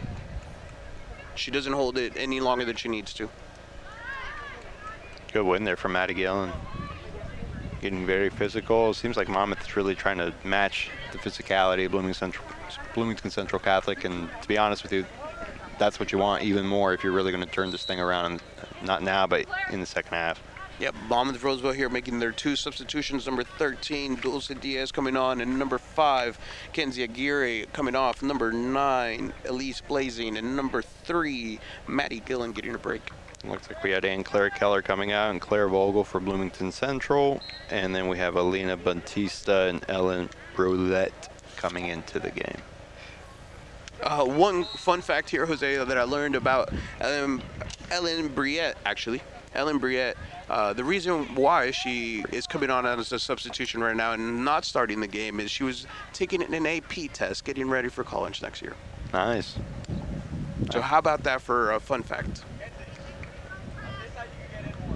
She 1.39 1.51
doesn't 1.51 1.71
hold 1.71 1.97
it 1.97 2.13
any 2.17 2.41
longer 2.41 2.65
than 2.65 2.75
she 2.75 2.89
needs 2.89 3.13
to. 3.13 3.29
Good 5.31 5.43
win 5.43 5.63
there 5.63 5.77
from 5.77 5.93
Maddie 5.93 6.13
Gillen. 6.13 6.51
Getting 7.81 8.05
very 8.05 8.29
physical. 8.29 8.93
Seems 8.93 9.15
like 9.15 9.29
Monmouth 9.29 9.61
is 9.61 9.77
really 9.77 9.95
trying 9.95 10.17
to 10.17 10.33
match 10.43 10.89
the 11.13 11.17
physicality 11.17 11.85
of 11.85 11.91
Bloomington 11.91 12.13
Central, 12.13 12.45
Bloomington 12.93 13.31
Central 13.31 13.59
Catholic. 13.59 14.03
And 14.03 14.29
to 14.41 14.47
be 14.49 14.57
honest 14.57 14.83
with 14.83 14.91
you, 14.91 15.05
that's 15.77 15.97
what 15.97 16.11
you 16.11 16.17
want 16.17 16.43
even 16.43 16.65
more 16.65 16.93
if 16.93 17.05
you're 17.05 17.13
really 17.13 17.31
going 17.31 17.45
to 17.45 17.49
turn 17.49 17.71
this 17.71 17.85
thing 17.85 18.01
around. 18.01 18.41
Not 18.83 19.01
now, 19.01 19.25
but 19.25 19.45
in 19.71 19.79
the 19.79 19.85
second 19.85 20.13
half. 20.13 20.41
Yep, 20.79 20.95
Monmouth 21.09 21.43
Roseville 21.43 21.73
here 21.73 21.89
making 21.89 22.19
their 22.19 22.31
two 22.31 22.55
substitutions. 22.55 23.25
Number 23.25 23.43
13, 23.43 24.15
Dulce 24.15 24.47
Diaz 24.47 24.93
coming 24.93 25.17
on, 25.17 25.41
and 25.41 25.59
number 25.59 25.77
5, 25.77 26.39
Kenzie 26.71 27.03
Aguirre 27.03 27.65
coming 27.73 27.95
off. 27.95 28.23
Number 28.23 28.53
9, 28.53 29.33
Elise 29.45 29.81
Blazing, 29.81 30.37
and 30.37 30.55
number 30.55 30.81
3, 30.81 31.59
Maddie 31.87 32.21
Gillen 32.21 32.53
getting 32.53 32.75
a 32.75 32.77
break. 32.77 33.01
Looks 33.43 33.69
like 33.69 33.83
we 33.83 33.91
had 33.91 34.05
Ann 34.05 34.23
Claire 34.23 34.49
Keller 34.49 34.81
coming 34.81 35.11
out 35.11 35.31
and 35.31 35.39
Claire 35.39 35.67
Vogel 35.67 36.03
for 36.03 36.19
Bloomington 36.19 36.71
Central. 36.71 37.41
And 37.69 37.95
then 37.95 38.07
we 38.07 38.17
have 38.17 38.35
Alina 38.35 38.75
Batista 38.75 39.67
and 39.67 39.83
Ellen 39.87 40.29
Brulette 40.55 41.29
coming 41.55 41.87
into 41.87 42.19
the 42.19 42.31
game. 42.31 42.57
Uh, 44.01 44.25
one 44.25 44.63
fun 44.63 45.01
fact 45.01 45.29
here, 45.29 45.45
Jose, 45.45 45.77
that 45.77 45.97
I 45.97 46.03
learned 46.03 46.35
about 46.35 46.71
Ellen, 47.01 47.41
Ellen 47.91 48.29
Briette, 48.29 48.75
actually. 48.85 49.21
Ellen 49.53 49.79
Briette. 49.79 50.15
Uh, 50.49 50.73
the 50.73 50.83
reason 50.83 51.35
why 51.35 51.71
she 51.71 52.23
is 52.31 52.47
coming 52.47 52.69
on 52.69 52.85
as 52.85 53.11
a 53.11 53.19
substitution 53.19 53.81
right 53.81 53.95
now 53.95 54.13
and 54.13 54.43
not 54.43 54.65
starting 54.65 54.99
the 54.99 55.07
game 55.07 55.39
is 55.39 55.51
she 55.51 55.63
was 55.63 55.85
taking 56.13 56.41
an 56.41 56.65
AP 56.65 57.11
test, 57.13 57.45
getting 57.45 57.69
ready 57.69 57.89
for 57.89 58.03
college 58.03 58.41
next 58.41 58.61
year. 58.61 58.75
Nice. 59.13 59.57
So 60.71 60.81
how 60.81 60.99
about 60.99 61.23
that 61.23 61.41
for 61.41 61.71
a 61.71 61.79
fun 61.79 62.03
fact? 62.03 62.43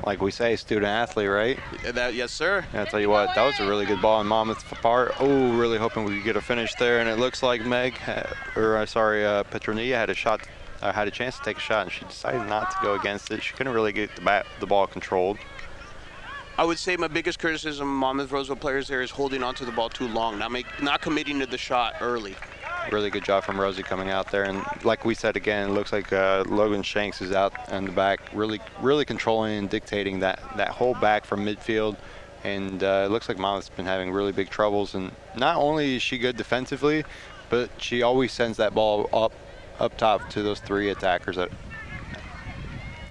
Like 0.05 0.21
we 0.21 0.31
say, 0.31 0.57
student 0.57 0.87
athlete, 0.87 1.29
right? 1.29 1.57
That 1.93 2.13
yes, 2.13 2.31
sir. 2.31 2.65
Yeah, 2.73 2.81
I 2.81 2.85
tell 2.85 2.99
you 2.99 3.09
what, 3.09 3.33
that 3.35 3.45
was 3.45 3.59
a 3.59 3.67
really 3.67 3.85
good 3.85 4.01
ball 4.01 4.19
in 4.19 4.27
Monmouth's 4.27 4.63
part. 4.63 5.13
Oh, 5.19 5.53
really 5.57 5.77
hoping 5.77 6.03
we 6.03 6.15
could 6.15 6.25
get 6.25 6.35
a 6.35 6.41
finish 6.41 6.73
there, 6.75 6.99
and 6.99 7.07
it 7.07 7.19
looks 7.19 7.41
like 7.41 7.65
Meg, 7.65 7.93
or 8.57 8.77
uh, 8.77 8.85
sorry, 8.85 9.25
uh, 9.25 9.43
Petronia 9.43 9.95
had 9.95 10.09
a 10.09 10.13
shot, 10.13 10.41
uh, 10.83 10.91
had 10.91 11.07
a 11.07 11.11
chance 11.11 11.37
to 11.37 11.43
take 11.43 11.57
a 11.57 11.61
shot, 11.61 11.83
and 11.83 11.91
she 11.91 12.03
decided 12.05 12.45
not 12.47 12.69
to 12.71 12.77
go 12.83 12.93
against 12.93 13.31
it. 13.31 13.41
She 13.41 13.53
couldn't 13.53 13.73
really 13.73 13.93
get 13.93 14.15
the 14.15 14.21
bat, 14.21 14.45
the 14.59 14.67
ball 14.67 14.85
controlled. 14.85 15.37
I 16.57 16.65
would 16.65 16.77
say 16.77 16.97
my 16.97 17.07
biggest 17.07 17.39
criticism 17.39 17.87
of 17.87 17.95
Monmouth 17.95 18.31
Roseville 18.31 18.57
players 18.57 18.87
there 18.87 19.01
is 19.01 19.09
holding 19.09 19.41
onto 19.41 19.65
the 19.65 19.71
ball 19.71 19.89
too 19.89 20.07
long, 20.07 20.37
not 20.37 20.51
make, 20.51 20.67
not 20.83 21.01
committing 21.01 21.39
to 21.39 21.45
the 21.45 21.57
shot 21.57 21.95
early. 22.01 22.35
Really 22.91 23.09
good 23.09 23.23
job 23.23 23.45
from 23.45 23.59
Rosie 23.59 23.81
coming 23.81 24.09
out 24.09 24.29
there, 24.29 24.43
and 24.43 24.61
like 24.83 25.05
we 25.05 25.15
said 25.15 25.37
again, 25.37 25.69
it 25.69 25.73
looks 25.73 25.93
like 25.93 26.11
uh, 26.11 26.43
Logan 26.47 26.83
Shanks 26.83 27.21
is 27.21 27.31
out 27.31 27.53
in 27.71 27.85
the 27.85 27.91
back, 27.91 28.19
really, 28.33 28.59
really 28.81 29.05
controlling 29.05 29.57
and 29.57 29.69
dictating 29.69 30.19
that 30.19 30.41
that 30.57 30.69
whole 30.69 30.93
back 30.95 31.23
from 31.23 31.45
midfield. 31.45 31.95
And 32.43 32.83
uh, 32.83 33.03
it 33.05 33.11
looks 33.11 33.29
like 33.29 33.37
Monmouth's 33.37 33.69
been 33.69 33.85
having 33.85 34.11
really 34.11 34.33
big 34.33 34.49
troubles. 34.49 34.95
And 34.95 35.13
not 35.37 35.55
only 35.55 35.95
is 35.95 36.01
she 36.01 36.17
good 36.17 36.35
defensively, 36.35 37.05
but 37.49 37.69
she 37.77 38.01
always 38.01 38.33
sends 38.33 38.57
that 38.57 38.75
ball 38.75 39.09
up, 39.13 39.31
up 39.79 39.97
top 39.97 40.29
to 40.31 40.41
those 40.43 40.59
three 40.59 40.89
attackers. 40.89 41.35
That 41.35 41.49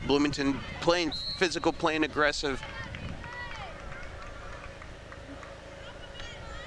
Bloomington 0.07 0.59
playing 0.81 1.13
physical, 1.37 1.73
playing 1.73 2.05
aggressive. 2.05 2.63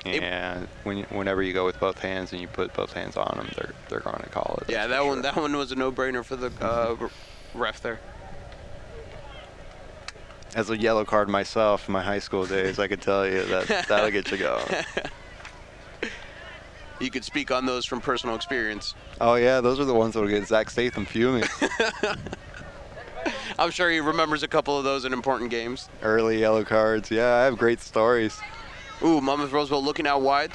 It- 0.06 0.22
when, 0.84 0.98
you- 0.98 1.06
whenever 1.10 1.42
you 1.42 1.52
go 1.52 1.66
with 1.66 1.80
both 1.80 1.98
hands 2.00 2.32
and 2.32 2.40
you 2.40 2.48
put 2.48 2.74
both 2.74 2.94
hands 2.94 3.18
on 3.18 3.34
them, 3.38 3.50
they're 3.58 3.74
they're 3.90 4.00
going 4.02 4.22
to 4.22 4.30
call 4.30 4.60
it. 4.62 4.70
Yeah, 4.72 4.86
that 4.88 5.00
for 5.02 5.06
one 5.08 5.16
sure. 5.18 5.22
that 5.24 5.36
one 5.36 5.56
was 5.58 5.72
a 5.72 5.76
no-brainer 5.76 6.24
for 6.24 6.36
the 6.36 6.52
uh, 6.64 6.96
ref 7.56 7.82
there. 7.82 8.00
As 10.56 10.70
a 10.70 10.78
yellow 10.78 11.04
card 11.06 11.28
myself 11.28 11.90
in 11.90 11.94
my 11.94 12.04
high 12.04 12.20
school 12.20 12.46
days, 12.46 12.78
I 12.80 12.88
could 12.88 13.02
tell 13.02 13.28
you 13.28 13.44
that 13.46 13.68
that'll 13.90 14.12
get 14.12 14.30
you 14.32 14.38
going. 14.38 14.64
You 17.00 17.10
could 17.12 17.26
speak 17.26 17.52
on 17.52 17.66
those 17.66 17.86
from 17.86 18.00
personal 18.02 18.36
experience. 18.36 18.96
Oh 19.20 19.36
yeah, 19.36 19.62
those 19.62 19.80
are 19.80 19.86
the 19.86 19.94
ones 19.94 20.14
that 20.14 20.22
will 20.22 20.30
get 20.30 20.48
Zach 20.48 20.70
Statham 20.70 21.06
fuming. 21.06 21.44
I'm 23.60 23.72
sure 23.72 23.90
he 23.90 24.00
remembers 24.00 24.44
a 24.44 24.48
couple 24.48 24.78
of 24.78 24.84
those 24.84 25.06
in 25.06 25.14
important 25.14 25.50
games. 25.50 25.90
Early 26.02 26.40
yellow 26.40 26.64
cards. 26.64 27.12
Yeah, 27.12 27.36
I 27.36 27.44
have 27.44 27.58
great 27.58 27.80
stories. 27.82 28.40
Ooh, 29.04 29.22
Monmouth 29.22 29.52
Roseville 29.52 29.84
looking 29.84 30.08
out 30.08 30.22
wide. 30.22 30.52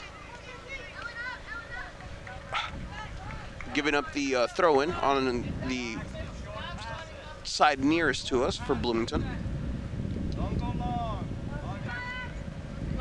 Giving 3.74 3.94
up 3.94 4.12
the 4.12 4.34
uh, 4.34 4.46
throw 4.48 4.80
in 4.80 4.90
on 4.92 5.44
the 5.68 5.96
side 7.44 7.84
nearest 7.84 8.26
to 8.28 8.44
us 8.44 8.56
for 8.56 8.74
Bloomington. 8.74 9.24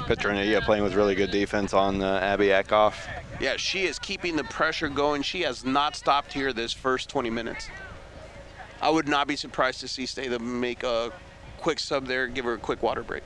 Petronia 0.06 0.62
playing 0.62 0.84
with 0.84 0.96
really 0.96 1.16
good 1.16 1.32
defense 1.32 1.74
on 1.74 2.02
uh, 2.02 2.20
Abby 2.22 2.48
Eckhoff. 2.48 2.96
Yeah, 3.40 3.56
she 3.56 3.86
is 3.86 3.98
keeping 4.00 4.36
the 4.36 4.44
pressure 4.44 4.90
going. 4.90 5.22
She 5.22 5.42
has 5.42 5.64
not 5.64 5.96
stopped 5.96 6.34
here 6.34 6.52
this 6.52 6.74
first 6.74 7.10
20 7.10 7.30
minutes. 7.30 7.70
I 8.82 8.90
would 8.90 9.08
not 9.08 9.28
be 9.28 9.38
surprised 9.38 9.80
to 9.82 9.88
see 9.88 10.06
Statham 10.06 10.60
make 10.60 10.84
a 10.84 11.12
quick 11.58 11.80
sub 11.80 12.06
there, 12.06 12.28
give 12.28 12.46
her 12.46 12.54
a 12.54 12.58
quick 12.58 12.84
water 12.84 13.04
break. 13.04 13.24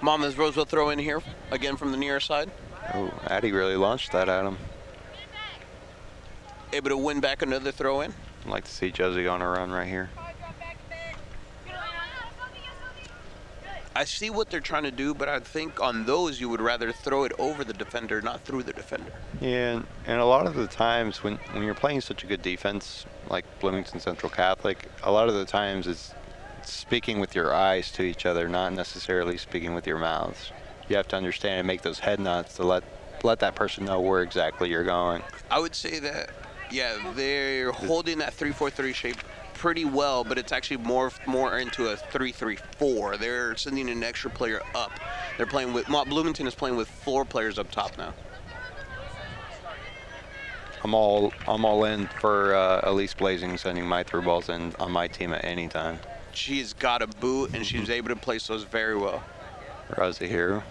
Monmouth 0.00 0.36
Roseville 0.36 0.64
throw 0.64 0.90
in 0.90 0.98
here 0.98 1.22
again 1.52 1.76
from 1.76 1.92
the 1.92 1.96
near 1.96 2.18
side. 2.18 2.50
Oh, 2.92 3.12
Addie 3.28 3.52
really 3.52 3.76
launched 3.76 4.10
that 4.12 4.28
at 4.28 4.44
him. 4.44 4.58
Able 6.72 6.90
to 6.90 6.96
win 6.96 7.20
back 7.20 7.42
another 7.42 7.70
throw 7.70 8.00
in. 8.00 8.14
I'd 8.44 8.50
like 8.50 8.64
to 8.64 8.70
see 8.70 8.90
Josie 8.90 9.26
on 9.26 9.42
a 9.42 9.48
run 9.48 9.70
right 9.70 9.86
here. 9.86 10.10
I 13.94 14.04
see 14.04 14.30
what 14.30 14.48
they're 14.48 14.60
trying 14.60 14.84
to 14.84 14.90
do, 14.90 15.12
but 15.12 15.28
I 15.28 15.38
think 15.40 15.82
on 15.82 16.06
those 16.06 16.40
you 16.40 16.48
would 16.48 16.62
rather 16.62 16.92
throw 16.92 17.24
it 17.24 17.32
over 17.38 17.62
the 17.62 17.74
defender, 17.74 18.22
not 18.22 18.40
through 18.40 18.62
the 18.62 18.72
defender. 18.72 19.12
Yeah, 19.40 19.72
and, 19.72 19.86
and 20.06 20.20
a 20.20 20.24
lot 20.24 20.46
of 20.46 20.54
the 20.54 20.66
times 20.66 21.22
when, 21.22 21.36
when 21.52 21.62
you're 21.62 21.74
playing 21.74 22.00
such 22.00 22.24
a 22.24 22.26
good 22.26 22.40
defense 22.40 23.04
like 23.28 23.44
Bloomington 23.60 24.00
Central 24.00 24.30
Catholic, 24.30 24.88
a 25.02 25.12
lot 25.12 25.28
of 25.28 25.34
the 25.34 25.44
times 25.44 25.86
it's 25.86 26.14
speaking 26.62 27.20
with 27.20 27.34
your 27.34 27.54
eyes 27.54 27.90
to 27.92 28.02
each 28.02 28.24
other, 28.24 28.48
not 28.48 28.72
necessarily 28.72 29.36
speaking 29.36 29.74
with 29.74 29.86
your 29.86 29.98
mouths. 29.98 30.52
You 30.88 30.96
have 30.96 31.08
to 31.08 31.16
understand 31.16 31.58
and 31.58 31.66
make 31.66 31.82
those 31.82 32.00
head 32.00 32.18
nods 32.18 32.54
to 32.54 32.64
let 32.64 32.84
let 33.24 33.38
that 33.38 33.54
person 33.54 33.84
know 33.84 34.00
where 34.00 34.22
exactly 34.22 34.68
you're 34.68 34.84
going. 34.84 35.22
I 35.50 35.60
would 35.60 35.76
say 35.76 36.00
that, 36.00 36.30
yeah, 36.72 37.12
they're 37.14 37.72
holding 37.72 38.18
that 38.18 38.36
3-4-3 38.36 38.94
shape 38.94 39.16
pretty 39.54 39.84
well, 39.84 40.24
but 40.24 40.38
it's 40.38 40.50
actually 40.50 40.78
more 40.78 41.12
more 41.26 41.58
into 41.58 41.88
a 41.88 41.96
3-3-4. 41.96 43.18
They're 43.18 43.54
sending 43.56 43.88
an 43.90 44.02
extra 44.02 44.30
player 44.30 44.60
up. 44.74 44.90
They're 45.36 45.46
playing 45.46 45.72
with 45.72 45.86
Bloomington 45.86 46.46
is 46.46 46.54
playing 46.54 46.76
with 46.76 46.88
four 46.88 47.24
players 47.24 47.58
up 47.58 47.70
top 47.70 47.96
now. 47.96 48.12
I'm 50.82 50.94
all 50.94 51.32
I'm 51.46 51.64
all 51.64 51.84
in 51.84 52.08
for 52.20 52.54
uh, 52.54 52.80
Elise 52.90 53.14
Blazing 53.14 53.56
sending 53.56 53.86
my 53.86 54.02
through 54.02 54.22
balls 54.22 54.48
in 54.48 54.74
on 54.80 54.90
my 54.90 55.06
team 55.06 55.32
at 55.32 55.44
any 55.44 55.68
time. 55.68 56.00
She's 56.32 56.72
got 56.72 57.02
a 57.02 57.06
boot 57.06 57.54
and 57.54 57.64
she's 57.64 57.90
able 57.90 58.08
to 58.08 58.16
place 58.16 58.46
those 58.46 58.64
very 58.64 58.96
well. 58.96 59.22
Rosie 59.96 60.26
here. 60.26 60.64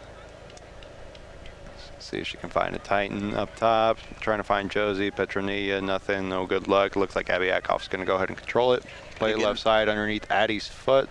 See 2.02 2.18
if 2.18 2.28
she 2.28 2.38
can 2.38 2.50
find 2.50 2.76
a 2.76 2.80
Titan 2.80 3.36
up 3.36 3.56
top. 3.56 3.98
Trying 4.20 4.40
to 4.40 4.44
find 4.44 4.72
Josie, 4.72 5.12
Petronia, 5.12 5.80
nothing, 5.82 6.30
no 6.30 6.46
good 6.46 6.68
luck. 6.68 6.96
Looks 6.96 7.16
like 7.16 7.30
Abby 7.30 7.46
Eckhoff's 7.48 7.88
going 7.88 8.00
to 8.00 8.06
go 8.06 8.16
ahead 8.16 8.30
and 8.30 8.38
control 8.38 8.74
it. 8.74 8.84
Play 9.16 9.30
it 9.32 9.36
Again. 9.36 9.46
left 9.46 9.60
side 9.60 9.88
underneath 9.88 10.30
Addie's 10.32 10.68
foot. 10.68 11.08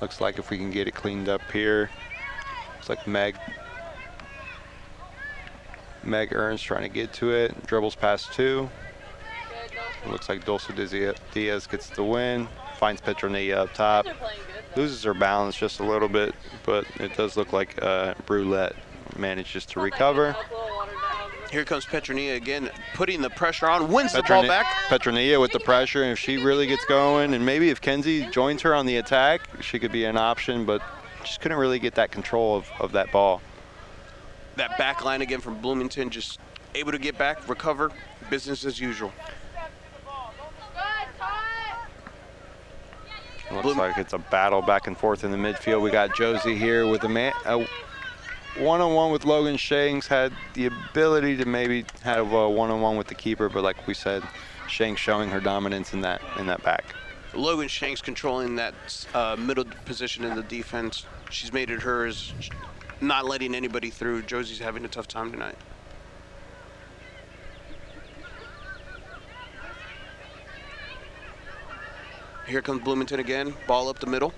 Looks 0.00 0.20
like 0.20 0.38
if 0.38 0.50
we 0.50 0.56
can 0.56 0.70
get 0.70 0.88
it 0.88 0.94
cleaned 0.94 1.28
up 1.28 1.42
here. 1.52 1.90
Looks 2.76 2.88
like 2.88 3.06
Meg. 3.06 3.36
Meg 6.02 6.34
Ernst 6.34 6.64
trying 6.64 6.82
to 6.82 6.88
get 6.88 7.12
to 7.14 7.30
it. 7.30 7.66
Dribbles 7.66 7.94
past 7.94 8.32
two. 8.32 8.68
Looks 10.08 10.28
like 10.28 10.44
Dulce 10.44 10.66
Diaz 10.66 11.14
Diaz 11.32 11.66
gets 11.66 11.90
the 11.90 12.02
win. 12.02 12.48
Finds 12.78 13.00
Petronia 13.00 13.62
up 13.62 13.74
top 13.74 14.06
They're 14.06 14.14
playing 14.14 14.40
good. 14.74 14.80
loses 14.80 15.04
her 15.04 15.14
balance 15.14 15.54
just 15.56 15.78
a 15.78 15.84
little 15.84 16.08
bit, 16.08 16.34
but 16.64 16.84
it 16.98 17.16
does 17.16 17.36
look 17.36 17.52
like 17.52 17.80
uh, 17.80 18.14
Brulette 18.26 18.74
manages 19.16 19.66
to 19.66 19.80
recover. 19.80 20.36
Here 21.50 21.64
comes 21.64 21.84
Petronia 21.84 22.34
again, 22.34 22.70
putting 22.94 23.20
the 23.20 23.28
pressure 23.28 23.68
on, 23.68 23.92
wins 23.92 24.14
the 24.14 24.22
ball 24.22 24.46
back. 24.46 24.66
Petronia 24.88 25.38
with 25.38 25.52
the 25.52 25.60
pressure, 25.60 26.02
and 26.02 26.12
if 26.12 26.18
she 26.18 26.38
really 26.38 26.66
gets 26.66 26.84
going, 26.86 27.34
and 27.34 27.44
maybe 27.44 27.68
if 27.68 27.80
Kenzie 27.80 28.26
joins 28.30 28.62
her 28.62 28.74
on 28.74 28.86
the 28.86 28.96
attack, 28.96 29.42
she 29.60 29.78
could 29.78 29.92
be 29.92 30.06
an 30.06 30.16
option, 30.16 30.64
but 30.64 30.80
just 31.22 31.40
couldn't 31.42 31.58
really 31.58 31.78
get 31.78 31.94
that 31.96 32.10
control 32.10 32.56
of, 32.56 32.66
of 32.80 32.92
that 32.92 33.12
ball. 33.12 33.42
That 34.56 34.78
back 34.78 35.04
line 35.04 35.20
again 35.20 35.40
from 35.40 35.60
Bloomington, 35.60 36.08
just 36.08 36.40
able 36.74 36.92
to 36.92 36.98
get 36.98 37.18
back, 37.18 37.46
recover, 37.48 37.92
business 38.30 38.64
as 38.64 38.80
usual. 38.80 39.12
Looks 43.50 43.62
Bloom- 43.64 43.78
like 43.78 43.98
it's 43.98 44.14
a 44.14 44.18
battle 44.18 44.62
back 44.62 44.86
and 44.86 44.96
forth 44.96 45.24
in 45.24 45.30
the 45.30 45.36
midfield. 45.36 45.82
We 45.82 45.90
got 45.90 46.16
Josie 46.16 46.56
here 46.56 46.86
with 46.86 47.04
a 47.04 47.08
man. 47.08 47.34
A, 47.44 47.66
one-on-one 48.56 49.10
with 49.10 49.24
Logan 49.24 49.56
Shanks 49.56 50.06
had 50.06 50.32
the 50.54 50.66
ability 50.66 51.36
to 51.38 51.44
maybe 51.44 51.84
have 52.02 52.32
a 52.32 52.48
one-on-one 52.48 52.96
with 52.96 53.06
the 53.06 53.14
keeper, 53.14 53.48
but 53.48 53.62
like 53.62 53.86
we 53.86 53.94
said, 53.94 54.22
Shanks 54.68 55.00
showing 55.00 55.30
her 55.30 55.40
dominance 55.40 55.92
in 55.92 56.02
that 56.02 56.20
in 56.38 56.46
that 56.46 56.62
back. 56.62 56.94
Logan 57.34 57.68
Shanks 57.68 58.02
controlling 58.02 58.56
that 58.56 58.74
uh, 59.14 59.36
middle 59.38 59.64
position 59.84 60.24
in 60.24 60.36
the 60.36 60.42
defense. 60.42 61.06
She's 61.30 61.52
made 61.52 61.70
it 61.70 61.82
hers, 61.82 62.34
not 63.00 63.24
letting 63.24 63.54
anybody 63.54 63.90
through. 63.90 64.22
Josie's 64.22 64.58
having 64.58 64.84
a 64.84 64.88
tough 64.88 65.08
time 65.08 65.32
tonight. 65.32 65.56
Here 72.46 72.60
comes 72.60 72.82
Bloomington 72.82 73.20
again. 73.20 73.54
Ball 73.66 73.88
up 73.88 73.98
the 73.98 74.06
middle. 74.06 74.34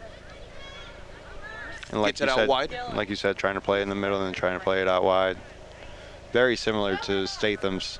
And 1.90 2.00
like 2.00 2.16
Gets 2.16 2.22
it 2.22 2.24
you 2.24 2.30
out 2.30 2.36
said, 2.36 2.48
wide. 2.48 2.78
like 2.94 3.10
you 3.10 3.16
said, 3.16 3.36
trying 3.36 3.54
to 3.54 3.60
play 3.60 3.82
in 3.82 3.88
the 3.88 3.94
middle 3.94 4.18
and 4.18 4.26
then 4.26 4.32
trying 4.34 4.58
to 4.58 4.64
play 4.64 4.80
it 4.80 4.88
out 4.88 5.04
wide. 5.04 5.36
Very 6.32 6.56
similar 6.56 6.96
to 7.04 7.26
Statham's 7.26 7.98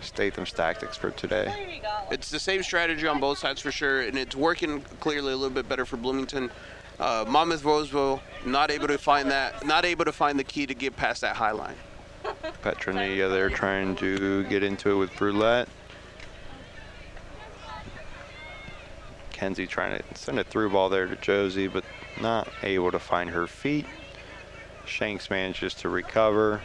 Statham's 0.00 0.52
tactics 0.52 0.96
for 0.96 1.10
today. 1.10 1.80
It's 2.10 2.30
the 2.30 2.38
same 2.38 2.62
strategy 2.62 3.06
on 3.06 3.18
both 3.18 3.38
sides 3.38 3.60
for 3.60 3.72
sure, 3.72 4.02
and 4.02 4.16
it's 4.16 4.36
working 4.36 4.80
clearly 5.00 5.32
a 5.32 5.36
little 5.36 5.54
bit 5.54 5.68
better 5.68 5.84
for 5.84 5.96
Bloomington. 5.96 6.50
Uh, 7.00 7.24
Monmouth 7.28 7.64
Roseville 7.64 8.20
not 8.46 8.70
able 8.70 8.86
to 8.88 8.98
find 8.98 9.30
that, 9.30 9.66
not 9.66 9.84
able 9.84 10.04
to 10.04 10.12
find 10.12 10.38
the 10.38 10.44
key 10.44 10.66
to 10.66 10.74
get 10.74 10.96
past 10.96 11.20
that 11.22 11.36
high 11.36 11.50
line. 11.50 11.74
Petronilla, 12.62 13.28
they're 13.30 13.50
trying 13.50 13.96
to 13.96 14.44
get 14.44 14.62
into 14.62 14.90
it 14.90 14.96
with 14.96 15.14
Brulette. 15.16 15.68
Kenzie 19.38 19.68
trying 19.68 19.96
to 19.96 20.18
send 20.18 20.40
a 20.40 20.44
through 20.44 20.70
ball 20.70 20.88
there 20.88 21.06
to 21.06 21.14
Josie, 21.14 21.68
but 21.68 21.84
not 22.20 22.48
able 22.64 22.90
to 22.90 22.98
find 22.98 23.30
her 23.30 23.46
feet. 23.46 23.86
Shanks 24.84 25.30
manages 25.30 25.74
to 25.74 25.88
recover. 25.88 26.60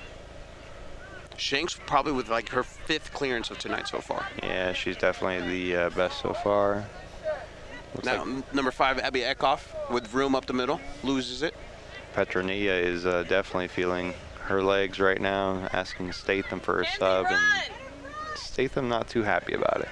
Shanks 1.38 1.80
probably 1.86 2.14
with 2.14 2.30
like 2.30 2.50
her 2.50 2.64
fifth 2.64 3.14
clearance 3.14 3.52
of 3.52 3.60
tonight 3.60 3.88
so 3.88 4.00
far. 4.00 4.26
Yeah, 4.42 4.74
she's 4.74 4.98
definitely 4.98 5.48
the 5.48 5.76
uh, 5.76 5.90
best 5.92 6.20
so 6.22 6.34
far. 6.34 6.86
Looks 7.94 8.06
Now, 8.06 8.26
like 8.26 8.54
number 8.56 8.72
five, 8.72 8.98
Abby 8.98 9.20
Eckhoff 9.20 9.92
with 9.92 10.12
room 10.12 10.34
up 10.34 10.48
the 10.48 10.54
middle, 10.54 10.82
loses 11.04 11.44
it. 11.44 11.54
Petronilla 12.16 12.82
is 12.82 13.06
uh, 13.06 13.24
definitely 13.24 13.68
feeling 13.68 14.16
her 14.46 14.64
legs 14.64 15.00
right 15.00 15.22
now, 15.22 15.70
asking 15.74 16.12
Statham 16.12 16.60
for 16.60 16.82
a 16.82 16.86
sub, 16.88 17.28
and 17.30 17.72
Statham 18.36 18.90
not 18.90 19.08
too 19.10 19.22
happy 19.22 19.54
about 19.54 19.82
it. 19.82 19.90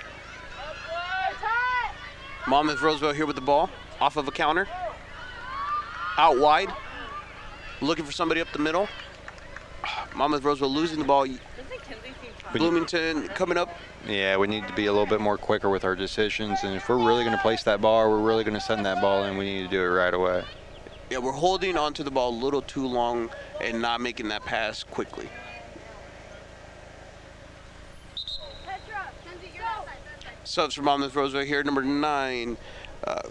Monmouth 2.47 2.81
Roseville 2.81 3.13
here 3.13 3.25
with 3.25 3.35
the 3.35 3.41
ball, 3.41 3.69
off 3.99 4.17
of 4.17 4.27
a 4.27 4.31
counter. 4.31 4.67
Out 6.17 6.39
wide, 6.39 6.69
looking 7.81 8.05
for 8.05 8.11
somebody 8.11 8.41
up 8.41 8.51
the 8.51 8.59
middle. 8.59 8.87
Monmouth 10.15 10.43
Roseville 10.43 10.69
losing 10.69 10.99
the 10.99 11.05
ball. 11.05 11.27
Bloomington 12.53 13.27
coming 13.29 13.57
up. 13.57 13.69
Yeah, 14.07 14.37
we 14.37 14.47
need 14.47 14.67
to 14.67 14.73
be 14.73 14.87
a 14.87 14.91
little 14.91 15.07
bit 15.07 15.21
more 15.21 15.37
quicker 15.37 15.69
with 15.69 15.85
our 15.85 15.95
decisions, 15.95 16.63
and 16.63 16.75
if 16.75 16.89
we're 16.89 16.97
really 16.97 17.23
going 17.23 17.35
to 17.35 17.41
place 17.41 17.63
that 17.63 17.79
ball, 17.79 18.09
we're 18.09 18.19
really 18.19 18.43
going 18.43 18.55
to 18.55 18.61
send 18.61 18.85
that 18.85 19.01
ball 19.01 19.23
in, 19.23 19.37
we 19.37 19.45
need 19.45 19.63
to 19.63 19.69
do 19.69 19.81
it 19.81 19.87
right 19.87 20.13
away. 20.13 20.43
Yeah, 21.09 21.19
we're 21.19 21.31
holding 21.31 21.77
onto 21.77 22.03
the 22.03 22.11
ball 22.11 22.29
a 22.29 22.39
little 22.39 22.61
too 22.61 22.87
long 22.87 23.29
and 23.61 23.81
not 23.81 24.01
making 24.01 24.29
that 24.29 24.43
pass 24.43 24.83
quickly. 24.83 25.29
Subs 30.51 30.75
for 30.75 30.81
Monmouth 30.81 31.15
Roseville 31.15 31.45
here. 31.45 31.63
Number 31.63 31.81
nine, 31.81 32.57
uh, 33.05 33.21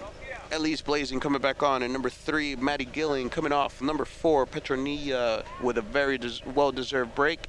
Elise 0.52 0.80
Blazing 0.80 1.20
coming 1.20 1.42
back 1.42 1.62
on. 1.62 1.82
And 1.82 1.92
number 1.92 2.08
three, 2.08 2.56
Maddie 2.56 2.86
Gillen 2.86 3.28
coming 3.28 3.52
off. 3.52 3.82
Number 3.82 4.06
four, 4.06 4.46
Petronilla 4.46 5.44
with 5.60 5.76
a 5.76 5.82
very 5.82 6.16
des- 6.16 6.40
well-deserved 6.54 7.14
break. 7.14 7.40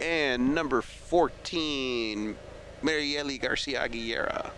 And 0.00 0.54
number 0.54 0.80
14, 0.80 2.34
Marieli 2.82 3.38
Garcia 3.38 3.86
Aguilera. 3.86 4.52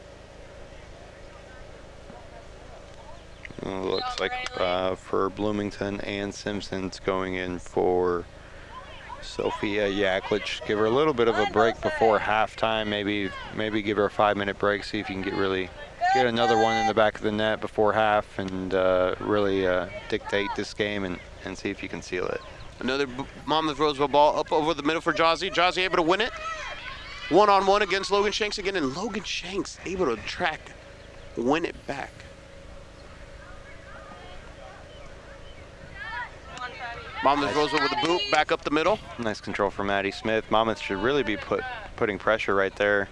Looks 3.64 4.20
like 4.20 4.32
uh, 4.60 4.94
for 4.94 5.28
Bloomington 5.30 6.00
and 6.02 6.32
Simpson's 6.32 7.00
going 7.00 7.34
in 7.34 7.58
for 7.58 8.24
Sophia 9.22 9.88
Yaklich. 9.88 10.66
Give 10.66 10.78
her 10.78 10.84
a 10.84 10.90
little 10.90 11.14
bit 11.14 11.28
of 11.28 11.38
a 11.38 11.46
break 11.46 11.80
before 11.80 12.18
halftime. 12.18 12.88
Maybe 12.88 13.30
maybe 13.56 13.82
give 13.82 13.96
her 13.96 14.06
a 14.06 14.10
five-minute 14.10 14.58
break. 14.58 14.84
See 14.84 14.98
if 14.98 15.08
you 15.08 15.14
can 15.14 15.22
get 15.22 15.34
really 15.34 15.70
get 16.14 16.26
another 16.26 16.56
one 16.58 16.76
in 16.76 16.86
the 16.86 16.94
back 16.94 17.16
of 17.16 17.22
the 17.22 17.32
net 17.32 17.60
before 17.60 17.92
half, 17.92 18.38
and 18.38 18.74
uh, 18.74 19.14
really 19.20 19.66
uh, 19.66 19.86
dictate 20.08 20.50
this 20.56 20.74
game 20.74 21.04
and, 21.04 21.18
and 21.44 21.56
see 21.56 21.70
if 21.70 21.82
you 21.82 21.88
can 21.88 22.02
seal 22.02 22.26
it. 22.26 22.40
Another 22.80 23.06
B- 23.06 23.24
Monmouth 23.46 23.78
Roseville 23.78 24.08
ball 24.08 24.38
up 24.38 24.52
over 24.52 24.74
the 24.74 24.82
middle 24.82 25.00
for 25.00 25.12
Jazzy. 25.12 25.50
Jazzy 25.52 25.84
able 25.84 25.96
to 25.96 26.02
win 26.02 26.20
it. 26.20 26.32
One 27.28 27.48
on 27.48 27.66
one 27.66 27.82
against 27.82 28.10
Logan 28.10 28.32
Shanks 28.32 28.58
again, 28.58 28.76
and 28.76 28.94
Logan 28.94 29.22
Shanks 29.22 29.78
able 29.86 30.14
to 30.14 30.16
track, 30.22 30.60
win 31.36 31.64
it 31.64 31.86
back. 31.86 32.12
Monmouth 37.22 37.54
Roseville 37.54 37.82
with 37.82 37.90
the 37.90 38.06
boot 38.06 38.20
back 38.32 38.50
up 38.50 38.64
the 38.64 38.70
middle. 38.70 38.98
Nice 39.18 39.40
control 39.40 39.70
from 39.70 39.86
Maddie 39.86 40.10
Smith. 40.10 40.50
Monmouth 40.50 40.80
should 40.80 40.98
really 40.98 41.22
be 41.22 41.36
put 41.36 41.62
putting 41.96 42.18
pressure 42.18 42.54
right 42.54 42.74
there. 42.76 43.08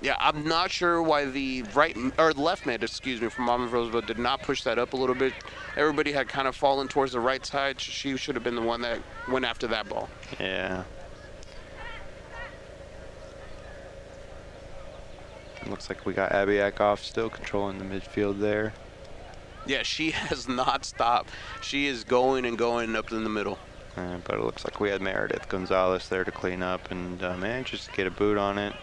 Yeah, 0.00 0.16
I'm 0.20 0.46
not 0.46 0.70
sure 0.70 1.02
why 1.02 1.24
the 1.24 1.62
right 1.74 1.96
or 2.18 2.32
left 2.32 2.66
mid, 2.66 2.84
excuse 2.84 3.20
me, 3.20 3.28
from 3.30 3.46
Monmouth 3.46 3.72
Roseville 3.72 4.02
did 4.02 4.18
not 4.18 4.42
push 4.42 4.62
that 4.62 4.78
up 4.78 4.92
a 4.92 4.96
little 4.96 5.14
bit. 5.14 5.32
Everybody 5.76 6.12
had 6.12 6.28
kind 6.28 6.46
of 6.46 6.54
fallen 6.54 6.86
towards 6.86 7.12
the 7.12 7.20
right 7.20 7.44
side. 7.44 7.80
She 7.80 8.16
should 8.16 8.36
have 8.36 8.44
been 8.44 8.54
the 8.54 8.62
one 8.62 8.82
that 8.82 9.00
went 9.28 9.44
after 9.44 9.66
that 9.68 9.88
ball. 9.88 10.08
Yeah. 10.38 10.84
Looks 15.66 15.88
like 15.88 16.06
we 16.06 16.14
got 16.14 16.32
Abby 16.32 16.54
Eckhoff 16.54 16.98
still 16.98 17.28
controlling 17.28 17.78
the 17.78 17.84
midfield 17.84 18.38
there. 18.38 18.72
Yeah, 19.68 19.82
she 19.84 20.10
has 20.12 20.48
not 20.48 20.84
stopped. 20.84 21.30
She 21.60 21.86
is 21.86 22.02
going 22.02 22.44
and 22.44 22.58
going 22.58 22.96
up 22.96 23.12
in 23.12 23.22
the 23.22 23.30
middle. 23.30 23.58
Uh, 23.96 24.16
but 24.24 24.36
it 24.36 24.42
looks 24.42 24.64
like 24.64 24.80
we 24.80 24.90
had 24.90 25.00
Meredith 25.00 25.48
Gonzalez 25.48 26.08
there 26.08 26.24
to 26.24 26.30
clean 26.30 26.62
up 26.62 26.90
and 26.90 27.22
uh, 27.22 27.36
manages 27.36 27.86
to 27.86 27.92
get 27.92 28.06
a 28.06 28.10
boot 28.10 28.38
on 28.38 28.58
it. 28.58 28.74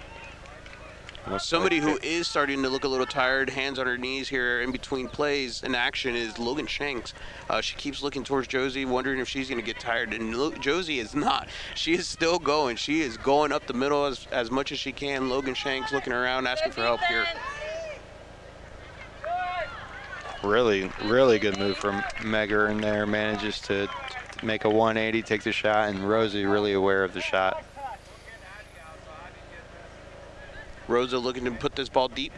Looks 1.27 1.45
Somebody 1.45 1.81
like 1.81 1.89
who 1.89 2.07
is 2.07 2.27
starting 2.27 2.61
to 2.61 2.69
look 2.69 2.83
a 2.83 2.87
little 2.87 3.07
tired, 3.07 3.49
hands 3.49 3.79
on 3.79 3.87
her 3.87 3.97
knees 3.97 4.29
here 4.29 4.61
in 4.61 4.71
between 4.71 5.07
plays 5.07 5.63
in 5.63 5.73
action 5.73 6.15
is 6.15 6.37
Logan 6.37 6.67
Shanks. 6.67 7.15
Uh, 7.49 7.61
she 7.61 7.75
keeps 7.77 8.03
looking 8.03 8.23
towards 8.23 8.47
Josie, 8.47 8.85
wondering 8.85 9.19
if 9.19 9.27
she's 9.27 9.49
going 9.49 9.59
to 9.59 9.65
get 9.65 9.79
tired, 9.79 10.13
and 10.13 10.37
Lo- 10.37 10.51
Josie 10.51 10.99
is 10.99 11.15
not. 11.15 11.47
She 11.73 11.93
is 11.93 12.07
still 12.07 12.37
going. 12.37 12.75
She 12.75 13.01
is 13.01 13.17
going 13.17 13.51
up 13.51 13.65
the 13.65 13.73
middle 13.73 14.05
as, 14.05 14.27
as 14.31 14.51
much 14.51 14.71
as 14.71 14.77
she 14.77 14.91
can. 14.91 15.27
Logan 15.27 15.55
Shanks 15.55 15.91
looking 15.91 16.13
around, 16.13 16.45
asking 16.45 16.73
for 16.73 16.81
help 16.81 17.01
here. 17.01 17.25
Really, 20.45 20.91
really 21.03 21.39
good 21.39 21.57
move 21.57 21.75
from 21.75 22.01
Megger 22.19 22.69
in 22.69 22.79
there. 22.79 23.07
Manages 23.07 23.59
to 23.61 23.89
make 24.43 24.63
a 24.63 24.69
180, 24.69 25.23
take 25.23 25.41
the 25.41 25.51
shot, 25.51 25.89
and 25.89 26.07
Rosie 26.07 26.45
really 26.45 26.73
aware 26.73 27.03
of 27.03 27.15
the 27.15 27.21
shot. 27.21 27.63
Rosa 30.87 31.17
looking 31.17 31.45
to 31.45 31.51
put 31.51 31.75
this 31.75 31.89
ball 31.89 32.07
deep. 32.09 32.31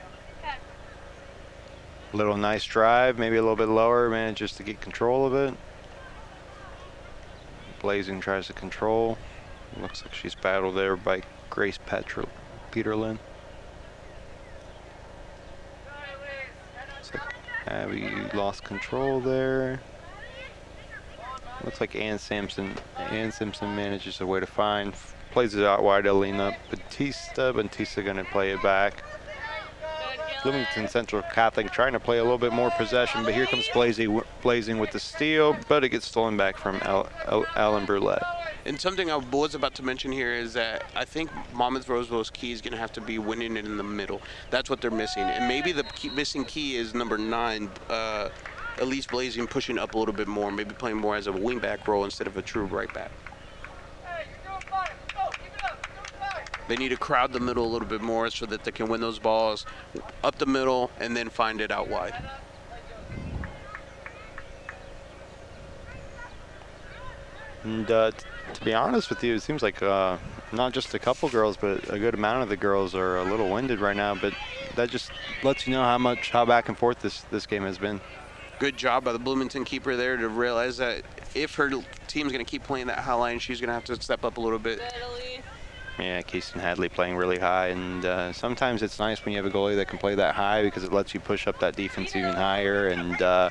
Little 2.13 2.37
nice 2.37 2.63
drive, 2.63 3.19
maybe 3.19 3.35
a 3.35 3.41
little 3.41 3.57
bit 3.57 3.67
lower, 3.67 4.09
manages 4.09 4.53
to 4.53 4.63
get 4.63 4.79
control 4.79 5.25
of 5.25 5.33
it. 5.33 5.53
Blazing 7.81 8.21
tries 8.21 8.47
to 8.47 8.53
control. 8.53 9.17
Looks 9.81 10.01
like 10.03 10.13
she's 10.13 10.33
battled 10.33 10.77
there 10.77 10.95
by 10.95 11.23
Grace 11.49 11.77
Petrol 11.85 12.29
Peterlin. 12.71 13.19
Looks 16.95 17.11
like 17.67 18.03
Abby 18.03 18.37
lost 18.37 18.63
control 18.63 19.19
there. 19.19 19.79
Looks 21.63 21.81
like 21.81 21.95
Ann 21.95 22.19
Sampson. 22.19 22.75
Ann 22.97 23.31
Simpson 23.31 23.75
manages 23.75 24.21
a 24.21 24.25
way 24.25 24.39
to 24.39 24.45
find, 24.45 24.93
plays 25.31 25.55
it 25.55 25.65
out 25.65 25.83
wide 25.83 26.03
to 26.03 26.11
Alina 26.11 26.55
Batista. 26.69 27.51
Batista 27.51 28.01
gonna 28.01 28.25
play 28.25 28.51
it 28.51 28.61
back. 28.61 29.03
Bloomington 30.43 30.87
Central 30.87 31.23
Catholic 31.23 31.71
trying 31.71 31.93
to 31.93 31.99
play 31.99 32.19
a 32.19 32.23
little 32.23 32.37
bit 32.37 32.53
more 32.53 32.69
possession, 32.71 33.23
but 33.23 33.33
here 33.33 33.47
comes 33.47 33.67
Blazing, 33.73 34.21
Blazing 34.43 34.77
with 34.77 34.91
the 34.91 34.99
steal, 34.99 35.57
but 35.67 35.83
it 35.83 35.89
gets 35.89 36.05
stolen 36.05 36.37
back 36.37 36.57
from 36.57 36.77
Al, 36.83 37.09
Al, 37.25 37.45
Alan 37.55 37.85
Brulette. 37.85 38.23
And 38.67 38.77
something 38.81 39.09
I 39.09 39.15
was 39.15 39.55
about 39.55 39.75
to 39.75 39.83
mention 39.83 40.11
here 40.11 40.33
is 40.33 40.51
that 40.53 40.83
I 40.93 41.05
think 41.05 41.29
Monmouth 41.53 41.87
Roseville's 41.87 42.29
key 42.29 42.51
is 42.51 42.61
going 42.61 42.73
to 42.73 42.77
have 42.77 42.91
to 42.93 43.01
be 43.01 43.17
winning 43.17 43.55
it 43.55 43.63
in 43.63 43.77
the 43.77 43.83
middle. 43.83 44.21
That's 44.49 44.69
what 44.69 44.81
they're 44.81 44.91
missing. 44.91 45.23
And 45.23 45.47
maybe 45.47 45.71
the 45.71 45.83
key, 45.83 46.09
missing 46.09 46.43
key 46.43 46.75
is 46.75 46.93
number 46.93 47.17
nine, 47.17 47.69
uh, 47.89 48.27
Elise 48.79 49.07
Blazing 49.07 49.47
pushing 49.47 49.79
up 49.79 49.93
a 49.93 49.97
little 49.97 50.13
bit 50.13 50.27
more, 50.27 50.51
maybe 50.51 50.75
playing 50.75 50.97
more 50.97 51.15
as 51.15 51.27
a 51.27 51.31
wingback 51.31 51.87
role 51.87 52.03
instead 52.03 52.27
of 52.27 52.35
a 52.35 52.41
true 52.41 52.65
right 52.65 52.93
back. 52.93 53.09
They 56.67 56.75
need 56.75 56.89
to 56.89 56.97
crowd 56.97 57.31
the 57.31 57.39
middle 57.39 57.65
a 57.65 57.71
little 57.71 57.87
bit 57.87 58.01
more 58.01 58.29
so 58.29 58.45
that 58.47 58.65
they 58.65 58.71
can 58.71 58.89
win 58.89 58.99
those 58.99 59.17
balls 59.17 59.65
up 60.25 60.37
the 60.39 60.45
middle 60.45 60.91
and 60.99 61.15
then 61.15 61.29
find 61.29 61.61
it 61.61 61.71
out 61.71 61.87
wide. 61.87 62.15
And 67.63 67.89
uh, 67.89 68.11
to 68.53 68.63
be 68.63 68.73
honest 68.73 69.09
with 69.09 69.23
you, 69.23 69.35
it 69.35 69.41
seems 69.41 69.61
like 69.61 69.81
uh, 69.81 70.17
not 70.51 70.73
just 70.73 70.93
a 70.93 70.99
couple 70.99 71.29
girls, 71.29 71.57
but 71.57 71.91
a 71.91 71.99
good 71.99 72.13
amount 72.13 72.43
of 72.43 72.49
the 72.49 72.57
girls 72.57 72.95
are 72.95 73.17
a 73.17 73.23
little 73.23 73.49
winded 73.49 73.79
right 73.79 73.95
now. 73.95 74.15
But 74.15 74.33
that 74.75 74.89
just 74.89 75.11
lets 75.43 75.67
you 75.67 75.73
know 75.73 75.83
how 75.83 75.97
much, 75.97 76.31
how 76.31 76.45
back 76.45 76.69
and 76.69 76.77
forth 76.77 76.99
this, 76.99 77.21
this 77.31 77.45
game 77.45 77.63
has 77.63 77.77
been. 77.77 78.01
Good 78.59 78.77
job 78.77 79.03
by 79.03 79.13
the 79.13 79.19
Bloomington 79.19 79.65
keeper 79.65 79.95
there 79.95 80.17
to 80.17 80.29
realize 80.29 80.77
that 80.77 81.03
if 81.35 81.55
her 81.55 81.69
team's 82.07 82.31
going 82.31 82.43
to 82.43 82.49
keep 82.49 82.63
playing 82.63 82.87
that 82.87 82.99
high 82.99 83.13
line, 83.13 83.39
she's 83.39 83.59
going 83.61 83.67
to 83.67 83.73
have 83.73 83.85
to 83.85 84.01
step 84.01 84.25
up 84.25 84.37
a 84.37 84.41
little 84.41 84.59
bit. 84.59 84.81
Yeah, 85.99 86.21
Keyston 86.21 86.61
Hadley 86.61 86.89
playing 86.89 87.17
really 87.17 87.39
high, 87.39 87.67
and 87.69 88.05
uh, 88.05 88.31
sometimes 88.31 88.83
it's 88.83 88.99
nice 88.99 89.25
when 89.25 89.33
you 89.33 89.41
have 89.41 89.51
a 89.51 89.55
goalie 89.55 89.75
that 89.77 89.87
can 89.87 89.97
play 89.97 90.13
that 90.13 90.35
high 90.35 90.61
because 90.61 90.83
it 90.83 90.93
lets 90.93 91.13
you 91.15 91.19
push 91.19 91.47
up 91.47 91.59
that 91.59 91.75
defense 91.75 92.15
even 92.15 92.35
higher. 92.35 92.87
And 92.87 93.19
uh, 93.19 93.49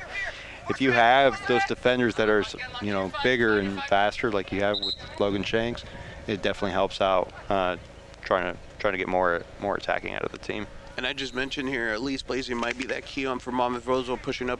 if 0.69 0.81
you 0.81 0.91
have 0.91 1.39
those 1.47 1.63
defenders 1.65 2.15
that 2.15 2.29
are, 2.29 2.43
you 2.81 2.91
know, 2.91 3.11
bigger 3.23 3.59
and 3.59 3.81
faster, 3.83 4.31
like 4.31 4.51
you 4.51 4.61
have 4.61 4.77
with 4.79 4.95
Logan 5.19 5.43
Shanks, 5.43 5.83
it 6.27 6.41
definitely 6.41 6.71
helps 6.71 7.01
out 7.01 7.31
uh, 7.49 7.77
trying 8.21 8.53
to 8.53 8.59
trying 8.79 8.93
to 8.93 8.97
get 8.97 9.07
more 9.07 9.43
more 9.59 9.75
attacking 9.75 10.13
out 10.13 10.23
of 10.23 10.31
the 10.31 10.37
team. 10.37 10.67
And 10.97 11.05
I 11.05 11.13
just 11.13 11.33
mentioned 11.33 11.69
here, 11.69 11.93
Elise 11.93 12.23
Blazing 12.23 12.57
might 12.57 12.77
be 12.77 12.85
that 12.87 13.05
key 13.05 13.25
on 13.25 13.39
for 13.39 13.51
Monmouth 13.51 13.85
Roseville 13.85 14.17
pushing 14.17 14.49
up 14.49 14.59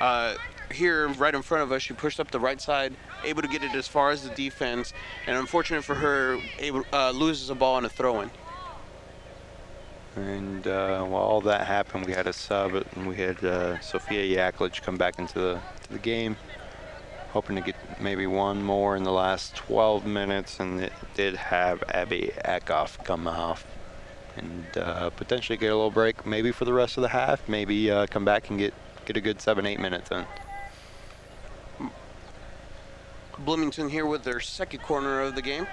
Uh, 0.00 0.34
here, 0.70 1.08
right 1.08 1.34
in 1.34 1.42
front 1.42 1.64
of 1.64 1.72
us, 1.72 1.82
she 1.82 1.92
pushed 1.94 2.20
up 2.20 2.30
the 2.30 2.38
right 2.38 2.60
side, 2.60 2.94
able 3.24 3.42
to 3.42 3.48
get 3.48 3.64
it 3.64 3.74
as 3.74 3.88
far 3.88 4.10
as 4.12 4.22
the 4.22 4.30
defense, 4.34 4.92
and 5.26 5.36
unfortunate 5.36 5.82
for 5.82 5.96
her, 5.96 6.38
able, 6.58 6.84
uh, 6.92 7.10
loses 7.10 7.50
a 7.50 7.54
ball 7.54 7.74
on 7.74 7.84
a 7.84 7.88
throw-in. 7.88 8.30
And 10.18 10.66
uh, 10.66 11.04
while 11.04 11.22
all 11.22 11.40
that 11.42 11.66
happened, 11.66 12.06
we 12.06 12.12
had 12.12 12.26
a 12.26 12.32
sub, 12.32 12.74
and 12.74 13.06
we 13.06 13.16
had 13.16 13.42
uh, 13.44 13.78
Sophia 13.80 14.36
Yaklich 14.36 14.82
come 14.82 14.96
back 14.96 15.18
into 15.18 15.38
the, 15.38 15.60
to 15.82 15.92
the 15.92 15.98
game, 15.98 16.36
hoping 17.30 17.54
to 17.54 17.62
get 17.62 17.76
maybe 18.00 18.26
one 18.26 18.62
more 18.62 18.96
in 18.96 19.04
the 19.04 19.12
last 19.12 19.54
12 19.54 20.04
minutes, 20.04 20.58
and 20.58 20.80
it 20.80 20.92
did 21.14 21.36
have 21.36 21.84
Abby 21.90 22.32
Eckhoff 22.44 23.02
come 23.04 23.28
off 23.28 23.64
and 24.36 24.66
uh, 24.76 25.10
potentially 25.10 25.56
get 25.56 25.68
a 25.68 25.76
little 25.76 25.90
break, 25.90 26.26
maybe 26.26 26.50
for 26.50 26.64
the 26.64 26.72
rest 26.72 26.96
of 26.96 27.02
the 27.02 27.08
half, 27.08 27.48
maybe 27.48 27.90
uh, 27.90 28.06
come 28.06 28.24
back 28.24 28.50
and 28.50 28.58
get, 28.58 28.74
get 29.04 29.16
a 29.16 29.20
good 29.20 29.40
seven, 29.40 29.66
eight 29.66 29.78
minutes 29.78 30.10
in. 30.10 30.26
Bloomington 33.38 33.88
here 33.88 34.04
with 34.04 34.24
their 34.24 34.40
second 34.40 34.80
corner 34.82 35.20
of 35.20 35.36
the 35.36 35.42
game. 35.42 35.68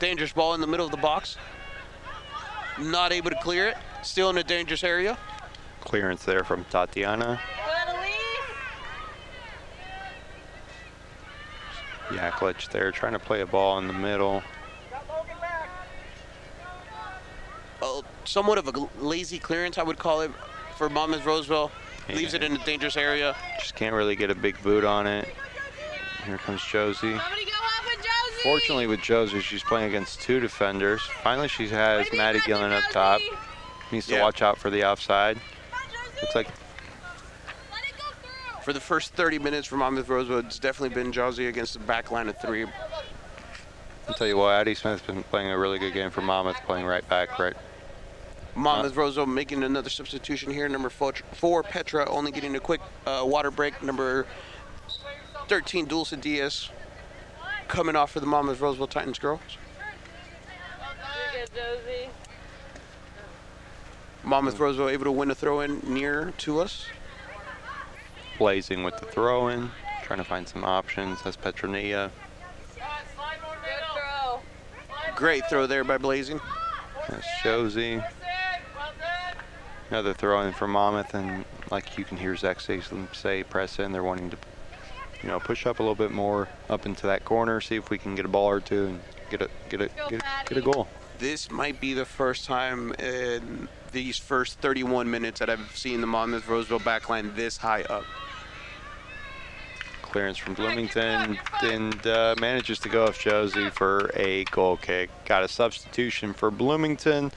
Dangerous 0.00 0.32
ball 0.32 0.54
in 0.54 0.60
the 0.60 0.66
middle 0.66 0.84
of 0.84 0.90
the 0.90 0.98
box. 0.98 1.36
Not 2.78 3.12
able 3.12 3.30
to 3.30 3.36
clear 3.36 3.68
it. 3.68 3.76
Still 4.02 4.30
in 4.30 4.38
a 4.38 4.44
dangerous 4.44 4.84
area. 4.84 5.16
Clearance 5.80 6.24
there 6.24 6.44
from 6.44 6.64
Tatiana. 6.70 7.40
Yaklich 12.08 12.70
there 12.70 12.92
trying 12.92 13.12
to 13.12 13.18
play 13.18 13.40
a 13.40 13.46
ball 13.46 13.78
in 13.78 13.86
the 13.86 13.92
middle. 13.92 14.42
Uh, 17.82 18.02
somewhat 18.24 18.58
of 18.58 18.68
a 18.68 18.88
lazy 19.00 19.38
clearance, 19.38 19.76
I 19.78 19.82
would 19.82 19.98
call 19.98 20.20
it, 20.20 20.30
for 20.76 20.88
Monmouth 20.88 21.24
Roseville. 21.24 21.70
Leaves 22.08 22.34
it 22.34 22.44
in 22.44 22.52
a 22.52 22.64
dangerous 22.64 22.96
area. 22.96 23.34
Just 23.58 23.74
can't 23.74 23.94
really 23.94 24.14
get 24.14 24.30
a 24.30 24.34
big 24.34 24.60
boot 24.62 24.84
on 24.84 25.06
it. 25.06 25.28
Here 26.24 26.38
comes 26.38 26.64
Josie. 26.64 27.18
Fortunately 28.46 28.86
with 28.86 29.02
Josie, 29.02 29.40
she's 29.40 29.64
playing 29.64 29.88
against 29.88 30.20
two 30.20 30.38
defenders. 30.38 31.02
Finally, 31.24 31.48
she 31.48 31.66
has 31.66 32.06
Maddie 32.12 32.38
Gillen 32.46 32.70
up 32.70 32.84
top. 32.92 33.20
Needs 33.90 34.06
to 34.06 34.14
Yeah. 34.14 34.22
watch 34.22 34.40
out 34.40 34.56
for 34.56 34.70
the 34.70 34.84
offside. 34.84 35.40
Looks 36.22 36.34
like 36.36 36.46
For 38.62 38.72
the 38.72 38.80
first 38.80 39.14
30 39.14 39.40
minutes 39.40 39.66
for 39.66 39.76
Monmouth 39.76 40.08
Roseville, 40.08 40.38
it's 40.38 40.60
definitely 40.60 40.94
been 40.94 41.10
Josie 41.12 41.48
against 41.48 41.72
the 41.72 41.78
back 41.80 42.12
line 42.12 42.28
of 42.28 42.40
three. 42.40 42.66
I'll 44.08 44.14
tell 44.14 44.26
you 44.28 44.36
what, 44.36 44.50
Addie 44.54 44.74
Smith's 44.76 45.02
been 45.02 45.24
playing 45.24 45.50
a 45.50 45.58
really 45.58 45.78
good 45.80 45.92
game 45.92 46.10
for 46.10 46.20
Monmouth, 46.20 46.56
playing 46.66 46.86
right 46.86 47.08
back, 47.08 47.40
right. 47.40 47.54
Monmouth 48.54 48.94
Roseville 48.94 49.26
making 49.26 49.64
another 49.64 49.90
substitution 49.90 50.52
here. 50.52 50.68
Number 50.68 50.88
four, 50.90 51.14
four 51.32 51.64
Petra 51.64 52.08
only 52.08 52.30
getting 52.30 52.54
a 52.54 52.60
quick 52.60 52.80
uh, 53.06 53.22
water 53.24 53.50
break. 53.50 53.82
Number 53.82 54.26
13, 55.48 55.86
Dulce 55.86 56.10
Diaz 56.10 56.70
coming 57.68 57.96
off 57.96 58.10
for 58.12 58.20
the 58.20 58.26
Monmouth 58.26 58.60
Roseville 58.60 58.86
Titans 58.86 59.18
girls. 59.18 59.40
Good. 61.54 62.08
Monmouth 64.24 64.58
Roseville 64.58 64.88
able 64.88 65.04
to 65.04 65.12
win 65.12 65.30
a 65.30 65.34
throw 65.34 65.60
in 65.60 65.80
near 65.86 66.32
to 66.38 66.60
us. 66.60 66.86
Blazing 68.38 68.82
with 68.82 68.98
the 68.98 69.06
throw 69.06 69.48
in, 69.48 69.70
trying 70.02 70.18
to 70.18 70.24
find 70.24 70.48
some 70.48 70.64
options. 70.64 71.22
That's 71.22 71.36
Petronia. 71.36 72.10
Throw. 72.74 74.40
Great 75.14 75.44
throw 75.48 75.66
there 75.66 75.84
by 75.84 75.96
Blazing. 75.96 76.40
That's 77.08 77.26
Josie. 77.42 78.02
Another 79.90 80.12
throw 80.12 80.42
in 80.42 80.52
for 80.52 80.66
Monmouth, 80.66 81.14
and 81.14 81.44
like 81.70 81.96
you 81.96 82.04
can 82.04 82.16
hear 82.16 82.36
Zach 82.36 82.60
say 82.60 83.44
press 83.44 83.78
in. 83.78 83.92
They're 83.92 84.02
wanting 84.02 84.30
to, 84.30 84.36
you 85.22 85.28
know, 85.28 85.40
push 85.40 85.66
up 85.66 85.78
a 85.78 85.82
little 85.82 85.94
bit 85.94 86.10
more 86.10 86.48
up 86.68 86.86
into 86.86 87.06
that 87.06 87.24
corner, 87.24 87.60
see 87.60 87.76
if 87.76 87.90
we 87.90 87.98
can 87.98 88.14
get 88.14 88.24
a 88.24 88.28
ball 88.28 88.48
or 88.48 88.60
two 88.60 88.86
and 88.86 89.00
get 89.30 89.42
a 89.42 89.48
get 89.68 89.80
a 89.80 89.88
get, 90.08 90.20
a- 90.20 90.44
get 90.48 90.58
a 90.58 90.60
goal. 90.60 90.88
This 91.18 91.50
might 91.50 91.80
be 91.80 91.94
the 91.94 92.04
first 92.04 92.44
time 92.44 92.92
in 92.98 93.68
these 93.92 94.18
first 94.18 94.58
31 94.60 95.10
minutes 95.10 95.40
that 95.40 95.48
I've 95.48 95.74
seen 95.74 96.02
the 96.02 96.06
Monmouth 96.06 96.46
Roseville 96.46 96.80
backline 96.80 97.34
this 97.34 97.56
high 97.56 97.82
up. 97.84 98.04
Clearance 100.02 100.36
from 100.36 100.54
Bloomington 100.54 101.38
and 101.62 102.06
uh, 102.06 102.34
manages 102.38 102.78
to 102.80 102.88
go 102.88 103.06
off 103.06 103.18
Josie 103.18 103.70
for 103.70 104.10
a 104.14 104.44
goal 104.44 104.76
kick. 104.76 105.10
Got 105.24 105.42
a 105.42 105.48
substitution 105.48 106.32
for 106.34 106.50
Bloomington. 106.50 107.32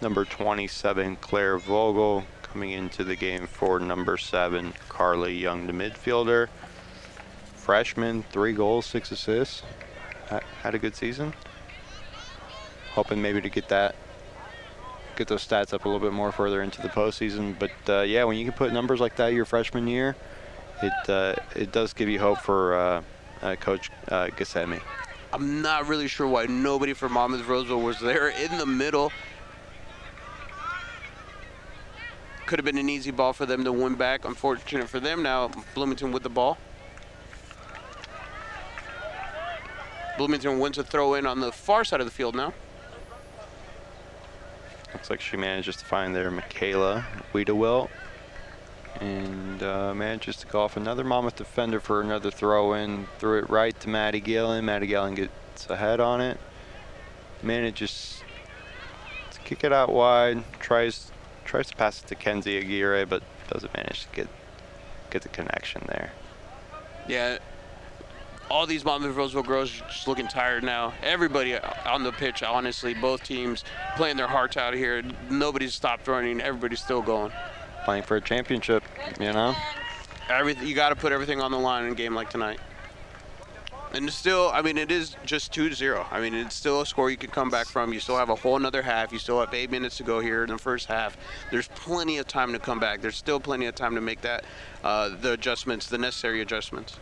Number 0.00 0.24
27, 0.24 1.16
Claire 1.16 1.58
Vogel, 1.58 2.24
coming 2.42 2.70
into 2.70 3.04
the 3.04 3.16
game 3.16 3.46
for 3.46 3.78
number 3.80 4.16
seven, 4.16 4.74
Carly 4.88 5.36
Young, 5.36 5.66
the 5.66 5.72
midfielder. 5.72 6.48
Freshman, 7.64 8.22
three 8.24 8.52
goals, 8.52 8.84
six 8.84 9.10
assists. 9.10 9.62
Had 10.62 10.74
a 10.74 10.78
good 10.78 10.94
season. 10.94 11.32
Hoping 12.92 13.22
maybe 13.22 13.40
to 13.40 13.48
get 13.48 13.68
that, 13.70 13.96
get 15.16 15.28
those 15.28 15.46
stats 15.46 15.72
up 15.72 15.86
a 15.86 15.88
little 15.88 16.00
bit 16.00 16.12
more 16.12 16.30
further 16.30 16.62
into 16.62 16.82
the 16.82 16.88
postseason. 16.88 17.58
But 17.58 17.70
uh, 17.88 18.02
yeah, 18.02 18.24
when 18.24 18.36
you 18.36 18.44
can 18.44 18.52
put 18.52 18.72
numbers 18.72 19.00
like 19.00 19.16
that 19.16 19.32
your 19.32 19.46
freshman 19.46 19.88
year, 19.88 20.14
it 20.82 21.08
uh, 21.08 21.34
it 21.56 21.72
does 21.72 21.94
give 21.94 22.10
you 22.10 22.20
hope 22.20 22.38
for 22.38 22.74
uh, 22.74 23.02
uh, 23.40 23.56
Coach 23.56 23.90
uh. 24.08 24.28
I'm 25.32 25.62
not 25.62 25.88
really 25.88 26.06
sure 26.06 26.28
why 26.28 26.44
nobody 26.44 26.92
from 26.92 27.12
Monmouth 27.12 27.46
Roseville 27.48 27.80
was 27.80 27.98
there 27.98 28.28
in 28.28 28.58
the 28.58 28.66
middle. 28.66 29.10
Could 32.44 32.58
have 32.58 32.66
been 32.66 32.78
an 32.78 32.90
easy 32.90 33.10
ball 33.10 33.32
for 33.32 33.46
them 33.46 33.64
to 33.64 33.72
win 33.72 33.94
back. 33.94 34.26
Unfortunate 34.26 34.86
for 34.88 35.00
them 35.00 35.22
now. 35.22 35.50
Bloomington 35.74 36.12
with 36.12 36.22
the 36.22 36.28
ball. 36.28 36.58
Bloomington 40.16 40.58
wins 40.58 40.78
a 40.78 40.84
throw 40.84 41.14
in 41.14 41.26
on 41.26 41.40
the 41.40 41.52
far 41.52 41.84
side 41.84 42.00
of 42.00 42.06
the 42.06 42.12
field 42.12 42.34
now. 42.34 42.52
Looks 44.92 45.10
like 45.10 45.20
she 45.20 45.36
manages 45.36 45.76
to 45.76 45.84
find 45.84 46.14
there 46.14 46.30
Michaela 46.30 47.04
Wiedewill. 47.32 47.88
And 49.00 49.60
uh, 49.60 49.92
manages 49.92 50.36
to 50.36 50.46
go 50.46 50.60
off 50.60 50.76
another 50.76 51.02
Monmouth 51.02 51.34
defender 51.34 51.80
for 51.80 52.00
another 52.00 52.30
throw 52.30 52.74
in. 52.74 53.08
Threw 53.18 53.38
it 53.38 53.50
right 53.50 53.78
to 53.80 53.88
Maddie 53.88 54.20
Gillen. 54.20 54.64
Maddie 54.64 54.86
Gillen 54.86 55.16
gets 55.16 55.68
ahead 55.68 55.98
on 55.98 56.20
it. 56.20 56.38
Manages 57.42 58.22
to 59.32 59.40
kick 59.40 59.64
it 59.64 59.72
out 59.72 59.92
wide. 59.92 60.44
Tries 60.60 61.10
tries 61.44 61.68
to 61.68 61.76
pass 61.76 62.02
it 62.02 62.06
to 62.06 62.14
Kenzie 62.14 62.56
Aguirre, 62.56 63.04
but 63.04 63.22
doesn't 63.50 63.74
manage 63.74 64.06
to 64.06 64.08
get 64.14 64.28
get 65.10 65.22
the 65.22 65.28
connection 65.28 65.82
there. 65.88 66.12
Yeah. 67.08 67.38
All 68.50 68.66
these 68.66 68.84
Monmouth 68.84 69.16
Roseville 69.16 69.42
girls 69.42 69.80
are 69.80 69.86
just 69.88 70.06
looking 70.06 70.28
tired 70.28 70.62
now. 70.62 70.92
Everybody 71.02 71.56
on 71.58 72.02
the 72.02 72.12
pitch, 72.12 72.42
honestly, 72.42 72.94
both 72.94 73.22
teams 73.24 73.64
playing 73.96 74.16
their 74.16 74.28
hearts 74.28 74.56
out 74.56 74.74
here. 74.74 75.02
Nobody's 75.30 75.74
stopped 75.74 76.06
running. 76.06 76.40
Everybody's 76.40 76.80
still 76.80 77.02
going. 77.02 77.32
Playing 77.84 78.02
for 78.02 78.16
a 78.16 78.20
championship, 78.20 78.82
you 79.18 79.32
know? 79.32 79.54
Everything 80.28 80.66
you 80.66 80.74
got 80.74 80.90
to 80.90 80.96
put 80.96 81.12
everything 81.12 81.40
on 81.40 81.50
the 81.50 81.58
line 81.58 81.84
in 81.84 81.92
a 81.92 81.94
game 81.94 82.14
like 82.14 82.30
tonight. 82.30 82.58
And 83.94 84.10
still, 84.12 84.50
I 84.52 84.60
mean, 84.60 84.76
it 84.76 84.90
is 84.90 85.14
just 85.24 85.52
2-0. 85.52 86.04
I 86.10 86.20
mean, 86.20 86.34
it's 86.34 86.56
still 86.56 86.80
a 86.80 86.86
score 86.86 87.10
you 87.10 87.16
can 87.16 87.30
come 87.30 87.48
back 87.48 87.66
from. 87.68 87.92
You 87.92 88.00
still 88.00 88.16
have 88.16 88.28
a 88.28 88.34
whole 88.34 88.56
another 88.56 88.82
half. 88.82 89.12
You 89.12 89.20
still 89.20 89.38
have 89.38 89.54
eight 89.54 89.70
minutes 89.70 89.98
to 89.98 90.02
go 90.02 90.18
here 90.18 90.42
in 90.42 90.50
the 90.50 90.58
first 90.58 90.88
half. 90.88 91.16
There's 91.52 91.68
plenty 91.68 92.18
of 92.18 92.26
time 92.26 92.52
to 92.52 92.58
come 92.58 92.80
back. 92.80 93.00
There's 93.00 93.16
still 93.16 93.38
plenty 93.38 93.66
of 93.66 93.76
time 93.76 93.94
to 93.94 94.00
make 94.00 94.20
that, 94.22 94.44
uh, 94.82 95.10
the 95.20 95.32
adjustments, 95.32 95.86
the 95.86 95.98
necessary 95.98 96.40
adjustments. 96.40 96.96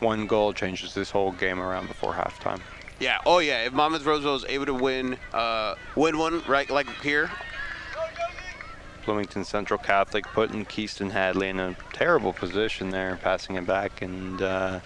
One 0.00 0.26
goal 0.26 0.52
changes 0.52 0.94
this 0.94 1.10
whole 1.10 1.32
game 1.32 1.60
around 1.60 1.86
before 1.88 2.14
halftime. 2.14 2.60
Yeah. 2.98 3.18
Oh 3.24 3.38
yeah. 3.38 3.64
If 3.64 3.72
Monmouth 3.72 4.04
Roseville 4.04 4.36
is 4.36 4.44
able 4.48 4.66
to 4.66 4.74
win, 4.74 5.16
uh, 5.32 5.74
win 5.94 6.18
one 6.18 6.42
right 6.46 6.68
like 6.68 6.88
here, 7.02 7.30
Bloomington 9.04 9.44
Central 9.44 9.78
Catholic 9.78 10.24
putting 10.26 10.64
Keyston 10.64 11.10
Hadley 11.10 11.48
in 11.48 11.58
a 11.58 11.76
terrible 11.92 12.32
position 12.32 12.90
there, 12.90 13.18
passing 13.22 13.56
it 13.56 13.66
back, 13.66 14.02
and 14.02 14.40
uh, 14.40 14.80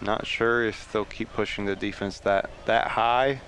not 0.00 0.26
sure 0.26 0.64
if 0.64 0.92
they'll 0.92 1.04
keep 1.04 1.32
pushing 1.32 1.64
the 1.64 1.76
defense 1.76 2.20
that 2.20 2.50
that 2.66 2.88
high. 2.88 3.40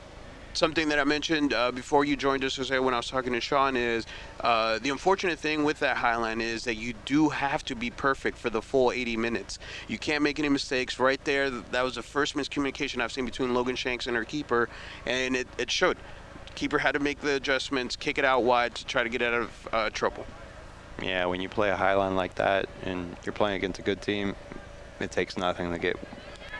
Something 0.53 0.89
that 0.89 0.99
I 0.99 1.05
mentioned 1.05 1.53
uh, 1.53 1.73
before 1.73 2.05
you 2.05 2.17
joined 2.17 2.45
us, 2.45 2.57
Jose, 2.57 2.79
when 2.79 2.95
I 2.95 2.97
was 2.97 3.09
talking 3.09 3.33
to 3.33 3.41
Sean, 3.41 3.77
is 3.77 4.07
uh, 4.41 4.79
the 4.79 4.91
unfortunate 4.91 5.39
thing 5.39 5.65
with 5.65 5.79
that 5.81 5.97
Highline 5.97 6.41
is 6.41 6.65
that 6.65 6.77
you 6.77 6.95
do 7.05 7.29
have 7.29 7.65
to 7.67 7.75
be 7.75 7.91
perfect 7.91 8.39
for 8.39 8.51
the 8.51 8.63
full 8.63 8.93
80 8.93 9.17
minutes. 9.17 9.59
You 9.89 9.99
can't 9.99 10.23
make 10.23 10.39
any 10.39 10.49
mistakes. 10.49 10.99
Right 10.99 11.23
there, 11.25 11.51
that 11.51 11.83
was 11.83 11.95
the 11.95 12.03
first 12.03 12.35
miscommunication 12.35 13.01
I've 13.01 13.13
seen 13.13 13.25
between 13.25 13.55
Logan 13.55 13.77
Shanks 13.77 14.07
and 14.07 14.17
her 14.17 14.25
keeper, 14.25 14.69
and 15.07 15.37
it, 15.37 15.47
it 15.59 15.71
showed. 15.71 15.97
Keeper 16.55 16.79
had 16.79 16.93
to 16.93 16.99
make 16.99 17.21
the 17.21 17.37
adjustments, 17.37 17.97
kick 17.97 18.19
it 18.19 18.25
out 18.25 18.43
wide 18.43 18.75
to 18.75 18.87
try 18.87 19.03
to 19.03 19.09
get 19.09 19.23
out 19.23 19.35
of 19.35 19.69
uh, 19.73 19.91
trouble. 19.91 20.27
Yeah, 21.03 21.27
when 21.27 21.41
you 21.41 21.49
play 21.49 21.71
a 21.71 21.77
high 21.77 21.95
line 21.95 22.17
like 22.17 22.35
that 22.35 22.69
and 22.83 23.17
you're 23.25 23.33
playing 23.33 23.57
against 23.57 23.79
a 23.79 23.83
good 23.83 24.03
team, 24.03 24.35
it 24.99 25.11
takes 25.11 25.39
nothing 25.39 25.73
to 25.73 25.79
get 25.79 25.97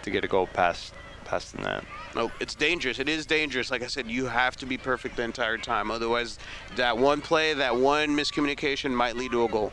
to 0.03 0.11
get 0.11 0.25
a 0.25 0.29
goal 0.29 0.47
past 0.47 0.95
past 1.25 1.55
the 1.55 1.63
net. 1.63 1.85
No, 2.15 2.31
it's 2.41 2.55
dangerous. 2.55 2.99
It 2.99 3.09
is 3.09 3.25
dangerous. 3.25 3.71
Like 3.71 3.83
I 3.83 3.87
said, 3.87 4.09
you 4.09 4.27
have 4.27 4.57
to 4.57 4.67
be 4.67 4.77
perfect 4.77 5.17
the 5.17 5.23
entire 5.23 5.59
time. 5.59 5.91
Otherwise, 5.91 6.39
that 6.77 6.99
one 6.99 7.21
play, 7.21 7.55
that 7.55 7.77
one 7.77 8.11
miscommunication 8.17 8.91
might 8.93 9.17
lead 9.17 9.31
to 9.33 9.45
a 9.45 9.49
goal. 9.49 9.73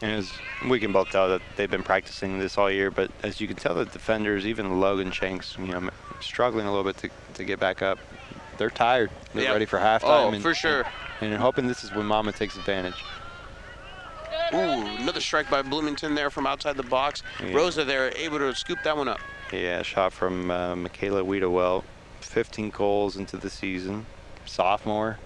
And 0.00 0.12
as 0.12 0.32
we 0.68 0.78
can 0.78 0.92
both 0.92 1.10
tell 1.10 1.28
that 1.28 1.42
they've 1.56 1.70
been 1.70 1.82
practicing 1.82 2.38
this 2.38 2.56
all 2.56 2.70
year, 2.70 2.90
but 2.90 3.10
as 3.24 3.40
you 3.40 3.48
can 3.48 3.56
tell, 3.56 3.74
the 3.74 3.84
defenders, 3.84 4.46
even 4.46 4.80
Logan 4.80 5.10
Shanks, 5.10 5.56
you 5.58 5.66
know, 5.66 5.90
struggling 6.20 6.66
a 6.66 6.70
little 6.70 6.84
bit 6.84 6.96
to, 6.98 7.10
to 7.34 7.44
get 7.44 7.58
back 7.58 7.82
up. 7.82 7.98
They're 8.58 8.70
tired. 8.70 9.10
They're 9.34 9.44
Yep. 9.44 9.52
ready 9.52 9.66
for 9.66 9.78
halftime. 9.78 10.02
Oh, 10.04 10.30
and, 10.30 10.42
for 10.42 10.54
sure. 10.54 10.84
And, 11.20 11.32
and 11.32 11.42
hoping 11.42 11.66
this 11.66 11.82
is 11.84 11.92
when 11.92 12.06
Mama 12.06 12.32
takes 12.32 12.56
advantage. 12.56 13.04
Ooh, 14.54 14.56
another 14.56 15.20
strike 15.20 15.50
by 15.50 15.62
Bloomington 15.62 16.14
there 16.14 16.30
from 16.30 16.46
outside 16.46 16.76
the 16.76 16.82
box. 16.82 17.22
Yeah. 17.42 17.54
Rosa 17.54 17.84
there 17.84 18.12
able 18.16 18.38
to 18.38 18.54
scoop 18.54 18.78
that 18.84 18.96
one 18.96 19.08
up. 19.08 19.20
Yeah, 19.52 19.82
shot 19.82 20.12
from 20.12 20.50
uh, 20.50 20.76
Michaela 20.76 21.24
Wiedewell. 21.24 21.84
15 22.20 22.70
goals 22.70 23.16
into 23.16 23.36
the 23.36 23.50
season. 23.50 24.06
Sophomore. 24.44 25.18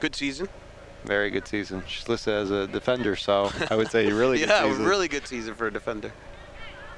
Good 0.00 0.14
season. 0.14 0.48
Very 1.04 1.30
good 1.30 1.46
season. 1.46 1.82
She's 1.86 2.08
listed 2.08 2.34
as 2.34 2.50
a 2.50 2.66
defender, 2.66 3.16
so 3.16 3.50
I 3.70 3.76
would 3.76 3.90
say 3.90 4.10
really 4.12 4.38
good 4.40 4.48
yeah, 4.48 4.68
season. 4.68 4.84
really 4.84 5.08
good 5.08 5.26
season 5.26 5.54
for 5.54 5.68
a 5.68 5.72
defender. 5.72 6.12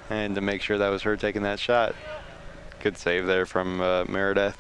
And 0.09 0.35
to 0.35 0.41
make 0.41 0.63
sure 0.63 0.79
that 0.79 0.89
was 0.89 1.03
her 1.03 1.17
taking 1.17 1.43
that 1.43 1.61
shot. 1.61 1.95
Good 2.83 2.97
save 2.97 3.27
there 3.27 3.47
from 3.47 3.81
uh, 3.81 4.05
Meredith. 4.07 4.57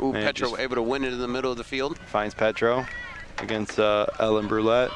Ooh, 0.00 0.12
Man, 0.12 0.24
Petro 0.24 0.56
able 0.58 0.76
to 0.76 0.82
win 0.82 1.04
it 1.04 1.12
in 1.12 1.18
the 1.18 1.28
middle 1.28 1.50
of 1.50 1.56
the 1.56 1.64
field. 1.64 1.98
Finds 2.06 2.34
Petro 2.34 2.86
against 3.38 3.78
uh, 3.78 4.06
Ellen 4.18 4.46
Brulette. 4.48 4.90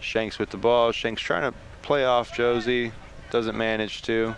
Shanks 0.00 0.38
with 0.38 0.50
the 0.50 0.56
ball. 0.56 0.92
Shanks 0.92 1.20
trying 1.22 1.50
to 1.50 1.56
play 1.82 2.04
off 2.04 2.34
Josie. 2.36 2.92
Doesn't 3.34 3.58
manage 3.58 4.02
to. 4.02 4.36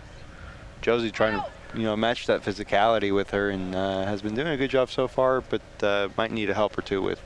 Josie 0.80 1.10
trying 1.10 1.38
to, 1.38 1.78
you 1.78 1.82
know, 1.82 1.94
match 1.98 2.26
that 2.28 2.42
physicality 2.42 3.14
with 3.14 3.28
her 3.32 3.50
and 3.50 3.74
uh, 3.74 4.06
has 4.06 4.22
been 4.22 4.34
doing 4.34 4.46
a 4.46 4.56
good 4.56 4.70
job 4.70 4.90
so 4.90 5.06
far, 5.06 5.42
but 5.42 5.60
uh, 5.82 6.08
might 6.16 6.30
need 6.30 6.48
a 6.48 6.54
help 6.54 6.78
or 6.78 6.80
two 6.80 7.02
with 7.02 7.20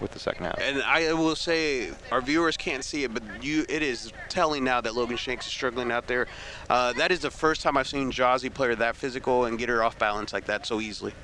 with 0.00 0.12
the 0.12 0.20
second 0.20 0.44
half. 0.44 0.60
And 0.60 0.80
I 0.80 1.12
will 1.14 1.34
say, 1.34 1.90
our 2.12 2.20
viewers 2.20 2.56
can't 2.56 2.84
see 2.84 3.02
it, 3.02 3.12
but 3.12 3.24
you, 3.42 3.66
it 3.68 3.82
is 3.82 4.12
telling 4.28 4.62
now 4.62 4.80
that 4.80 4.94
Logan 4.94 5.16
Shanks 5.16 5.44
is 5.44 5.50
struggling 5.50 5.90
out 5.90 6.06
there. 6.06 6.28
Uh, 6.70 6.92
that 6.92 7.10
is 7.10 7.18
the 7.18 7.32
first 7.32 7.62
time 7.62 7.76
I've 7.76 7.88
seen 7.88 8.12
Jozzy 8.12 8.54
play 8.54 8.68
her 8.68 8.76
that 8.76 8.94
physical 8.94 9.46
and 9.46 9.58
get 9.58 9.68
her 9.68 9.82
off 9.82 9.98
balance 9.98 10.32
like 10.32 10.44
that 10.44 10.66
so 10.66 10.80
easily. 10.80 11.14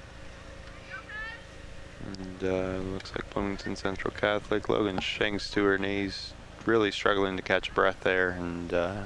And 2.05 2.43
uh, 2.43 2.79
looks 2.95 3.13
like 3.15 3.31
Bloomington 3.31 3.77
Central 3.77 4.13
Catholic. 4.13 4.69
Logan 4.69 4.99
Shanks 4.99 5.49
to 5.53 5.63
her 5.63 5.79
knees, 5.79 6.33
really 6.67 6.91
struggling 6.91 7.37
to 7.37 7.45
catch 7.45 7.73
breath 7.73 8.01
there, 8.01 8.31
and 8.31 8.75
uh, 8.75 9.03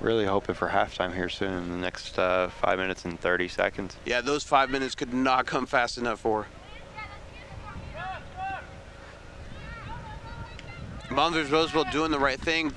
really 0.00 0.24
hoping 0.24 0.54
for 0.54 0.68
halftime 0.68 1.14
here 1.14 1.28
soon 1.28 1.52
in 1.52 1.70
the 1.70 1.76
next 1.76 2.18
uh, 2.18 2.48
five 2.48 2.78
minutes 2.78 3.04
and 3.04 3.20
30 3.20 3.48
seconds. 3.48 3.96
Yeah, 4.04 4.20
those 4.20 4.42
five 4.42 4.70
minutes 4.70 4.94
could 4.94 5.12
not 5.12 5.46
come 5.46 5.66
fast 5.66 5.98
enough 5.98 6.20
for. 6.20 6.46
Monmouth 11.10 11.50
Roseville 11.50 11.84
doing 11.84 12.10
the 12.10 12.18
right 12.18 12.40
thing, 12.40 12.72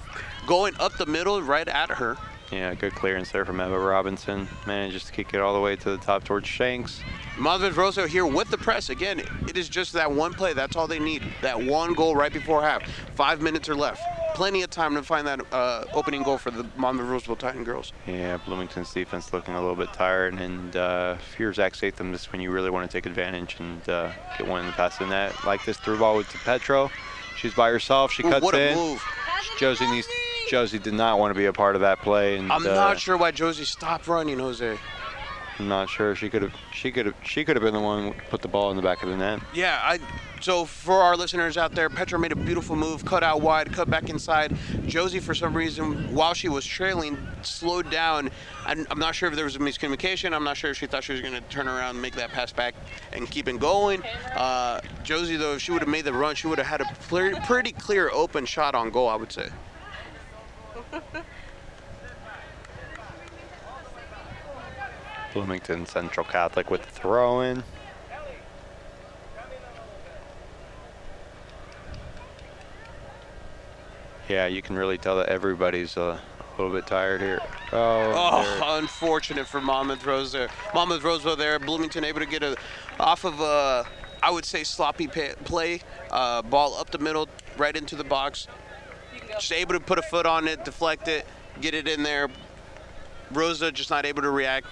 going 0.48 0.74
up 0.80 0.98
the 0.98 1.06
middle 1.06 1.42
right 1.42 1.68
at 1.68 1.90
her. 1.90 2.18
Yeah, 2.54 2.76
good 2.76 2.94
clearance 2.94 3.32
there 3.32 3.46
from 3.46 3.60
Emma 3.60 3.80
Robinson. 3.80 4.48
Manages 4.68 5.06
to 5.06 5.12
kick 5.12 5.34
it 5.34 5.40
all 5.40 5.56
the 5.56 5.60
way 5.60 5.76
to 5.76 5.90
the 5.90 5.98
top 5.98 6.24
towards 6.24 6.48
Shanks. 6.48 7.02
Monmouth 7.36 7.76
Roseville 7.76 8.06
here 8.06 8.28
with 8.28 8.52
the 8.52 8.60
press. 8.60 8.92
Again, 8.92 9.24
it 9.48 9.58
is 9.58 9.68
just 9.70 9.94
that 9.94 10.12
one 10.12 10.34
play. 10.34 10.54
That's 10.54 10.76
all 10.76 10.86
they 10.86 11.00
need. 11.00 11.24
That 11.42 11.60
one 11.64 11.96
goal 11.96 12.16
right 12.16 12.32
before 12.32 12.62
half. 12.62 12.84
Five 13.16 13.42
minutes 13.42 13.70
are 13.70 13.76
left. 13.76 14.04
Plenty 14.36 14.62
of 14.62 14.70
time 14.70 14.94
to 14.94 15.02
find 15.02 15.26
that 15.26 15.42
uh, 15.52 15.86
opening 15.94 16.22
goal 16.22 16.38
for 16.38 16.52
the 16.52 16.64
Monmouth 16.78 17.08
Roseville 17.08 17.36
Titan 17.38 17.64
girls. 17.64 17.92
Yeah, 18.06 18.38
Bloomington's 18.38 18.94
defense 18.94 19.34
looking 19.34 19.56
a 19.56 19.60
little 19.60 19.76
bit 19.76 19.92
tired, 19.92 20.36
and 20.36 20.76
uh, 20.76 21.16
if 21.20 21.40
you're 21.40 21.54
Zach 21.54 21.74
Statham, 21.74 22.12
this 22.12 22.22
is 22.22 22.32
when 22.32 22.40
you 22.40 22.52
really 22.52 22.70
want 22.70 22.90
to 22.90 22.96
take 22.96 23.08
advantage 23.08 23.58
and 23.60 23.88
uh, 23.90 24.12
get 24.38 24.48
one 24.48 24.60
in 24.60 24.68
the 24.68 24.74
past 24.74 25.02
in 25.02 25.10
net. 25.10 25.34
Like 25.44 25.66
this 25.66 25.78
through 25.78 25.98
ball 25.98 26.18
with 26.18 26.28
Petro. 26.46 26.92
She's 27.36 27.54
by 27.56 27.72
herself. 27.72 28.12
She 28.12 28.24
Ooh, 28.24 28.30
cuts 28.30 28.44
what 28.44 28.54
a 28.54 28.72
in. 28.72 28.76
move. 28.78 29.04
Josie 29.58 29.88
needs. 29.88 30.08
Josie 30.54 30.78
did 30.78 30.94
not 30.94 31.18
want 31.18 31.32
to 31.32 31.36
be 31.36 31.46
a 31.46 31.52
part 31.52 31.74
of 31.74 31.82
that 31.82 32.00
play, 32.04 32.38
and 32.38 32.52
I'm 32.52 32.62
uh, 32.62 32.76
not 32.76 33.00
sure 33.00 33.18
why 33.18 33.32
Josie 33.32 33.66
stopped 33.66 34.08
running, 34.08 34.38
Jose. 34.38 34.78
I'm 35.58 35.68
not 35.68 35.90
sure. 35.90 36.16
She 36.16 36.30
could 36.30 36.44
have. 36.44 36.54
She 36.72 36.92
could 36.92 37.08
have. 37.08 37.16
She 37.24 37.44
could 37.44 37.56
have 37.56 37.64
been 37.64 37.74
the 37.74 37.80
one 37.80 38.04
who 38.04 38.14
put 38.30 38.44
the 38.44 38.48
ball 38.48 38.70
in 38.70 38.78
the 38.78 38.84
back 38.84 39.02
of 39.02 39.10
the 39.10 39.18
net. 39.18 39.40
Yeah, 39.56 39.80
I. 39.82 39.98
So 40.42 40.66
for 40.66 41.02
our 41.02 41.18
listeners 41.18 41.58
out 41.58 41.74
there, 41.74 41.90
Petra 41.90 42.20
made 42.20 42.34
a 42.34 42.36
beautiful 42.36 42.76
move, 42.76 43.04
cut 43.04 43.24
out 43.24 43.42
wide, 43.42 43.74
cut 43.74 43.90
back 43.90 44.12
inside. 44.12 44.56
Josie, 44.86 45.20
for 45.20 45.34
some 45.34 45.58
reason, 45.58 46.14
while 46.14 46.36
she 46.36 46.50
was 46.50 46.64
trailing, 46.64 47.18
slowed 47.42 47.90
down. 47.90 48.30
I'm, 48.64 48.86
I'm 48.92 49.00
not 49.00 49.16
sure 49.16 49.30
if 49.30 49.36
there 49.36 49.46
was 49.46 49.56
a 49.56 49.60
miscommunication. 49.60 50.36
I'm 50.36 50.44
not 50.44 50.56
sure 50.56 50.70
if 50.70 50.78
she 50.78 50.86
thought 50.86 51.04
she 51.04 51.14
was 51.14 51.22
going 51.22 51.34
to 51.34 51.42
turn 51.50 51.68
around 51.68 51.96
and 51.96 52.02
make 52.04 52.14
that 52.18 52.30
pass 52.30 52.52
back 52.52 52.76
and 53.12 53.28
keep 53.28 53.48
it 53.48 53.60
going. 53.60 54.04
Uh, 54.36 54.82
Josie, 55.04 55.36
though, 55.36 55.56
if 55.56 55.64
she 55.64 55.72
would 55.72 55.82
have 55.82 55.90
made 55.90 56.06
the 56.06 56.14
run, 56.14 56.36
she 56.36 56.46
would 56.46 56.60
have 56.60 56.68
had 56.68 56.82
a 56.82 57.40
pretty 57.42 57.72
clear 57.72 58.12
open 58.12 58.46
shot 58.46 58.76
on 58.76 58.92
goal, 58.92 59.10
I 59.10 59.16
would 59.16 59.32
say. 59.32 59.50
Bloomington 65.34 65.86
Central 65.86 66.26
Catholic 66.26 66.70
with 66.70 66.84
the 66.84 66.92
throw 66.92 67.42
in. 67.42 67.64
Yeah, 74.30 74.48
you 74.48 74.62
can 74.62 74.76
really 74.76 74.98
tell 74.98 75.18
that 75.18 75.28
everybody's 75.30 75.98
uh, 75.98 76.18
a 76.40 76.62
little 76.62 76.74
bit 76.76 76.88
tired 76.88 77.22
here. 77.22 77.42
Oh, 77.72 78.12
Oh, 78.16 78.78
unfortunate 78.78 79.48
for 79.48 79.60
Monmouth 79.60 80.06
Rose 80.06 80.32
there. 80.32 80.50
Monmouth 80.74 81.04
Roseville 81.04 81.36
there. 81.36 81.60
Bloomington 81.60 82.04
able 82.04 82.20
to 82.20 82.26
get 82.26 82.42
a 82.44 82.56
off 83.00 83.26
of 83.26 83.40
a, 83.42 83.86
I 84.22 84.32
would 84.32 84.46
say 84.46 84.64
sloppy 84.64 85.08
play, 85.08 85.82
uh, 86.12 86.42
ball 86.44 86.76
up 86.76 86.92
the 86.92 87.00
middle, 87.00 87.28
right 87.58 87.76
into 87.76 87.96
the 87.96 88.04
box. 88.04 88.48
Just 89.40 89.52
able 89.52 89.74
to 89.74 89.80
put 89.80 89.98
a 89.98 90.02
foot 90.02 90.26
on 90.26 90.48
it, 90.48 90.64
deflect 90.64 91.08
it, 91.08 91.26
get 91.62 91.74
it 91.74 91.88
in 91.88 92.04
there. 92.04 92.30
Rosa 93.32 93.72
just 93.72 93.90
not 93.90 94.06
able 94.06 94.22
to 94.22 94.32
react. 94.32 94.68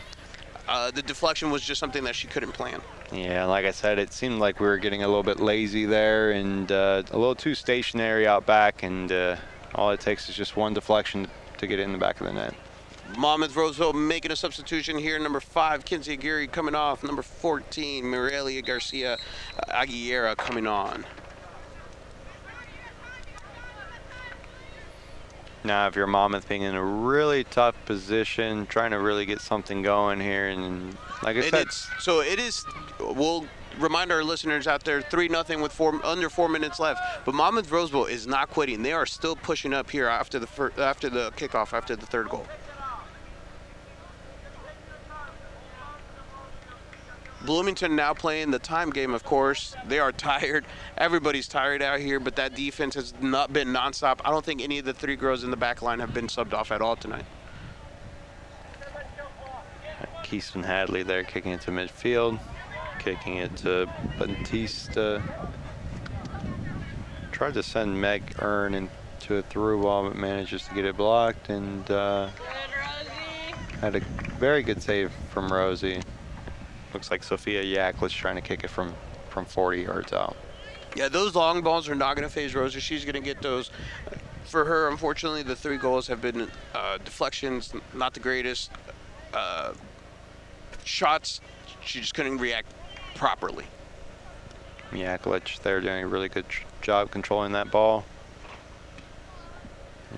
Uh, 0.68 0.92
the 0.92 1.02
deflection 1.02 1.50
was 1.50 1.64
just 1.64 1.80
something 1.80 2.04
that 2.04 2.16
she 2.16 2.28
couldn't 2.28 2.52
plan. 2.52 2.82
Yeah, 3.12 3.46
like 3.46 3.66
I 3.66 3.72
said, 3.72 4.00
it 4.00 4.14
seemed 4.14 4.40
like 4.40 4.60
we 4.60 4.68
were 4.68 4.78
getting 4.78 5.04
a 5.04 5.08
little 5.08 5.24
bit 5.24 5.40
lazy 5.40 5.86
there 5.86 6.32
and 6.32 6.72
uh, 6.72 7.04
a 7.12 7.18
little 7.18 7.36
too 7.36 7.56
stationary 7.56 8.26
out 8.26 8.46
back, 8.46 8.84
and 8.84 9.12
uh, 9.12 9.36
all 9.76 9.92
it 9.92 10.00
takes 10.00 10.30
is 10.30 10.36
just 10.36 10.56
one 10.56 10.74
deflection 10.74 11.28
to 11.58 11.68
get 11.68 11.80
it 11.80 11.84
in 11.84 11.92
the 11.92 11.98
back 11.98 12.22
of 12.22 12.28
the 12.28 12.34
net. 12.34 12.54
Monmouth 13.18 13.56
Roseville 13.56 13.94
making 13.94 14.32
a 14.32 14.36
substitution 14.36 14.98
here. 14.98 15.20
Number 15.20 15.42
five, 15.42 15.84
Kinsey 15.84 16.14
Aguirre 16.14 16.48
coming 16.48 16.76
off. 16.76 17.04
Number 17.04 17.22
14, 17.22 18.06
Mirelia 18.06 18.66
Garcia 18.66 19.18
Aguilera 19.70 20.38
coming 20.38 20.68
on. 20.68 21.06
Now, 25.64 25.88
if 25.88 25.96
your 25.96 26.08
mom 26.08 26.34
is 26.34 26.44
being 26.44 26.64
in 26.64 26.74
a 26.74 26.84
really 26.84 27.44
tough 27.44 27.76
position, 27.86 28.66
trying 28.66 28.92
to 28.92 29.00
really 29.00 29.26
get 29.26 29.42
something 29.42 29.84
going 29.84 30.20
here, 30.20 30.48
and 30.48 30.98
like 31.22 31.38
I 31.38 31.40
It 31.42 31.52
said, 31.52 31.68
is, 31.68 31.88
so 32.00 32.22
it 32.22 32.40
is. 32.40 32.66
We'll 33.00 33.46
remind 33.78 34.12
our 34.12 34.24
listeners 34.24 34.66
out 34.66 34.84
there: 34.84 35.02
three 35.02 35.28
nothing 35.28 35.62
with 35.62 35.72
four 35.72 36.04
under 36.04 36.30
four 36.30 36.50
minutes 36.50 36.80
left. 36.80 37.02
But 37.26 37.36
Monmouth 37.36 37.72
Roseville 37.72 38.06
is 38.06 38.26
not 38.26 38.50
quitting. 38.50 38.82
They 38.82 38.94
are 38.94 39.06
still 39.06 39.36
pushing 39.36 39.74
up 39.74 39.92
here 39.92 40.08
after 40.08 40.40
the 40.40 40.72
after 40.78 41.10
the 41.10 41.32
kickoff, 41.38 41.74
after 41.74 41.96
the 41.96 42.08
third 42.08 42.30
goal. 42.30 42.48
Bloomington 47.46 47.96
now 47.96 48.14
playing 48.14 48.52
the 48.52 48.60
time 48.60 48.92
game, 48.92 49.14
of 49.14 49.24
course. 49.24 49.76
They 49.88 50.00
are 50.00 50.12
tired. 50.12 50.66
Everybody's 50.98 51.48
tired 51.48 51.82
out 51.82 52.00
here, 52.00 52.20
but 52.20 52.36
that 52.36 52.56
defense 52.56 52.96
has 52.96 53.14
not 53.20 53.52
been 53.52 53.70
nonstop. 53.70 54.20
I 54.24 54.30
don't 54.30 54.46
think 54.46 54.62
any 54.62 54.80
of 54.80 54.86
the 54.86 54.94
three 54.94 55.16
girls 55.16 55.44
in 55.44 55.52
the 55.52 55.58
back 55.58 55.82
line 55.82 56.00
have 56.00 56.14
been 56.14 56.28
subbed 56.28 56.54
off 56.54 56.72
at 56.72 56.82
all 56.82 56.96
tonight. 56.96 57.26
Keystone 60.24 60.64
Hadley 60.64 61.04
there 61.04 61.24
kicking 61.24 61.52
it 61.52 61.62
to 61.62 61.72
midfield, 61.72 62.40
kicking 63.00 63.38
it 63.38 63.56
to 63.58 63.92
Batista. 64.18 65.22
Tried 67.32 67.56
to 67.56 67.64
send 67.64 68.00
Meg 68.00 68.36
Ernst 68.40 68.76
into 68.76 69.36
a 69.36 69.42
through 69.42 69.82
ball, 69.82 70.08
but 70.08 70.16
manages 70.16 70.66
to 70.68 70.74
get 70.74 70.86
it 70.86 70.96
blocked, 70.96 71.50
and 71.50 71.90
uh, 71.92 72.30
had 73.82 73.96
a 73.96 74.00
very 74.40 74.64
good 74.64 74.82
save 74.82 75.12
from 75.32 75.52
Rosie. 75.52 76.02
Looks 76.94 77.12
like 77.12 77.24
Sophia 77.24 77.62
Yak 77.62 78.02
was 78.02 78.12
trying 78.12 78.36
to 78.36 78.42
kick 78.42 78.64
it 78.64 78.70
from, 78.70 78.94
from 79.30 79.46
40 79.46 79.82
yards 79.82 80.14
out. 80.14 80.36
Yeah, 80.96 81.08
those 81.08 81.36
long 81.36 81.62
balls 81.62 81.88
are 81.88 81.96
not 81.96 82.16
going 82.16 82.28
to 82.28 82.34
phase 82.34 82.54
Rosa. 82.54 82.82
She's 82.82 83.06
going 83.06 83.16
to 83.16 83.22
get 83.22 83.42
those. 83.42 83.72
For 84.44 84.66
her, 84.66 84.90
unfortunately, 84.90 85.44
the 85.44 85.56
three 85.56 85.78
goals 85.78 86.08
have 86.08 86.22
been 86.22 86.50
uh, 86.76 86.98
deflections, 86.98 87.74
not 87.94 88.14
the 88.14 88.20
greatest. 88.20 88.72
Uh, 89.34 89.74
shots, 90.84 91.40
she 91.86 92.02
just 92.02 92.14
couldn't 92.14 92.40
react 92.40 92.74
properly. 93.16 93.66
Yaklich 94.92 95.62
there 95.62 95.80
doing 95.80 96.04
a 96.04 96.08
really 96.08 96.28
good 96.28 96.46
job 96.82 97.12
controlling 97.12 97.54
that 97.54 97.72
ball. 97.72 98.04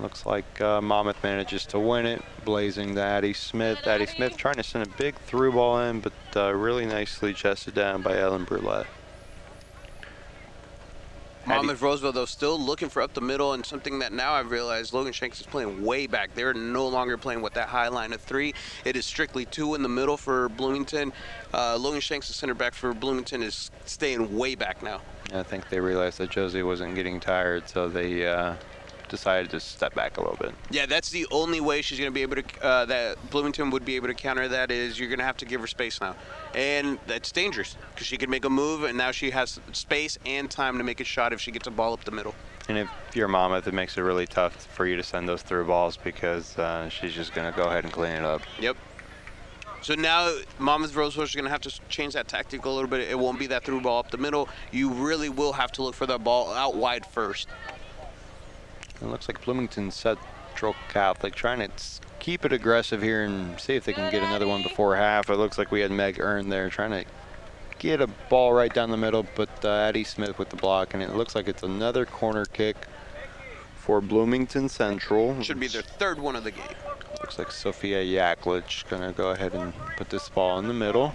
Looks 0.00 0.26
like 0.26 0.60
uh, 0.60 0.80
Monmouth 0.80 1.22
manages 1.22 1.64
to 1.66 1.78
win 1.78 2.04
it, 2.04 2.22
blazing 2.44 2.94
to 2.96 3.00
Addie 3.00 3.32
Smith. 3.32 3.86
Addie 3.86 4.06
Smith 4.06 4.36
trying 4.36 4.56
to 4.56 4.62
send 4.62 4.86
a 4.86 4.90
big 4.98 5.14
through 5.16 5.52
ball 5.52 5.80
in, 5.80 6.00
but 6.00 6.12
uh, 6.34 6.52
really 6.52 6.84
nicely 6.84 7.32
chested 7.32 7.74
down 7.74 8.02
by 8.02 8.18
Ellen 8.18 8.44
Brulette. 8.44 8.86
Monmouth 11.46 11.82
Roseville, 11.82 12.12
though, 12.12 12.24
still 12.24 12.58
looking 12.58 12.88
for 12.88 13.02
up 13.02 13.12
the 13.12 13.20
middle, 13.20 13.52
and 13.52 13.64
something 13.64 13.98
that 13.98 14.12
now 14.12 14.32
I've 14.32 14.50
realized 14.50 14.94
Logan 14.94 15.12
Shanks 15.12 15.40
is 15.40 15.46
playing 15.46 15.84
way 15.84 16.06
back. 16.06 16.34
They're 16.34 16.54
no 16.54 16.88
longer 16.88 17.18
playing 17.18 17.42
with 17.42 17.52
that 17.54 17.68
high 17.68 17.88
line 17.88 18.14
of 18.14 18.22
three. 18.22 18.54
It 18.84 18.96
is 18.96 19.04
strictly 19.04 19.44
two 19.44 19.74
in 19.74 19.82
the 19.82 19.88
middle 19.88 20.16
for 20.16 20.48
Bloomington. 20.48 21.12
Uh, 21.52 21.76
Logan 21.76 22.00
Shanks, 22.00 22.28
the 22.28 22.34
center 22.34 22.54
back 22.54 22.72
for 22.72 22.94
Bloomington, 22.94 23.42
is 23.42 23.70
staying 23.84 24.34
way 24.36 24.54
back 24.54 24.82
now. 24.82 25.02
I 25.34 25.42
think 25.42 25.68
they 25.68 25.80
realized 25.80 26.18
that 26.18 26.30
Josie 26.30 26.62
wasn't 26.62 26.94
getting 26.94 27.20
tired, 27.20 27.68
so 27.68 27.88
they 27.88 28.26
uh, 28.26 28.54
decided 29.08 29.50
to 29.50 29.60
step 29.60 29.94
back 29.94 30.16
a 30.16 30.20
little 30.20 30.36
bit. 30.36 30.54
Yeah, 30.70 30.86
that's 30.86 31.10
the 31.10 31.26
only 31.30 31.60
way 31.60 31.82
she's 31.82 31.98
going 31.98 32.10
to 32.10 32.14
be 32.14 32.22
able 32.22 32.36
to, 32.36 32.64
uh, 32.64 32.84
that 32.86 33.30
Bloomington 33.30 33.70
would 33.70 33.84
be 33.84 33.96
able 33.96 34.08
to 34.08 34.14
counter 34.14 34.48
that 34.48 34.70
is 34.70 34.98
you're 34.98 35.08
going 35.08 35.18
to 35.18 35.24
have 35.24 35.36
to 35.38 35.44
give 35.44 35.60
her 35.60 35.66
space 35.66 36.00
now. 36.00 36.16
And 36.54 36.98
that's 37.06 37.32
dangerous 37.32 37.76
because 37.92 38.06
she 38.06 38.16
can 38.16 38.30
make 38.30 38.44
a 38.44 38.50
move, 38.50 38.84
and 38.84 38.96
now 38.96 39.10
she 39.10 39.30
has 39.30 39.60
space 39.72 40.18
and 40.24 40.50
time 40.50 40.78
to 40.78 40.84
make 40.84 41.00
a 41.00 41.04
shot 41.04 41.32
if 41.32 41.40
she 41.40 41.50
gets 41.50 41.66
a 41.66 41.70
ball 41.70 41.92
up 41.92 42.04
the 42.04 42.10
middle. 42.10 42.34
And 42.68 42.78
if 42.78 42.88
you're 43.14 43.28
Monmouth, 43.28 43.66
it 43.66 43.74
makes 43.74 43.98
it 43.98 44.00
really 44.00 44.26
tough 44.26 44.54
for 44.54 44.86
you 44.86 44.96
to 44.96 45.02
send 45.02 45.28
those 45.28 45.42
through 45.42 45.66
balls 45.66 45.98
because 45.98 46.58
uh, 46.58 46.88
she's 46.88 47.12
just 47.12 47.34
going 47.34 47.50
to 47.50 47.56
go 47.56 47.64
ahead 47.68 47.84
and 47.84 47.92
clean 47.92 48.12
it 48.12 48.24
up. 48.24 48.40
Yep. 48.58 48.76
So 49.82 49.94
now 49.94 50.34
Monmouth 50.58 50.96
Roseville 50.96 51.24
is 51.24 51.34
going 51.34 51.44
to 51.44 51.50
have 51.50 51.60
to 51.60 51.80
change 51.90 52.14
that 52.14 52.26
tactic 52.26 52.64
a 52.64 52.70
little 52.70 52.88
bit. 52.88 53.06
It 53.06 53.18
won't 53.18 53.38
be 53.38 53.48
that 53.48 53.64
through 53.64 53.82
ball 53.82 53.98
up 53.98 54.10
the 54.10 54.16
middle. 54.16 54.48
You 54.72 54.90
really 54.90 55.28
will 55.28 55.52
have 55.52 55.72
to 55.72 55.82
look 55.82 55.94
for 55.94 56.06
that 56.06 56.24
ball 56.24 56.54
out 56.54 56.74
wide 56.74 57.04
first. 57.04 57.48
It 59.04 59.10
looks 59.10 59.28
like 59.28 59.44
Bloomington 59.44 59.90
Central 59.90 60.74
Catholic 60.88 61.34
trying 61.34 61.58
to 61.58 61.70
keep 62.20 62.46
it 62.46 62.54
aggressive 62.54 63.02
here 63.02 63.24
and 63.24 63.60
see 63.60 63.74
if 63.74 63.84
they 63.84 63.92
can 63.92 64.10
get 64.10 64.22
another 64.22 64.48
one 64.48 64.62
before 64.62 64.96
half. 64.96 65.28
It 65.28 65.36
looks 65.36 65.58
like 65.58 65.70
we 65.70 65.80
had 65.80 65.90
Meg 65.90 66.18
Ernst 66.18 66.48
there 66.48 66.70
trying 66.70 66.92
to 66.92 67.04
get 67.78 68.00
a 68.00 68.06
ball 68.06 68.54
right 68.54 68.72
down 68.72 68.90
the 68.90 68.96
middle, 68.96 69.26
but 69.34 69.62
uh, 69.62 69.68
Addie 69.68 70.04
Smith 70.04 70.38
with 70.38 70.48
the 70.48 70.56
block, 70.56 70.94
and 70.94 71.02
it 71.02 71.14
looks 71.14 71.34
like 71.34 71.48
it's 71.48 71.62
another 71.62 72.06
corner 72.06 72.46
kick 72.46 72.76
for 73.76 74.00
Bloomington 74.00 74.70
Central. 74.70 75.40
Should 75.42 75.60
be 75.60 75.68
their 75.68 75.82
third 75.82 76.18
one 76.18 76.34
of 76.34 76.44
the 76.44 76.50
game. 76.50 76.64
Looks 77.20 77.38
like 77.38 77.50
Sophia 77.50 78.02
Yaklich 78.02 78.88
gonna 78.88 79.12
go 79.12 79.32
ahead 79.32 79.52
and 79.52 79.74
put 79.98 80.08
this 80.08 80.30
ball 80.30 80.58
in 80.58 80.66
the 80.66 80.72
middle. 80.72 81.12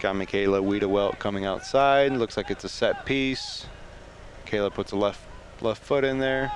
Got 0.00 0.16
Michaela 0.16 0.60
Wiedewelt 0.60 1.20
coming 1.20 1.46
outside. 1.46 2.10
Looks 2.12 2.36
like 2.36 2.50
it's 2.50 2.64
a 2.64 2.68
set 2.68 3.06
piece. 3.06 3.66
Kayla 4.46 4.72
puts 4.72 4.92
a 4.92 4.96
left 4.96 5.20
left 5.60 5.82
foot 5.82 6.04
in 6.04 6.18
there. 6.18 6.52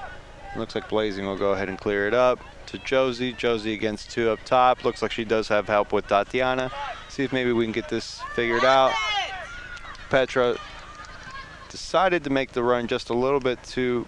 Looks 0.57 0.74
like 0.74 0.88
Blazing 0.88 1.26
will 1.26 1.36
go 1.36 1.53
ahead 1.53 1.68
and 1.68 1.78
clear 1.78 2.09
it 2.09 2.14
up 2.14 2.41
to 2.66 2.78
Josie. 2.78 3.32
Josie 3.32 3.74
against 3.74 4.11
two 4.11 4.30
up 4.30 4.41
top. 4.45 4.84
Looks 4.84 5.03
like 5.03 5.12
she 5.12 5.24
does 5.24 5.49
have 5.49 5.66
help 5.66 5.93
with 5.93 6.07
Tatiana. 6.07 6.70
See 7.09 7.24
if 7.24 7.32
maybe 7.32 7.53
we 7.53 7.64
can 7.64 7.72
get 7.72 7.88
this 7.88 8.20
figured 8.34 8.64
out. 8.64 8.93
Petra 10.09 10.57
decided 11.68 12.24
to 12.24 12.30
make 12.30 12.53
the 12.53 12.62
run 12.62 12.88
just 12.88 13.11
a 13.11 13.14
little 13.14 13.41
bit 13.41 13.62
too 13.62 14.07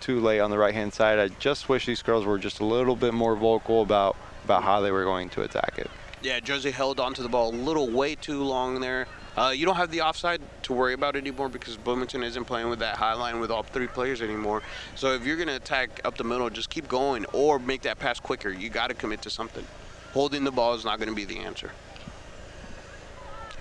too 0.00 0.20
late 0.20 0.40
on 0.40 0.50
the 0.50 0.58
right 0.58 0.74
hand 0.74 0.92
side. 0.92 1.18
I 1.18 1.28
just 1.28 1.68
wish 1.68 1.86
these 1.86 2.02
girls 2.02 2.24
were 2.24 2.38
just 2.38 2.60
a 2.60 2.64
little 2.64 2.96
bit 2.96 3.14
more 3.14 3.36
vocal 3.36 3.82
about 3.82 4.16
about 4.44 4.62
how 4.62 4.80
they 4.80 4.90
were 4.90 5.04
going 5.04 5.28
to 5.30 5.42
attack 5.42 5.74
it. 5.78 5.90
Yeah, 6.22 6.40
Josie 6.40 6.70
held 6.70 7.00
onto 7.00 7.22
the 7.22 7.28
ball 7.28 7.50
a 7.50 7.54
little 7.54 7.90
way 7.90 8.14
too 8.14 8.42
long 8.42 8.80
there. 8.80 9.06
Uh, 9.36 9.52
you 9.54 9.64
don't 9.64 9.76
have 9.76 9.90
the 9.90 10.02
offside 10.02 10.42
to 10.62 10.72
worry 10.74 10.92
about 10.92 11.16
anymore 11.16 11.48
because 11.48 11.76
Bloomington 11.76 12.22
isn't 12.22 12.44
playing 12.44 12.68
with 12.68 12.80
that 12.80 12.96
high 12.96 13.14
line 13.14 13.40
with 13.40 13.50
all 13.50 13.62
three 13.62 13.86
players 13.86 14.20
anymore. 14.20 14.62
So 14.94 15.14
if 15.14 15.24
you're 15.24 15.36
going 15.36 15.48
to 15.48 15.56
attack 15.56 16.02
up 16.04 16.18
the 16.18 16.24
middle, 16.24 16.50
just 16.50 16.68
keep 16.68 16.86
going 16.86 17.24
or 17.32 17.58
make 17.58 17.82
that 17.82 17.98
pass 17.98 18.20
quicker. 18.20 18.50
You 18.50 18.68
got 18.68 18.88
to 18.88 18.94
commit 18.94 19.22
to 19.22 19.30
something. 19.30 19.64
Holding 20.12 20.44
the 20.44 20.50
ball 20.50 20.74
is 20.74 20.84
not 20.84 20.98
going 20.98 21.08
to 21.08 21.14
be 21.14 21.24
the 21.24 21.38
answer. 21.38 21.70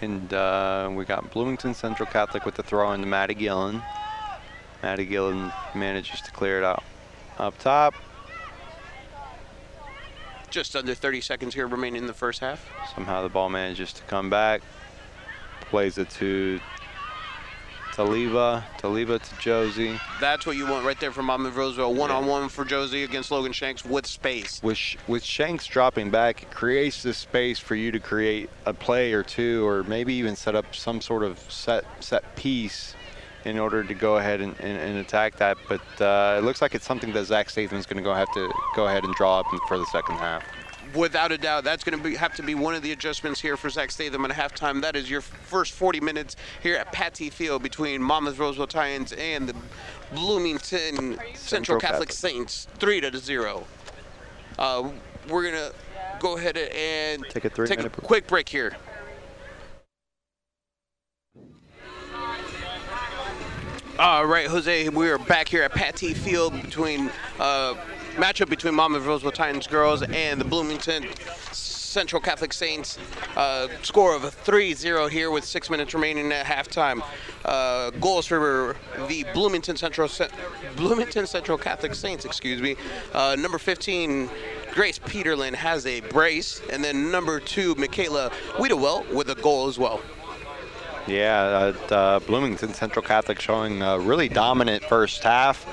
And 0.02 0.34
uh, 0.34 0.90
we 0.94 1.06
got 1.06 1.32
Bloomington 1.32 1.74
Central 1.74 2.10
Catholic 2.10 2.46
with 2.46 2.56
the 2.56 2.64
throw 2.64 2.92
into 2.92 3.08
Maddie 3.08 3.36
Gillen. 3.36 3.82
Maddie 4.84 5.06
Gillen 5.06 5.54
manages 5.76 6.22
to 6.22 6.32
clear 6.32 6.58
it 6.58 6.64
out 6.66 6.84
up 7.38 7.58
top. 7.60 7.94
Just 10.50 10.76
under 10.76 10.94
30 10.94 11.22
seconds 11.22 11.54
here 11.54 11.66
remaining 11.66 12.02
in 12.02 12.08
the 12.08 12.14
first 12.14 12.42
half. 12.42 12.68
Somehow 12.94 13.24
the 13.24 13.30
ball 13.30 13.50
manages 13.50 13.94
to 13.94 14.02
come 14.04 14.30
back. 14.30 14.62
Plays 15.72 15.98
it 15.98 16.10
to 16.10 16.60
Taliba. 17.94 18.64
Taliba 18.78 19.22
to 19.22 19.40
Josie. 19.40 19.98
That's 20.20 20.46
what 20.46 20.58
you 20.58 20.68
want 20.68 20.86
right 20.86 21.00
there 21.00 21.14
from 21.14 21.28
Monmouth 21.28 21.56
Roseville. 21.56 21.94
One 21.94 22.12
on 22.12 22.26
one 22.26 22.50
for 22.50 22.66
Josie 22.66 23.06
against 23.06 23.32
Logan 23.32 23.54
Shanks 23.54 23.86
with 23.86 24.06
space. 24.06 24.62
With, 24.62 24.78
with 25.08 25.24
Shanks 25.24 25.66
dropping 25.68 26.12
back, 26.12 26.44
it 26.44 26.52
creates 26.52 27.04
the 27.04 27.14
space 27.14 27.58
for 27.58 27.76
you 27.76 27.90
to 27.92 28.02
create 28.02 28.50
a 28.66 28.74
play 28.74 29.14
or 29.14 29.24
two, 29.24 29.66
or 29.66 29.84
maybe 29.84 30.14
even 30.16 30.36
set 30.36 30.56
up 30.56 30.76
some 30.76 31.00
sort 31.00 31.24
of 31.24 31.40
set 31.50 31.86
set 32.04 32.36
piece 32.36 32.94
in 33.46 33.58
order 33.58 33.82
to 33.82 33.94
go 33.94 34.18
ahead 34.18 34.42
and, 34.42 34.60
and, 34.60 34.78
and 34.78 34.98
attack 34.98 35.38
that. 35.38 35.58
But 35.70 36.02
uh, 36.02 36.38
it 36.38 36.44
looks 36.44 36.62
like 36.62 36.76
it's 36.76 36.86
something 36.86 37.14
that 37.14 37.24
Zach 37.24 37.50
Statham's 37.50 37.86
going 37.86 37.96
to 37.96 38.04
go 38.04 38.14
have 38.14 38.32
to 38.34 38.52
go 38.76 38.88
ahead 38.88 39.06
and 39.06 39.16
draw 39.16 39.40
up 39.40 39.46
for 39.70 39.78
the 39.78 39.86
second 39.86 40.18
half. 40.18 40.44
Without 40.96 41.32
a 41.32 41.38
doubt, 41.38 41.64
that's 41.64 41.84
going 41.84 42.02
to 42.02 42.18
have 42.18 42.36
to 42.36 42.44
be 42.44 42.54
one 42.56 42.76
of 42.76 42.82
the 42.82 42.92
adjustments 42.92 43.40
here 43.40 43.56
for 43.56 43.70
Zach 43.70 43.92
Statham 43.92 44.26
at 44.26 44.32
halftime. 44.32 44.82
That 44.82 44.96
is 44.96 45.10
your 45.10 45.22
first 45.22 45.74
40 45.74 46.02
minutes 46.02 46.36
here 46.62 46.76
at 46.76 46.92
Pattee 46.92 47.32
Field 47.32 47.64
between 47.64 48.02
Monmouth 48.02 48.38
Roseville 48.38 48.68
Titans 48.68 49.14
and 49.14 49.48
the 49.48 49.56
Bloomington 50.14 50.96
Central, 50.96 51.36
Central 51.36 51.80
Catholic, 51.80 52.10
Catholic. 52.10 52.12
Saints, 52.12 52.68
three 52.80 53.00
to 53.00 53.18
zero. 53.18 53.66
Uh, 54.60 54.90
we're 55.30 55.44
gonna 55.44 55.72
go 56.20 56.38
ahead 56.38 56.58
and 56.58 57.24
Take 57.30 57.46
a 57.46 57.50
three-minute 57.50 57.92
break. 57.94 58.08
quick 58.08 58.28
break 58.28 58.50
here. 58.50 58.76
All 64.00 64.26
right, 64.26 64.48
Jose, 64.48 64.90
we 64.90 65.10
are 65.10 65.20
back 65.20 65.48
here 65.48 65.64
at 65.64 65.72
Pattee 65.74 66.16
Field 66.16 66.60
between 66.62 67.12
uh, 67.40 67.76
matchup 68.16 68.50
between 68.50 68.76
Monmouth 68.76 69.06
Roseville 69.06 69.32
Titans 69.32 69.68
girls 69.68 70.02
and 70.04 70.40
the 70.40 70.46
Bloomington 70.46 71.06
Central 71.52 72.22
Catholic 72.22 72.54
Saints. 72.54 72.98
Uh, 73.36 73.68
score 73.82 74.16
of 74.16 74.24
3-0 74.24 75.10
here 75.10 75.30
with 75.30 75.44
six 75.44 75.70
minutes 75.70 75.94
remaining 75.94 76.32
at 76.32 76.46
halftime. 76.46 77.04
Uh, 77.44 77.90
goals 77.92 78.26
for 78.26 78.78
the 79.08 79.26
Bloomington 79.34 79.76
Central 79.76 80.10
Bloomington 80.78 81.28
Central 81.28 81.58
Catholic 81.58 81.94
Saints. 81.94 82.24
Excuse 82.26 82.62
me. 82.62 82.76
Uh, 83.14 83.36
number 83.38 83.58
15. 83.58 84.30
Grace 84.74 85.00
Peterlin 85.00 85.54
has 85.54 85.86
a 85.86 86.00
brace, 86.00 86.62
and 86.72 86.82
then 86.82 87.12
number 87.12 87.42
two, 87.42 87.76
Michaela 87.76 88.32
Wiedewell 88.58 89.06
with 89.14 89.30
a 89.30 89.36
goal 89.36 89.68
as 89.68 89.78
well. 89.78 90.00
Yeah, 91.08 91.74
uh, 91.90 92.20
Bloomington 92.20 92.74
Central 92.74 93.04
Catholic 93.04 93.42
showing 93.42 93.82
a 93.82 94.00
really 94.00 94.30
dominant 94.30 94.84
first 94.86 95.24
half, 95.24 95.66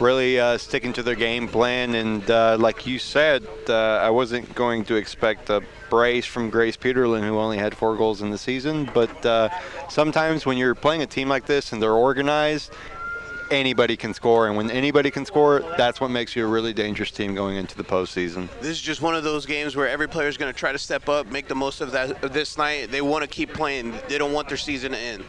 really 0.00 0.38
uh, 0.38 0.58
sticking 0.58 0.92
to 0.94 1.02
their 1.02 1.14
game 1.14 1.48
plan. 1.48 1.94
And 1.94 2.28
uh, 2.30 2.56
like 2.58 2.86
you 2.86 2.98
said, 2.98 3.46
uh, 3.68 3.74
I 3.74 4.10
wasn't 4.10 4.54
going 4.54 4.84
to 4.86 4.96
expect 4.96 5.50
a 5.50 5.62
brace 5.90 6.26
from 6.26 6.50
Grace 6.50 6.76
Peterlin, 6.76 7.22
who 7.22 7.38
only 7.38 7.58
had 7.58 7.76
four 7.76 7.96
goals 7.96 8.22
in 8.22 8.30
the 8.30 8.38
season. 8.38 8.90
But 8.92 9.24
uh, 9.24 9.48
sometimes 9.88 10.46
when 10.46 10.58
you're 10.58 10.74
playing 10.74 11.02
a 11.02 11.06
team 11.06 11.28
like 11.28 11.46
this 11.46 11.72
and 11.72 11.82
they're 11.82 11.92
organized, 11.92 12.72
anybody 13.50 13.96
can 13.96 14.14
score. 14.14 14.48
And 14.48 14.56
when 14.56 14.70
anybody 14.70 15.10
can 15.10 15.24
score, 15.24 15.60
that's 15.76 16.00
what 16.00 16.10
makes 16.10 16.34
you 16.34 16.44
a 16.44 16.48
really 16.48 16.72
dangerous 16.72 17.10
team 17.10 17.34
going 17.34 17.56
into 17.56 17.76
the 17.76 17.84
postseason. 17.84 18.48
This 18.60 18.70
is 18.70 18.80
just 18.80 19.02
one 19.02 19.14
of 19.14 19.24
those 19.24 19.46
games 19.46 19.76
where 19.76 19.88
every 19.88 20.08
player 20.08 20.28
is 20.28 20.36
going 20.36 20.52
to 20.52 20.58
try 20.58 20.72
to 20.72 20.78
step 20.78 21.08
up, 21.08 21.26
make 21.26 21.48
the 21.48 21.54
most 21.54 21.80
of 21.80 21.92
that 21.92 22.22
of 22.24 22.32
this 22.32 22.58
night. 22.58 22.90
They 22.90 23.02
want 23.02 23.22
to 23.22 23.28
keep 23.28 23.52
playing. 23.52 23.94
They 24.08 24.18
don't 24.18 24.32
want 24.32 24.48
their 24.48 24.56
season 24.56 24.92
to 24.92 24.98
end. 24.98 25.24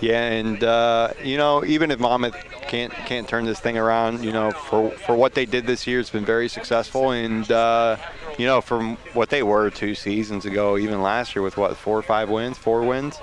Yeah, 0.00 0.30
and 0.30 0.64
uh, 0.64 1.12
you 1.22 1.36
know, 1.36 1.62
even 1.64 1.90
if 1.90 1.98
Monmouth 2.00 2.34
can't 2.62 2.92
can't 2.92 3.28
turn 3.28 3.44
this 3.44 3.60
thing 3.60 3.76
around, 3.76 4.24
you 4.24 4.32
know, 4.32 4.50
for 4.52 4.90
for 4.92 5.14
what 5.14 5.34
they 5.34 5.44
did 5.44 5.66
this 5.66 5.86
year, 5.86 6.00
it's 6.00 6.10
been 6.10 6.24
very 6.24 6.48
successful. 6.48 7.10
And 7.10 7.50
uh, 7.50 7.96
you 8.38 8.46
know, 8.46 8.62
from 8.62 8.96
what 9.12 9.28
they 9.28 9.42
were 9.42 9.68
two 9.70 9.94
seasons 9.94 10.46
ago, 10.46 10.78
even 10.78 11.02
last 11.02 11.36
year 11.36 11.42
with 11.42 11.58
what 11.58 11.76
four 11.76 11.98
or 11.98 12.02
five 12.02 12.30
wins, 12.30 12.56
four 12.56 12.82
wins, 12.82 13.18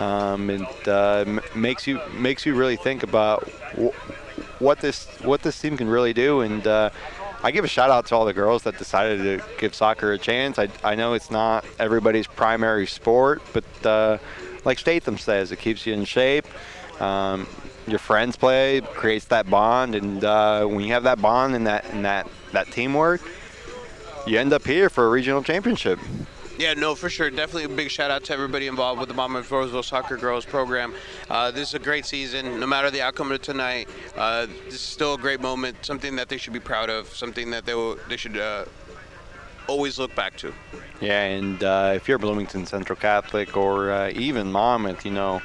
um, 0.00 0.50
it 0.50 0.88
uh, 0.88 1.40
makes 1.54 1.86
you 1.86 1.98
makes 2.12 2.44
you 2.44 2.54
really 2.54 2.76
think 2.76 3.02
about 3.02 3.48
wh- 3.80 4.60
what 4.60 4.80
this 4.80 5.06
what 5.22 5.40
this 5.40 5.58
team 5.58 5.78
can 5.78 5.88
really 5.88 6.12
do. 6.12 6.42
And 6.42 6.66
uh, 6.66 6.90
I 7.42 7.52
give 7.52 7.64
a 7.64 7.68
shout 7.68 7.88
out 7.88 8.04
to 8.06 8.14
all 8.16 8.26
the 8.26 8.34
girls 8.34 8.64
that 8.64 8.76
decided 8.76 9.22
to 9.22 9.44
give 9.58 9.74
soccer 9.74 10.12
a 10.12 10.18
chance. 10.18 10.58
I, 10.58 10.68
I 10.84 10.94
know 10.94 11.14
it's 11.14 11.30
not 11.30 11.64
everybody's 11.78 12.26
primary 12.26 12.86
sport, 12.86 13.40
but 13.54 13.86
uh, 13.86 14.18
like 14.64 14.78
Statham 14.78 15.18
says, 15.18 15.52
it 15.52 15.58
keeps 15.58 15.86
you 15.86 15.94
in 15.94 16.04
shape. 16.04 16.46
Um, 17.00 17.46
your 17.86 17.98
friends 17.98 18.36
play, 18.36 18.80
creates 18.80 19.26
that 19.26 19.48
bond, 19.48 19.94
and 19.94 20.22
uh, 20.22 20.66
when 20.66 20.80
you 20.80 20.92
have 20.92 21.04
that 21.04 21.22
bond 21.22 21.54
and 21.54 21.66
that 21.66 21.84
and 21.90 22.04
that 22.04 22.28
that 22.52 22.70
teamwork, 22.70 23.20
you 24.26 24.38
end 24.38 24.52
up 24.52 24.66
here 24.66 24.90
for 24.90 25.06
a 25.06 25.08
regional 25.08 25.42
championship. 25.42 25.98
Yeah, 26.58 26.74
no, 26.74 26.96
for 26.96 27.08
sure. 27.08 27.30
Definitely 27.30 27.72
a 27.72 27.76
big 27.76 27.88
shout 27.88 28.10
out 28.10 28.24
to 28.24 28.32
everybody 28.32 28.66
involved 28.66 28.98
with 28.98 29.08
the 29.08 29.14
Monmouth 29.14 29.48
Roseville 29.48 29.84
Soccer 29.84 30.16
Girls 30.16 30.44
program. 30.44 30.92
Uh, 31.30 31.52
this 31.52 31.68
is 31.68 31.74
a 31.74 31.78
great 31.78 32.04
season. 32.04 32.58
No 32.58 32.66
matter 32.66 32.90
the 32.90 33.00
outcome 33.00 33.30
of 33.30 33.40
tonight, 33.40 33.88
uh, 34.16 34.46
this 34.64 34.74
is 34.74 34.80
still 34.80 35.14
a 35.14 35.18
great 35.18 35.40
moment. 35.40 35.76
Something 35.86 36.16
that 36.16 36.28
they 36.28 36.36
should 36.36 36.52
be 36.52 36.58
proud 36.58 36.90
of. 36.90 37.14
Something 37.14 37.52
that 37.52 37.64
they 37.64 37.74
will, 37.74 37.96
they 38.08 38.16
should 38.16 38.36
uh, 38.36 38.64
always 39.68 39.98
look 39.98 40.14
back 40.16 40.36
to. 40.38 40.52
Yeah, 41.00 41.24
and 41.24 41.62
uh, 41.62 41.92
if 41.94 42.08
you're 42.08 42.18
Bloomington 42.18 42.66
Central 42.66 42.96
Catholic 42.96 43.56
or 43.56 43.92
uh, 43.92 44.10
even 44.10 44.50
Monmouth, 44.50 45.04
you 45.04 45.12
know, 45.12 45.40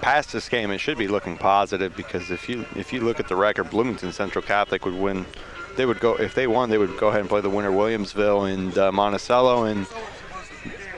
past 0.00 0.32
this 0.32 0.48
game, 0.48 0.70
it 0.72 0.78
should 0.78 0.98
be 0.98 1.06
looking 1.06 1.36
positive 1.36 1.94
because 1.96 2.30
if 2.30 2.48
you 2.48 2.64
if 2.74 2.92
you 2.92 3.00
look 3.00 3.20
at 3.20 3.28
the 3.28 3.36
record, 3.36 3.70
Bloomington 3.70 4.12
Central 4.12 4.42
Catholic 4.42 4.84
would 4.84 4.94
win. 4.94 5.24
They 5.76 5.86
would 5.86 6.00
go 6.00 6.14
if 6.16 6.34
they 6.34 6.48
won, 6.48 6.68
they 6.68 6.78
would 6.78 6.98
go 6.98 7.08
ahead 7.08 7.20
and 7.20 7.28
play 7.28 7.40
the 7.40 7.50
winner 7.50 7.70
Williamsville 7.70 8.52
and 8.52 8.76
uh, 8.76 8.90
Monticello, 8.90 9.64
and 9.64 9.86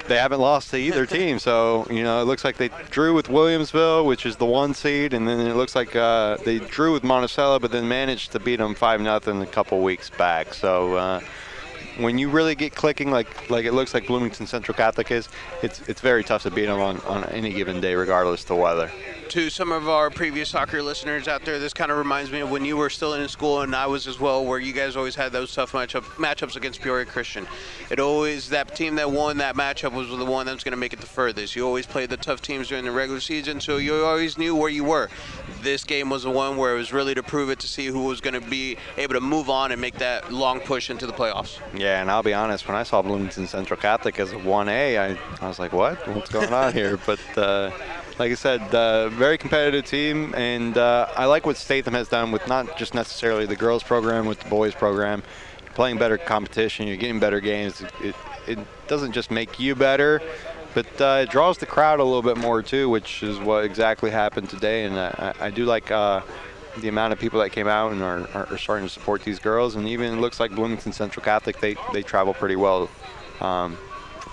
they 0.09 0.17
haven't 0.17 0.41
lost 0.41 0.71
to 0.71 0.79
either 0.79 1.05
team. 1.19 1.39
So 1.39 1.87
you 1.91 2.03
know, 2.03 2.23
it 2.23 2.25
looks 2.25 2.43
like 2.43 2.57
they 2.57 2.71
drew 2.91 3.13
with 3.13 3.29
Williamsville, 3.29 4.07
which 4.07 4.25
is 4.25 4.37
the 4.37 4.47
one 4.47 4.73
seed, 4.73 5.13
and 5.13 5.29
then 5.29 5.41
it 5.41 5.57
looks 5.57 5.77
like 5.77 5.95
uh, 5.95 6.39
they 6.45 6.59
drew 6.59 6.93
with 6.93 7.05
Monticello, 7.05 7.59
but 7.59 7.71
then 7.71 7.87
managed 7.87 8.33
to 8.33 8.41
beat 8.41 8.57
them 8.57 8.75
five 8.75 9.01
nothing 9.01 9.43
a 9.43 9.47
couple 9.47 9.83
weeks 9.83 10.09
back. 10.09 10.55
So. 10.55 10.95
Uh, 10.95 11.21
when 11.99 12.19
you 12.19 12.29
really 12.29 12.55
get 12.55 12.75
clicking 12.75 13.11
like 13.11 13.51
like 13.51 13.65
it 13.65 13.73
looks 13.73 13.95
like 13.95 14.07
Bloomington 14.07 14.47
Central 14.47 14.77
Catholic 14.77 15.11
is, 15.11 15.29
it's 15.63 15.81
it's 15.89 16.01
very 16.01 16.25
tough 16.25 16.43
to 16.43 16.51
beat 16.51 16.67
them 16.67 16.81
on, 16.81 17.01
on 17.01 17.25
any 17.27 17.53
given 17.53 17.81
day, 17.81 17.95
regardless 17.95 18.45
the 18.45 18.55
weather. 18.55 18.91
To 19.29 19.49
some 19.49 19.73
of 19.73 19.89
our 19.89 20.11
previous 20.11 20.51
soccer 20.51 20.83
listeners 20.83 21.27
out 21.27 21.45
there, 21.47 21.59
this 21.59 21.73
kind 21.73 21.91
of 21.91 21.97
reminds 21.97 22.31
me 22.31 22.41
of 22.41 22.51
when 22.51 22.67
you 22.67 22.77
were 22.77 22.91
still 22.91 23.15
in 23.15 23.27
school 23.29 23.63
and 23.63 23.75
I 23.75 23.87
was 23.87 24.07
as 24.07 24.21
well, 24.21 24.45
where 24.45 24.59
you 24.59 24.75
guys 24.75 24.95
always 24.95 25.15
had 25.15 25.33
those 25.33 25.55
tough 25.55 25.73
matchup 25.73 26.03
matchups 26.17 26.57
against 26.57 26.83
Peoria 26.83 27.07
Christian. 27.07 27.47
It 27.91 27.99
always 27.99 28.51
that 28.51 28.77
team 28.77 28.97
that 28.97 29.11
won 29.11 29.39
that 29.39 29.57
matchup 29.57 29.93
was 29.93 30.09
the 30.09 30.25
one 30.25 30.45
that's 30.45 30.63
going 30.63 30.73
to 30.73 30.79
make 30.79 30.93
it 30.93 31.01
the 31.01 31.07
furthest. 31.07 31.57
You 31.57 31.67
always 31.67 31.87
played 31.87 32.11
the 32.11 32.19
tough 32.19 32.43
teams 32.43 32.69
during 32.69 32.85
the 32.85 32.93
regular 32.93 33.21
season, 33.21 33.61
so 33.61 33.79
you 33.79 34.05
always 34.05 34.37
knew 34.37 34.55
where 34.55 34.69
you 34.69 34.85
were. 34.85 35.09
This 35.63 35.85
game 35.85 36.11
was 36.11 36.25
the 36.25 36.31
one 36.31 36.57
where 36.59 36.75
it 36.75 36.79
was 36.79 36.93
really 36.93 37.15
to 37.15 37.23
prove 37.23 37.49
it 37.49 37.59
to 37.61 37.67
see 37.67 37.87
who 37.87 38.05
was 38.05 38.21
going 38.21 38.35
to 38.35 38.51
be 38.51 38.77
able 38.99 39.15
to 39.15 39.21
move 39.21 39.49
on 39.49 39.73
and 39.73 39.81
make 39.81 39.95
that 39.99 40.31
long 40.31 40.61
push 40.61 40.91
into 40.91 41.07
the 41.07 41.13
playoffs. 41.13 41.59
And 41.83 42.11
I'll 42.11 42.23
be 42.23 42.35
honest, 42.35 42.67
when 42.69 42.77
I 42.77 42.83
saw 42.83 43.03
Bloomington 43.03 43.47
Central 43.47 43.79
Catholic 43.79 44.19
as 44.21 44.33
a 44.33 44.37
1A, 44.37 44.99
I, 44.99 45.45
I 45.45 45.49
was 45.49 45.59
like, 45.59 45.73
what? 45.73 46.07
What's 46.09 46.31
going 46.31 46.53
on 46.53 46.73
here? 46.73 46.99
But 47.07 47.21
uh, 47.37 47.71
like 48.19 48.31
I 48.31 48.35
said, 48.35 48.61
uh, 48.75 49.09
very 49.09 49.39
competitive 49.39 49.85
team, 49.85 50.35
and 50.35 50.77
uh, 50.77 51.09
I 51.17 51.25
like 51.27 51.47
what 51.47 51.57
Statham 51.57 51.95
has 51.95 52.09
done 52.09 52.31
with 52.31 52.47
not 52.47 52.77
just 52.77 52.95
necessarily 52.95 53.47
the 53.47 53.57
girls 53.57 53.83
program, 53.83 54.27
with 54.27 54.41
the 54.41 54.49
boys 54.49 54.75
program. 54.75 55.23
You're 55.63 55.73
playing 55.73 55.99
better 55.99 56.19
competition, 56.19 56.87
you're 56.87 56.97
getting 56.97 57.21
better 57.21 57.41
games. 57.41 57.83
It, 58.01 58.15
it 58.47 58.59
doesn't 58.87 59.13
just 59.13 59.31
make 59.31 59.59
you 59.59 59.75
better, 59.75 60.21
but 60.75 61.01
uh, 61.01 61.23
it 61.23 61.31
draws 61.31 61.59
the 61.59 61.67
crowd 61.67 62.01
a 62.01 62.05
little 62.05 62.23
bit 62.23 62.37
more 62.37 62.63
too, 62.63 62.89
which 62.89 63.23
is 63.23 63.39
what 63.39 63.65
exactly 63.65 64.11
happened 64.11 64.51
today. 64.51 64.85
And 64.85 64.99
I, 64.99 65.35
I 65.41 65.51
do 65.51 65.65
like 65.65 65.91
uh, 65.91 66.21
the 66.79 66.89
amount 66.89 67.13
of 67.13 67.19
people 67.19 67.41
that 67.41 67.51
came 67.51 67.69
out 67.69 67.93
and 67.93 68.03
are, 68.03 68.27
are, 68.35 68.59
starting 68.59 68.87
to 68.87 68.93
support 68.93 69.23
these 69.23 69.39
girls. 69.39 69.77
And 69.77 69.87
even 69.87 70.15
it 70.15 70.21
looks 70.21 70.41
like 70.41 70.51
Bloomington 70.55 70.93
Central 70.93 71.23
Catholic, 71.23 71.61
they, 71.61 71.77
they 71.93 72.03
travel 72.03 72.35
pretty 72.35 72.57
well 72.57 72.89
um, 73.41 73.77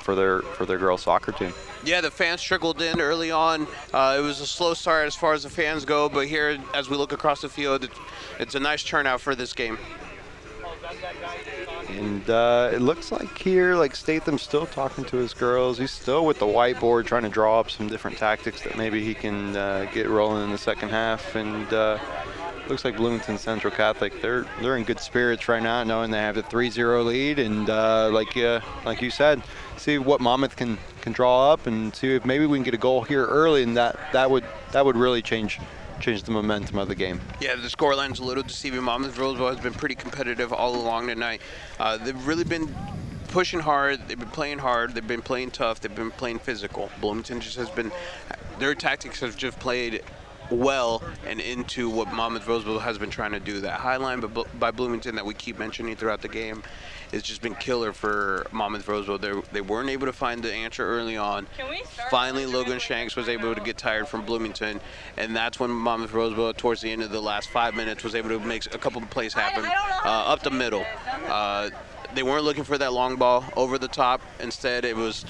for 0.03 0.15
their 0.15 0.41
for 0.41 0.65
their 0.65 0.77
girls 0.77 1.01
soccer 1.03 1.31
team. 1.31 1.53
Yeah, 1.83 2.01
the 2.01 2.11
fans 2.11 2.41
trickled 2.41 2.81
in 2.81 2.99
early 2.99 3.31
on. 3.31 3.67
Uh, 3.93 4.17
it 4.17 4.21
was 4.21 4.41
a 4.41 4.47
slow 4.47 4.73
start 4.73 5.07
as 5.07 5.15
far 5.15 5.33
as 5.33 5.43
the 5.43 5.49
fans 5.49 5.85
go, 5.85 6.09
but 6.09 6.27
here, 6.27 6.57
as 6.73 6.89
we 6.89 6.97
look 6.97 7.13
across 7.13 7.41
the 7.41 7.49
field, 7.49 7.89
it's 8.37 8.55
a 8.55 8.59
nice 8.59 8.83
turnout 8.83 9.21
for 9.21 9.33
this 9.33 9.53
game. 9.53 9.77
And 11.89 12.29
uh, 12.29 12.71
it 12.73 12.81
looks 12.81 13.11
like 13.11 13.37
here, 13.37 13.75
like 13.75 13.95
Statham's 13.95 14.41
still 14.41 14.65
talking 14.65 15.05
to 15.05 15.17
his 15.17 15.33
girls. 15.33 15.77
He's 15.77 15.91
still 15.91 16.25
with 16.25 16.39
the 16.39 16.45
whiteboard 16.45 17.05
trying 17.05 17.23
to 17.23 17.29
draw 17.29 17.59
up 17.59 17.71
some 17.71 17.87
different 17.87 18.17
tactics 18.17 18.61
that 18.63 18.77
maybe 18.77 19.03
he 19.03 19.13
can 19.13 19.55
uh, 19.55 19.89
get 19.93 20.07
rolling 20.07 20.43
in 20.43 20.51
the 20.51 20.57
second 20.57 20.89
half. 20.89 21.35
And 21.35 21.71
uh, 21.73 21.97
looks 22.67 22.85
like 22.85 22.97
Bloomington 22.97 23.37
Central 23.37 23.73
Catholic, 23.73 24.21
they're 24.21 24.45
they're 24.61 24.77
in 24.77 24.83
good 24.83 24.99
spirits 24.99 25.47
right 25.47 25.61
now, 25.61 25.83
knowing 25.83 26.11
they 26.11 26.19
have 26.19 26.35
the 26.35 26.43
3-0 26.43 27.05
lead. 27.05 27.39
And 27.39 27.69
uh, 27.69 28.09
like 28.11 28.37
uh, 28.37 28.61
like 28.85 29.01
you 29.01 29.09
said, 29.09 29.41
see 29.77 29.97
what 29.97 30.21
Monmouth 30.21 30.55
can 30.55 30.77
can 31.01 31.11
draw 31.11 31.51
up 31.51 31.67
and 31.67 31.95
see 31.95 32.13
if 32.15 32.25
maybe 32.25 32.45
we 32.45 32.57
can 32.57 32.63
get 32.63 32.73
a 32.73 32.77
goal 32.77 33.01
here 33.01 33.25
early, 33.25 33.63
and 33.63 33.75
that 33.77 33.97
that 34.13 34.29
would 34.29 34.45
that 34.71 34.85
would 34.85 34.95
really 34.95 35.21
change 35.21 35.59
change 35.99 36.23
the 36.23 36.31
momentum 36.31 36.77
of 36.77 36.87
the 36.87 36.95
game. 36.95 37.21
Yeah, 37.39 37.55
the 37.55 37.67
scoreline's 37.67 38.19
a 38.19 38.23
little 38.23 38.43
deceiving. 38.43 38.83
Monmouth 38.83 39.17
Roseville 39.17 39.49
has 39.49 39.59
been 39.59 39.73
pretty 39.73 39.95
competitive 39.95 40.51
all 40.53 40.75
along 40.75 41.07
tonight. 41.07 41.41
Uh, 41.79 41.97
they've 41.97 42.27
really 42.27 42.43
been 42.43 42.73
pushing 43.27 43.59
hard. 43.59 44.07
They've 44.07 44.19
been 44.19 44.29
playing 44.29 44.59
hard. 44.59 44.95
They've 44.95 45.07
been 45.07 45.21
playing 45.21 45.51
tough. 45.51 45.81
They've 45.81 45.93
been 45.93 46.11
playing 46.11 46.39
physical. 46.39 46.89
Bloomington 46.99 47.41
just 47.41 47.57
has 47.57 47.69
been, 47.69 47.91
their 48.57 48.75
tactics 48.75 49.19
have 49.19 49.37
just 49.37 49.59
played 49.59 50.01
well 50.51 51.03
and 51.27 51.39
into 51.39 51.89
what 51.89 52.11
Monmouth 52.11 52.47
Roseville 52.47 52.79
has 52.79 52.97
been 52.97 53.11
trying 53.11 53.31
to 53.31 53.39
do. 53.39 53.61
That 53.61 53.79
high 53.79 53.97
line 53.97 54.23
by 54.57 54.71
Bloomington 54.71 55.15
that 55.15 55.25
we 55.25 55.33
keep 55.33 55.59
mentioning 55.59 55.95
throughout 55.95 56.21
the 56.21 56.27
game 56.27 56.63
has 57.11 57.23
just 57.23 57.41
been 57.41 57.55
killer 57.55 57.93
for 57.93 58.45
Monmouth 58.51 58.87
Roseville. 58.87 59.17
They, 59.17 59.33
they 59.51 59.61
weren't 59.61 59.89
able 59.89 60.05
to 60.07 60.13
find 60.13 60.43
the 60.43 60.53
answer 60.53 60.85
early 60.87 61.17
on. 61.17 61.47
Finally, 62.09 62.45
Logan 62.45 62.79
Shanks 62.79 63.15
was 63.15 63.27
able 63.29 63.55
to 63.55 63.61
get 63.61 63.77
tired 63.77 64.07
from 64.07 64.25
Bloomington, 64.25 64.79
and 65.17 65.35
that's 65.35 65.59
when 65.59 65.71
Monmouth 65.71 66.13
Roseville, 66.13 66.53
towards 66.53 66.81
the 66.81 66.91
end 66.91 67.01
of 67.01 67.11
the 67.11 67.21
last 67.21 67.49
five 67.49 67.75
minutes, 67.75 68.03
was 68.03 68.15
able 68.15 68.29
to 68.29 68.39
make 68.39 68.73
a 68.73 68.77
couple 68.77 69.01
of 69.01 69.09
plays 69.09 69.33
happen 69.33 69.65
uh, 69.65 70.03
up 70.05 70.43
the 70.43 70.51
middle. 70.51 70.85
Uh, 71.27 71.69
they 72.13 72.23
weren't 72.23 72.43
looking 72.43 72.63
for 72.63 72.77
that 72.77 72.93
long 72.93 73.15
ball 73.17 73.45
over 73.55 73.77
the 73.77 73.87
top. 73.87 74.21
Instead, 74.39 74.85
it 74.85 74.95
was 74.95 75.25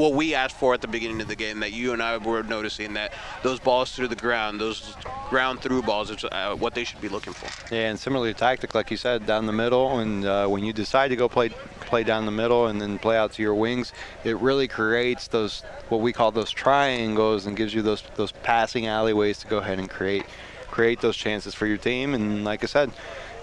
what 0.00 0.14
we 0.14 0.34
asked 0.34 0.56
for 0.56 0.72
at 0.72 0.80
the 0.80 0.88
beginning 0.88 1.20
of 1.20 1.28
the 1.28 1.36
game 1.36 1.60
that 1.60 1.72
you 1.72 1.92
and 1.92 2.02
I 2.02 2.16
were 2.16 2.42
noticing 2.42 2.94
that 2.94 3.12
those 3.42 3.60
balls 3.60 3.92
through 3.92 4.08
the 4.08 4.16
ground, 4.16 4.58
those 4.58 4.96
ground 5.28 5.60
through 5.60 5.82
balls, 5.82 6.10
is 6.10 6.24
uh, 6.24 6.56
what 6.56 6.74
they 6.74 6.84
should 6.84 7.02
be 7.02 7.10
looking 7.10 7.34
for. 7.34 7.74
Yeah, 7.74 7.90
and 7.90 8.00
similarly 8.00 8.32
tactic, 8.32 8.74
like 8.74 8.90
you 8.90 8.96
said, 8.96 9.26
down 9.26 9.44
the 9.44 9.52
middle, 9.52 9.98
and 9.98 10.24
uh, 10.24 10.46
when 10.46 10.64
you 10.64 10.72
decide 10.72 11.08
to 11.08 11.16
go 11.16 11.28
play 11.28 11.50
play 11.80 12.02
down 12.02 12.24
the 12.24 12.32
middle 12.32 12.66
and 12.66 12.80
then 12.80 12.98
play 12.98 13.16
out 13.16 13.32
to 13.32 13.42
your 13.42 13.54
wings, 13.54 13.92
it 14.24 14.36
really 14.38 14.68
creates 14.68 15.28
those 15.28 15.60
what 15.90 16.00
we 16.00 16.12
call 16.12 16.30
those 16.30 16.50
triangles 16.50 17.44
and 17.44 17.56
gives 17.56 17.74
you 17.74 17.82
those 17.82 18.02
those 18.16 18.32
passing 18.32 18.86
alleyways 18.86 19.38
to 19.38 19.46
go 19.48 19.58
ahead 19.58 19.78
and 19.78 19.90
create 19.90 20.24
create 20.70 21.00
those 21.00 21.16
chances 21.16 21.54
for 21.54 21.66
your 21.66 21.76
team. 21.76 22.14
And 22.14 22.42
like 22.42 22.62
I 22.64 22.66
said, 22.66 22.90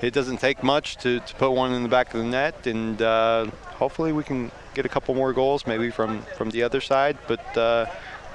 it 0.02 0.14
doesn't 0.14 0.38
take 0.38 0.64
much 0.64 0.98
to, 0.98 1.20
to 1.20 1.36
put 1.36 1.52
one 1.52 1.74
in 1.74 1.84
the 1.84 1.90
back 1.90 2.14
of 2.14 2.20
the 2.20 2.26
net, 2.26 2.68
and 2.68 3.02
uh, 3.02 3.46
hopefully 3.66 4.12
we 4.12 4.24
can 4.24 4.52
get 4.74 4.86
a 4.86 4.90
couple 4.90 5.16
more 5.16 5.34
goals, 5.34 5.66
maybe 5.66 5.90
from 5.90 6.22
from 6.38 6.50
the 6.52 6.64
other 6.64 6.82
side. 6.82 7.18
But 7.28 7.58
uh, 7.58 7.86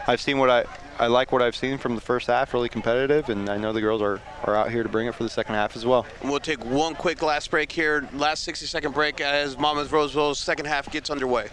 I've 0.06 0.20
seen 0.20 0.38
what 0.38 0.50
I 0.50 0.64
I 0.98 1.06
like 1.06 1.32
what 1.32 1.42
I've 1.42 1.56
seen 1.56 1.78
from 1.78 1.94
the 1.94 2.00
first 2.00 2.26
half, 2.26 2.52
really 2.52 2.68
competitive, 2.68 3.28
and 3.28 3.48
I 3.48 3.56
know 3.56 3.72
the 3.72 3.80
girls 3.80 4.02
are, 4.02 4.20
are 4.44 4.54
out 4.54 4.70
here 4.70 4.82
to 4.82 4.88
bring 4.88 5.06
it 5.06 5.14
for 5.14 5.22
the 5.22 5.30
second 5.30 5.54
half 5.54 5.74
as 5.76 5.86
well. 5.86 6.06
We'll 6.22 6.38
take 6.38 6.64
one 6.64 6.94
quick 6.94 7.22
last 7.22 7.50
break 7.50 7.72
here, 7.72 8.08
last 8.12 8.44
60 8.44 8.66
second 8.66 8.92
break 8.92 9.20
as 9.20 9.58
Monmouth 9.58 9.90
Roseville's 9.90 10.38
second 10.38 10.66
half 10.66 10.90
gets 10.90 11.10
underway. 11.10 11.48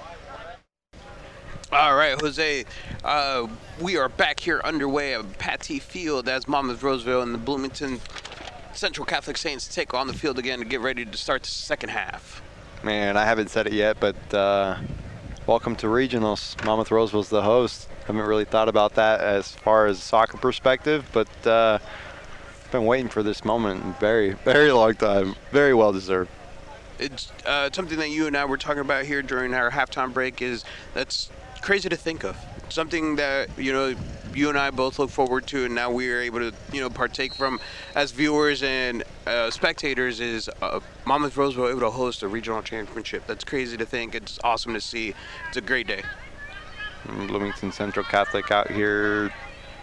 All 1.71 1.95
right, 1.95 2.19
Jose, 2.19 2.65
uh, 3.03 3.47
we 3.79 3.95
are 3.95 4.09
back 4.09 4.39
here 4.39 4.59
underway 4.63 5.13
at 5.13 5.37
Pattee 5.37 5.79
Field 5.79 6.27
as 6.27 6.47
Monmouth 6.47 6.81
Roseville 6.81 7.21
and 7.21 7.33
the 7.33 7.37
Bloomington 7.37 8.01
Central 8.79 9.05
Catholic 9.05 9.35
Saints 9.35 9.67
take 9.67 9.93
on 9.93 10.07
the 10.07 10.13
field 10.13 10.39
again 10.39 10.59
to 10.59 10.65
get 10.65 10.79
ready 10.79 11.03
to 11.03 11.17
start 11.17 11.43
the 11.43 11.49
second 11.49 11.89
half. 11.89 12.41
Man, 12.81 13.17
I 13.17 13.25
haven't 13.25 13.49
said 13.49 13.67
it 13.67 13.73
yet, 13.73 13.99
but 13.99 14.15
uh, 14.33 14.77
welcome 15.45 15.75
to 15.75 15.87
regionals. 15.87 16.55
Monmouth 16.63 16.89
Roseville's 16.89 17.27
the 17.27 17.41
host. 17.41 17.89
Haven't 18.07 18.21
really 18.21 18.45
thought 18.45 18.69
about 18.69 18.95
that 18.95 19.19
as 19.19 19.51
far 19.51 19.87
as 19.87 20.01
soccer 20.01 20.37
perspective, 20.37 21.05
but 21.11 21.27
uh, 21.45 21.79
been 22.71 22.85
waiting 22.85 23.09
for 23.09 23.21
this 23.21 23.43
moment 23.43 23.99
very, 23.99 24.31
very 24.45 24.71
long 24.71 24.95
time. 24.95 25.35
Very 25.51 25.73
well 25.73 25.91
deserved. 25.91 26.31
It's 26.99 27.33
uh, 27.45 27.69
something 27.73 27.97
that 27.97 28.11
you 28.11 28.27
and 28.27 28.37
I 28.37 28.45
were 28.45 28.57
talking 28.57 28.79
about 28.79 29.03
here 29.03 29.21
during 29.21 29.53
our 29.53 29.71
halftime 29.71 30.13
break. 30.13 30.41
Is 30.41 30.63
that's 30.93 31.29
crazy 31.61 31.89
to 31.89 31.97
think 31.97 32.23
of. 32.23 32.37
Something 32.69 33.17
that 33.17 33.49
you 33.57 33.73
know 33.73 33.95
you 34.35 34.49
and 34.49 34.57
I 34.57 34.71
both 34.71 34.99
look 34.99 35.09
forward 35.09 35.47
to, 35.47 35.65
and 35.65 35.75
now 35.75 35.91
we 35.91 36.11
are 36.11 36.21
able 36.21 36.39
to, 36.39 36.53
you 36.71 36.81
know, 36.81 36.89
partake 36.89 37.33
from 37.33 37.59
as 37.95 38.11
viewers 38.11 38.63
and 38.63 39.03
uh, 39.25 39.49
spectators. 39.49 40.19
Is 40.19 40.49
uh, 40.61 40.79
Monmouth 41.05 41.37
Roseville 41.37 41.69
able 41.69 41.81
to 41.81 41.89
host 41.89 42.23
a 42.23 42.27
regional 42.27 42.61
championship? 42.61 43.25
That's 43.27 43.43
crazy 43.43 43.77
to 43.77 43.85
think. 43.85 44.15
It's 44.15 44.39
awesome 44.43 44.73
to 44.73 44.81
see. 44.81 45.13
It's 45.47 45.57
a 45.57 45.61
great 45.61 45.87
day. 45.87 46.03
Bloomington 47.05 47.71
Central 47.71 48.05
Catholic 48.05 48.51
out 48.51 48.69
here 48.69 49.31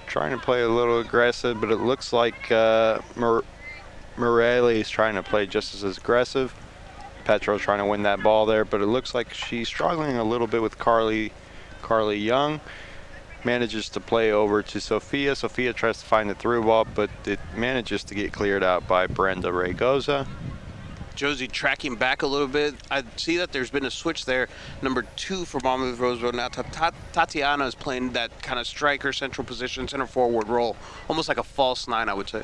trying 0.06 0.30
to 0.30 0.38
play 0.38 0.62
a 0.62 0.68
little 0.68 1.00
aggressive, 1.00 1.60
but 1.60 1.70
it 1.70 1.76
looks 1.76 2.12
like 2.12 2.50
uh, 2.52 3.00
Morelli 4.16 4.80
is 4.80 4.90
trying 4.90 5.14
to 5.14 5.22
play 5.22 5.46
just 5.46 5.74
as 5.74 5.98
aggressive. 5.98 6.54
Petro's 7.24 7.60
trying 7.60 7.78
to 7.78 7.86
win 7.86 8.04
that 8.04 8.22
ball 8.22 8.46
there, 8.46 8.64
but 8.64 8.80
it 8.80 8.86
looks 8.86 9.14
like 9.14 9.34
she's 9.34 9.66
struggling 9.66 10.16
a 10.16 10.22
little 10.22 10.46
bit 10.46 10.62
with 10.62 10.78
Carly, 10.78 11.32
Carly 11.82 12.18
Young 12.18 12.60
manages 13.46 13.88
to 13.90 14.00
play 14.00 14.32
over 14.32 14.62
to 14.62 14.80
Sophia. 14.80 15.34
Sophia 15.34 15.72
tries 15.72 16.00
to 16.00 16.04
find 16.04 16.28
the 16.28 16.34
through 16.34 16.64
ball, 16.64 16.84
but 16.84 17.08
it 17.24 17.40
manages 17.56 18.04
to 18.04 18.14
get 18.14 18.32
cleared 18.32 18.62
out 18.62 18.86
by 18.86 19.06
Brenda 19.06 19.48
Raygoza. 19.48 20.26
Josie 21.14 21.48
tracking 21.48 21.94
back 21.94 22.20
a 22.20 22.26
little 22.26 22.48
bit. 22.48 22.74
I 22.90 23.02
see 23.16 23.38
that 23.38 23.50
there's 23.52 23.70
been 23.70 23.86
a 23.86 23.90
switch 23.90 24.26
there. 24.26 24.48
Number 24.82 25.06
two 25.16 25.46
for 25.46 25.60
Monmouth 25.64 25.98
Roseville. 25.98 26.32
Now 26.32 26.48
Ta- 26.48 26.62
Ta- 26.64 26.90
Tatiana 27.14 27.64
is 27.64 27.74
playing 27.74 28.12
that 28.12 28.42
kind 28.42 28.60
of 28.60 28.66
striker 28.66 29.14
central 29.14 29.46
position, 29.46 29.88
center 29.88 30.06
forward 30.06 30.48
role, 30.48 30.76
almost 31.08 31.28
like 31.28 31.38
a 31.38 31.42
false 31.42 31.88
nine, 31.88 32.10
I 32.10 32.14
would 32.14 32.28
say. 32.28 32.42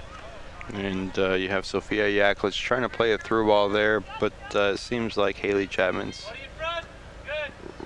And 0.72 1.18
uh, 1.18 1.34
you 1.34 1.48
have 1.50 1.66
Sophia 1.66 2.07
Yaklich 2.09 2.59
trying 2.59 2.82
to 2.82 2.88
play 2.88 3.12
a 3.12 3.18
through 3.18 3.46
ball 3.46 3.68
there, 3.68 4.03
but 4.20 4.32
uh, 4.55 4.72
it 4.74 4.78
seems 4.78 5.18
like 5.18 5.36
Haley 5.36 5.66
Chapman's 5.66 6.24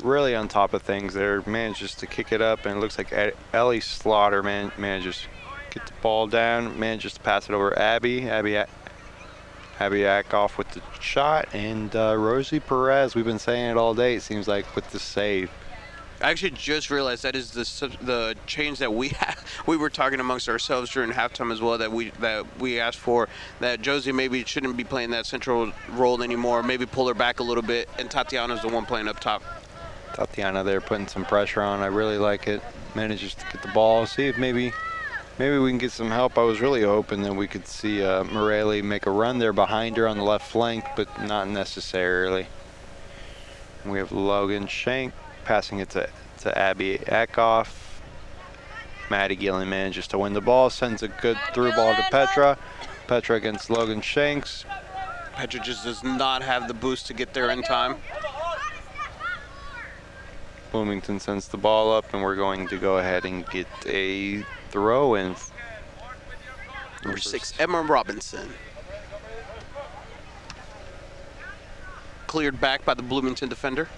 really 0.06 0.34
on 0.34 0.48
top 0.48 0.72
of 0.72 0.82
things 0.82 1.14
there. 1.14 1.42
Manages 1.46 1.94
to 1.96 2.06
kick 2.06 2.32
it 2.32 2.40
up, 2.40 2.64
and 2.64 2.76
it 2.76 2.80
looks 2.80 2.96
like 2.96 3.12
Ellie 3.52 3.80
Slaughter 3.80 4.42
man- 4.42 4.72
manages 4.78 5.22
to 5.22 5.28
get 5.78 5.86
the 5.86 5.92
ball 6.00 6.26
down, 6.26 6.78
manages 6.78 7.14
to 7.14 7.20
pass 7.20 7.48
it 7.48 7.52
over 7.52 7.76
Abby. 7.78 8.28
Abby, 8.28 8.56
Abby 9.78 10.00
Eckhoff 10.00 10.56
with 10.56 10.70
the 10.70 10.82
shot, 11.00 11.48
and 11.52 11.94
uh, 11.94 12.16
Rosie 12.16 12.60
Perez. 12.60 13.14
We've 13.14 13.24
been 13.24 13.38
saying 13.38 13.72
it 13.72 13.76
all 13.76 13.94
day. 13.94 14.14
It 14.14 14.22
seems 14.22 14.48
like 14.48 14.74
with 14.74 14.90
the 14.90 14.98
save. 14.98 15.50
I 16.22 16.30
actually 16.30 16.52
just 16.52 16.90
realized 16.90 17.24
that 17.24 17.36
is 17.36 17.50
the 17.50 17.94
the 18.00 18.36
change 18.46 18.78
that 18.78 18.94
we 18.94 19.12
we 19.66 19.76
were 19.76 19.90
talking 19.90 20.18
amongst 20.18 20.48
ourselves 20.48 20.90
during 20.90 21.10
halftime 21.10 21.52
as 21.52 21.60
well 21.60 21.76
that 21.76 21.92
we 21.92 22.08
that 22.20 22.58
we 22.58 22.80
asked 22.80 22.98
for 22.98 23.28
that 23.60 23.82
Josie 23.82 24.12
maybe 24.12 24.42
shouldn't 24.44 24.78
be 24.78 24.84
playing 24.84 25.10
that 25.10 25.26
central 25.26 25.72
role 25.90 26.22
anymore. 26.22 26.62
Maybe 26.62 26.86
pull 26.86 27.06
her 27.08 27.14
back 27.14 27.40
a 27.40 27.42
little 27.42 27.62
bit, 27.62 27.90
and 27.98 28.10
Tatiana's 28.10 28.62
the 28.62 28.68
one 28.68 28.86
playing 28.86 29.08
up 29.08 29.20
top. 29.20 29.42
Tatiana 30.14 30.64
there 30.64 30.80
putting 30.80 31.08
some 31.08 31.24
pressure 31.24 31.62
on. 31.62 31.80
I 31.80 31.86
really 31.86 32.18
like 32.18 32.48
it. 32.48 32.62
Manages 32.94 33.34
to 33.34 33.44
get 33.52 33.62
the 33.62 33.68
ball. 33.68 34.06
See 34.06 34.26
if 34.26 34.38
maybe 34.38 34.72
maybe 35.38 35.58
we 35.58 35.70
can 35.70 35.78
get 35.78 35.92
some 35.92 36.10
help. 36.10 36.38
I 36.38 36.42
was 36.42 36.60
really 36.60 36.82
hoping 36.82 37.22
that 37.22 37.34
we 37.34 37.46
could 37.46 37.66
see 37.66 38.02
uh, 38.02 38.24
Morelli 38.24 38.82
make 38.82 39.06
a 39.06 39.10
run 39.10 39.38
there 39.38 39.52
behind 39.52 39.96
her 39.96 40.08
on 40.08 40.16
the 40.16 40.24
left 40.24 40.50
flank, 40.50 40.84
but 40.96 41.22
not 41.22 41.48
necessarily. 41.48 42.46
We 43.84 43.98
have 43.98 44.12
Logan 44.12 44.66
Shank 44.66 45.12
passing 45.44 45.78
it 45.78 45.90
to, 45.90 46.08
to 46.38 46.58
Abby 46.58 46.98
Eckhoff. 46.98 48.00
Maddie 49.08 49.36
Gillen 49.36 49.68
manages 49.68 50.08
to 50.08 50.18
win 50.18 50.32
the 50.32 50.40
ball, 50.40 50.70
sends 50.70 51.02
a 51.02 51.08
good 51.08 51.38
through 51.54 51.72
ball 51.72 51.94
to 51.94 52.02
Petra. 52.10 52.58
Petra 53.06 53.36
against 53.36 53.70
Logan 53.70 54.00
Shanks. 54.00 54.64
Petra 55.34 55.60
just 55.60 55.84
does 55.84 56.02
not 56.02 56.42
have 56.42 56.66
the 56.66 56.74
boost 56.74 57.06
to 57.06 57.14
get 57.14 57.32
there 57.32 57.50
in 57.50 57.62
time. 57.62 57.96
Bloomington 60.70 61.20
sends 61.20 61.48
the 61.48 61.56
ball 61.56 61.92
up, 61.92 62.12
and 62.12 62.22
we're 62.22 62.36
going 62.36 62.68
to 62.68 62.78
go 62.78 62.98
ahead 62.98 63.24
and 63.24 63.48
get 63.50 63.66
a 63.86 64.42
throw 64.70 65.14
in. 65.14 65.34
Number 67.04 67.18
six, 67.18 67.52
Emma 67.58 67.82
Robinson. 67.82 68.48
Cleared 72.26 72.60
back 72.60 72.84
by 72.84 72.94
the 72.94 73.02
Bloomington 73.02 73.48
defender. 73.48 73.88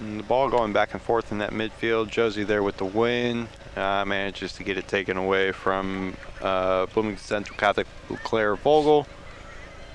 And 0.00 0.18
the 0.18 0.24
ball 0.24 0.48
going 0.48 0.72
back 0.72 0.94
and 0.94 1.02
forth 1.02 1.32
in 1.32 1.38
that 1.38 1.50
midfield. 1.50 2.08
Josie 2.08 2.44
there 2.44 2.62
with 2.62 2.76
the 2.76 2.84
win. 2.84 3.48
Uh, 3.76 4.04
manages 4.06 4.52
to 4.54 4.64
get 4.64 4.76
it 4.76 4.88
taken 4.88 5.16
away 5.16 5.52
from 5.52 6.16
uh, 6.40 6.86
Bloomington 6.86 7.22
Central 7.22 7.56
Catholic 7.56 7.86
Claire 8.22 8.56
Vogel. 8.56 9.06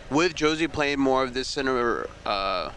With 0.10 0.36
Josie 0.36 0.68
playing 0.68 1.00
more 1.00 1.24
of 1.24 1.34
this 1.34 1.48
center 1.48 2.08
uh, 2.26 2.72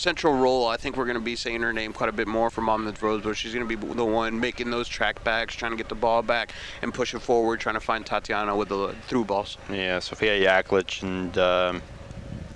central 0.00 0.34
role, 0.34 0.66
I 0.66 0.78
think 0.78 0.96
we're 0.96 1.04
going 1.04 1.18
to 1.18 1.20
be 1.20 1.36
saying 1.36 1.60
her 1.60 1.72
name 1.72 1.92
quite 1.92 2.08
a 2.08 2.12
bit 2.12 2.26
more 2.26 2.50
for 2.50 2.62
Monmouth 2.62 3.02
Roseville. 3.02 3.34
She's 3.34 3.52
going 3.52 3.68
to 3.68 3.76
be 3.76 3.94
the 3.94 4.04
one 4.04 4.40
making 4.40 4.70
those 4.70 4.88
track 4.88 5.22
backs, 5.22 5.54
trying 5.54 5.72
to 5.72 5.76
get 5.76 5.88
the 5.88 5.94
ball 5.94 6.22
back 6.22 6.52
and 6.80 6.92
push 6.92 7.14
it 7.14 7.20
forward, 7.20 7.60
trying 7.60 7.74
to 7.74 7.80
find 7.80 8.04
Tatiana 8.04 8.56
with 8.56 8.70
the 8.70 8.94
through 9.06 9.26
balls. 9.26 9.58
Yeah, 9.70 9.98
Sophia 9.98 10.40
Yaklich 10.40 11.02
and 11.02 11.36
um, 11.36 11.82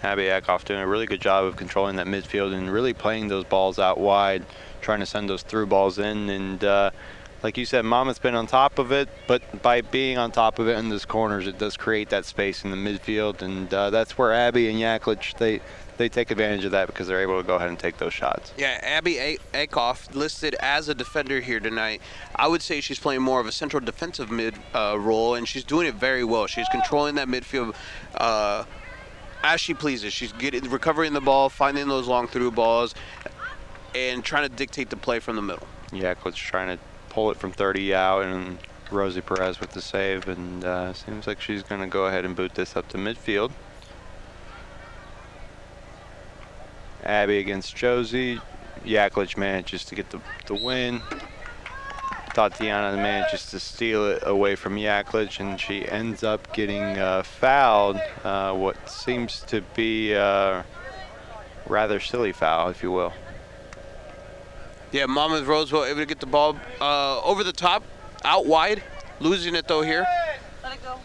Abby 0.03 0.23
Eckhoff 0.23 0.65
doing 0.65 0.81
a 0.81 0.87
really 0.87 1.07
good 1.07 1.21
job 1.21 1.45
of 1.45 1.57
controlling 1.57 1.97
that 1.97 2.07
midfield 2.07 2.55
and 2.55 2.73
really 2.73 2.95
playing 2.95 3.29
those 3.29 3.45
balls 3.45 3.79
out 3.79 3.99
wide, 3.99 4.45
trying 4.81 5.01
to 5.01 5.07
send 5.07 5.29
those 5.29 5.43
through 5.43 5.67
balls 5.67 5.99
in. 5.99 6.31
And 6.31 6.65
uh, 6.65 6.91
like 7.43 7.59
you 7.59 7.67
said, 7.67 7.85
Mama's 7.85 8.19
been 8.19 8.35
on 8.35 8.47
top 8.47 8.79
of 8.79 8.91
it, 8.91 9.11
but 9.27 9.63
by 9.63 9.83
being 9.83 10.17
on 10.17 10.33
top 10.33 10.59
of 10.59 10.67
it 10.67 10.79
in 10.79 10.89
those 10.89 11.05
corners, 11.05 11.47
it 11.47 11.59
does 11.59 11.77
create 11.77 12.09
that 12.09 12.25
space 12.25 12.65
in 12.65 12.71
the 12.71 12.77
midfield, 12.77 13.43
and 13.43 13.73
uh, 13.73 13.91
that's 13.91 14.17
where 14.17 14.33
Abby 14.33 14.71
and 14.71 14.79
Yaklich 14.79 15.37
they 15.37 15.61
they 15.97 16.09
take 16.09 16.31
advantage 16.31 16.65
of 16.65 16.73
that 16.73 16.87
because 16.87 17.07
they're 17.07 17.23
able 17.23 17.41
to 17.41 17.47
go 17.47 17.57
ahead 17.57 17.69
and 17.69 17.79
take 17.79 17.99
those 17.99 18.13
shots. 18.13 18.53
Yeah, 18.57 18.79
Abby 18.83 19.19
A- 19.19 19.39
Eckhoff 19.53 20.15
listed 20.15 20.55
as 20.61 20.89
a 20.89 20.95
defender 20.95 21.41
here 21.41 21.61
tonight. 21.61 22.01
I 22.35 22.49
would 22.49 22.63
say 22.63 22.81
she's 22.81 22.99
playing 22.99 23.23
more 23.23 23.41
of 23.41 23.47
a 23.47 23.53
central 23.53 23.85
defensive 23.85 24.31
mid 24.31 24.55
uh, 24.75 24.97
role, 24.99 25.35
and 25.35 25.47
she's 25.47 25.65
doing 25.65 25.87
it 25.87 25.95
very 25.95 26.25
well. 26.25 26.47
She's 26.47 26.69
controlling 26.69 27.15
that 27.17 27.29
midfield 27.29 27.75
uh, 28.17 28.65
as 29.43 29.61
she 29.61 29.75
pleases. 29.75 30.13
She's 30.13 30.33
getting 30.33 30.69
recovering 30.71 31.13
the 31.13 31.21
ball, 31.21 31.49
finding 31.49 31.89
those 31.89 32.09
long 32.09 32.27
through 32.27 32.51
balls, 32.53 32.95
and 33.95 34.25
trying 34.25 34.49
to 34.49 34.55
dictate 34.55 34.91
the 34.91 34.97
play 34.97 35.21
from 35.21 35.37
the 35.37 35.43
middle. 35.43 35.67
Yaklich 35.91 36.35
trying 36.35 36.77
to 36.77 36.83
pull 37.09 37.31
it 37.31 37.37
from 37.37 37.53
30 37.53 37.95
out, 37.95 38.25
and 38.25 38.59
Rosie 38.91 39.21
Perez 39.21 39.61
with 39.61 39.71
the 39.71 39.81
save, 39.81 40.29
and 40.29 40.65
uh, 40.65 40.93
seems 40.93 41.27
like 41.27 41.41
she's 41.41 41.63
going 41.63 41.81
to 41.81 41.87
go 41.87 42.07
ahead 42.07 42.25
and 42.25 42.35
boot 42.35 42.55
this 42.55 42.77
up 42.77 42.89
to 42.89 42.99
midfield. 42.99 43.53
Abby 47.05 47.39
against 47.39 47.77
Josie. 47.77 48.41
Yaklich 48.85 49.37
manages 49.37 49.85
to 49.87 49.95
get 49.95 50.11
the, 50.11 50.21
the 50.47 50.55
win. 50.55 51.01
Tatiana 52.35 52.97
manages 52.97 53.47
to 53.51 53.61
steal 53.61 54.07
it 54.11 54.23
away 54.27 54.57
from 54.57 54.77
Yaklich, 54.77 55.39
and 55.39 55.61
she 55.61 55.89
ends 55.89 56.25
up 56.25 56.53
getting 56.53 56.99
uh, 56.99 57.23
fouled. 57.23 58.01
Uh, 58.25 58.53
what 58.53 58.91
seems 58.91 59.41
to 59.47 59.61
be 59.77 60.13
a 60.13 60.65
rather 61.67 62.01
silly 62.01 62.33
foul, 62.33 62.69
if 62.69 62.83
you 62.83 62.91
will. 62.91 63.13
Yeah, 64.91 65.07
Monmouth 65.07 65.47
Roseville 65.47 65.85
able 65.85 66.01
to 66.01 66.07
get 66.07 66.21
the 66.21 66.27
ball 66.27 66.57
uh, 66.81 67.21
over 67.23 67.43
the 67.45 67.53
top, 67.53 67.83
out 68.25 68.47
wide, 68.47 68.83
losing 69.21 69.55
it 69.55 69.67
though 69.67 69.83
here. 69.83 70.07
Let 70.63 70.75
it 70.75 70.83
go. 70.83 70.99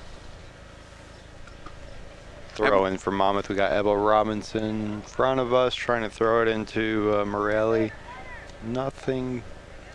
Throw 2.67 2.85
in 2.85 2.97
for 2.97 3.11
Monmouth. 3.11 3.47
We 3.47 3.55
got 3.55 3.71
Ebba 3.71 3.95
Robinson 3.95 4.63
in 4.63 5.01
front 5.01 5.39
of 5.39 5.53
us, 5.53 5.73
trying 5.73 6.03
to 6.03 6.09
throw 6.09 6.41
it 6.41 6.49
into 6.49 7.15
uh, 7.15 7.25
Morelli. 7.25 7.93
Nothing, 8.63 9.43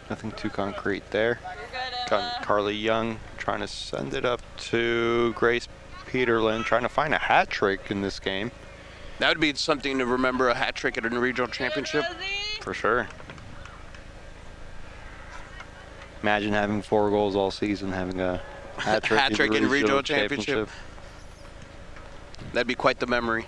nothing 0.08 0.32
too 0.32 0.48
concrete 0.48 1.10
there. 1.10 1.40
Got 2.08 2.42
Carly 2.42 2.74
Young 2.74 3.18
trying 3.36 3.60
to 3.60 3.68
send 3.68 4.14
it 4.14 4.24
up 4.24 4.40
to 4.56 5.34
Grace 5.34 5.68
Peterlin, 6.06 6.64
trying 6.64 6.82
to 6.82 6.88
find 6.88 7.12
a 7.12 7.18
hat 7.18 7.50
trick 7.50 7.90
in 7.90 8.00
this 8.00 8.18
game 8.18 8.50
That 9.18 9.28
would 9.28 9.40
be 9.40 9.52
something 9.54 9.98
to 9.98 10.06
remember 10.06 10.48
a 10.48 10.54
hat 10.54 10.74
trick 10.74 10.96
at 10.96 11.04
a 11.04 11.10
regional 11.10 11.48
championship. 11.48 12.04
For 12.62 12.72
sure. 12.72 13.08
Imagine 16.22 16.54
having 16.54 16.80
four 16.80 17.10
goals 17.10 17.36
all 17.36 17.50
season, 17.50 17.92
having 17.92 18.22
a 18.22 18.40
hat 18.78 19.02
trick, 19.02 19.20
Hat 19.20 19.34
trick 19.34 19.52
in 19.52 19.68
regional 19.68 20.02
championship. 20.02 20.70
That'd 22.54 22.68
be 22.68 22.76
quite 22.76 23.00
the 23.00 23.06
memory. 23.08 23.46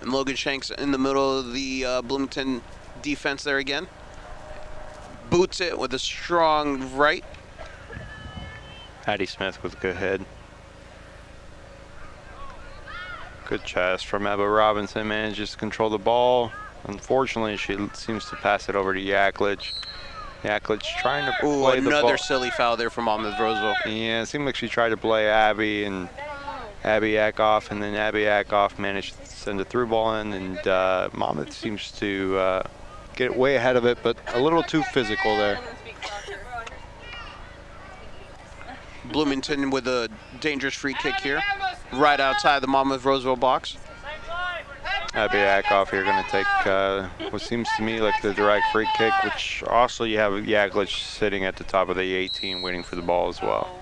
And 0.00 0.10
Logan 0.10 0.34
Shanks 0.34 0.70
in 0.70 0.90
the 0.90 0.98
middle 0.98 1.38
of 1.38 1.52
the 1.52 1.84
uh, 1.84 2.02
Bloomington 2.02 2.62
defense 3.02 3.44
there 3.44 3.58
again. 3.58 3.86
Boots 5.28 5.60
it 5.60 5.78
with 5.78 5.92
a 5.92 5.98
strong 5.98 6.96
right. 6.96 7.24
Hattie 9.04 9.26
Smith 9.26 9.62
with 9.62 9.74
a 9.74 9.76
good 9.76 9.96
head. 9.96 10.24
Good 13.46 13.64
chest 13.64 14.06
from 14.06 14.26
Ebba 14.26 14.48
Robinson. 14.48 15.06
Manages 15.08 15.50
to 15.50 15.56
control 15.58 15.90
the 15.90 15.98
ball. 15.98 16.50
Unfortunately, 16.84 17.58
she 17.58 17.76
seems 17.92 18.24
to 18.30 18.36
pass 18.36 18.70
it 18.70 18.74
over 18.74 18.94
to 18.94 19.00
Yaklich. 19.00 19.72
Yaklich 20.42 20.82
trying 21.02 21.26
to 21.26 21.46
Ooh, 21.46 21.60
play 21.60 21.80
the 21.80 21.90
ball. 21.90 21.98
another 21.98 22.16
silly 22.16 22.50
foul 22.50 22.78
there 22.78 22.88
from 22.88 23.04
Monmouth 23.04 23.38
Roseville. 23.38 23.74
Yeah, 23.84 24.22
it 24.22 24.26
seemed 24.26 24.46
like 24.46 24.56
she 24.56 24.68
tried 24.68 24.90
to 24.90 24.96
play 24.96 25.28
Abby 25.28 25.84
and 25.84 26.08
Abby 26.84 27.12
Eckhoff, 27.12 27.70
and 27.70 27.82
then 27.82 27.94
Abby 27.94 28.22
Eckhoff 28.22 28.78
managed 28.78 29.18
to 29.18 29.26
send 29.26 29.60
a 29.60 29.64
through 29.64 29.88
ball 29.88 30.14
in, 30.16 30.32
and 30.32 30.66
uh, 30.66 31.08
Monmouth 31.12 31.52
seems 31.52 31.90
to 31.92 32.36
uh, 32.38 32.62
get 33.16 33.36
way 33.36 33.56
ahead 33.56 33.76
of 33.76 33.84
it, 33.84 33.98
but 34.02 34.16
a 34.34 34.40
little 34.40 34.62
too 34.62 34.82
physical 34.82 35.36
there. 35.36 35.56
Doesn't 35.56 35.78
speak 35.78 35.96
soccer. 36.02 36.38
Bloomington 39.12 39.70
with 39.70 39.88
a 39.88 40.08
dangerous 40.40 40.74
free 40.74 40.94
kick 40.94 41.16
here, 41.16 41.42
right 41.92 42.20
outside 42.20 42.60
the 42.60 42.68
Monmouth 42.68 43.04
Roseville 43.04 43.36
box. 43.36 43.76
Abby 45.14 45.38
Eckhoff 45.38 45.90
here 45.90 46.04
going 46.04 46.22
to 46.22 46.30
take 46.30 46.46
uh, 46.66 47.08
what 47.30 47.40
seems 47.40 47.68
to 47.76 47.82
me 47.82 48.00
like 48.00 48.20
the 48.22 48.34
direct 48.34 48.66
free 48.72 48.88
kick, 48.96 49.12
which 49.24 49.64
also 49.66 50.04
you 50.04 50.18
have 50.18 50.32
Yaklich 50.32 51.02
sitting 51.02 51.44
at 51.44 51.56
the 51.56 51.64
top 51.64 51.88
of 51.88 51.96
the 51.96 52.14
18 52.14 52.62
waiting 52.62 52.82
for 52.82 52.94
the 52.94 53.02
ball 53.02 53.28
as 53.28 53.40
well. 53.40 53.77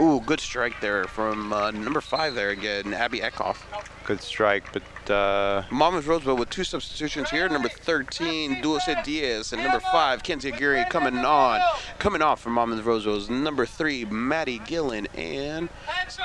Ooh, 0.00 0.20
good 0.20 0.40
strike 0.40 0.80
there 0.80 1.04
from 1.04 1.52
uh, 1.52 1.70
number 1.70 2.00
five 2.00 2.34
there 2.34 2.50
again, 2.50 2.92
Abby 2.92 3.20
Eckhoff. 3.20 3.58
Good 4.04 4.20
strike, 4.20 4.64
but 4.72 5.10
uh, 5.10 5.62
Monmouth 5.70 6.06
Roseville 6.06 6.36
with 6.36 6.50
two 6.50 6.64
substitutions 6.64 7.30
here. 7.30 7.48
Number 7.48 7.68
13, 7.68 8.60
Dulce 8.60 8.88
Diaz, 9.04 9.52
and 9.52 9.62
number 9.62 9.80
five, 9.80 10.22
Kenzie 10.22 10.50
Aguirre 10.52 10.84
coming 10.90 11.16
on. 11.16 11.60
Coming 11.98 12.20
off 12.20 12.40
from 12.40 12.52
Monmouth 12.52 12.84
Roseville 12.84 13.34
number 13.34 13.64
three, 13.64 14.04
Maddie 14.04 14.60
Gillen. 14.66 15.06
And 15.14 15.68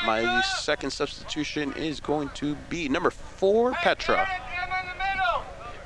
my 0.06 0.41
second 0.41 0.91
substitution 0.91 1.74
is 1.74 2.00
going 2.00 2.30
to 2.36 2.56
be 2.70 2.89
number 2.89 3.12
four, 3.12 3.72
Petra. 3.74 4.28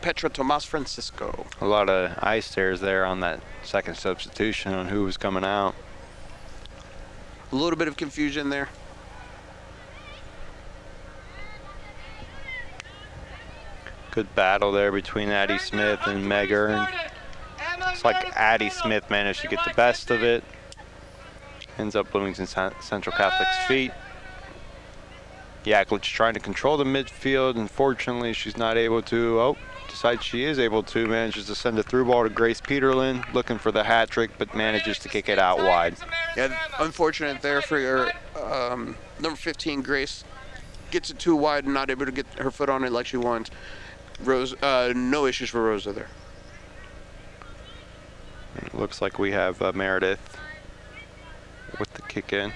Petra 0.01 0.30
Tomas 0.30 0.66
Francisco. 0.66 1.45
a 1.61 1.66
lot 1.66 1.89
of 1.89 2.18
eye 2.22 2.41
stares 2.41 2.82
there 2.82 3.05
on 3.05 3.22
that 3.22 3.39
second 3.64 3.95
substitution 3.95 4.74
on 4.74 4.88
who 4.88 5.03
was 5.03 5.16
coming 5.16 5.45
out. 5.45 5.76
A 7.53 7.55
little 7.55 7.77
bit 7.77 7.87
of 7.87 7.95
confusion 7.95 8.49
there. 8.49 8.67
Good 14.09 14.33
battle 14.33 14.71
there 14.71 14.91
between 14.91 15.29
Addie 15.29 15.59
Smith 15.59 15.99
and 16.07 16.27
Meg 16.27 16.51
Ernst. 16.51 16.91
It's 17.89 18.03
like 18.03 18.35
Addie 18.35 18.71
Smith 18.71 19.07
managed 19.11 19.41
to 19.41 19.47
get 19.47 19.63
the 19.65 19.73
best 19.75 20.09
of 20.09 20.23
it. 20.23 20.43
Ends 21.77 21.95
up 21.95 22.11
Bloomington 22.11 22.47
Central 22.47 23.15
Catholic's 23.15 23.67
feet. 23.67 23.91
Yaklich 25.63 26.01
trying 26.01 26.33
to 26.33 26.39
control 26.39 26.77
the 26.77 26.83
midfield. 26.83 27.55
Unfortunately, 27.55 28.33
she's 28.33 28.57
not 28.57 28.77
able 28.77 29.03
to. 29.03 29.39
Oh, 29.39 29.57
decides 30.03 30.25
she 30.25 30.43
is 30.43 30.59
able 30.59 30.83
to. 30.83 31.07
Manages 31.07 31.45
to 31.45 31.55
send 31.55 31.79
a 31.79 31.83
through 31.83 32.03
ball 32.03 32.23
to 32.23 32.29
Grace 32.29 32.59
Peterlin, 32.59 33.23
looking 33.33 33.57
for 33.57 33.71
the 33.71 33.85
hat 33.85 34.09
trick, 34.09 34.31
but 34.37 34.53
manages 34.53 34.99
to 34.99 35.07
kick 35.07 35.29
it 35.29 35.39
out 35.39 35.59
wide. 35.59 35.95
Yeah, 36.35 36.53
unfortunate 36.77 37.41
there 37.41 37.61
for 37.61 37.79
your 37.79 38.11
um, 38.35 38.97
number 39.21 39.37
15, 39.37 39.81
Grace. 39.81 40.25
Gets 40.91 41.09
it 41.09 41.19
too 41.19 41.37
wide 41.37 41.63
and 41.63 41.73
not 41.73 41.89
able 41.89 42.05
to 42.05 42.11
get 42.11 42.25
her 42.37 42.51
foot 42.51 42.67
on 42.67 42.83
it 42.83 42.91
like 42.91 43.05
she 43.05 43.15
wants. 43.15 43.49
Rose, 44.21 44.53
uh, 44.61 44.91
no 44.93 45.25
issues 45.25 45.49
for 45.49 45.63
Rosa 45.63 45.93
there. 45.93 46.09
It 48.57 48.75
looks 48.75 49.01
like 49.01 49.17
we 49.17 49.31
have 49.31 49.61
uh, 49.61 49.71
Meredith 49.71 50.37
with 51.79 51.93
the 51.93 52.01
kick 52.03 52.33
in. 52.33 52.51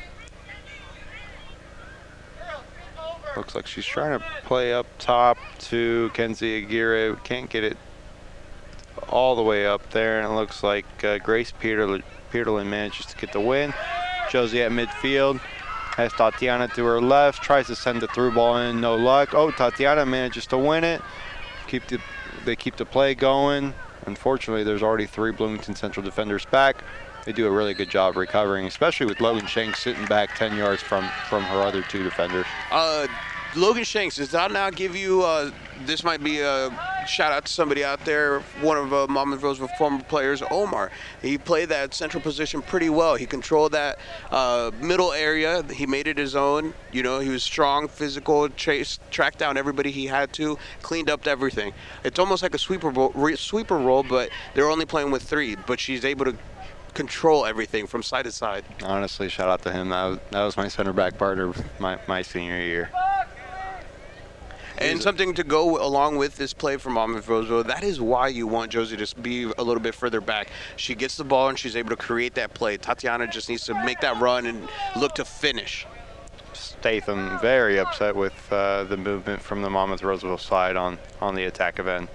Looks 3.38 3.54
like 3.54 3.68
she's 3.68 3.86
trying 3.86 4.18
to 4.18 4.26
play 4.46 4.74
up 4.74 4.88
top 4.98 5.38
to 5.60 6.10
Kenzie 6.16 6.64
Aguirre. 6.64 7.16
Can't 7.24 7.48
get 7.48 7.64
it 7.64 7.78
all 9.10 9.36
the 9.36 9.44
way 9.44 9.68
up 9.68 9.92
there, 9.92 10.20
and 10.20 10.28
it 10.28 10.34
looks 10.34 10.64
like 10.64 10.86
uh, 11.04 11.20
Grace 11.20 11.54
Peterlin, 11.62 12.02
Peterlin 12.32 12.66
manages 12.66 13.06
to 13.06 13.18
get 13.18 13.32
the 13.32 13.40
win. 13.40 13.76
Josie 14.32 14.64
at 14.64 14.72
midfield 14.72 15.40
has 15.96 16.12
Tatiana 16.14 16.68
to 16.70 16.84
her 16.86 17.00
left, 17.00 17.44
tries 17.44 17.68
to 17.68 17.76
send 17.76 18.02
the 18.02 18.08
through 18.08 18.32
ball 18.32 18.58
in, 18.58 18.82
no 18.82 18.96
luck. 18.96 19.36
Oh, 19.36 19.52
Tatiana 19.52 20.06
manages 20.06 20.48
to 20.48 20.58
win 20.58 20.84
it. 20.84 21.02
Keep 21.68 21.88
the 21.88 22.00
they 22.44 22.56
keep 22.56 22.76
the 22.76 22.86
play 22.86 23.14
going. 23.14 23.74
Unfortunately, 24.08 24.64
there's 24.64 24.82
already 24.82 25.06
three 25.06 25.32
Bloomington 25.32 25.76
Central 25.76 26.04
defenders 26.04 26.46
back. 26.46 26.84
They 27.28 27.34
do 27.34 27.46
a 27.46 27.52
really 27.52 27.74
good 27.74 27.90
job 27.90 28.16
recovering, 28.16 28.68
especially 28.68 29.06
with 29.06 29.20
Logan 29.20 29.48
Shanks 29.48 29.80
sitting 29.84 30.06
back 30.06 30.38
10 30.38 30.56
yards 30.56 30.82
from 30.82 31.04
from 31.28 31.44
her 31.44 31.62
other 31.62 31.82
two 31.82 32.02
defenders. 32.02 32.46
Uh, 32.72 33.06
Logan 33.54 33.84
Shanks, 33.84 34.16
does 34.16 34.32
that 34.32 34.52
now 34.52 34.70
give 34.70 34.96
you, 34.96 35.24
uh, 35.24 35.52
this 35.86 36.04
might 36.04 36.24
be 36.24 36.42
a 36.42 36.70
shout 37.08 37.32
out 37.32 37.46
to 37.46 37.52
somebody 37.52 37.84
out 37.84 38.04
there, 38.06 38.42
one 38.62 38.78
of 38.78 38.94
uh, 38.94 39.08
Monmouth 39.08 39.42
Roseville 39.42 39.70
former 39.78 40.04
players, 40.04 40.44
Omar. 40.52 40.92
He 41.22 41.38
played 41.38 41.70
that 41.70 41.94
central 41.94 42.22
position 42.22 42.62
pretty 42.62 42.90
well. 42.90 43.16
He 43.16 43.26
controlled 43.26 43.72
that 43.72 44.00
uh, 44.32 44.72
middle 44.80 45.12
area. 45.12 45.64
He 45.64 45.86
made 45.86 46.08
it 46.08 46.18
his 46.18 46.36
own. 46.36 46.74
You 46.92 47.04
know, 47.04 47.20
he 47.20 47.30
was 47.30 47.44
strong, 47.44 47.88
physical, 47.88 48.48
chased, 48.50 49.02
tracked 49.12 49.40
down 49.40 49.58
everybody 49.58 49.92
he 49.92 50.06
had 50.06 50.32
to, 50.34 50.58
cleaned 50.82 51.10
up 51.10 51.26
everything. 51.26 51.74
It's 52.04 52.20
almost 52.20 52.44
like 52.44 52.54
a 52.54 52.60
sweeper, 52.60 52.94
sweeper 53.36 53.78
role, 53.78 54.04
but 54.04 54.30
they're 54.54 54.70
only 54.70 54.86
playing 54.86 55.12
with 55.12 55.24
three. 55.24 55.56
But 55.56 55.80
she's 55.80 56.06
able 56.06 56.26
to 56.26 56.38
control 56.98 57.46
everything 57.46 57.88
from 57.88 58.04
side 58.04 58.26
to 58.26 58.32
side. 58.32 58.66
Honestly, 58.84 59.30
shout 59.30 59.48
out 59.48 59.62
to 59.62 59.72
him. 59.72 59.90
That 59.90 60.06
was, 60.06 60.20
that 60.32 60.44
was 60.44 60.58
my 60.58 60.68
center 60.68 60.94
back 60.94 61.18
partner 61.18 61.54
my, 61.80 62.00
my 62.08 62.24
senior 62.24 62.60
year. 62.60 62.90
And 64.80 65.02
something 65.02 65.34
to 65.36 65.44
go 65.44 65.84
along 65.84 66.18
with 66.18 66.36
this 66.36 66.54
play 66.54 66.78
from 66.78 66.94
Monmouth 66.94 67.28
Roseville, 67.28 67.64
that 67.64 67.84
is 67.84 68.00
why 68.00 68.28
you 68.28 68.46
want 68.46 68.72
Josie 68.72 68.98
to 68.98 69.16
be 69.20 69.44
a 69.58 69.64
little 69.64 69.82
bit 69.82 69.96
further 69.96 70.22
back. 70.22 70.50
She 70.76 70.94
gets 70.94 71.18
the 71.18 71.24
ball 71.24 71.50
and 71.50 71.58
she's 71.58 71.76
able 71.76 71.90
to 71.90 71.96
create 71.96 72.36
that 72.36 72.54
play. 72.54 72.78
Tatiana 72.78 73.28
just 73.28 73.50
needs 73.50 73.66
to 73.66 73.74
make 73.86 74.02
that 74.02 74.20
run 74.20 74.46
and 74.46 74.68
look 74.96 75.16
to 75.16 75.26
finish. 75.26 75.88
Statham 76.54 77.40
very 77.40 77.80
upset 77.80 78.16
with 78.16 78.36
uh, 78.52 78.84
the 78.84 78.98
movement 78.98 79.42
from 79.42 79.62
the 79.62 79.70
Monmouth 79.70 80.04
Roseville 80.04 80.38
side 80.38 80.76
on, 80.76 80.98
on 81.22 81.34
the 81.36 81.46
attack 81.46 81.80
event. 81.80 82.10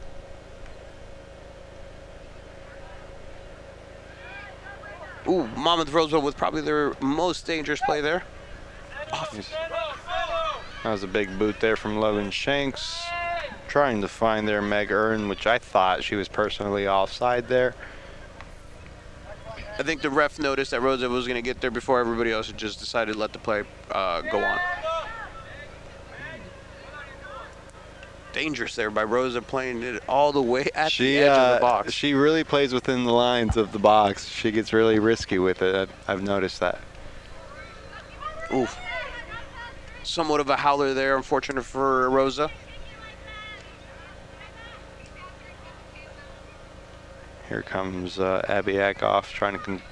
Ooh, 5.29 5.47
Monmouth 5.57 5.93
Roseville 5.93 6.23
with 6.23 6.37
probably 6.37 6.63
their 6.63 6.95
most 7.01 7.47
dangerous 7.47 7.81
play 7.81 8.01
there. 8.01 8.25
That 10.83 10.91
was 10.91 11.03
a 11.03 11.09
big 11.09 11.39
boot 11.39 11.61
there 11.61 11.77
from 11.77 11.99
Logan 11.99 12.31
Shanks. 12.31 13.05
Trying 13.69 14.01
to 14.01 14.09
find 14.09 14.47
their 14.49 14.61
Meg 14.61 14.91
Ernst, 14.91 15.29
which 15.29 15.47
I 15.47 15.59
thought 15.59 16.03
she 16.03 16.17
was 16.17 16.29
personally 16.29 16.89
offside 16.89 17.49
there. 17.49 17.75
I 19.79 19.83
think 19.83 20.03
the 20.03 20.11
ref 20.11 20.39
noticed 20.39 20.73
that 20.73 20.83
Rosa 20.83 21.09
was 21.09 21.27
going 21.27 21.37
to 21.37 21.43
get 21.43 21.61
there 21.61 21.71
before 21.71 22.01
everybody 22.01 22.33
else 22.33 22.51
and 22.51 22.59
just 22.59 22.79
decided 22.79 23.15
to 23.15 23.19
let 23.19 23.33
the 23.33 23.39
play 23.39 23.63
uh, 23.91 24.21
go 24.23 24.43
on. 24.43 24.59
Dangerous 28.33 28.75
there 28.75 28.91
by 28.91 29.05
Rosa 29.05 29.43
playing 29.43 29.83
it 29.83 30.03
all 30.09 30.33
the 30.33 30.41
way 30.41 30.67
at 30.75 30.91
she, 30.91 31.05
the 31.05 31.19
edge 31.19 31.29
of 31.29 31.39
uh, 31.39 31.55
the 31.55 31.61
box. 31.61 31.93
She 31.93 32.15
really 32.15 32.45
plays 32.45 32.73
within 32.73 33.05
the 33.05 33.13
lines 33.13 33.57
of 33.57 33.73
the 33.73 33.79
box. 33.79 34.27
She 34.27 34.51
gets 34.51 34.73
really 34.73 34.99
risky 34.99 35.39
with 35.39 35.61
it. 35.61 35.75
I've, 35.75 35.91
I've 36.09 36.23
noticed 36.23 36.61
that. 36.61 36.81
Oof. 38.53 38.77
Somewhat 40.03 40.41
of 40.41 40.49
a 40.49 40.57
howler 40.57 40.95
there, 40.95 41.17
unfortunate 41.17 41.65
for 41.65 42.09
Rosa. 42.11 42.51
Here 47.49 47.63
comes 47.63 48.19
uh, 48.19 48.45
Abby 48.49 48.75
Eckhoff 48.75 49.25
trying 49.25 49.53
to 49.53 49.59
con- 49.59 49.83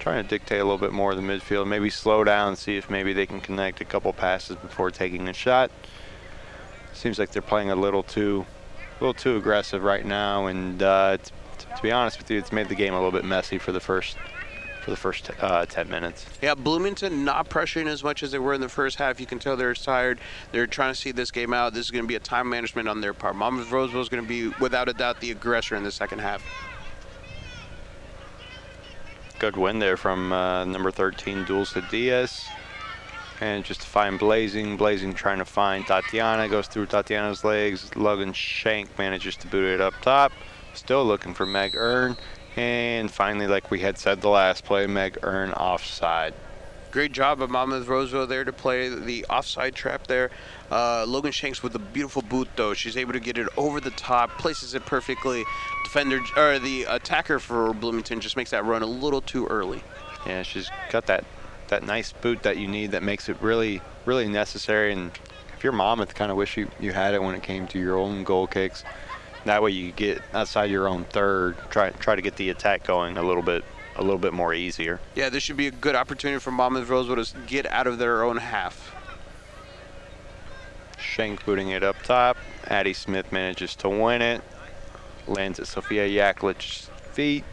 trying 0.00 0.22
to 0.22 0.28
dictate 0.28 0.60
a 0.60 0.64
little 0.64 0.78
bit 0.78 0.92
more 0.92 1.12
of 1.12 1.16
the 1.16 1.22
midfield. 1.22 1.66
Maybe 1.66 1.90
slow 1.90 2.24
down, 2.24 2.56
see 2.56 2.76
if 2.76 2.90
maybe 2.90 3.12
they 3.12 3.26
can 3.26 3.40
connect 3.40 3.80
a 3.80 3.84
couple 3.84 4.12
passes 4.12 4.56
before 4.56 4.90
taking 4.90 5.26
a 5.28 5.32
shot. 5.32 5.70
Seems 6.96 7.18
like 7.18 7.30
they're 7.30 7.42
playing 7.42 7.70
a 7.70 7.76
little 7.76 8.02
too, 8.02 8.46
a 8.98 9.04
little 9.04 9.14
too 9.14 9.36
aggressive 9.36 9.82
right 9.82 10.04
now, 10.04 10.46
and 10.46 10.82
uh, 10.82 11.18
to 11.18 11.82
be 11.82 11.92
honest 11.92 12.18
with 12.18 12.30
you, 12.30 12.38
it's 12.38 12.52
made 12.52 12.68
the 12.68 12.74
game 12.74 12.94
a 12.94 12.96
little 12.96 13.12
bit 13.12 13.24
messy 13.24 13.58
for 13.58 13.70
the 13.70 13.80
first 13.80 14.16
for 14.82 14.92
the 14.92 14.96
first 14.96 15.30
uh, 15.40 15.66
10 15.66 15.90
minutes. 15.90 16.26
Yeah, 16.40 16.54
Bloomington 16.54 17.24
not 17.24 17.50
pressuring 17.50 17.88
as 17.88 18.04
much 18.04 18.22
as 18.22 18.30
they 18.30 18.38
were 18.38 18.54
in 18.54 18.60
the 18.60 18.68
first 18.68 18.98
half. 18.98 19.18
You 19.18 19.26
can 19.26 19.40
tell 19.40 19.56
they're 19.56 19.74
tired. 19.74 20.20
They're 20.52 20.68
trying 20.68 20.92
to 20.92 20.98
see 20.98 21.10
this 21.10 21.32
game 21.32 21.52
out. 21.52 21.74
This 21.74 21.86
is 21.86 21.90
going 21.90 22.04
to 22.04 22.08
be 22.08 22.14
a 22.14 22.20
time 22.20 22.48
management 22.48 22.88
on 22.88 23.00
their 23.00 23.12
part. 23.12 23.34
Monmouth 23.34 23.72
Roseville 23.72 24.00
is 24.00 24.08
going 24.08 24.22
to 24.22 24.28
be, 24.28 24.56
without 24.60 24.88
a 24.88 24.92
doubt, 24.92 25.20
the 25.20 25.32
aggressor 25.32 25.74
in 25.74 25.82
the 25.82 25.90
second 25.90 26.20
half. 26.20 26.40
Good 29.40 29.56
win 29.56 29.80
there 29.80 29.96
from 29.96 30.32
uh, 30.32 30.64
number 30.64 30.92
13, 30.92 31.44
Dulce 31.44 31.76
Diaz. 31.90 32.46
And 33.40 33.64
just 33.64 33.82
to 33.82 33.86
find 33.86 34.18
Blazing. 34.18 34.76
Blazing 34.76 35.12
trying 35.14 35.38
to 35.38 35.44
find 35.44 35.86
Tatiana. 35.86 36.48
Goes 36.48 36.68
through 36.68 36.86
Tatiana's 36.86 37.44
legs. 37.44 37.94
Logan 37.94 38.32
Shank 38.32 38.96
manages 38.98 39.36
to 39.36 39.46
boot 39.46 39.74
it 39.74 39.80
up 39.80 39.94
top. 40.00 40.32
Still 40.74 41.04
looking 41.04 41.34
for 41.34 41.46
Meg 41.46 41.74
Ernst. 41.74 42.20
And 42.56 43.10
finally, 43.10 43.46
like 43.46 43.70
we 43.70 43.80
had 43.80 43.98
said 43.98 44.22
the 44.22 44.30
last 44.30 44.64
play, 44.64 44.86
Meg 44.86 45.18
Ernst 45.22 45.54
offside. 45.56 46.34
Great 46.90 47.12
job 47.12 47.42
of 47.42 47.50
Monmouth 47.50 47.86
Roseville 47.88 48.26
there 48.26 48.44
to 48.44 48.52
play 48.54 48.88
the 48.88 49.26
offside 49.26 49.74
trap 49.74 50.06
there. 50.06 50.30
Uh, 50.70 51.04
Logan 51.06 51.32
Shanks 51.32 51.62
with 51.62 51.74
a 51.74 51.78
beautiful 51.78 52.22
boot 52.22 52.48
though. 52.56 52.72
She's 52.72 52.96
able 52.96 53.12
to 53.12 53.20
get 53.20 53.36
it 53.36 53.48
over 53.58 53.80
the 53.80 53.90
top, 53.90 54.30
places 54.38 54.72
it 54.72 54.86
perfectly. 54.86 55.44
Defender 55.84 56.20
or 56.38 56.58
the 56.58 56.84
attacker 56.84 57.38
for 57.38 57.74
Bloomington 57.74 58.20
just 58.20 58.36
makes 58.36 58.50
that 58.52 58.64
run 58.64 58.82
a 58.82 58.86
little 58.86 59.20
too 59.20 59.46
early. 59.48 59.82
Yeah, 60.26 60.42
she's 60.42 60.70
got 60.90 61.04
that 61.06 61.24
that 61.68 61.82
nice 61.82 62.12
boot 62.12 62.42
that 62.42 62.56
you 62.56 62.68
need 62.68 62.92
that 62.92 63.02
makes 63.02 63.28
it 63.28 63.36
really, 63.40 63.80
really 64.04 64.28
necessary. 64.28 64.92
And 64.92 65.10
if 65.56 65.64
you're 65.64 65.72
Monmouth, 65.72 66.14
kind 66.14 66.30
of 66.30 66.36
wish 66.36 66.56
you, 66.56 66.70
you 66.80 66.92
had 66.92 67.14
it 67.14 67.22
when 67.22 67.34
it 67.34 67.42
came 67.42 67.66
to 67.68 67.78
your 67.78 67.98
own 67.98 68.24
goal 68.24 68.46
kicks. 68.46 68.84
That 69.44 69.62
way 69.62 69.70
you 69.70 69.92
get 69.92 70.22
outside 70.34 70.70
your 70.70 70.88
own 70.88 71.04
third, 71.04 71.56
try 71.70 71.90
try 71.90 72.16
to 72.16 72.22
get 72.22 72.34
the 72.36 72.50
attack 72.50 72.84
going 72.84 73.16
a 73.16 73.22
little 73.22 73.44
bit 73.44 73.64
a 73.94 74.02
little 74.02 74.18
bit 74.18 74.32
more 74.32 74.52
easier. 74.52 75.00
Yeah, 75.14 75.28
this 75.28 75.42
should 75.42 75.56
be 75.56 75.68
a 75.68 75.70
good 75.70 75.94
opportunity 75.94 76.40
for 76.40 76.50
Monmouth 76.50 76.88
Roseville 76.88 77.24
to 77.24 77.38
get 77.46 77.66
out 77.66 77.86
of 77.86 77.98
their 77.98 78.24
own 78.24 78.36
half. 78.38 78.94
Shank 80.98 81.44
booting 81.44 81.70
it 81.70 81.82
up 81.82 81.96
top. 82.02 82.36
Addie 82.66 82.92
Smith 82.92 83.30
manages 83.32 83.74
to 83.76 83.88
win 83.88 84.20
it. 84.20 84.42
Lands 85.26 85.58
at 85.58 85.66
Sophia 85.66 86.06
Yaklich's 86.06 86.90
feet. 87.12 87.44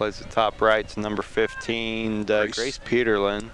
Plays 0.00 0.18
the 0.18 0.24
top 0.30 0.62
right 0.62 0.88
to 0.88 1.00
number 1.00 1.20
15, 1.20 2.22
uh, 2.22 2.24
Grace. 2.24 2.54
Grace 2.54 2.78
Peterlin. 2.78 3.50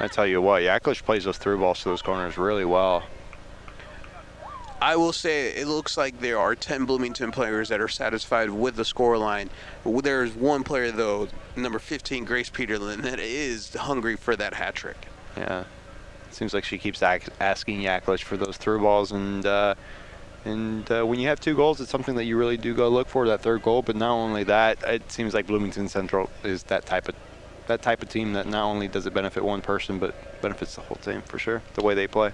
I 0.00 0.08
tell 0.08 0.26
you 0.26 0.42
what, 0.42 0.62
Yaklich 0.62 1.04
plays 1.04 1.22
those 1.22 1.38
through 1.38 1.58
balls 1.58 1.78
to 1.84 1.90
those 1.90 2.02
corners 2.02 2.36
really 2.36 2.64
well. 2.64 3.04
I 4.82 4.96
will 4.96 5.12
say 5.12 5.50
it 5.50 5.68
looks 5.68 5.96
like 5.96 6.18
there 6.18 6.40
are 6.40 6.56
10 6.56 6.86
Bloomington 6.86 7.30
players 7.30 7.68
that 7.68 7.80
are 7.80 7.86
satisfied 7.86 8.50
with 8.50 8.74
the 8.74 8.82
scoreline. 8.82 9.48
There's 9.84 10.34
one 10.34 10.64
player, 10.64 10.90
though, 10.90 11.28
number 11.54 11.78
15, 11.78 12.24
Grace 12.24 12.50
Peterlin, 12.50 13.02
that 13.02 13.20
is 13.20 13.74
hungry 13.74 14.16
for 14.16 14.34
that 14.34 14.54
hat 14.54 14.74
trick. 14.74 15.06
Yeah. 15.36 15.62
Seems 16.32 16.52
like 16.52 16.64
she 16.64 16.78
keeps 16.78 17.00
asking 17.00 17.82
Yaklich 17.82 18.24
for 18.24 18.36
those 18.36 18.56
through 18.56 18.80
balls, 18.80 19.12
and 19.12 19.46
uh, 19.46 19.76
and 20.48 20.90
uh, 20.90 21.04
when 21.04 21.20
you 21.20 21.28
have 21.28 21.40
two 21.40 21.54
goals, 21.54 21.80
it's 21.80 21.90
something 21.90 22.14
that 22.16 22.24
you 22.24 22.36
really 22.36 22.56
do 22.56 22.74
go 22.74 22.88
look 22.88 23.08
for 23.08 23.26
that 23.28 23.42
third 23.42 23.62
goal. 23.62 23.82
But 23.82 23.96
not 23.96 24.12
only 24.12 24.44
that, 24.44 24.82
it 24.84 25.12
seems 25.12 25.34
like 25.34 25.46
Bloomington 25.46 25.88
Central 25.88 26.30
is 26.42 26.62
that 26.64 26.86
type 26.86 27.08
of 27.08 27.14
that 27.66 27.82
type 27.82 28.02
of 28.02 28.08
team 28.08 28.32
that 28.32 28.46
not 28.46 28.64
only 28.64 28.88
does 28.88 29.06
it 29.06 29.12
benefit 29.12 29.44
one 29.44 29.60
person, 29.60 29.98
but 29.98 30.40
benefits 30.40 30.74
the 30.76 30.80
whole 30.80 30.96
team 30.96 31.20
for 31.22 31.38
sure. 31.38 31.62
The 31.74 31.84
way 31.84 31.94
they 31.94 32.06
play. 32.06 32.32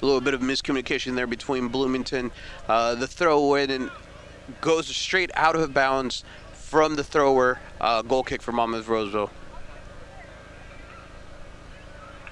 A 0.00 0.04
little 0.06 0.20
bit 0.20 0.32
of 0.32 0.40
miscommunication 0.40 1.16
there 1.16 1.26
between 1.26 1.68
Bloomington. 1.68 2.30
Uh, 2.68 2.94
the 2.94 3.06
throw 3.08 3.54
in 3.56 3.70
and 3.70 3.90
goes 4.60 4.86
straight 4.86 5.32
out 5.34 5.56
of 5.56 5.74
bounds 5.74 6.22
from 6.52 6.94
the 6.94 7.02
thrower. 7.02 7.58
Uh, 7.80 8.02
goal 8.02 8.22
kick 8.22 8.42
for 8.42 8.52
Monmouth 8.52 8.86
Roseville. 8.86 9.30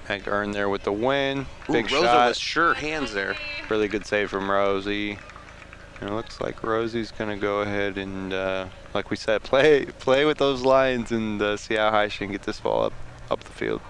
Meg 0.07 0.27
Ernst 0.27 0.53
there 0.53 0.69
with 0.69 0.83
the 0.83 0.91
win. 0.91 1.39
Ooh, 1.69 1.73
Big 1.73 1.85
Roseville 1.85 2.03
shot. 2.03 2.27
was 2.29 2.39
sure 2.39 2.73
hands 2.73 3.13
there. 3.13 3.35
Really 3.69 3.87
good 3.87 4.05
save 4.05 4.29
from 4.29 4.49
Rosie. 4.49 5.17
And 6.01 6.09
it 6.09 6.13
looks 6.13 6.41
like 6.41 6.63
Rosie's 6.63 7.11
gonna 7.11 7.37
go 7.37 7.61
ahead 7.61 7.97
and, 7.97 8.33
uh, 8.33 8.67
like 8.93 9.09
we 9.09 9.15
said, 9.17 9.43
play 9.43 9.85
play 9.85 10.25
with 10.25 10.37
those 10.37 10.61
lines 10.61 11.11
and 11.11 11.41
uh, 11.41 11.57
see 11.57 11.75
how 11.75 11.91
high 11.91 12.07
she 12.07 12.19
can 12.25 12.31
get 12.31 12.43
this 12.43 12.59
ball 12.59 12.83
up 12.83 12.93
up 13.31 13.43
the 13.43 13.51
field. 13.51 13.81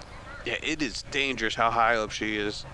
Yeah, 0.44 0.56
it 0.62 0.80
is 0.80 1.02
dangerous 1.10 1.56
how 1.56 1.70
high 1.70 1.96
up 1.96 2.10
she 2.12 2.36
is. 2.36 2.64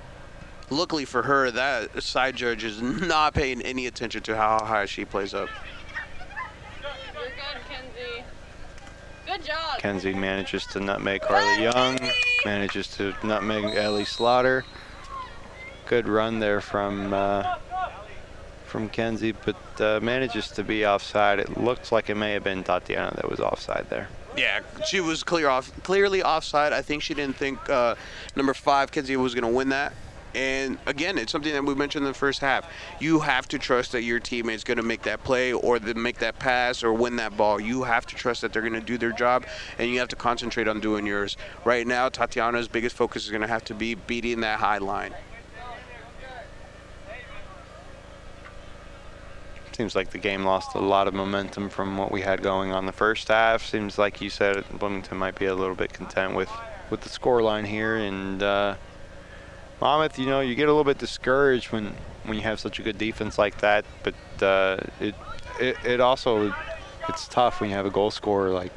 Luckily 0.70 1.04
for 1.04 1.22
her, 1.22 1.50
that 1.50 2.02
side 2.02 2.36
judge 2.36 2.64
is 2.64 2.80
not 2.82 3.34
paying 3.34 3.62
any 3.62 3.86
attention 3.86 4.22
to 4.24 4.36
how 4.36 4.64
high 4.64 4.86
she 4.86 5.04
plays 5.04 5.34
up. 5.34 5.48
You're 6.80 7.24
good, 7.24 7.62
Kenzie. 7.68 8.24
Good 9.32 9.46
job. 9.46 9.78
Kenzie 9.78 10.12
manages 10.12 10.66
to 10.66 10.80
nutmeg 10.80 11.22
Carly 11.22 11.62
Young, 11.62 11.98
manages 12.44 12.86
to 12.98 13.14
nutmeg 13.22 13.64
Ellie 13.74 14.04
Slaughter. 14.04 14.66
Good 15.86 16.06
run 16.06 16.38
there 16.38 16.60
from 16.60 17.14
uh, 17.14 17.42
from 18.66 18.90
Kenzie, 18.90 19.32
but 19.32 19.56
uh, 19.80 20.00
manages 20.02 20.48
to 20.48 20.62
be 20.62 20.84
offside. 20.84 21.38
It 21.38 21.56
looks 21.56 21.90
like 21.90 22.10
it 22.10 22.14
may 22.14 22.32
have 22.32 22.44
been 22.44 22.62
Tatiana 22.62 23.14
that 23.16 23.30
was 23.30 23.40
offside 23.40 23.86
there. 23.88 24.08
Yeah, 24.36 24.60
she 24.84 25.00
was 25.00 25.22
clear 25.22 25.48
off, 25.48 25.72
clearly 25.82 26.22
offside. 26.22 26.74
I 26.74 26.82
think 26.82 27.02
she 27.02 27.14
didn't 27.14 27.36
think 27.36 27.70
uh, 27.70 27.94
number 28.36 28.52
five 28.52 28.92
Kenzie 28.92 29.16
was 29.16 29.34
going 29.34 29.50
to 29.50 29.56
win 29.56 29.70
that. 29.70 29.94
And 30.34 30.78
again, 30.86 31.18
it's 31.18 31.32
something 31.32 31.52
that 31.52 31.64
we 31.64 31.74
mentioned 31.74 32.04
in 32.04 32.12
the 32.12 32.18
first 32.18 32.40
half. 32.40 32.66
You 33.00 33.20
have 33.20 33.46
to 33.48 33.58
trust 33.58 33.92
that 33.92 34.02
your 34.02 34.20
teammate's 34.20 34.64
going 34.64 34.78
to 34.78 34.82
make 34.82 35.02
that 35.02 35.22
play 35.24 35.52
or 35.52 35.78
make 35.80 36.18
that 36.18 36.38
pass 36.38 36.82
or 36.82 36.92
win 36.92 37.16
that 37.16 37.36
ball. 37.36 37.60
You 37.60 37.82
have 37.82 38.06
to 38.06 38.14
trust 38.14 38.40
that 38.40 38.52
they're 38.52 38.62
going 38.62 38.72
to 38.74 38.80
do 38.80 38.96
their 38.96 39.12
job, 39.12 39.44
and 39.78 39.90
you 39.90 39.98
have 39.98 40.08
to 40.08 40.16
concentrate 40.16 40.68
on 40.68 40.80
doing 40.80 41.06
yours. 41.06 41.36
Right 41.64 41.86
now, 41.86 42.08
Tatiana's 42.08 42.68
biggest 42.68 42.96
focus 42.96 43.24
is 43.24 43.30
going 43.30 43.42
to 43.42 43.48
have 43.48 43.64
to 43.64 43.74
be 43.74 43.94
beating 43.94 44.40
that 44.40 44.60
high 44.60 44.78
line. 44.78 45.14
Seems 49.72 49.96
like 49.96 50.10
the 50.10 50.18
game 50.18 50.44
lost 50.44 50.74
a 50.74 50.78
lot 50.78 51.08
of 51.08 51.14
momentum 51.14 51.70
from 51.70 51.96
what 51.96 52.12
we 52.12 52.20
had 52.20 52.42
going 52.42 52.72
on 52.72 52.84
the 52.84 52.92
first 52.92 53.28
half. 53.28 53.64
Seems 53.64 53.98
like 53.98 54.20
you 54.20 54.28
said 54.28 54.64
Bloomington 54.78 55.16
might 55.16 55.38
be 55.38 55.46
a 55.46 55.54
little 55.54 55.74
bit 55.74 55.94
content 55.94 56.34
with, 56.34 56.50
with 56.90 57.00
the 57.00 57.08
score 57.08 57.42
line 57.42 57.64
here. 57.64 57.96
And 57.96 58.42
uh, 58.42 58.74
Monmouth, 59.82 60.16
you 60.16 60.26
know, 60.26 60.40
you 60.40 60.54
get 60.54 60.68
a 60.68 60.72
little 60.72 60.84
bit 60.84 60.98
discouraged 60.98 61.72
when, 61.72 61.92
when 62.22 62.36
you 62.36 62.44
have 62.44 62.60
such 62.60 62.78
a 62.78 62.82
good 62.82 62.98
defense 62.98 63.36
like 63.36 63.58
that. 63.62 63.84
But 64.04 64.14
uh, 64.40 64.76
it, 65.00 65.14
it 65.58 65.76
it 65.84 66.00
also 66.00 66.54
it's 67.08 67.26
tough 67.26 67.60
when 67.60 67.68
you 67.68 67.74
have 67.74 67.84
a 67.84 67.90
goal 67.90 68.12
scorer 68.12 68.50
like 68.50 68.72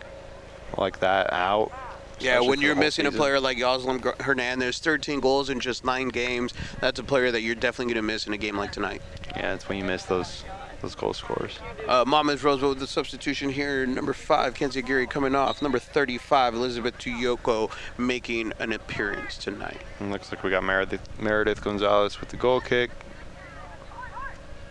like 0.78 1.00
that 1.02 1.32
out. 1.32 1.72
Yeah, 2.20 2.40
when 2.40 2.60
you're 2.60 2.76
missing 2.76 3.06
a 3.06 3.12
player 3.12 3.40
like 3.40 3.58
Yoselin 3.58 4.02
Gr- 4.02 4.22
Hernandez, 4.22 4.80
13 4.80 5.20
goals 5.20 5.50
in 5.50 5.60
just 5.60 5.84
nine 5.84 6.08
games, 6.08 6.54
that's 6.80 6.98
a 6.98 7.04
player 7.04 7.30
that 7.30 7.42
you're 7.42 7.56
definitely 7.56 7.94
going 7.94 8.04
to 8.04 8.14
miss 8.14 8.26
in 8.26 8.34
a 8.34 8.38
game 8.38 8.58
like 8.58 8.72
tonight. 8.72 9.02
Yeah, 9.36 9.52
that's 9.52 9.68
when 9.68 9.78
you 9.78 9.84
miss 9.84 10.06
those 10.06 10.44
those 10.86 10.96
goal 10.96 11.14
scorers. 11.14 11.58
Uh, 11.88 12.06
Roseville 12.08 12.70
with 12.70 12.80
the 12.80 12.86
substitution 12.86 13.50
here. 13.50 13.88
Number 13.88 14.14
five, 14.14 14.54
Kenzie 14.54 14.80
Aguirre 14.80 15.08
coming 15.08 15.34
off. 15.34 15.62
Number 15.62 15.80
35, 15.80 16.54
Elizabeth 16.54 16.98
Tuyoko 17.00 17.72
making 17.98 18.54
an 18.60 18.72
appearance 18.72 19.38
tonight. 19.38 19.82
And 20.00 20.12
looks 20.12 20.32
like 20.32 20.44
we 20.44 20.52
got 20.52 20.64
Meredith, 20.64 21.02
Meredith 21.20 21.64
Gonzalez 21.64 22.20
with 22.20 22.30
the 22.30 22.38
goal 22.38 22.62
kick. 22.62 22.92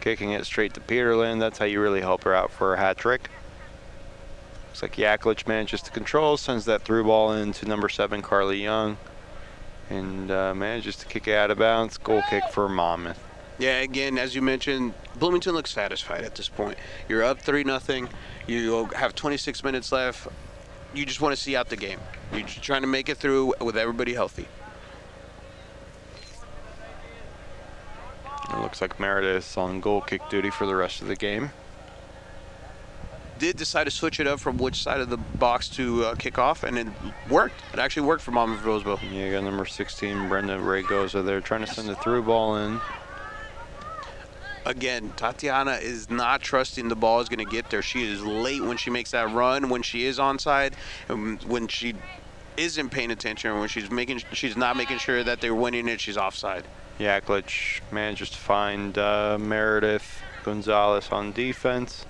Kicking 0.00 0.32
it 0.32 0.46
straight 0.46 0.72
to 0.74 0.80
Peterlin. 0.80 1.40
That's 1.40 1.58
how 1.58 1.64
you 1.64 1.80
really 1.80 2.00
help 2.00 2.22
her 2.24 2.34
out 2.34 2.52
for 2.52 2.74
a 2.74 2.78
hat 2.78 2.96
trick. 2.96 3.28
Looks 4.68 4.82
like 4.82 4.96
Yaklich 4.96 5.48
manages 5.48 5.82
to 5.82 5.90
control, 5.90 6.36
sends 6.36 6.64
that 6.66 6.82
through 6.82 7.04
ball 7.04 7.32
into 7.32 7.66
number 7.66 7.88
seven, 7.88 8.22
Carly 8.22 8.62
Young. 8.62 8.98
And 9.90 10.30
uh, 10.30 10.54
manages 10.54 10.96
to 10.96 11.06
kick 11.06 11.26
it 11.26 11.34
out 11.34 11.50
of 11.50 11.58
bounds. 11.58 11.98
Goal 11.98 12.22
kick 12.30 12.44
for 12.52 12.68
Monmouth. 12.68 13.18
Yeah, 13.58 13.80
again, 13.80 14.18
as 14.18 14.34
you 14.34 14.42
mentioned, 14.42 14.94
Bloomington 15.18 15.54
looks 15.54 15.70
satisfied 15.72 16.24
at 16.24 16.34
this 16.34 16.48
point. 16.48 16.76
You're 17.08 17.22
up 17.22 17.40
3 17.40 17.62
nothing. 17.64 18.08
You 18.46 18.86
have 18.96 19.14
26 19.14 19.62
minutes 19.62 19.92
left. 19.92 20.28
You 20.92 21.06
just 21.06 21.20
want 21.20 21.34
to 21.36 21.40
see 21.40 21.54
out 21.54 21.68
the 21.68 21.76
game. 21.76 22.00
You're 22.32 22.42
just 22.42 22.62
trying 22.62 22.82
to 22.82 22.88
make 22.88 23.08
it 23.08 23.16
through 23.16 23.54
with 23.60 23.76
everybody 23.76 24.14
healthy. 24.14 24.48
It 28.50 28.60
looks 28.60 28.80
like 28.80 29.00
Meredith's 29.00 29.56
on 29.56 29.80
goal 29.80 30.00
kick 30.00 30.28
duty 30.28 30.50
for 30.50 30.66
the 30.66 30.74
rest 30.76 31.00
of 31.00 31.08
the 31.08 31.16
game. 31.16 31.50
Did 33.38 33.56
decide 33.56 33.84
to 33.84 33.90
switch 33.90 34.20
it 34.20 34.26
up 34.28 34.38
from 34.38 34.58
which 34.58 34.82
side 34.82 35.00
of 35.00 35.10
the 35.10 35.16
box 35.16 35.68
to 35.70 36.04
uh, 36.04 36.14
kick 36.14 36.38
off, 36.38 36.62
and 36.62 36.78
it 36.78 36.86
worked. 37.28 37.60
It 37.72 37.80
actually 37.80 38.06
worked 38.06 38.22
for 38.22 38.30
Monmouth 38.30 38.64
Roseville. 38.64 39.00
Yeah, 39.10 39.26
you 39.26 39.32
got 39.32 39.42
number 39.42 39.64
16, 39.64 40.28
Brenda 40.28 40.56
Raygoza 40.58 41.24
there, 41.24 41.40
trying 41.40 41.64
to 41.64 41.66
send 41.66 41.88
the 41.88 41.96
through 41.96 42.22
ball 42.22 42.56
in. 42.58 42.80
Again, 44.66 45.12
Tatiana 45.16 45.72
is 45.72 46.08
not 46.08 46.40
trusting 46.40 46.88
the 46.88 46.96
ball 46.96 47.20
is 47.20 47.28
going 47.28 47.44
to 47.44 47.50
get 47.50 47.68
there. 47.70 47.82
She 47.82 48.10
is 48.10 48.22
late 48.24 48.62
when 48.62 48.78
she 48.78 48.90
makes 48.90 49.10
that 49.10 49.30
run, 49.30 49.68
when 49.68 49.82
she 49.82 50.06
is 50.06 50.18
onside, 50.18 50.72
and 51.08 51.42
when 51.44 51.68
she 51.68 51.94
isn't 52.56 52.90
paying 52.90 53.10
attention, 53.10 53.58
when 53.58 53.68
she's 53.68 53.90
making, 53.90 54.22
she's 54.32 54.56
not 54.56 54.76
making 54.76 54.98
sure 54.98 55.22
that 55.22 55.40
they're 55.40 55.54
winning 55.54 55.88
it. 55.88 56.00
She's 56.00 56.16
offside. 56.16 56.64
Yaklich 56.98 57.80
manages 57.90 58.30
to 58.30 58.38
find 58.38 58.96
uh, 58.96 59.36
Meredith 59.38 60.22
Gonzalez 60.44 61.08
on 61.10 61.32
defense. 61.32 62.06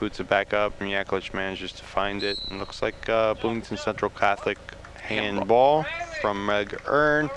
Boots 0.00 0.18
it 0.18 0.28
back 0.28 0.52
up, 0.52 0.80
and 0.80 0.90
Yaklich 0.90 1.32
manages 1.32 1.70
to 1.72 1.84
find 1.84 2.24
it. 2.24 2.38
And 2.50 2.58
looks 2.58 2.82
like 2.82 3.08
uh, 3.08 3.34
Bloomington 3.34 3.76
Central 3.76 4.10
Catholic 4.10 4.58
handball 5.00 5.84
from 6.20 6.44
Meg 6.44 6.76
Ernst. 6.86 7.34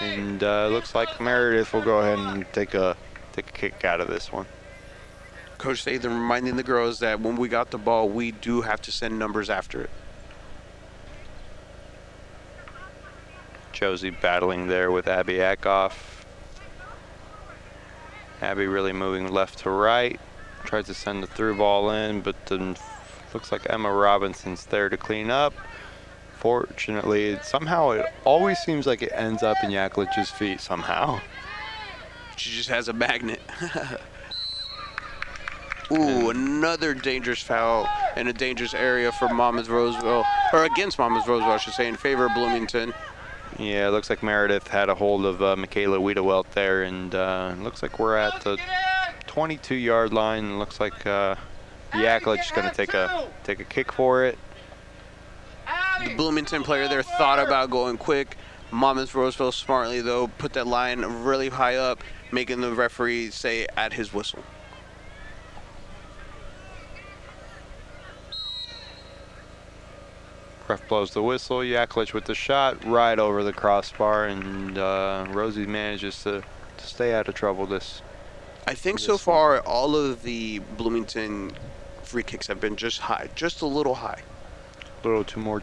And 0.00 0.42
uh, 0.42 0.68
looks 0.68 0.94
like 0.94 1.20
Meredith 1.20 1.72
will 1.72 1.82
go 1.82 2.00
ahead 2.00 2.18
and 2.18 2.44
take 2.52 2.74
a 2.74 2.96
take 3.32 3.48
a 3.48 3.52
kick 3.52 3.84
out 3.84 4.00
of 4.00 4.08
this 4.08 4.32
one. 4.32 4.46
Coach 5.58 5.82
Statham 5.82 6.14
reminding 6.14 6.56
the 6.56 6.62
girls 6.62 6.98
that 7.00 7.20
when 7.20 7.36
we 7.36 7.48
got 7.48 7.70
the 7.70 7.78
ball, 7.78 8.08
we 8.08 8.32
do 8.32 8.62
have 8.62 8.82
to 8.82 8.92
send 8.92 9.18
numbers 9.18 9.48
after 9.48 9.80
it. 9.80 9.90
Josie 13.72 14.10
battling 14.10 14.68
there 14.68 14.90
with 14.90 15.08
Abby 15.08 15.34
Eckhoff. 15.34 15.94
Abby 18.40 18.66
really 18.66 18.92
moving 18.92 19.32
left 19.32 19.60
to 19.60 19.70
right. 19.70 20.20
Tries 20.64 20.86
to 20.86 20.94
send 20.94 21.22
the 21.22 21.26
through 21.26 21.56
ball 21.56 21.90
in, 21.90 22.20
but 22.20 22.46
then 22.46 22.76
looks 23.32 23.52
like 23.52 23.62
Emma 23.70 23.92
Robinson's 23.92 24.66
there 24.66 24.88
to 24.88 24.96
clean 24.96 25.30
up. 25.30 25.54
Fortunately, 26.36 27.38
somehow 27.42 27.90
it 27.90 28.06
always 28.24 28.58
seems 28.58 28.86
like 28.86 29.00
it 29.00 29.12
ends 29.14 29.42
up 29.42 29.56
in 29.62 29.70
Yaklich's 29.70 30.30
feet 30.30 30.60
somehow. 30.60 31.20
She 32.36 32.50
just 32.50 32.68
has 32.68 32.88
a 32.88 32.92
magnet. 32.92 33.40
Ooh, 35.92 36.30
another 36.30 36.94
dangerous 36.94 37.42
foul 37.42 37.86
in 38.16 38.28
a 38.28 38.32
dangerous 38.32 38.72
area 38.72 39.12
for 39.12 39.28
Monmouth 39.28 39.68
Roseville, 39.68 40.24
or 40.52 40.64
against 40.64 40.98
Monmouth 40.98 41.28
Roseville, 41.28 41.52
I 41.52 41.58
should 41.58 41.74
say, 41.74 41.86
in 41.86 41.96
favor 41.96 42.26
of 42.26 42.34
Bloomington. 42.34 42.94
Yeah, 43.58 43.88
it 43.88 43.90
looks 43.90 44.08
like 44.08 44.22
Meredith 44.22 44.68
had 44.68 44.88
a 44.88 44.94
hold 44.94 45.26
of 45.26 45.42
uh, 45.42 45.54
Michaela 45.56 45.98
Wiedewelt 45.98 46.50
there, 46.52 46.84
and 46.84 47.14
uh, 47.14 47.52
it 47.52 47.62
looks 47.62 47.82
like 47.82 47.98
we're 47.98 48.16
at 48.16 48.40
the 48.42 48.56
22-yard 49.26 50.14
line. 50.14 50.58
Looks 50.58 50.80
like 50.80 51.06
uh, 51.06 51.34
Yaklich's 51.92 52.50
going 52.52 52.68
to 52.68 52.74
take 52.74 52.94
a 52.94 53.28
take 53.44 53.60
a 53.60 53.64
kick 53.64 53.92
for 53.92 54.24
it. 54.24 54.38
The 56.02 56.14
Bloomington 56.14 56.62
player 56.62 56.88
there 56.88 57.02
thought 57.02 57.38
about 57.38 57.70
going 57.70 57.98
quick. 57.98 58.36
Monmouth 58.70 59.14
Roseville 59.14 59.52
smartly, 59.52 60.00
though, 60.00 60.28
put 60.28 60.54
that 60.54 60.66
line 60.66 61.00
really 61.00 61.50
high 61.50 61.76
up, 61.76 62.00
making 62.32 62.60
the 62.60 62.72
referee 62.72 63.30
say 63.30 63.66
at 63.76 63.92
his 63.92 64.12
whistle. 64.12 64.42
Ref 70.68 70.88
blows 70.88 71.12
the 71.12 71.22
whistle. 71.22 71.58
Yaklich 71.58 72.14
with 72.14 72.24
the 72.24 72.34
shot 72.34 72.82
right 72.84 73.18
over 73.18 73.44
the 73.44 73.52
crossbar, 73.52 74.26
and 74.26 74.78
uh, 74.78 75.26
Rosie 75.30 75.66
manages 75.66 76.22
to, 76.22 76.42
to 76.78 76.86
stay 76.86 77.12
out 77.14 77.28
of 77.28 77.34
trouble 77.34 77.66
this 77.66 78.00
I 78.66 78.74
think 78.74 79.00
so 79.00 79.12
This 79.12 79.26
one. 79.26 79.34
far 79.34 79.60
all 79.60 79.96
of 79.96 80.22
the 80.22 80.60
Bloomington 80.60 81.52
free 82.02 82.22
kicks 82.22 82.46
have 82.46 82.60
been 82.60 82.76
just 82.76 83.00
high, 83.00 83.28
just 83.34 83.60
a 83.60 83.66
little 83.66 83.96
high. 83.96 84.22
A 85.02 85.06
little 85.06 85.24
too 85.24 85.40
more, 85.40 85.62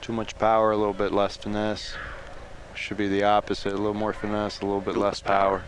too 0.00 0.12
much 0.12 0.38
power, 0.38 0.70
a 0.70 0.76
little 0.76 0.94
bit 0.94 1.12
less 1.12 1.36
finesse. 1.36 1.94
Should 2.74 2.96
be 2.96 3.08
the 3.08 3.24
opposite. 3.24 3.72
A 3.72 3.76
little 3.76 3.94
more 3.94 4.12
finesse, 4.12 4.60
a 4.60 4.64
little 4.64 4.80
bit 4.80 4.96
less 4.96 5.20
power. 5.20 5.62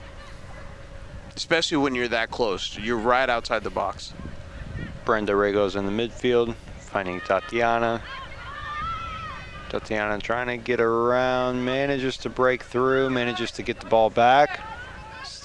Especially 1.36 1.76
when 1.78 1.94
you're 1.94 2.08
that 2.08 2.30
close. 2.30 2.78
You're 2.78 2.98
right 2.98 3.28
outside 3.28 3.64
the 3.64 3.70
box. 3.70 4.12
Brenda 5.04 5.34
Rego's 5.34 5.76
in 5.76 5.86
the 5.86 5.92
midfield, 5.92 6.54
finding 6.78 7.20
Tatiana. 7.20 8.02
Tatiana 9.70 10.18
trying 10.18 10.48
to 10.48 10.56
get 10.56 10.80
around, 10.80 11.64
manages 11.64 12.16
to 12.18 12.28
break 12.28 12.62
through, 12.62 13.08
manages 13.10 13.50
to 13.52 13.62
get 13.62 13.80
the 13.80 13.86
ball 13.86 14.10
back. 14.10 14.60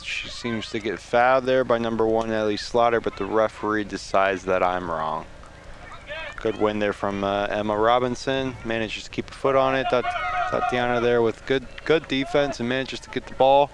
She 0.04 0.30
seems 0.30 0.70
to 0.72 0.80
get 0.80 1.00
fouled 1.00 1.46
there 1.46 1.64
by 1.64 1.78
number 1.78 2.06
one 2.06 2.32
Ellie 2.32 2.58
Slaughter, 2.58 3.00
but 3.00 3.18
the 3.18 3.26
referee 3.26 3.84
decides 3.84 4.46
that 4.46 4.64
I'm 4.64 4.90
wrong. 4.90 5.26
Good 6.38 6.60
win 6.60 6.80
there 6.80 6.94
from 6.94 7.24
uh, 7.24 7.48
Emma 7.48 7.78
Robinson. 7.78 8.56
Manages 8.66 9.06
to 9.06 9.10
keep 9.10 9.30
a 9.30 9.34
foot 9.34 9.56
on 9.56 9.76
it. 9.76 9.88
Tat- 9.90 10.06
Tatiana 10.52 11.02
there 11.02 11.22
with 11.22 11.44
good 11.48 11.66
good 11.86 12.08
defense 12.08 12.60
and 12.60 12.70
manages 12.70 13.00
to 13.02 13.10
get 13.10 13.26
the 13.26 13.34
ball. 13.34 13.72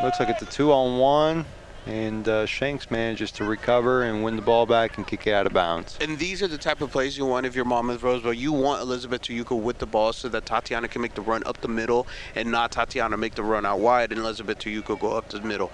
Looks 0.00 0.20
like 0.20 0.28
it's 0.28 0.42
a 0.42 0.46
two 0.46 0.72
on 0.72 0.98
one. 0.98 1.46
And 1.86 2.28
uh, 2.28 2.46
Shanks 2.46 2.90
manages 2.90 3.30
to 3.32 3.44
recover 3.44 4.02
and 4.02 4.24
win 4.24 4.34
the 4.34 4.42
ball 4.42 4.66
back 4.66 4.98
and 4.98 5.06
kick 5.06 5.28
it 5.28 5.32
out 5.32 5.46
of 5.46 5.52
bounds. 5.52 5.96
And 6.00 6.18
these 6.18 6.42
are 6.42 6.48
the 6.48 6.58
type 6.58 6.80
of 6.80 6.90
plays 6.90 7.16
you 7.16 7.24
want 7.24 7.46
if 7.46 7.54
you're 7.54 7.64
Monmouth 7.64 8.02
Roseville. 8.02 8.32
You 8.32 8.52
want 8.52 8.82
Elizabeth 8.82 9.22
Tuyuka 9.22 9.56
with 9.58 9.78
the 9.78 9.86
ball 9.86 10.12
so 10.12 10.28
that 10.30 10.44
Tatiana 10.46 10.88
can 10.88 11.00
make 11.00 11.14
the 11.14 11.20
run 11.20 11.44
up 11.46 11.60
the 11.60 11.68
middle 11.68 12.08
and 12.34 12.50
not 12.50 12.72
Tatiana 12.72 13.16
make 13.16 13.36
the 13.36 13.44
run 13.44 13.64
out 13.64 13.78
wide 13.78 14.10
and 14.10 14.20
Elizabeth 14.20 14.58
Tuyuka 14.58 14.98
go 14.98 15.12
up 15.12 15.28
the 15.28 15.40
middle. 15.40 15.70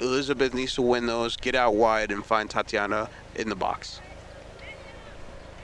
Elizabeth 0.00 0.54
needs 0.54 0.74
to 0.76 0.82
win 0.82 1.04
those, 1.04 1.36
get 1.36 1.54
out 1.54 1.74
wide, 1.74 2.10
and 2.10 2.24
find 2.24 2.48
Tatiana 2.48 3.10
in 3.34 3.50
the 3.50 3.54
box. 3.54 4.00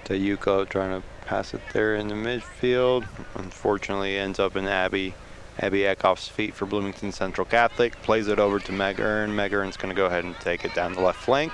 Tayuko 0.05 0.69
trying 0.69 1.01
to 1.01 1.07
pass 1.25 1.55
it 1.55 1.62
there 1.73 1.95
in 1.95 2.09
the 2.09 2.15
midfield. 2.15 3.07
Unfortunately, 3.35 4.19
ends 4.19 4.39
up 4.39 4.57
in 4.57 4.67
Abby 4.67 5.15
Abby 5.61 5.81
Eckhoff's 5.81 6.27
feet 6.28 6.55
for 6.55 6.66
Bloomington 6.66 7.12
Central 7.12 7.45
Catholic. 7.45 8.01
Plays 8.03 8.28
it 8.28 8.39
over 8.39 8.59
to 8.59 8.73
Meg 8.73 8.99
Ernst. 8.99 9.35
Meg 9.35 9.53
Ernst's 9.53 9.77
going 9.77 9.95
to 9.95 9.97
go 9.97 10.07
ahead 10.07 10.24
and 10.24 10.35
take 10.41 10.65
it 10.65 10.74
down 10.74 10.95
the 10.95 11.01
left 11.03 11.23
flank. 11.23 11.53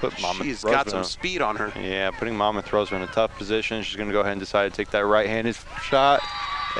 Put 0.00 0.20
Monmouth 0.20 0.46
She's 0.46 0.64
got 0.64 0.88
some 0.88 0.98
Roseville- 0.98 1.04
speed 1.04 1.42
on 1.42 1.56
her. 1.56 1.72
Yeah, 1.78 2.10
putting 2.10 2.36
Monmouth 2.36 2.72
Roseville 2.72 3.02
in 3.02 3.08
a 3.08 3.12
tough 3.12 3.36
position. 3.36 3.82
She's 3.82 3.96
going 3.96 4.08
to 4.08 4.12
go 4.12 4.20
ahead 4.20 4.32
and 4.32 4.40
decide 4.40 4.70
to 4.70 4.76
take 4.76 4.90
that 4.90 5.04
right-handed 5.06 5.56
shot. 5.82 6.20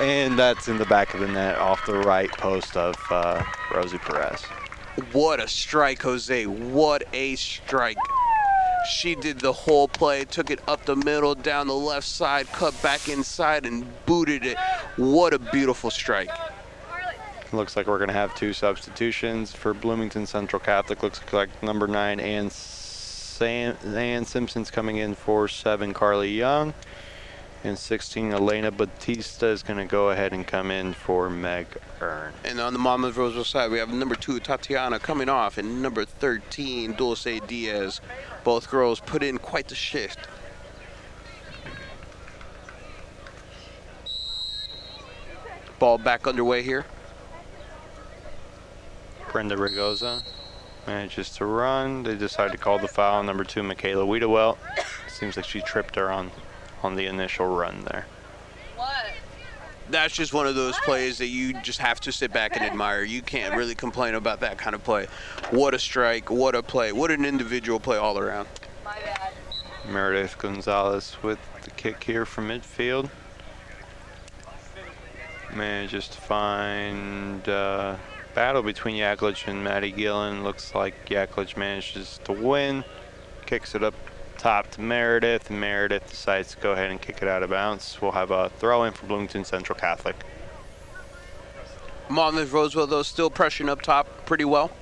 And 0.01 0.39
that's 0.39 0.69
in 0.69 0.79
the 0.79 0.87
back 0.87 1.13
of 1.15 1.21
the 1.21 1.29
net 1.29 1.59
off 1.59 1.85
the 1.87 1.99
right 1.99 2.31
post 2.33 2.77
of 2.77 2.97
uh, 3.11 3.45
Rosie 3.75 3.99
Perez. 3.99 4.43
What 5.13 5.39
a 5.39 5.47
strike, 5.49 6.03
Jose. 6.03 6.47
What 6.47 7.05
a 7.13 7.37
strike. 7.37 7.97
She 8.89 9.15
did 9.15 9.41
the 9.41 9.53
whole 9.53 9.89
play, 9.89 10.25
took 10.25 10.51
it 10.51 10.61
up 10.67 10.85
the 10.85 10.97
middle, 10.97 11.35
down 11.35 11.67
the 11.69 11.75
left 11.75 12.07
side, 12.07 12.49
cut 12.49 12.81
back 12.83 13.09
inside, 13.09 13.65
and 13.65 13.87
booted 14.07 14.45
it. 14.45 14.59
What 14.97 15.33
a 15.33 15.39
beautiful 15.39 15.91
strike. 15.91 16.31
Looks 17.53 17.77
like 17.77 17.87
we're 17.87 17.99
going 17.99 18.09
to 18.09 18.15
have 18.15 18.35
two 18.35 18.53
substitutions 18.53 19.53
for 19.53 19.75
Bloomington 19.75 20.27
Central 20.27 20.59
Catholic. 20.59 21.03
Looks 21.03 21.21
like 21.33 21.51
number 21.63 21.87
nine, 21.87 22.19
Ann, 22.19 22.51
Sam, 22.51 23.77
Ann 23.85 24.25
Simpson's 24.25 24.71
coming 24.71 24.97
in 24.97 25.15
for 25.15 25.49
seven, 25.49 25.93
Carly 25.93 26.31
Young. 26.31 26.73
And 27.65 27.79
16, 27.79 28.33
Elena 28.33 28.73
Batista 28.73 29.47
is 29.47 29.63
going 29.63 29.79
to 29.79 29.85
go 29.85 30.11
ahead 30.11 30.33
and 30.33 30.45
come 30.45 30.73
in 30.73 30.93
for 30.95 31.31
Meg 31.31 31.67
Ernst. 32.01 32.37
And 32.45 32.59
on 32.59 32.73
the 32.73 32.79
Monmouth 32.79 33.17
Roseville 33.17 33.45
side, 33.45 33.71
we 33.71 33.79
have 33.79 33.89
number 33.89 34.17
two, 34.17 34.41
Tatiana, 34.41 34.99
coming 34.99 35.29
off, 35.29 35.59
and 35.59 35.81
number 35.81 36.05
13, 36.05 36.95
Dulce 36.95 37.41
Diaz. 37.47 38.01
Both 38.43 38.69
girls 38.69 38.99
put 38.99 39.23
in 39.23 39.39
quite 39.39 39.69
the 39.69 39.77
shift. 39.77 40.19
Ball 45.79 45.99
back 45.99 46.27
underway 46.27 46.63
here. 46.63 46.85
Brenda 49.31 49.57
Raygoza 49.57 50.23
manages 50.87 51.31
to 51.31 51.45
run. 51.45 52.03
They 52.03 52.17
decide 52.17 52.53
to 52.53 52.59
call 52.59 52.79
the 52.79 52.89
foul 52.89 53.21
on 53.21 53.27
number 53.27 53.45
two, 53.45 53.63
Michaela 53.63 54.05
Wiedewelt. 54.05 54.59
Seems 55.09 55.37
like 55.37 55.47
she 55.47 55.61
tripped 55.61 55.97
her 55.97 56.11
on, 56.11 56.31
on 56.85 56.97
the 56.97 57.07
initial 57.07 57.47
run 57.47 57.85
there. 57.91 58.07
What? 58.77 59.07
That's 59.91 60.15
just 60.15 60.33
one 60.33 60.47
of 60.47 60.55
those 60.55 60.79
plays 60.81 61.19
that 61.19 61.27
you 61.27 61.61
just 61.63 61.79
have 61.79 62.01
to 62.01 62.13
sit 62.13 62.33
back 62.33 62.57
and 62.57 62.65
admire. 62.65 63.03
You 63.03 63.23
can't 63.23 63.57
really 63.59 63.75
complain 63.75 64.15
about 64.15 64.41
that 64.41 64.59
kind 64.59 64.75
of 64.75 64.83
play. 64.85 65.07
What 65.51 65.75
a 65.75 65.79
strike, 65.79 66.31
what 66.31 66.55
a 66.55 66.63
play, 66.63 66.93
what 66.93 67.11
an 67.11 67.25
individual 67.25 67.81
play 67.81 67.97
all 67.97 68.19
around. 68.19 68.49
My 68.85 68.99
bad. 69.05 69.33
Meredith 69.89 70.39
Gonzalez 70.39 71.17
with 71.23 71.39
the 71.63 71.71
kick 71.71 72.05
here 72.05 72.25
from 72.25 72.49
midfield. 72.49 73.11
Manages 75.55 76.09
to 76.09 76.19
find 76.19 77.47
uh, 77.49 77.97
battle 78.35 78.63
between 78.63 78.97
Yaklich 78.97 79.49
and 79.49 79.63
Maddie 79.63 79.91
Gillen. 79.91 80.45
Looks 80.45 80.75
like 80.75 81.09
Yaklich 81.09 81.57
manages 81.57 82.21
to 82.25 82.33
win. 82.33 82.85
Kicks 83.45 83.75
it 83.75 83.83
up 83.83 83.95
top 84.43 84.69
to 84.73 84.81
Meredith, 84.81 85.51
and 85.51 85.61
Meredith 85.61 86.11
decides 86.11 86.51
to 86.51 86.57
go 86.59 86.73
ahead 86.73 86.91
and 86.91 87.01
kick 87.01 87.23
it 87.23 87.29
out 87.29 87.45
of 87.45 87.51
bounds. 87.51 87.97
We'll 88.03 88.11
have 88.11 88.33
a 88.33 88.49
throw 88.49 88.83
in 88.83 88.93
for 88.93 89.07
Bloomington 89.07 89.45
Central 89.45 89.79
Catholic. 89.79 90.17
Monmouth 92.09 92.53
Roseville, 92.53 92.89
though, 92.89 93.05
still 93.05 93.31
pressuring 93.31 93.69
up 93.69 93.83
top 93.83 94.27
pretty 94.27 94.45
well. 94.45 94.73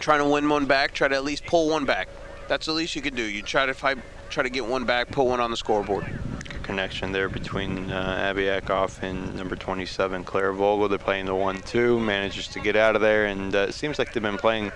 Trying 0.00 0.18
to 0.18 0.28
win 0.28 0.48
one 0.48 0.66
back, 0.66 0.92
try 0.92 1.06
to 1.06 1.14
at 1.14 1.22
least 1.22 1.46
pull 1.46 1.70
one 1.70 1.84
back. 1.84 2.08
That's 2.48 2.66
the 2.66 2.72
least 2.72 2.96
you 2.96 3.02
can 3.02 3.14
do. 3.14 3.22
You 3.22 3.42
try 3.42 3.64
to 3.64 3.74
fight, 3.74 3.98
try 4.28 4.42
to 4.42 4.50
get 4.50 4.66
one 4.66 4.84
back, 4.84 5.12
put 5.12 5.26
one 5.26 5.38
on 5.38 5.52
the 5.52 5.56
scoreboard. 5.56 6.04
Good 6.48 6.64
connection 6.64 7.12
there 7.12 7.28
between 7.28 7.92
uh, 7.92 8.16
Abby 8.18 8.44
Eckhoff 8.44 9.04
and 9.04 9.36
number 9.36 9.54
27 9.54 10.24
Claire 10.24 10.52
Vogel. 10.52 10.88
They're 10.88 10.98
playing 10.98 11.26
the 11.26 11.34
one-two. 11.34 12.00
Manages 12.00 12.48
to 12.48 12.60
get 12.60 12.74
out 12.74 12.96
of 12.96 13.02
there, 13.02 13.26
and 13.26 13.54
uh, 13.54 13.66
it 13.68 13.74
seems 13.74 14.00
like 14.00 14.12
they've 14.12 14.22
been 14.22 14.36
playing 14.36 14.72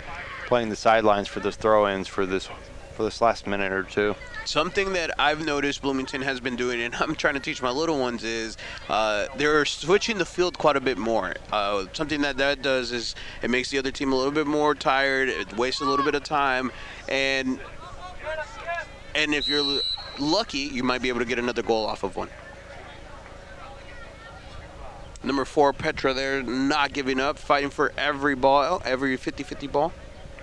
playing 0.47 0.69
the 0.69 0.77
sidelines 0.77 1.27
for 1.29 1.41
those 1.41 1.57
throw-ins 1.57 2.07
for 2.07 2.27
this 2.27 2.49
for 2.93 3.03
this 3.03 3.21
last 3.21 3.47
minute 3.47 3.73
or 3.73 3.83
two. 3.83 4.15
Something 4.45 4.93
that 4.93 5.11
I've 5.19 5.45
noticed 5.45 5.83
Bloomington 5.83 6.23
has 6.23 6.41
been 6.41 6.57
doing, 6.57 6.81
and 6.81 6.95
I'm 7.01 7.15
trying 7.15 7.35
to 7.35 7.41
teach 7.41 7.63
my 7.63 7.71
little 7.71 7.99
ones, 7.99 8.25
is 8.25 8.57
uh, 8.89 9.27
they're 9.37 9.65
switching 9.65 10.19
the 10.19 10.25
field 10.25 10.59
quite 10.59 10.77
a 10.77 10.81
bit 10.81 10.99
more. 10.99 11.35
Uh, 11.51 11.87
something 11.93 12.21
that 12.23 12.37
that 12.37 12.63
does 12.63 12.93
is 12.93 13.15
it 13.43 13.51
makes 13.51 13.71
the 13.71 13.79
other 13.79 13.91
team 13.91 14.13
a 14.13 14.17
little 14.17 14.33
bit 14.33 14.47
more 14.47 14.75
tired. 14.75 15.29
It 15.29 15.57
wastes 15.57 15.81
a 15.81 15.85
little 15.85 16.05
bit 16.05 16.15
of 16.15 16.23
time, 16.23 16.71
and 17.09 17.59
and 19.15 19.35
if 19.35 19.49
you're 19.49 19.81
lucky, 20.19 20.59
you 20.59 20.83
might 20.83 21.03
be 21.03 21.09
able 21.09 21.21
to 21.21 21.27
get 21.27 21.39
another 21.39 21.63
goal 21.63 21.87
off 21.87 22.03
of 22.03 22.17
one. 22.17 22.29
Number 25.25 25.45
four, 25.45 25.73
Petra, 25.73 26.15
they're 26.15 26.43
not 26.43 26.93
giving 26.93 27.21
up, 27.21 27.39
fighting 27.39 27.71
for 27.71 27.93
every 27.97 28.35
ball, 28.35 28.83
every 28.85 29.17
50-50 29.17 29.71
ball. 29.71 29.93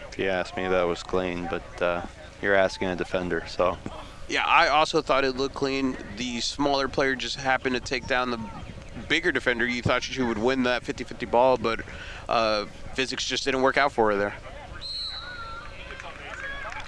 If 0.10 0.18
you 0.18 0.30
ask 0.30 0.56
me, 0.56 0.68
that 0.68 0.84
was 0.84 1.04
clean, 1.04 1.50
but 1.52 1.82
uh, 1.82 2.06
you're 2.42 2.56
asking 2.56 2.90
a 2.90 2.96
defender, 2.96 3.44
so 3.48 3.78
Yeah, 4.28 4.46
I 4.46 4.68
also 4.68 5.02
thought 5.02 5.24
it 5.26 5.36
looked 5.36 5.56
clean. 5.56 5.98
The 6.18 6.40
smaller 6.42 6.88
player 6.88 7.16
just 7.16 7.38
happened 7.38 7.76
to 7.76 7.82
take 7.82 8.08
down 8.08 8.32
the 8.32 8.40
bigger 9.08 9.32
defender. 9.32 9.66
You 9.66 9.82
thought 9.82 10.04
she 10.04 10.22
would 10.22 10.38
win 10.38 10.64
that 10.64 10.84
50-50 10.84 11.30
ball, 11.30 11.58
but 11.58 11.82
uh, 12.28 12.66
physics 12.94 13.26
just 13.26 13.44
didn't 13.44 13.62
work 13.62 13.78
out 13.78 13.92
for 13.92 14.12
her 14.12 14.18
there. 14.18 14.36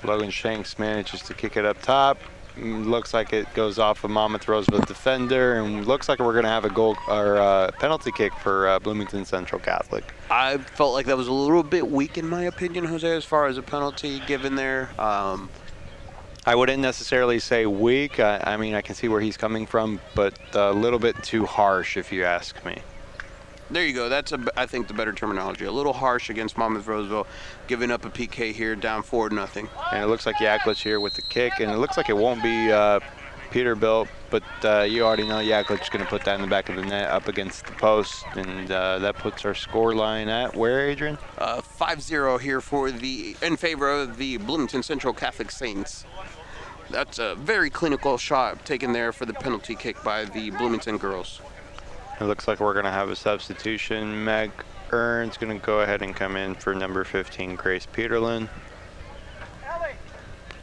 Logan 0.03 0.31
Shanks 0.31 0.79
manages 0.79 1.21
to 1.23 1.33
kick 1.33 1.57
it 1.57 1.65
up 1.65 1.81
top. 1.81 2.17
Looks 2.57 3.13
like 3.13 3.31
it 3.31 3.51
goes 3.53 3.79
off 3.79 4.03
of 4.03 4.11
Monmouth 4.11 4.47
Roseville 4.47 4.81
defender, 4.81 5.55
and 5.55 5.87
looks 5.87 6.09
like 6.09 6.19
we're 6.19 6.33
going 6.33 6.43
to 6.43 6.49
have 6.49 6.65
a 6.65 6.69
goal 6.69 6.97
or 7.07 7.37
uh, 7.37 7.71
penalty 7.79 8.11
kick 8.11 8.33
for 8.33 8.67
uh, 8.67 8.79
Bloomington 8.79 9.23
Central 9.25 9.59
Catholic. 9.59 10.03
I 10.29 10.57
felt 10.57 10.93
like 10.93 11.05
that 11.05 11.17
was 11.17 11.27
a 11.27 11.33
little 11.33 11.63
bit 11.63 11.89
weak 11.89 12.17
in 12.17 12.27
my 12.27 12.43
opinion, 12.43 12.85
Jose, 12.85 13.09
as 13.09 13.23
far 13.23 13.47
as 13.47 13.57
a 13.57 13.61
penalty 13.61 14.19
given 14.27 14.55
there. 14.55 14.89
Um, 14.99 15.49
I 16.45 16.55
wouldn't 16.55 16.81
necessarily 16.81 17.39
say 17.39 17.65
weak. 17.65 18.19
I, 18.19 18.41
I 18.45 18.57
mean, 18.57 18.73
I 18.73 18.81
can 18.81 18.95
see 18.95 19.07
where 19.07 19.21
he's 19.21 19.37
coming 19.37 19.65
from, 19.65 20.01
but 20.15 20.33
a 20.53 20.73
little 20.73 20.99
bit 20.99 21.21
too 21.23 21.45
harsh, 21.45 21.97
if 21.97 22.11
you 22.11 22.25
ask 22.25 22.65
me. 22.65 22.81
There 23.71 23.85
you 23.85 23.93
go. 23.93 24.09
That's, 24.09 24.33
a, 24.33 24.39
I 24.57 24.65
think, 24.65 24.87
the 24.87 24.93
better 24.93 25.13
terminology. 25.13 25.63
A 25.63 25.71
little 25.71 25.93
harsh 25.93 26.29
against 26.29 26.57
Monmouth 26.57 26.87
Roseville, 26.87 27.25
giving 27.67 27.89
up 27.89 28.03
a 28.03 28.09
PK 28.09 28.51
here, 28.51 28.75
down 28.75 29.01
four 29.01 29.29
nothing. 29.29 29.69
And 29.93 30.03
it 30.03 30.07
looks 30.07 30.25
like 30.25 30.35
Yaklich 30.37 30.83
here 30.83 30.99
with 30.99 31.13
the 31.13 31.21
kick, 31.21 31.59
and 31.61 31.71
it 31.71 31.77
looks 31.77 31.95
like 31.95 32.09
it 32.09 32.17
won't 32.17 32.43
be 32.43 32.69
uh, 32.69 32.99
Peterlin, 33.51 34.07
but 34.29 34.43
uh, 34.63 34.81
you 34.81 35.03
already 35.03 35.25
know 35.27 35.35
Yaklich's 35.35 35.89
going 35.89 36.03
to 36.03 36.09
put 36.09 36.23
that 36.25 36.35
in 36.35 36.41
the 36.41 36.47
back 36.47 36.67
of 36.67 36.75
the 36.75 36.81
net 36.81 37.09
up 37.09 37.29
against 37.29 37.65
the 37.65 37.73
post, 37.73 38.25
and 38.35 38.71
uh, 38.71 38.99
that 38.99 39.15
puts 39.15 39.45
our 39.45 39.53
score 39.53 39.93
line 39.95 40.27
at 40.27 40.53
where, 40.55 40.89
Adrian? 40.89 41.17
Uh, 41.37 41.61
5-0 41.61 42.41
here 42.41 42.59
for 42.59 42.91
the 42.91 43.35
in 43.41 43.55
favor 43.55 43.89
of 43.89 44.17
the 44.17 44.37
Bloomington 44.37 44.83
Central 44.83 45.13
Catholic 45.13 45.51
Saints. 45.51 46.05
that's 46.89 47.19
a 47.19 47.35
very 47.35 47.69
clinical 47.69 48.17
shot 48.17 48.65
taken 48.65 48.91
there 48.91 49.13
for 49.13 49.25
the 49.25 49.33
penalty 49.33 49.75
kick 49.75 50.01
by 50.03 50.25
the 50.25 50.49
Bloomington 50.51 50.97
girls. 50.97 51.41
It 52.21 52.25
looks 52.25 52.47
like 52.47 52.59
we're 52.59 52.73
going 52.73 52.85
to 52.85 52.91
have 52.91 53.09
a 53.09 53.15
substitution. 53.15 54.23
Meg 54.23 54.51
Ernst's 54.91 55.37
going 55.37 55.59
to 55.59 55.65
go 55.65 55.79
ahead 55.79 56.03
and 56.03 56.15
come 56.15 56.35
in 56.35 56.53
for 56.53 56.75
number 56.75 57.03
15, 57.03 57.55
Grace 57.55 57.87
Peterlin. 57.91 58.47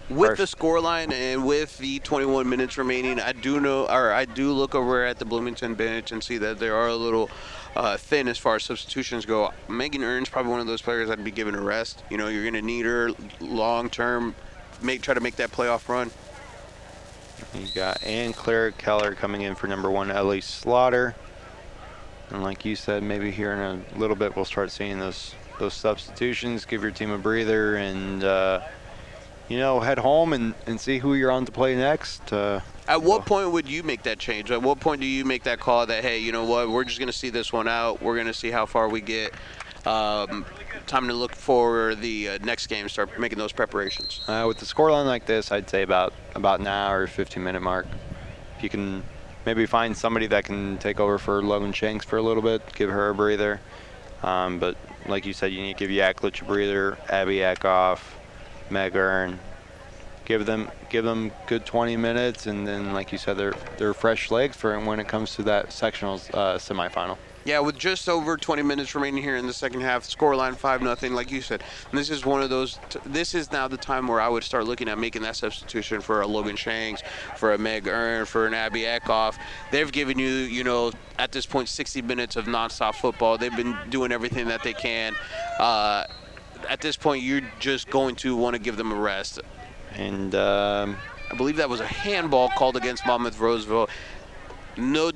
With 0.08 0.38
First- 0.38 0.52
the 0.52 0.56
scoreline 0.56 1.12
and 1.12 1.44
with 1.44 1.76
the 1.78 1.98
21 1.98 2.48
minutes 2.48 2.78
remaining, 2.78 3.18
I 3.18 3.32
do 3.32 3.58
know, 3.58 3.86
or 3.88 4.12
I 4.12 4.24
do 4.24 4.52
look 4.52 4.76
over 4.76 5.04
at 5.04 5.18
the 5.18 5.24
Bloomington 5.24 5.74
bench 5.74 6.12
and 6.12 6.22
see 6.22 6.38
that 6.38 6.60
they 6.60 6.68
are 6.68 6.86
a 6.86 6.94
little 6.94 7.28
uh, 7.74 7.96
thin 7.96 8.28
as 8.28 8.38
far 8.38 8.54
as 8.54 8.62
substitutions 8.62 9.26
go. 9.26 9.52
Megan 9.68 10.04
Earns 10.04 10.28
probably 10.28 10.52
one 10.52 10.60
of 10.60 10.68
those 10.68 10.80
players 10.80 11.10
I'd 11.10 11.24
be 11.24 11.32
giving 11.32 11.56
a 11.56 11.60
rest. 11.60 12.04
You 12.08 12.18
know, 12.18 12.28
you're 12.28 12.44
going 12.44 12.54
to 12.54 12.62
need 12.62 12.86
her 12.86 13.10
long 13.40 13.90
term. 13.90 14.36
Make 14.80 15.02
try 15.02 15.12
to 15.12 15.20
make 15.20 15.34
that 15.36 15.50
playoff 15.50 15.88
run. 15.88 16.12
You 17.52 17.66
got 17.74 18.00
Ann 18.04 18.32
Claire 18.32 18.70
Keller 18.70 19.16
coming 19.16 19.42
in 19.42 19.56
for 19.56 19.66
number 19.66 19.90
one, 19.90 20.12
Ellie 20.12 20.40
Slaughter. 20.40 21.16
And 22.30 22.42
like 22.42 22.64
you 22.64 22.76
said, 22.76 23.02
maybe 23.02 23.30
here 23.30 23.52
in 23.52 23.58
a 23.58 23.98
little 23.98 24.16
bit 24.16 24.36
we'll 24.36 24.44
start 24.44 24.70
seeing 24.70 24.98
those 24.98 25.34
those 25.58 25.74
substitutions. 25.74 26.64
Give 26.64 26.82
your 26.82 26.90
team 26.90 27.10
a 27.10 27.18
breather 27.18 27.76
and 27.76 28.22
uh, 28.22 28.60
you 29.48 29.58
know 29.58 29.80
head 29.80 29.98
home 29.98 30.32
and, 30.32 30.54
and 30.66 30.80
see 30.80 30.98
who 30.98 31.14
you're 31.14 31.30
on 31.30 31.44
to 31.46 31.52
play 31.52 31.74
next. 31.74 32.32
Uh, 32.32 32.60
At 32.86 33.02
what 33.02 33.26
point 33.26 33.50
would 33.52 33.68
you 33.68 33.82
make 33.82 34.02
that 34.04 34.18
change? 34.18 34.50
At 34.50 34.62
what 34.62 34.80
point 34.80 35.00
do 35.00 35.06
you 35.06 35.24
make 35.24 35.44
that 35.44 35.60
call 35.60 35.86
that 35.86 36.04
hey, 36.04 36.18
you 36.18 36.32
know 36.32 36.44
what, 36.44 36.68
we're 36.68 36.84
just 36.84 36.98
going 36.98 37.08
to 37.08 37.12
see 37.12 37.30
this 37.30 37.52
one 37.52 37.68
out. 37.68 38.02
We're 38.02 38.14
going 38.14 38.26
to 38.26 38.34
see 38.34 38.50
how 38.50 38.66
far 38.66 38.88
we 38.88 39.00
get. 39.00 39.32
Um, 39.86 40.44
time 40.86 41.06
to 41.08 41.14
look 41.14 41.34
for 41.34 41.94
the 41.94 42.30
uh, 42.30 42.38
next 42.42 42.66
game. 42.66 42.88
Start 42.88 43.18
making 43.18 43.38
those 43.38 43.52
preparations. 43.52 44.20
Uh, 44.28 44.44
with 44.46 44.58
the 44.58 44.66
scoreline 44.66 45.06
like 45.06 45.24
this, 45.26 45.50
I'd 45.50 45.70
say 45.70 45.82
about 45.82 46.12
about 46.34 46.60
an 46.60 46.66
hour, 46.66 47.06
15 47.06 47.42
minute 47.42 47.60
mark. 47.60 47.86
If 48.56 48.64
you 48.64 48.68
can 48.68 49.02
maybe 49.48 49.64
find 49.64 49.96
somebody 49.96 50.26
that 50.26 50.44
can 50.44 50.76
take 50.76 51.00
over 51.00 51.16
for 51.16 51.42
Logan 51.42 51.72
Shanks 51.72 52.04
for 52.04 52.18
a 52.18 52.22
little 52.22 52.42
bit, 52.42 52.60
give 52.74 52.90
her 52.90 53.08
a 53.08 53.14
breather. 53.14 53.62
Um, 54.22 54.58
but 54.58 54.76
like 55.06 55.24
you 55.24 55.32
said, 55.32 55.52
you 55.52 55.62
need 55.62 55.78
to 55.78 55.86
give 55.86 55.90
Yaklich 55.90 56.42
a 56.42 56.44
breather, 56.44 56.98
Abby 57.08 57.36
Eckhoff, 57.36 58.00
Meg 58.68 58.94
Ernst. 58.94 59.40
Give 60.26 60.44
them 60.44 60.70
give 60.90 61.06
them 61.06 61.32
good 61.46 61.64
20 61.64 61.96
minutes, 61.96 62.46
and 62.46 62.66
then 62.68 62.92
like 62.92 63.10
you 63.10 63.16
said, 63.16 63.38
they're 63.38 63.54
they're 63.78 63.94
fresh 63.94 64.30
legs 64.30 64.54
for 64.54 64.78
when 64.80 65.00
it 65.00 65.08
comes 65.08 65.34
to 65.36 65.42
that 65.44 65.70
sectionals 65.70 66.28
uh, 66.34 66.58
semifinal. 66.58 67.16
Yeah, 67.44 67.60
with 67.60 67.78
just 67.78 68.08
over 68.08 68.36
20 68.36 68.62
minutes 68.62 68.94
remaining 68.94 69.22
here 69.22 69.36
in 69.36 69.46
the 69.46 69.52
second 69.52 69.80
half, 69.80 70.04
scoreline 70.04 70.56
five 70.56 70.82
nothing. 70.82 71.14
Like 71.14 71.30
you 71.30 71.40
said, 71.40 71.62
this 71.92 72.10
is 72.10 72.26
one 72.26 72.42
of 72.42 72.50
those. 72.50 72.78
T- 72.90 72.98
this 73.06 73.34
is 73.34 73.50
now 73.52 73.68
the 73.68 73.76
time 73.76 74.06
where 74.06 74.20
I 74.20 74.28
would 74.28 74.44
start 74.44 74.66
looking 74.66 74.88
at 74.88 74.98
making 74.98 75.22
that 75.22 75.36
substitution 75.36 76.00
for 76.00 76.20
a 76.20 76.26
Logan 76.26 76.56
Shanks, 76.56 77.02
for 77.36 77.52
a 77.52 77.58
Meg 77.58 77.88
Ernst, 77.88 78.30
for 78.30 78.46
an 78.46 78.54
Abby 78.54 78.82
Eckhoff. 78.82 79.36
They've 79.70 79.90
given 79.90 80.18
you, 80.18 80.28
you 80.28 80.62
know, 80.62 80.92
at 81.18 81.32
this 81.32 81.46
point, 81.46 81.68
60 81.68 82.02
minutes 82.02 82.36
of 82.36 82.44
nonstop 82.46 82.96
football. 82.96 83.38
They've 83.38 83.54
been 83.54 83.76
doing 83.88 84.12
everything 84.12 84.48
that 84.48 84.62
they 84.62 84.74
can. 84.74 85.14
Uh, 85.58 86.04
at 86.68 86.80
this 86.80 86.96
point, 86.96 87.22
you're 87.22 87.42
just 87.60 87.88
going 87.88 88.16
to 88.16 88.36
want 88.36 88.54
to 88.54 88.60
give 88.60 88.76
them 88.76 88.92
a 88.92 88.96
rest. 88.96 89.40
And 89.94 90.34
um, 90.34 90.96
I 91.30 91.34
believe 91.36 91.56
that 91.56 91.68
was 91.68 91.80
a 91.80 91.86
handball 91.86 92.50
called 92.50 92.76
against 92.76 93.06
Monmouth 93.06 93.38
Roseville. 93.38 93.88
No 94.76 95.10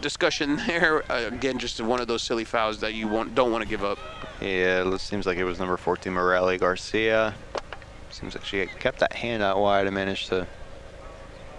discussion 0.00 0.56
there. 0.66 1.10
Uh, 1.10 1.26
again, 1.26 1.58
just 1.58 1.80
one 1.80 2.00
of 2.00 2.08
those 2.08 2.22
silly 2.22 2.44
fouls 2.44 2.80
that 2.80 2.94
you 2.94 3.08
don't 3.34 3.52
want 3.52 3.62
to 3.62 3.68
give 3.68 3.84
up. 3.84 3.98
Yeah, 4.40 4.88
it 4.88 5.00
seems 5.00 5.26
like 5.26 5.38
it 5.38 5.44
was 5.44 5.58
number 5.58 5.76
14, 5.76 6.12
Morelli 6.12 6.58
Garcia. 6.58 7.34
Seems 8.10 8.34
like 8.34 8.44
she 8.44 8.64
kept 8.66 9.00
that 9.00 9.12
hand 9.12 9.42
out 9.42 9.58
wide 9.58 9.86
and 9.86 9.94
managed 9.94 10.28
to, 10.28 10.46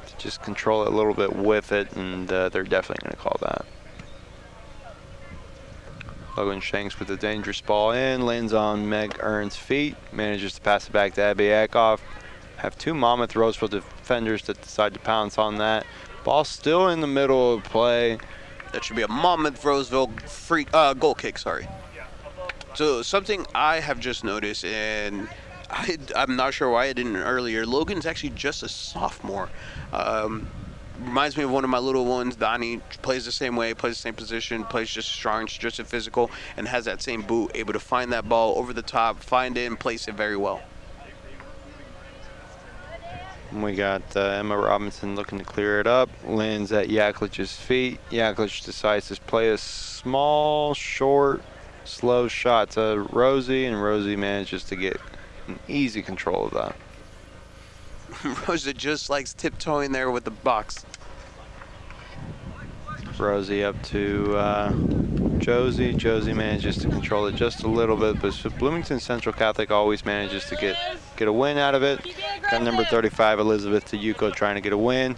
to 0.08 0.18
just 0.18 0.42
control 0.42 0.84
it 0.84 0.88
a 0.88 0.92
little 0.92 1.14
bit 1.14 1.36
with 1.36 1.72
it, 1.72 1.92
and 1.94 2.32
uh, 2.32 2.50
they're 2.50 2.64
definitely 2.64 3.04
going 3.04 3.16
to 3.16 3.22
call 3.22 3.38
that. 3.42 3.66
Logan 6.38 6.62
Shanks 6.62 7.00
with 7.00 7.10
a 7.10 7.18
dangerous 7.18 7.62
ball 7.62 7.92
in, 7.92 8.26
lands 8.26 8.54
on 8.54 8.88
Meg 8.88 9.18
Ernst's 9.20 9.58
feet, 9.58 9.96
manages 10.12 10.54
to 10.54 10.62
pass 10.62 10.88
it 10.88 10.92
back 10.92 11.16
to 11.16 11.22
Abby 11.22 11.46
Eckhoff. 11.46 12.00
Have 12.58 12.78
two 12.78 12.94
Monmouth 12.94 13.36
Roseville 13.36 13.70
defenders 13.70 14.44
that 14.44 14.62
decide 14.62 14.94
to 14.94 15.00
pounce 15.00 15.38
on 15.38 15.58
that. 15.58 15.86
Ball 16.28 16.44
still 16.44 16.90
in 16.90 17.00
the 17.00 17.08
middle 17.08 17.54
of 17.54 17.64
play. 17.64 18.18
That 18.74 18.84
should 18.84 18.98
be 18.98 19.02
a 19.02 19.08
Monmouth 19.08 19.64
Roseville 19.64 20.08
free 20.26 20.68
uh, 20.74 20.94
goal 20.94 21.16
kick. 21.16 21.38
Sorry. 21.38 21.66
So 22.74 23.02
something 23.02 23.46
I 23.56 23.80
have 23.80 23.98
just 24.02 24.26
noticed, 24.26 24.66
and 24.66 25.30
I, 25.70 25.98
I'm 26.18 26.36
not 26.36 26.54
sure 26.54 26.70
why 26.70 26.88
I 26.88 26.92
didn't 26.92 27.16
earlier. 27.16 27.66
Logan's 27.66 28.06
actually 28.06 28.32
just 28.32 28.62
a 28.62 28.68
sophomore. 28.68 29.48
Um, 29.94 30.50
reminds 31.00 31.38
me 31.38 31.46
of 31.46 31.52
one 31.52 31.64
of 31.64 31.70
my 31.70 31.80
little 31.80 32.04
ones. 32.04 32.36
Donnie 32.36 32.82
plays 33.02 33.24
the 33.24 33.32
same 33.32 33.56
way, 33.56 33.74
plays 33.74 33.94
the 33.94 34.02
same 34.02 34.14
position, 34.14 34.66
plays 34.66 34.90
just 34.90 35.08
strong, 35.08 35.48
just 35.48 35.82
physical, 35.84 36.30
and 36.58 36.68
has 36.68 36.84
that 36.84 37.02
same 37.02 37.22
boot, 37.22 37.52
able 37.56 37.72
to 37.72 37.80
find 37.80 38.12
that 38.12 38.28
ball 38.28 38.58
over 38.58 38.74
the 38.74 38.82
top, 38.82 39.24
find 39.24 39.58
it, 39.58 39.66
and 39.66 39.80
place 39.80 40.10
it 40.10 40.16
very 40.16 40.36
well. 40.36 40.62
We 43.54 43.76
got 43.76 44.16
uh, 44.16 44.20
Emma 44.20 44.58
Robinson 44.58 45.16
looking 45.16 45.40
to 45.40 45.46
clear 45.46 45.80
it 45.80 45.88
up. 45.88 46.10
Lands 46.26 46.72
at 46.74 46.90
Yaklich's 46.90 47.56
feet. 47.56 48.00
Yaklich 48.12 48.66
decides 48.66 49.08
to 49.08 49.22
play 49.22 49.50
a 49.50 49.58
small, 49.58 50.74
short, 50.74 51.42
slow 51.86 52.28
shot 52.28 52.72
to 52.72 53.08
Rosie, 53.12 53.66
and 53.66 53.82
Rosie 53.82 54.18
manages 54.18 54.64
to 54.66 54.76
get 54.76 55.00
an 55.48 55.60
easy 55.68 56.02
control 56.02 56.46
of 56.48 56.54
that. 56.54 56.76
Rosie 58.48 58.74
just 58.74 59.10
likes 59.10 59.34
tiptoeing 59.34 59.94
there 59.94 60.12
with 60.12 60.26
the 60.26 60.32
box. 60.32 60.86
Rosie 63.18 63.64
up 63.64 63.82
to 63.84 64.36
uh, 64.36 64.74
Josie. 65.40 65.94
Josie 65.94 66.34
manages 66.34 66.78
to 66.80 66.90
control 66.90 67.26
it 67.28 67.36
just 67.36 67.64
a 67.64 67.68
little 67.68 67.96
bit, 67.96 68.22
but 68.22 68.36
Bloomington 68.60 69.00
Central 69.00 69.34
Catholic 69.34 69.72
always 69.72 70.06
manages 70.06 70.46
to 70.46 70.56
get 70.56 70.76
get 71.16 71.28
a 71.28 71.34
win 71.34 71.58
out 71.58 71.74
of 71.74 71.84
it. 71.84 72.00
Got 72.50 72.62
number 72.62 72.86
35 72.86 73.40
Elizabeth 73.40 73.92
Tayuko 73.92 74.34
trying 74.34 74.56
to 74.56 74.62
get 74.62 74.72
a 74.72 74.78
win. 74.78 75.18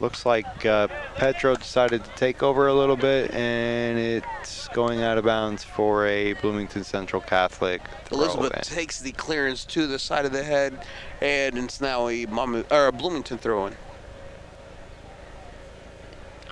Looks 0.00 0.26
like 0.26 0.66
uh, 0.66 0.88
Petro 1.14 1.54
decided 1.54 2.02
to 2.02 2.10
take 2.16 2.42
over 2.42 2.66
a 2.66 2.74
little 2.74 2.96
bit, 2.96 3.32
and 3.32 3.96
it's 3.96 4.66
going 4.68 5.02
out 5.02 5.18
of 5.18 5.24
bounds 5.24 5.62
for 5.62 6.06
a 6.06 6.32
Bloomington 6.34 6.82
Central 6.82 7.22
Catholic. 7.22 7.80
Elizabeth 8.10 8.56
in. 8.56 8.62
takes 8.62 8.98
the 8.98 9.12
clearance 9.12 9.64
to 9.66 9.86
the 9.86 10.00
side 10.00 10.24
of 10.24 10.32
the 10.32 10.42
head, 10.42 10.84
and 11.20 11.56
it's 11.58 11.80
now 11.80 12.08
a, 12.08 12.26
Mom- 12.26 12.64
or 12.72 12.86
a 12.88 12.92
Bloomington 12.92 13.38
throw-in. 13.38 13.76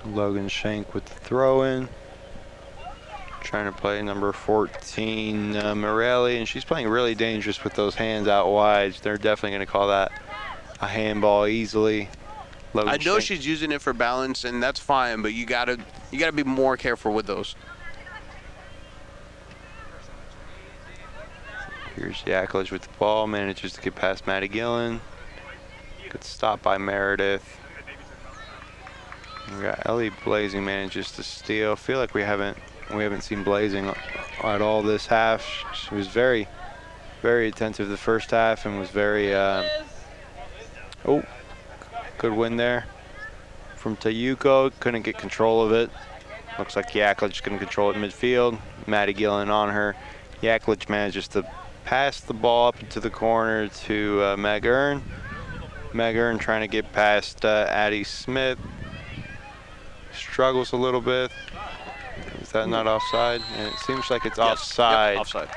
Logan 0.05 0.49
Shank 0.49 0.95
with 0.95 1.07
the 1.07 1.15
throw 1.15 1.63
in. 1.63 1.89
Trying 3.43 3.73
to 3.73 3.79
play 3.79 4.01
number 4.03 4.33
14, 4.33 5.57
uh, 5.57 5.75
Morelli, 5.75 6.39
and 6.39 6.47
she's 6.47 6.65
playing 6.65 6.89
really 6.89 7.15
dangerous 7.15 7.65
with 7.65 7.75
those 7.75 7.95
hands 7.95 8.29
out 8.29 8.49
wide. 8.51 8.95
They're 9.03 9.17
definitely 9.17 9.57
going 9.57 9.67
to 9.67 9.73
call 9.73 9.89
that 9.89 10.13
a 10.81 10.87
handball 10.87 11.47
easily. 11.47 12.09
I 12.75 12.99
know 12.99 13.19
she's 13.19 13.45
using 13.47 13.73
it 13.73 13.83
for 13.83 13.93
balance, 13.93 14.45
and 14.45 14.63
that's 14.63 14.79
fine, 14.79 15.23
but 15.23 15.33
you 15.33 15.45
gotta 15.45 15.79
you 16.13 16.21
gotta 16.21 16.33
be 16.33 16.45
more 16.45 16.77
careful 16.77 17.13
with 17.13 17.27
those. 17.27 17.57
Here's 21.97 22.23
Yaklich 22.23 22.71
with 22.71 22.83
the 22.83 22.99
ball, 22.99 23.27
manages 23.27 23.73
to 23.73 23.81
get 23.81 23.97
past 23.97 24.27
Maddie 24.27 24.49
Gillen. 24.49 25.01
Good 26.09 26.25
stop 26.25 26.63
by 26.63 26.79
Meredith. 26.79 27.59
We 29.55 29.63
got 29.63 29.85
Ellie 29.87 30.13
Blazing 30.25 30.65
manages 30.65 31.11
to 31.13 31.25
steal. 31.25 31.75
Feel 31.75 31.99
like 31.99 32.15
we 32.15 32.23
haven't 32.23 32.57
we 32.95 33.03
haven't 33.03 33.23
seen 33.23 33.45
Blazing 33.45 33.93
at 34.43 34.63
all 34.63 34.83
this 34.83 35.07
half. 35.07 35.65
She 35.75 35.95
was 35.95 36.09
very 36.09 36.49
very 37.23 37.49
attentive 37.49 37.89
the 37.89 37.97
first 37.97 38.31
half 38.31 38.65
and 38.65 38.79
was 38.79 38.91
very 38.91 39.35
uh, 39.35 39.69
oh 41.05 41.23
good 42.19 42.33
win 42.33 42.57
there 42.57 42.87
from 43.77 43.97
Tayuko. 43.97 44.73
Couldn't 44.81 45.03
get 45.03 45.19
control 45.19 45.65
of 45.65 45.73
it. 45.73 45.91
Looks 46.59 46.77
like 46.77 46.91
Yaklich 46.91 47.43
couldn't 47.43 47.59
control 47.59 47.91
it 47.91 47.97
midfield. 47.97 48.59
Maddie 48.87 49.15
Gillen 49.15 49.51
on 49.51 49.71
her. 49.71 49.97
Yaklich 50.43 50.89
manages 50.89 51.29
to 51.29 51.47
pass 51.85 52.21
the 52.21 52.35
ball 52.35 52.69
up 52.69 52.81
into 52.81 53.01
the 53.01 53.11
corner 53.11 53.69
to 53.69 54.23
uh, 54.23 54.37
Meg 54.37 54.67
Ernst. 54.67 55.05
Meg 55.93 56.17
Ernst 56.17 56.43
trying 56.43 56.61
to 56.61 56.69
get 56.69 56.93
past 56.93 57.45
uh, 57.45 57.67
Addie 57.71 58.05
Smith. 58.05 58.59
Struggles 60.13 60.73
a 60.73 60.77
little 60.77 61.01
bit. 61.01 61.31
Is 62.41 62.53
that 62.53 62.69
not 62.69 62.87
offside? 62.87 63.41
And 63.57 63.69
it 63.73 63.79
seems 63.81 64.11
like 64.11 64.25
it's 64.25 64.39
Yes, 64.39 64.49
offside. 64.59 65.15
Yep, 65.15 65.21
offside. 65.21 65.49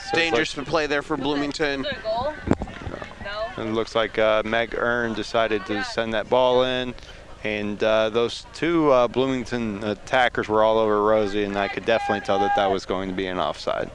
So 0.00 0.08
it's 0.08 0.12
Dangerous 0.12 0.54
play 0.54 0.86
there 0.86 1.02
for 1.02 1.16
Bloomington. 1.16 1.84
Is 1.84 1.90
there 1.90 2.00
a 2.00 2.02
goal? 2.02 2.34
like- 2.58 3.56
No. 3.56 3.62
It 3.62 3.72
looks 3.72 3.94
like 3.94 4.18
uh, 4.18 4.42
Meg 4.44 4.74
Ernst 4.76 5.16
decided 5.16 5.64
to 5.66 5.84
send 5.84 6.14
that 6.14 6.28
ball 6.28 6.64
in. 6.64 6.94
And 7.44 7.82
uh, 7.82 8.10
those 8.10 8.44
two 8.54 8.90
uh, 8.90 9.08
Bloomington 9.08 9.82
attackers 9.84 10.48
were 10.48 10.62
all 10.62 10.78
over 10.78 11.02
Rosie, 11.02 11.44
and 11.44 11.56
I 11.56 11.68
could 11.68 11.84
definitely 11.86 12.20
tell 12.20 12.38
that 12.40 12.54
that 12.56 12.70
was 12.70 12.84
going 12.84 13.08
to 13.08 13.14
be 13.14 13.26
an 13.26 13.38
offside. 13.38 13.90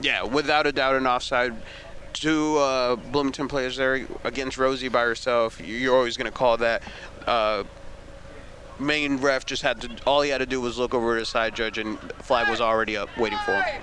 Yeah, 0.00 0.24
without 0.24 0.66
a 0.66 0.72
doubt, 0.72 0.94
an 0.96 1.06
offside. 1.06 1.54
two 2.12 2.56
uh, 2.58 2.96
Bloomington 2.96 3.48
players 3.48 3.76
there 3.76 4.06
against 4.24 4.58
Rosie 4.58 4.88
by 4.88 5.02
herself. 5.02 5.58
You're 5.60 5.94
always 5.96 6.16
going 6.18 6.30
to 6.30 6.36
call 6.36 6.56
that. 6.58 6.82
Uh, 7.26 7.64
main 8.78 9.16
ref 9.18 9.46
just 9.46 9.62
had 9.62 9.80
to. 9.82 9.90
All 10.06 10.22
he 10.22 10.30
had 10.30 10.38
to 10.38 10.46
do 10.46 10.60
was 10.60 10.78
look 10.78 10.94
over 10.94 11.14
to 11.14 11.20
the 11.20 11.26
side 11.26 11.54
judge, 11.54 11.78
and 11.78 11.98
flag 12.22 12.48
was 12.48 12.60
already 12.60 12.96
up, 12.96 13.08
waiting 13.18 13.38
for 13.44 13.54
him. 13.54 13.82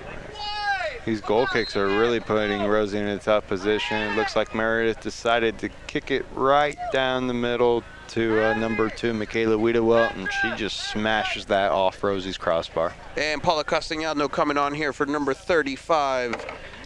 These 1.04 1.20
goal 1.20 1.46
kicks 1.46 1.76
are 1.76 1.86
really 1.86 2.18
putting 2.18 2.62
Rosie 2.66 2.98
in 2.98 3.06
a 3.06 3.18
tough 3.18 3.46
position. 3.46 3.98
It 3.98 4.16
looks 4.16 4.36
like 4.36 4.54
Meredith 4.54 5.00
decided 5.00 5.58
to 5.58 5.68
kick 5.86 6.10
it 6.10 6.24
right 6.34 6.78
down 6.92 7.26
the 7.26 7.34
middle 7.34 7.84
to 8.08 8.42
uh, 8.42 8.54
number 8.54 8.88
two, 8.88 9.12
Michaela 9.12 9.56
Wiedewelt, 9.56 10.14
and 10.16 10.28
she 10.32 10.54
just 10.56 10.90
smashes 10.90 11.44
that 11.46 11.70
off 11.72 12.02
Rosie's 12.02 12.38
crossbar. 12.38 12.94
And 13.16 13.42
Paula 13.42 13.64
Castellano 13.64 14.28
coming 14.28 14.56
on 14.56 14.72
here 14.72 14.92
for 14.92 15.04
number 15.04 15.34
35. 15.34 16.34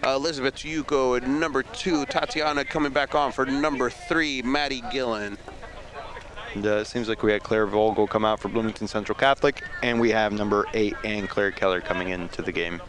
Uh, 0.04 0.10
Elizabeth 0.10 0.54
Yuko 0.56 1.16
at 1.16 1.28
number 1.28 1.62
two, 1.62 2.04
Tatiana 2.06 2.64
coming 2.64 2.92
back 2.92 3.14
on 3.14 3.30
for 3.30 3.46
number 3.46 3.90
three, 3.90 4.42
Maddie 4.42 4.82
Gillen. 4.92 5.36
And, 6.58 6.66
uh, 6.66 6.78
it 6.78 6.88
seems 6.88 7.08
like 7.08 7.22
we 7.22 7.30
had 7.30 7.44
Claire 7.44 7.66
Vogel 7.66 8.08
come 8.08 8.24
out 8.24 8.40
for 8.40 8.48
Bloomington 8.48 8.88
Central 8.88 9.16
Catholic, 9.16 9.62
and 9.84 10.00
we 10.00 10.10
have 10.10 10.32
number 10.32 10.66
eight 10.74 10.96
Ann 11.04 11.28
Claire 11.28 11.52
Keller 11.52 11.80
coming 11.80 12.08
into 12.08 12.42
the 12.42 12.50
game. 12.50 12.82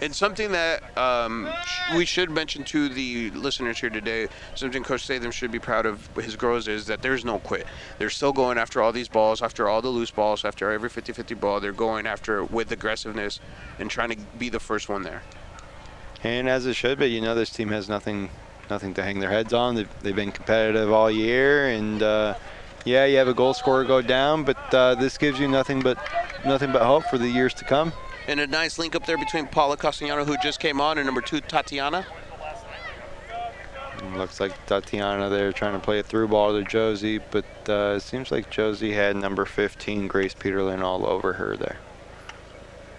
And 0.00 0.14
something 0.14 0.52
that 0.52 0.96
um, 0.96 1.52
sh- 1.66 1.96
we 1.96 2.04
should 2.04 2.30
mention 2.30 2.62
to 2.66 2.88
the 2.88 3.32
listeners 3.32 3.80
here 3.80 3.90
today, 3.90 4.28
something 4.54 4.84
Coach 4.84 5.02
Statham 5.02 5.32
should 5.32 5.50
be 5.50 5.58
proud 5.58 5.84
of 5.84 6.06
his 6.14 6.36
girls 6.36 6.68
is 6.68 6.86
that 6.86 7.02
there's 7.02 7.24
no 7.24 7.40
quit. 7.40 7.66
They're 7.98 8.10
still 8.10 8.32
going 8.32 8.58
after 8.58 8.80
all 8.80 8.92
these 8.92 9.08
balls, 9.08 9.42
after 9.42 9.68
all 9.68 9.82
the 9.82 9.88
loose 9.88 10.12
balls, 10.12 10.44
after 10.44 10.70
every 10.70 10.88
50-50 10.88 11.40
ball. 11.40 11.58
They're 11.58 11.72
going 11.72 12.06
after 12.06 12.38
it 12.38 12.52
with 12.52 12.70
aggressiveness 12.70 13.40
and 13.80 13.90
trying 13.90 14.10
to 14.10 14.18
be 14.38 14.48
the 14.48 14.60
first 14.60 14.88
one 14.88 15.02
there. 15.02 15.22
And 16.22 16.48
as 16.48 16.64
it 16.64 16.74
should 16.74 17.00
be, 17.00 17.06
you 17.06 17.20
know, 17.20 17.34
this 17.34 17.50
team 17.50 17.70
has 17.70 17.88
nothing, 17.88 18.30
nothing 18.72 18.94
to 18.94 19.02
hang 19.02 19.20
their 19.20 19.30
heads 19.30 19.52
on. 19.52 19.74
They've, 19.74 20.00
they've 20.00 20.16
been 20.16 20.32
competitive 20.32 20.90
all 20.90 21.10
year, 21.10 21.68
and 21.68 22.02
uh, 22.02 22.34
yeah, 22.86 23.04
you 23.04 23.18
have 23.18 23.28
a 23.28 23.34
goal 23.34 23.52
scorer 23.52 23.84
go 23.84 24.00
down, 24.00 24.44
but 24.44 24.74
uh, 24.74 24.94
this 24.94 25.18
gives 25.18 25.38
you 25.38 25.46
nothing 25.46 25.80
but, 25.80 25.98
nothing 26.46 26.72
but 26.72 26.82
hope 26.82 27.04
for 27.04 27.18
the 27.18 27.28
years 27.28 27.52
to 27.54 27.64
come. 27.64 27.92
And 28.26 28.40
a 28.40 28.46
nice 28.46 28.78
link 28.78 28.94
up 28.94 29.04
there 29.04 29.18
between 29.18 29.46
Paula 29.46 29.76
Castellano, 29.76 30.24
who 30.24 30.36
just 30.42 30.58
came 30.58 30.80
on, 30.80 30.96
and 30.96 31.04
number 31.04 31.20
two, 31.20 31.42
Tatiana. 31.42 32.06
And 33.98 34.16
looks 34.16 34.40
like 34.40 34.52
Tatiana 34.66 35.28
there 35.28 35.52
trying 35.52 35.74
to 35.74 35.78
play 35.78 35.98
a 35.98 36.02
through 36.02 36.28
ball 36.28 36.52
to 36.58 36.64
Josie, 36.64 37.18
but 37.18 37.44
uh, 37.68 37.94
it 37.96 38.00
seems 38.00 38.30
like 38.30 38.48
Josie 38.48 38.94
had 38.94 39.16
number 39.16 39.44
15, 39.44 40.08
Grace 40.08 40.34
Peterlin, 40.34 40.82
all 40.82 41.06
over 41.06 41.34
her 41.34 41.56
there. 41.58 41.76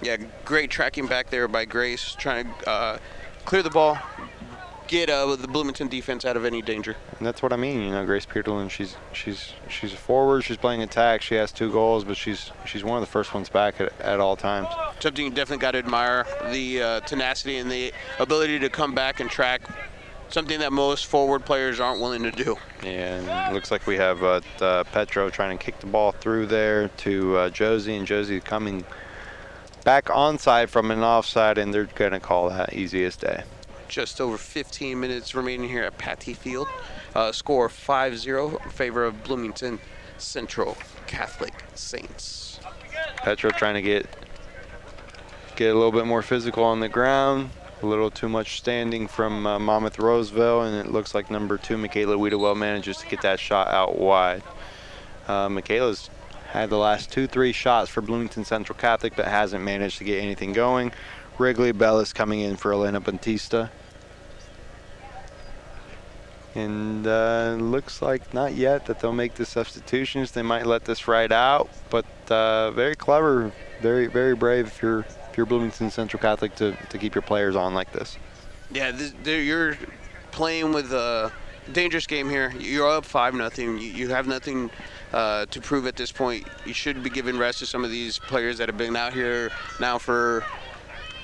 Yeah, 0.03 0.17
great 0.45 0.69
tracking 0.69 1.07
back 1.07 1.31
there 1.31 1.47
by 1.47 1.65
Grace, 1.65 2.15
trying 2.19 2.53
to 2.59 2.69
uh, 2.69 2.97
clear 3.45 3.63
the 3.63 3.69
ball, 3.69 3.97
get 4.93 5.09
uh, 5.09 5.35
the 5.35 5.47
Bloomington 5.47 5.87
defense 5.87 6.23
out 6.23 6.37
of 6.37 6.45
any 6.45 6.61
danger. 6.61 6.95
And 7.17 7.25
that's 7.25 7.41
what 7.41 7.51
I 7.51 7.55
mean, 7.55 7.81
you 7.81 7.91
know, 7.91 8.05
Grace 8.05 8.27
Peterlin, 8.27 8.69
she's 8.69 8.95
she's 9.11 9.53
she's 9.67 9.91
a 9.91 9.97
forward, 9.97 10.43
she's 10.43 10.57
playing 10.57 10.83
attack, 10.83 11.23
she 11.23 11.35
has 11.35 11.51
two 11.51 11.71
goals, 11.71 12.03
but 12.03 12.15
she's 12.15 12.51
she's 12.65 12.83
one 12.83 12.97
of 12.97 13.01
the 13.01 13.11
first 13.11 13.33
ones 13.33 13.49
back 13.49 13.81
at, 13.81 13.99
at 13.99 14.19
all 14.19 14.35
times. 14.35 14.67
Something 14.99 15.25
you 15.25 15.31
definitely 15.31 15.61
got 15.61 15.71
to 15.71 15.79
admire 15.79 16.27
the 16.51 16.81
uh, 16.81 16.99
tenacity 17.01 17.57
and 17.57 17.71
the 17.71 17.91
ability 18.19 18.59
to 18.59 18.69
come 18.69 18.93
back 18.93 19.19
and 19.19 19.29
track. 19.29 19.61
Something 20.29 20.59
that 20.59 20.71
most 20.71 21.07
forward 21.07 21.45
players 21.45 21.79
aren't 21.79 22.01
willing 22.01 22.23
to 22.23 22.31
do. 22.31 22.55
And 22.81 23.27
it 23.27 23.53
looks 23.53 23.69
like 23.69 23.85
we 23.85 23.97
have 23.97 24.23
uh, 24.23 24.41
uh, 24.61 24.83
Petro 24.85 25.29
trying 25.29 25.55
to 25.57 25.63
kick 25.63 25.79
the 25.79 25.85
ball 25.85 26.11
through 26.11 26.47
there 26.47 26.87
to 26.87 27.37
uh, 27.37 27.49
Josie, 27.49 27.95
and 27.95 28.07
Josie 28.07 28.39
coming 28.39 28.83
back 29.83 30.05
onside 30.05 30.69
from 30.69 30.89
an 30.89 31.01
offside, 31.01 31.57
and 31.59 31.71
they're 31.71 31.85
going 31.85 32.13
to 32.13 32.19
call 32.19 32.49
that 32.49 32.73
easiest 32.73 33.21
day. 33.21 33.43
Just 33.87 34.19
over 34.21 34.37
15 34.37 34.99
minutes 34.99 35.35
remaining 35.35 35.69
here 35.69 35.83
at 35.83 35.97
Pattee 35.97 36.35
Field. 36.35 36.67
Uh, 37.15 37.31
score 37.31 37.69
5-0 37.69 38.63
in 38.63 38.69
favor 38.69 39.05
of 39.05 39.23
Bloomington 39.23 39.79
Central 40.17 40.77
Catholic 41.07 41.53
Saints. 41.75 42.59
Petro 43.17 43.51
trying 43.51 43.75
to 43.75 43.81
get 43.81 44.07
get 45.55 45.71
a 45.71 45.73
little 45.75 45.91
bit 45.91 46.05
more 46.05 46.21
physical 46.21 46.63
on 46.63 46.79
the 46.79 46.89
ground. 46.89 47.49
A 47.81 47.85
little 47.85 48.09
too 48.09 48.29
much 48.29 48.57
standing 48.57 49.07
from 49.07 49.45
uh, 49.45 49.59
Monmouth 49.59 49.99
Roseville, 49.99 50.63
and 50.63 50.75
it 50.75 50.91
looks 50.91 51.13
like 51.13 51.29
number 51.29 51.57
two, 51.57 51.77
Michaela 51.77 52.15
Wiedewelt, 52.15 52.57
manages 52.57 52.97
to 52.97 53.07
get 53.07 53.21
that 53.21 53.39
shot 53.39 53.67
out 53.67 53.99
wide. 53.99 54.41
Uh, 55.27 55.49
Michaela's 55.49 56.09
had 56.49 56.69
the 56.69 56.77
last 56.77 57.11
two, 57.11 57.27
three 57.27 57.51
shots 57.51 57.89
for 57.89 58.01
Bloomington 58.01 58.45
Central 58.45 58.77
Catholic, 58.77 59.15
but 59.15 59.27
hasn't 59.27 59.63
managed 59.63 59.97
to 59.97 60.03
get 60.03 60.21
anything 60.21 60.53
going. 60.53 60.91
Wrigley 61.37 61.71
Bell 61.71 61.99
is 61.99 62.13
coming 62.13 62.41
in 62.41 62.55
for 62.55 62.73
Elena 62.73 62.99
Batista. 62.99 63.69
And 66.55 67.07
uh, 67.07 67.57
looks 67.59 68.01
like 68.01 68.33
not 68.33 68.53
yet 68.53 68.85
that 68.85 68.99
they'll 68.99 69.11
make 69.11 69.33
the 69.33 69.45
substitutions. 69.45 70.31
They 70.31 70.43
might 70.43 70.67
let 70.67 70.85
this 70.85 71.07
ride 71.07 71.31
out, 71.31 71.69
but 71.89 72.05
uh, 72.29 72.69
very 72.71 72.95
clever, 72.95 73.51
very 73.81 74.05
very 74.05 74.35
brave 74.35 74.67
if 74.67 74.79
you're 74.79 74.99
if 74.99 75.35
you're 75.35 75.47
Bloomington 75.47 75.89
Central 75.89 76.21
Catholic 76.21 76.53
to, 76.57 76.77
to 76.89 76.97
keep 76.99 77.15
your 77.15 77.23
players 77.23 77.55
on 77.55 77.73
like 77.73 77.91
this. 77.91 78.17
Yeah, 78.71 78.91
this, 78.91 79.15
you're 79.25 79.75
playing 80.31 80.73
with 80.73 80.93
a 80.93 81.31
dangerous 81.71 82.05
game 82.05 82.29
here. 82.29 82.53
You're 82.59 82.87
up 82.87 83.05
five 83.05 83.33
nothing. 83.33 83.79
You, 83.79 83.89
you 83.89 84.09
have 84.09 84.27
nothing 84.27 84.69
uh, 85.11 85.47
to 85.47 85.59
prove 85.59 85.87
at 85.87 85.95
this 85.95 86.11
point. 86.11 86.47
You 86.65 86.73
should 86.73 87.01
be 87.01 87.09
giving 87.09 87.37
rest 87.37 87.59
to 87.59 87.65
some 87.65 87.83
of 87.83 87.89
these 87.89 88.19
players 88.19 88.59
that 88.59 88.69
have 88.69 88.77
been 88.77 88.95
out 88.95 89.13
here 89.13 89.51
now 89.79 89.97
for 89.97 90.45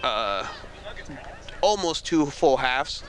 uh, 0.03 0.47
almost 1.61 2.05
two 2.05 2.25
full 2.25 2.57
halves. 2.57 3.03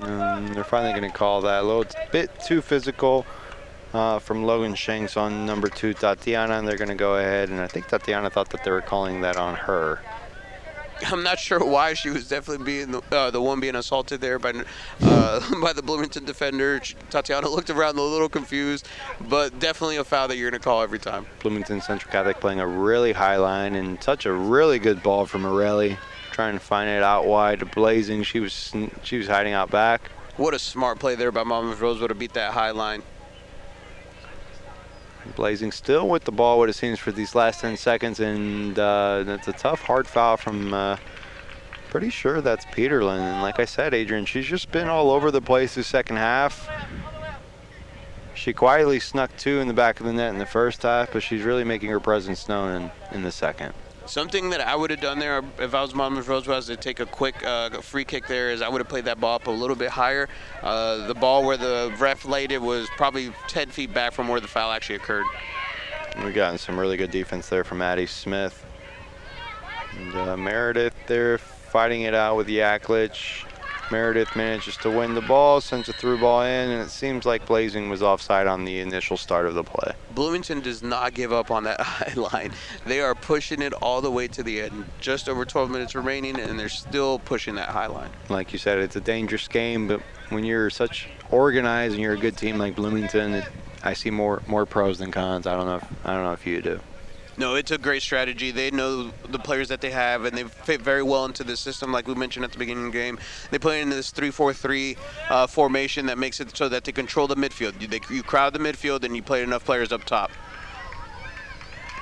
Um, 0.00 0.52
they're 0.54 0.64
finally 0.64 0.92
going 0.92 1.10
to 1.10 1.16
call 1.16 1.40
that 1.42 1.62
a 1.62 1.66
little 1.66 1.86
bit 2.10 2.30
too 2.40 2.60
physical 2.60 3.24
uh, 3.92 4.18
from 4.18 4.44
Logan 4.44 4.74
Shanks 4.74 5.16
on 5.16 5.46
number 5.46 5.68
two, 5.68 5.94
Tatiana, 5.94 6.58
and 6.58 6.66
they're 6.66 6.76
going 6.76 6.88
to 6.88 6.94
go 6.94 7.16
ahead. 7.16 7.48
And 7.48 7.60
I 7.60 7.68
think 7.68 7.86
Tatiana 7.86 8.28
thought 8.28 8.50
that 8.50 8.64
they 8.64 8.70
were 8.70 8.80
calling 8.80 9.20
that 9.20 9.36
on 9.36 9.54
her. 9.54 10.00
I'm 11.06 11.22
not 11.22 11.38
sure 11.38 11.64
why 11.64 11.94
she 11.94 12.10
was 12.10 12.28
definitely 12.28 12.64
being 12.64 12.92
the, 12.92 13.02
uh, 13.10 13.30
the 13.30 13.40
one 13.40 13.60
being 13.60 13.76
assaulted 13.76 14.20
there 14.20 14.38
by 14.38 14.52
uh, 15.02 15.40
by 15.62 15.72
the 15.72 15.82
Bloomington 15.82 16.24
defender. 16.24 16.80
Tatiana 17.10 17.48
looked 17.48 17.70
around 17.70 17.98
a 17.98 18.02
little 18.02 18.28
confused, 18.28 18.86
but 19.28 19.58
definitely 19.58 19.96
a 19.96 20.04
foul 20.04 20.28
that 20.28 20.36
you're 20.36 20.50
going 20.50 20.60
to 20.60 20.64
call 20.64 20.82
every 20.82 20.98
time. 20.98 21.26
Bloomington 21.40 21.80
Central 21.80 22.10
Catholic 22.10 22.40
playing 22.40 22.60
a 22.60 22.66
really 22.66 23.12
high 23.12 23.36
line 23.36 23.74
and 23.74 24.02
such 24.02 24.26
a 24.26 24.32
really 24.32 24.78
good 24.78 25.02
ball 25.02 25.26
from 25.26 25.42
Morelli, 25.42 25.96
trying 26.32 26.54
to 26.54 26.60
find 26.60 26.88
it 26.88 27.02
out 27.02 27.26
wide 27.26 27.60
to 27.60 27.66
Blazing. 27.66 28.22
She 28.22 28.40
was 28.40 28.72
she 29.02 29.18
was 29.18 29.26
hiding 29.26 29.52
out 29.52 29.70
back. 29.70 30.10
What 30.36 30.52
a 30.52 30.58
smart 30.58 30.98
play 30.98 31.14
there 31.14 31.30
by 31.30 31.44
Monmouth 31.44 31.80
Roseville 31.80 32.08
to 32.08 32.14
beat 32.14 32.32
that 32.32 32.52
high 32.52 32.72
line. 32.72 33.02
Blazing 35.36 35.72
still 35.72 36.08
with 36.08 36.24
the 36.24 36.32
ball, 36.32 36.58
what 36.58 36.68
it 36.68 36.74
seems 36.74 36.98
for 36.98 37.10
these 37.10 37.34
last 37.34 37.60
10 37.60 37.76
seconds, 37.76 38.20
and 38.20 38.78
uh, 38.78 39.24
it's 39.26 39.48
a 39.48 39.52
tough, 39.52 39.82
hard 39.82 40.06
foul 40.06 40.36
from. 40.36 40.72
Uh, 40.72 40.96
pretty 41.94 42.10
sure 42.10 42.40
that's 42.40 42.64
Peterlin. 42.66 43.20
And 43.20 43.40
like 43.40 43.60
I 43.60 43.64
said, 43.64 43.94
Adrian, 43.94 44.26
she's 44.26 44.46
just 44.46 44.72
been 44.72 44.88
all 44.88 45.12
over 45.12 45.30
the 45.30 45.40
place 45.40 45.76
this 45.76 45.86
second 45.86 46.16
half. 46.16 46.68
She 48.34 48.52
quietly 48.52 48.98
snuck 48.98 49.30
two 49.36 49.60
in 49.60 49.68
the 49.68 49.74
back 49.74 50.00
of 50.00 50.06
the 50.06 50.12
net 50.12 50.30
in 50.30 50.38
the 50.38 50.44
first 50.44 50.82
half, 50.82 51.12
but 51.12 51.22
she's 51.22 51.42
really 51.42 51.62
making 51.62 51.90
her 51.90 52.00
presence 52.00 52.48
known 52.48 52.90
in, 53.10 53.16
in 53.16 53.22
the 53.22 53.30
second. 53.30 53.74
Something 54.06 54.50
that 54.50 54.60
I 54.60 54.76
would 54.76 54.90
have 54.90 55.00
done 55.00 55.18
there 55.18 55.42
if 55.58 55.74
I 55.74 55.80
was 55.80 55.94
Monmouth 55.94 56.28
Roseville 56.28 56.58
is 56.58 56.66
to 56.66 56.76
take 56.76 57.00
a 57.00 57.06
quick 57.06 57.44
uh, 57.44 57.70
free 57.80 58.04
kick 58.04 58.26
there 58.26 58.50
is 58.50 58.60
I 58.60 58.68
would 58.68 58.80
have 58.80 58.88
played 58.88 59.06
that 59.06 59.18
ball 59.18 59.36
up 59.36 59.46
a 59.46 59.50
little 59.50 59.76
bit 59.76 59.90
higher. 59.90 60.28
Uh, 60.62 61.06
the 61.06 61.14
ball 61.14 61.44
where 61.44 61.56
the 61.56 61.94
ref 61.98 62.26
laid 62.26 62.52
it 62.52 62.60
was 62.60 62.88
probably 62.96 63.32
10 63.48 63.70
feet 63.70 63.94
back 63.94 64.12
from 64.12 64.28
where 64.28 64.40
the 64.40 64.48
foul 64.48 64.72
actually 64.72 64.96
occurred. 64.96 65.24
We've 66.22 66.34
gotten 66.34 66.58
some 66.58 66.78
really 66.78 66.96
good 66.96 67.10
defense 67.10 67.48
there 67.48 67.64
from 67.64 67.80
Addie 67.80 68.06
Smith. 68.06 68.64
And 69.96 70.14
uh, 70.14 70.36
Meredith 70.36 70.94
there 71.06 71.38
fighting 71.38 72.02
it 72.02 72.14
out 72.14 72.36
with 72.36 72.48
Yaklich. 72.48 73.44
Meredith 73.90 74.34
manages 74.34 74.76
to 74.78 74.90
win 74.90 75.14
the 75.14 75.20
ball, 75.20 75.60
sends 75.60 75.88
a 75.88 75.92
through 75.92 76.18
ball 76.18 76.42
in, 76.42 76.70
and 76.70 76.82
it 76.82 76.90
seems 76.90 77.24
like 77.24 77.46
Blazing 77.46 77.88
was 77.90 78.02
offside 78.02 78.46
on 78.46 78.64
the 78.64 78.80
initial 78.80 79.16
start 79.16 79.46
of 79.46 79.54
the 79.54 79.62
play. 79.62 79.92
Bloomington 80.14 80.60
does 80.60 80.82
not 80.82 81.14
give 81.14 81.32
up 81.32 81.50
on 81.50 81.64
that 81.64 81.80
high 81.82 82.14
line. 82.14 82.52
They 82.86 83.00
are 83.00 83.14
pushing 83.14 83.62
it 83.62 83.72
all 83.74 84.00
the 84.00 84.10
way 84.10 84.28
to 84.28 84.42
the 84.42 84.62
end. 84.62 84.86
Just 85.00 85.28
over 85.28 85.44
12 85.44 85.70
minutes 85.70 85.94
remaining, 85.94 86.38
and 86.40 86.58
they're 86.58 86.68
still 86.68 87.18
pushing 87.18 87.56
that 87.56 87.68
high 87.68 87.86
line. 87.86 88.10
Like 88.28 88.52
you 88.52 88.58
said, 88.58 88.78
it's 88.78 88.96
a 88.96 89.00
dangerous 89.00 89.48
game, 89.48 89.86
but 89.86 90.00
when 90.30 90.44
you're 90.44 90.70
such 90.70 91.08
organized 91.30 91.94
and 91.94 92.02
you're 92.02 92.14
a 92.14 92.18
good 92.18 92.36
team 92.36 92.58
like 92.58 92.76
Bloomington, 92.76 93.34
it, 93.34 93.44
I 93.82 93.92
see 93.92 94.10
more 94.10 94.42
more 94.46 94.64
pros 94.66 94.98
than 94.98 95.12
cons. 95.12 95.46
I 95.46 95.54
don't 95.54 95.66
know. 95.66 95.76
If, 95.76 96.06
I 96.06 96.14
don't 96.14 96.24
know 96.24 96.32
if 96.32 96.46
you 96.46 96.62
do. 96.62 96.80
No, 97.36 97.56
it's 97.56 97.72
a 97.72 97.78
great 97.78 98.02
strategy. 98.02 98.52
They 98.52 98.70
know 98.70 99.10
the 99.28 99.40
players 99.40 99.68
that 99.68 99.80
they 99.80 99.90
have, 99.90 100.24
and 100.24 100.36
they 100.36 100.44
fit 100.44 100.80
very 100.80 101.02
well 101.02 101.24
into 101.24 101.42
the 101.42 101.56
system. 101.56 101.90
Like 101.90 102.06
we 102.06 102.14
mentioned 102.14 102.44
at 102.44 102.52
the 102.52 102.58
beginning 102.58 102.86
of 102.86 102.92
the 102.92 102.98
game, 102.98 103.18
they 103.50 103.58
play 103.58 103.80
in 103.80 103.90
this 103.90 104.12
3-4-3 104.12 104.96
uh, 105.28 105.46
formation 105.48 106.06
that 106.06 106.16
makes 106.16 106.38
it 106.40 106.56
so 106.56 106.68
that 106.68 106.84
they 106.84 106.92
control 106.92 107.26
the 107.26 107.34
midfield. 107.34 107.80
You, 107.80 107.88
they, 107.88 108.00
you 108.08 108.22
crowd 108.22 108.52
the 108.52 108.60
midfield, 108.60 109.02
and 109.04 109.16
you 109.16 109.22
play 109.22 109.42
enough 109.42 109.64
players 109.64 109.90
up 109.90 110.04
top. 110.04 110.30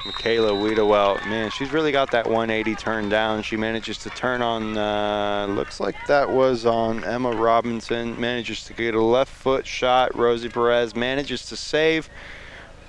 Michaela 0.04 0.50
Wiedewelt, 0.50 1.24
man, 1.26 1.48
she's 1.50 1.72
really 1.72 1.92
got 1.92 2.10
that 2.10 2.26
180 2.26 2.74
turned 2.74 3.10
down. 3.10 3.42
She 3.42 3.56
manages 3.56 3.98
to 3.98 4.10
turn 4.10 4.42
on, 4.42 4.76
uh, 4.76 5.46
looks 5.48 5.78
like 5.78 5.94
that 6.08 6.28
was 6.28 6.66
on 6.66 7.04
Emma 7.04 7.30
Robinson. 7.30 8.20
Manages 8.20 8.64
to 8.64 8.74
get 8.74 8.96
a 8.96 9.00
left 9.00 9.32
foot 9.32 9.64
shot. 9.64 10.16
Rosie 10.16 10.48
Perez 10.48 10.96
manages 10.96 11.46
to 11.46 11.56
save. 11.56 12.10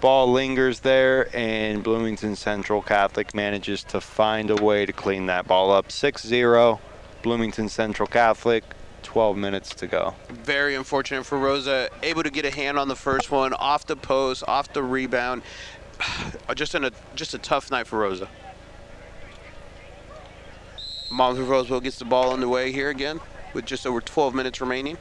Ball 0.04 0.30
lingers 0.34 0.82
there, 0.82 1.34
and 1.34 1.82
Bloomington 1.82 2.36
Central 2.36 2.82
Catholic 2.82 3.34
manages 3.34 3.86
to 3.86 4.02
find 4.02 4.50
a 4.50 4.56
way 4.62 4.86
to 4.86 4.92
clean 4.92 5.28
that 5.28 5.48
ball 5.48 5.72
up. 5.72 5.94
6 5.94 6.24
0, 6.24 6.82
Bloomington 7.22 7.70
Central 7.70 8.06
Catholic. 8.06 8.66
12 9.04 9.38
minutes 9.38 9.74
to 9.76 9.88
go. 9.88 10.14
Very 10.28 10.76
unfortunate 10.76 11.26
for 11.26 11.38
Rosa. 11.38 11.88
Able 12.02 12.22
to 12.24 12.30
get 12.30 12.44
a 12.44 12.52
hand 12.52 12.78
on 12.78 12.90
the 12.90 12.98
first 12.98 13.32
one, 13.32 13.54
off 13.54 13.86
the 13.86 13.96
post, 13.96 14.44
off 14.46 14.74
the 14.74 14.84
rebound. 14.84 15.42
Uh, 16.50 16.54
just 16.54 16.76
in 16.76 16.84
a 16.84 16.92
just 17.16 17.34
a 17.34 17.38
tough 17.38 17.72
night 17.72 17.88
for 17.88 18.00
Rosa. 18.00 18.28
Of 21.18 21.50
Roseville 21.50 21.80
gets 21.80 21.98
the 21.98 22.04
ball 22.04 22.34
underway 22.34 22.74
here 22.74 22.90
again 22.90 23.22
with 23.54 23.64
just 23.64 23.88
over 23.88 24.02
12 24.02 24.36
minutes 24.36 24.60
remaining. 24.60 24.98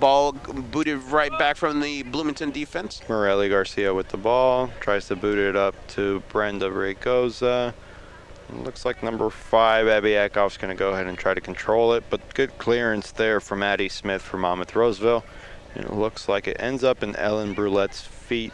Ball 0.00 0.32
booted 0.32 1.02
right 1.04 1.36
back 1.38 1.56
from 1.56 1.80
the 1.80 2.02
Bloomington 2.04 2.50
defense. 2.50 3.00
Morelli 3.08 3.48
Garcia 3.48 3.92
with 3.92 4.08
the 4.08 4.16
ball. 4.16 4.70
Tries 4.80 5.08
to 5.08 5.16
boot 5.16 5.38
it 5.38 5.56
up 5.56 5.74
to 5.88 6.22
Brenda 6.28 6.70
Raygoza. 6.70 7.74
Looks 8.50 8.84
like 8.84 9.02
number 9.02 9.28
five, 9.28 9.88
Abby 9.88 10.10
Eckhoff's 10.10 10.56
going 10.56 10.74
to 10.74 10.78
go 10.78 10.92
ahead 10.92 11.06
and 11.06 11.18
try 11.18 11.34
to 11.34 11.40
control 11.40 11.92
it, 11.92 12.04
but 12.08 12.34
good 12.34 12.56
clearance 12.56 13.12
there 13.12 13.40
from 13.40 13.62
Addie 13.62 13.90
Smith 13.90 14.22
from 14.22 14.40
Monmouth 14.40 14.74
Roseville. 14.74 15.22
And 15.74 15.84
it 15.84 15.92
looks 15.92 16.28
like 16.28 16.48
it 16.48 16.56
ends 16.58 16.82
up 16.82 17.02
in 17.02 17.14
Ellen 17.16 17.52
Brulette's 17.52 18.00
feet. 18.00 18.52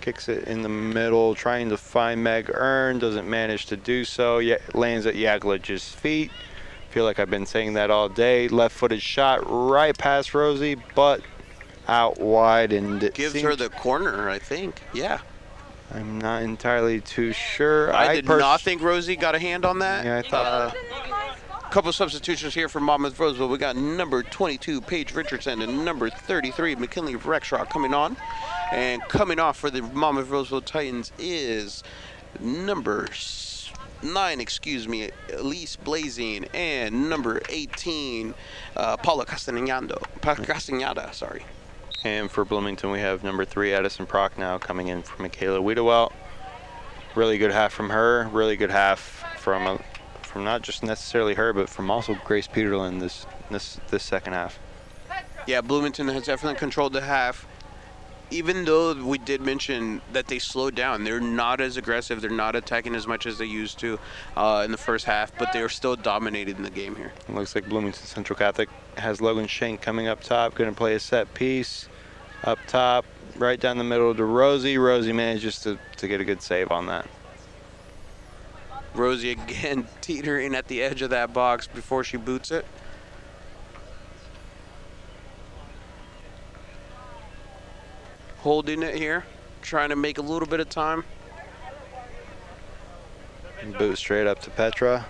Kicks 0.00 0.28
it 0.28 0.44
in 0.44 0.62
the 0.62 0.68
middle, 0.68 1.34
trying 1.34 1.68
to 1.70 1.76
find 1.76 2.22
Meg 2.22 2.48
Ernst. 2.54 3.00
Doesn't 3.00 3.28
manage 3.28 3.66
to 3.66 3.76
do 3.76 4.04
so. 4.04 4.38
Yet 4.38 4.74
lands 4.74 5.04
at 5.06 5.14
Yaklich's 5.14 5.88
feet. 5.88 6.30
Feel 6.96 7.04
like 7.04 7.18
I've 7.18 7.28
been 7.28 7.44
saying 7.44 7.74
that 7.74 7.90
all 7.90 8.08
day. 8.08 8.48
Left-footed 8.48 9.02
shot 9.02 9.40
right 9.44 9.94
past 9.98 10.32
Rosie, 10.32 10.76
but 10.94 11.20
out 11.86 12.18
wide 12.18 12.72
and 12.72 13.02
it 13.02 13.12
Gives 13.12 13.34
seems- 13.34 13.44
her 13.44 13.54
the 13.54 13.68
corner, 13.68 14.30
I 14.30 14.38
think. 14.38 14.80
Yeah. 14.94 15.18
I'm 15.92 16.18
not 16.18 16.40
entirely 16.40 17.02
too 17.02 17.34
sure. 17.34 17.94
I, 17.94 18.14
did 18.14 18.24
pers- 18.24 18.40
not 18.40 18.62
think 18.62 18.80
Rosie 18.80 19.14
got 19.14 19.34
a 19.34 19.38
hand 19.38 19.66
on 19.66 19.80
that. 19.80 20.06
Yeah, 20.06 20.16
I 20.16 20.22
thought. 20.22 20.46
Uh, 20.46 21.66
a 21.66 21.70
couple 21.70 21.92
substitutions 21.92 22.54
here 22.54 22.70
for 22.70 22.80
Monmouth 22.80 23.20
Roseville. 23.20 23.50
We 23.50 23.58
got 23.58 23.76
number 23.76 24.22
22, 24.22 24.80
Paige 24.80 25.12
Richardson, 25.14 25.60
and 25.60 25.84
number 25.84 26.08
33, 26.08 26.76
McKinley 26.76 27.16
Rexraw 27.16 27.68
coming 27.68 27.92
on. 27.92 28.16
And 28.72 29.02
coming 29.02 29.38
off 29.38 29.58
for 29.58 29.68
the 29.68 29.82
Monmouth 29.82 30.30
Roseville 30.30 30.62
Titans 30.62 31.12
is 31.18 31.84
number 32.40 33.06
9, 34.02 34.40
excuse 34.40 34.86
me, 34.86 35.10
Elise 35.32 35.76
Blazing, 35.76 36.46
and 36.54 37.08
number 37.08 37.40
18, 37.48 38.34
uh, 38.76 38.96
Paula 38.98 39.24
Castagnado. 39.26 40.02
Pa- 40.20 40.34
Castagnada, 40.34 41.12
sorry. 41.14 41.44
And 42.04 42.30
for 42.30 42.44
Bloomington, 42.44 42.90
we 42.90 43.00
have 43.00 43.24
number 43.24 43.44
three, 43.44 43.72
Addison 43.72 44.06
Prock 44.06 44.38
now 44.38 44.58
coming 44.58 44.88
in 44.88 45.02
for 45.02 45.20
Michaela 45.20 45.60
Wiedewelt. 45.60 46.12
Really 47.14 47.38
good 47.38 47.50
half 47.52 47.72
from 47.72 47.90
her. 47.90 48.28
Really 48.30 48.56
good 48.56 48.70
half 48.70 49.24
from 49.38 49.66
uh, 49.66 49.78
from 50.22 50.44
not 50.44 50.60
just 50.60 50.82
necessarily 50.82 51.34
her, 51.34 51.54
but 51.54 51.68
from 51.68 51.90
also 51.90 52.14
Grace 52.24 52.46
Peterlin 52.46 53.00
this 53.00 53.26
this 53.50 53.80
this 53.88 54.02
second 54.02 54.34
half. 54.34 54.58
Yeah, 55.46 55.62
Bloomington 55.62 56.08
has 56.08 56.24
definitely 56.24 56.58
controlled 56.58 56.92
the 56.92 57.00
half. 57.00 57.46
Even 58.30 58.64
though 58.64 58.92
we 58.94 59.18
did 59.18 59.40
mention 59.40 60.02
that 60.12 60.26
they 60.26 60.40
slowed 60.40 60.74
down, 60.74 61.04
they're 61.04 61.20
not 61.20 61.60
as 61.60 61.76
aggressive. 61.76 62.20
They're 62.20 62.30
not 62.30 62.56
attacking 62.56 62.96
as 62.96 63.06
much 63.06 63.24
as 63.24 63.38
they 63.38 63.44
used 63.44 63.78
to 63.80 64.00
uh, 64.36 64.62
in 64.64 64.72
the 64.72 64.78
first 64.78 65.04
half, 65.04 65.36
but 65.38 65.52
they 65.52 65.60
are 65.60 65.68
still 65.68 65.94
dominating 65.94 66.62
the 66.62 66.70
game 66.70 66.96
here. 66.96 67.12
It 67.28 67.34
looks 67.34 67.54
like 67.54 67.68
Bloomington 67.68 68.04
Central 68.04 68.36
Catholic 68.36 68.68
has 68.96 69.20
Logan 69.20 69.46
Shank 69.46 69.80
coming 69.80 70.08
up 70.08 70.22
top, 70.22 70.54
going 70.54 70.70
to 70.70 70.76
play 70.76 70.94
a 70.94 71.00
set 71.00 71.34
piece 71.34 71.88
up 72.42 72.58
top, 72.66 73.04
right 73.36 73.60
down 73.60 73.78
the 73.78 73.84
middle 73.84 74.14
to 74.14 74.24
Rosie. 74.24 74.78
Rosie 74.78 75.12
manages 75.12 75.60
to, 75.60 75.78
to 75.96 76.08
get 76.08 76.20
a 76.20 76.24
good 76.24 76.42
save 76.42 76.70
on 76.70 76.86
that. 76.86 77.06
Rosie 78.94 79.30
again 79.30 79.86
teetering 80.00 80.54
at 80.54 80.68
the 80.68 80.82
edge 80.82 81.02
of 81.02 81.10
that 81.10 81.32
box 81.32 81.66
before 81.66 82.02
she 82.02 82.16
boots 82.16 82.50
it. 82.50 82.64
Holding 88.46 88.84
it 88.84 88.94
here, 88.94 89.24
trying 89.60 89.88
to 89.88 89.96
make 89.96 90.18
a 90.18 90.22
little 90.22 90.46
bit 90.46 90.60
of 90.60 90.68
time. 90.68 91.02
Boot 93.76 93.98
straight 93.98 94.28
up 94.28 94.40
to 94.42 94.50
Petra. 94.50 95.04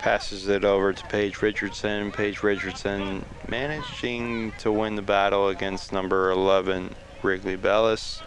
Passes 0.00 0.48
it 0.48 0.62
over 0.62 0.92
to 0.92 1.06
Paige 1.06 1.40
Richardson. 1.40 2.12
Paige 2.12 2.42
Richardson 2.42 3.24
managing 3.48 4.52
to 4.58 4.70
win 4.70 4.94
the 4.94 5.00
battle 5.00 5.48
against 5.48 5.90
number 5.90 6.30
11, 6.30 6.94
Wrigley 7.22 7.56
Bellis. 7.56 8.20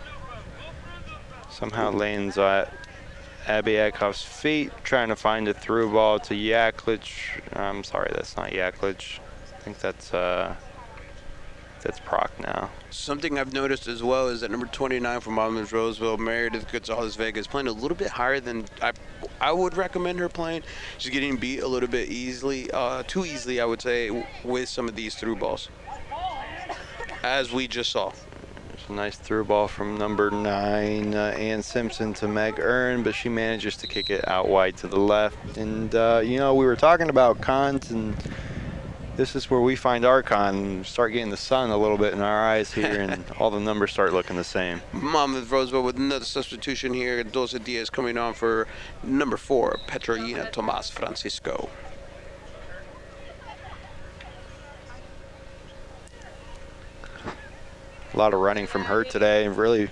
Somehow 1.51 1.91
lands 1.91 2.39
at 2.39 2.73
Abby 3.45 3.73
Eckhoff's 3.73 4.23
feet, 4.23 4.71
trying 4.83 5.09
to 5.09 5.15
find 5.15 5.47
a 5.47 5.53
through 5.53 5.91
ball 5.91 6.17
to 6.21 6.33
Yaklich. 6.33 7.39
I'm 7.53 7.83
sorry, 7.83 8.09
that's 8.15 8.35
not 8.35 8.49
Yaklich. 8.49 9.19
I 9.69 9.71
think 9.71 9.81
that's 9.81 10.13
uh, 10.15 10.55
that's 11.83 11.99
Prock 11.99 12.31
now. 12.39 12.71
Something 12.89 13.37
I've 13.37 13.53
noticed 13.53 13.87
as 13.87 14.01
well 14.01 14.27
is 14.27 14.41
that 14.41 14.49
number 14.49 14.65
29 14.65 15.19
from 15.19 15.33
Monmouth 15.33 15.71
Roseville, 15.71 16.17
Meredith 16.17 16.71
Gonzalez 16.71 17.15
Vega, 17.15 17.39
is 17.39 17.45
playing 17.45 17.67
a 17.67 17.71
little 17.71 17.95
bit 17.95 18.07
higher 18.07 18.39
than 18.39 18.65
I, 18.81 18.93
I 19.39 19.51
would 19.51 19.77
recommend 19.77 20.17
her 20.21 20.27
playing. 20.27 20.63
She's 20.97 21.11
getting 21.11 21.37
beat 21.37 21.59
a 21.59 21.67
little 21.67 21.87
bit 21.87 22.09
easily, 22.09 22.71
uh, 22.71 23.03
too 23.05 23.25
easily, 23.25 23.61
I 23.61 23.65
would 23.65 23.79
say, 23.79 24.25
with 24.43 24.69
some 24.69 24.89
of 24.89 24.95
these 24.95 25.13
through 25.13 25.35
balls, 25.35 25.69
as 27.21 27.51
we 27.53 27.67
just 27.67 27.91
saw. 27.91 28.11
There's 28.69 28.89
a 28.89 28.93
nice 28.93 29.17
through 29.17 29.43
ball 29.43 29.67
from 29.67 29.99
number 29.99 30.31
nine, 30.31 31.13
uh, 31.13 31.35
Ann 31.37 31.61
Simpson 31.61 32.15
to 32.15 32.27
Meg 32.27 32.59
Ernst, 32.59 33.03
but 33.03 33.13
she 33.13 33.29
manages 33.29 33.77
to 33.77 33.85
kick 33.85 34.09
it 34.09 34.27
out 34.27 34.49
wide 34.49 34.77
to 34.77 34.87
the 34.87 34.99
left. 34.99 35.57
And, 35.57 35.93
uh, 35.93 36.21
you 36.23 36.39
know, 36.39 36.55
we 36.55 36.65
were 36.65 36.75
talking 36.75 37.09
about 37.09 37.39
cons, 37.39 37.91
and 37.91 38.17
this 39.19 39.35
is 39.35 39.49
where 39.49 39.59
we 39.59 39.75
find 39.75 40.05
our 40.05 40.23
con, 40.23 40.81
start 40.85 41.11
getting 41.11 41.29
the 41.29 41.35
sun 41.35 41.71
a 41.71 41.77
little 41.77 41.97
bit 41.97 42.13
in 42.13 42.21
our 42.21 42.47
eyes 42.47 42.71
here, 42.71 43.01
and 43.01 43.25
all 43.37 43.51
the 43.51 43.59
numbers 43.59 43.91
start 43.91 44.13
looking 44.13 44.37
the 44.37 44.45
same. 44.45 44.81
Monmouth 44.93 45.51
Roseville 45.51 45.83
with 45.83 45.97
another 45.97 46.23
substitution 46.23 46.93
here. 46.93 47.21
Dulce 47.25 47.51
Diaz 47.51 47.89
coming 47.89 48.17
on 48.17 48.33
for 48.33 48.65
number 49.03 49.35
four, 49.35 49.77
Petrolina 49.87 50.49
Tomas 50.53 50.89
Francisco. 50.89 51.69
A 58.13 58.17
lot 58.17 58.33
of 58.33 58.39
running 58.39 58.67
from 58.67 58.85
her 58.85 59.03
today, 59.03 59.45
and 59.45 59.57
really, 59.57 59.89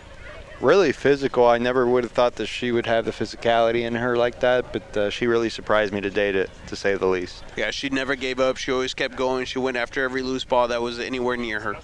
really 0.61 0.91
physical. 0.91 1.45
I 1.45 1.57
never 1.57 1.85
would 1.87 2.03
have 2.03 2.11
thought 2.11 2.35
that 2.35 2.47
she 2.47 2.71
would 2.71 2.85
have 2.85 3.05
the 3.05 3.11
physicality 3.11 3.81
in 3.81 3.95
her 3.95 4.17
like 4.17 4.39
that, 4.39 4.71
but 4.73 4.97
uh, 4.97 5.09
she 5.09 5.27
really 5.27 5.49
surprised 5.49 5.93
me 5.93 6.01
today, 6.01 6.31
to, 6.31 6.47
to 6.67 6.75
say 6.75 6.95
the 6.95 7.05
least. 7.05 7.43
Yeah, 7.55 7.71
she 7.71 7.89
never 7.89 8.15
gave 8.15 8.39
up. 8.39 8.57
She 8.57 8.71
always 8.71 8.93
kept 8.93 9.15
going. 9.15 9.45
She 9.45 9.59
went 9.59 9.77
after 9.77 10.03
every 10.03 10.21
loose 10.21 10.43
ball 10.43 10.67
that 10.69 10.81
was 10.81 10.99
anywhere 10.99 11.37
near 11.37 11.59
her. 11.59 11.75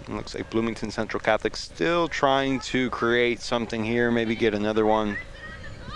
It 0.00 0.10
looks 0.10 0.34
like 0.34 0.50
Bloomington 0.50 0.90
Central 0.90 1.20
Catholic 1.20 1.56
still 1.56 2.08
trying 2.08 2.60
to 2.60 2.90
create 2.90 3.40
something 3.40 3.84
here, 3.84 4.10
maybe 4.10 4.34
get 4.34 4.54
another 4.54 4.84
one 4.84 5.16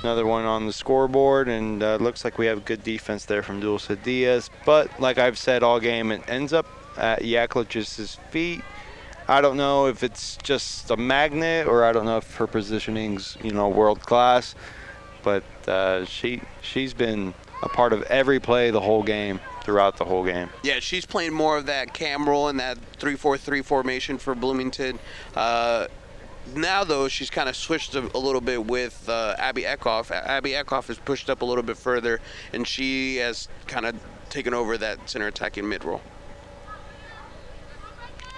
another 0.03 0.27
one 0.27 0.45
on 0.45 0.65
the 0.65 0.73
scoreboard 0.73 1.49
and 1.49 1.83
uh, 1.83 1.97
looks 1.97 2.25
like 2.25 2.39
we 2.39 2.47
have 2.47 2.65
good 2.65 2.83
defense 2.85 3.25
there 3.25 3.43
from 3.43 3.61
Dulce 3.61 3.89
Diaz. 4.03 4.49
But 4.65 5.01
like 5.01 5.19
I've 5.19 5.37
said 5.37 5.63
all 5.63 5.81
game, 5.81 6.13
it 6.13 6.23
ends 6.29 6.53
up 6.53 6.67
at 6.97 7.23
Yaklich's 7.23 8.17
feet. 8.31 8.63
I 9.29 9.41
don't 9.41 9.57
know 9.57 9.87
if 9.87 10.03
it's 10.03 10.39
just 10.43 10.91
a 10.91 10.97
magnet 10.97 11.67
or 11.67 11.85
I 11.85 11.93
don't 11.93 12.07
know 12.07 12.17
if 12.17 12.37
her 12.37 12.47
positioning's, 12.47 13.37
you 13.43 13.53
know, 13.53 13.69
world 13.69 14.01
class. 14.01 14.55
But 15.23 15.45
uh, 15.67 16.05
she 16.07 16.41
she's 16.63 16.95
been 16.95 17.35
a 17.63 17.69
part 17.69 17.93
of 17.93 18.03
every 18.05 18.41
play 18.41 18.71
the 18.71 18.81
whole 18.81 19.03
game, 19.03 19.41
throughout 19.69 19.99
the 19.99 20.05
whole 20.07 20.25
game. 20.25 20.49
Yeah, 20.63 20.81
she's 20.81 21.05
playing 21.05 21.35
more 21.35 21.59
of 21.59 21.67
that 21.67 21.93
CAM 21.93 22.27
role 22.27 22.49
and 22.49 22.59
that 22.59 22.79
3-4-3 22.99 23.63
formation 23.63 24.17
for 24.17 24.35
Bloomington. 24.35 24.99
Uh, 25.37 25.89
now, 26.55 26.85
though, 26.85 27.07
she's 27.07 27.29
kind 27.29 27.51
of 27.51 27.55
switched 27.55 27.95
a, 27.95 28.11
a 28.17 28.19
little 28.19 28.41
bit 28.41 28.65
with 28.65 29.07
uh, 29.11 29.35
Abby 29.37 29.65
Eckhoff. 29.65 30.11
Abby 30.11 30.53
Eckhoff 30.53 30.87
has 30.87 30.97
pushed 30.97 31.29
up 31.29 31.43
a 31.43 31.45
little 31.45 31.63
bit 31.63 31.77
further, 31.77 32.19
and 32.55 32.67
she 32.67 33.17
has 33.17 33.47
kind 33.67 33.85
of 33.85 33.95
taken 34.31 34.55
over 34.55 34.79
that 34.79 35.11
center 35.11 35.27
attacking 35.27 35.69
mid 35.69 35.85
role. 35.85 36.01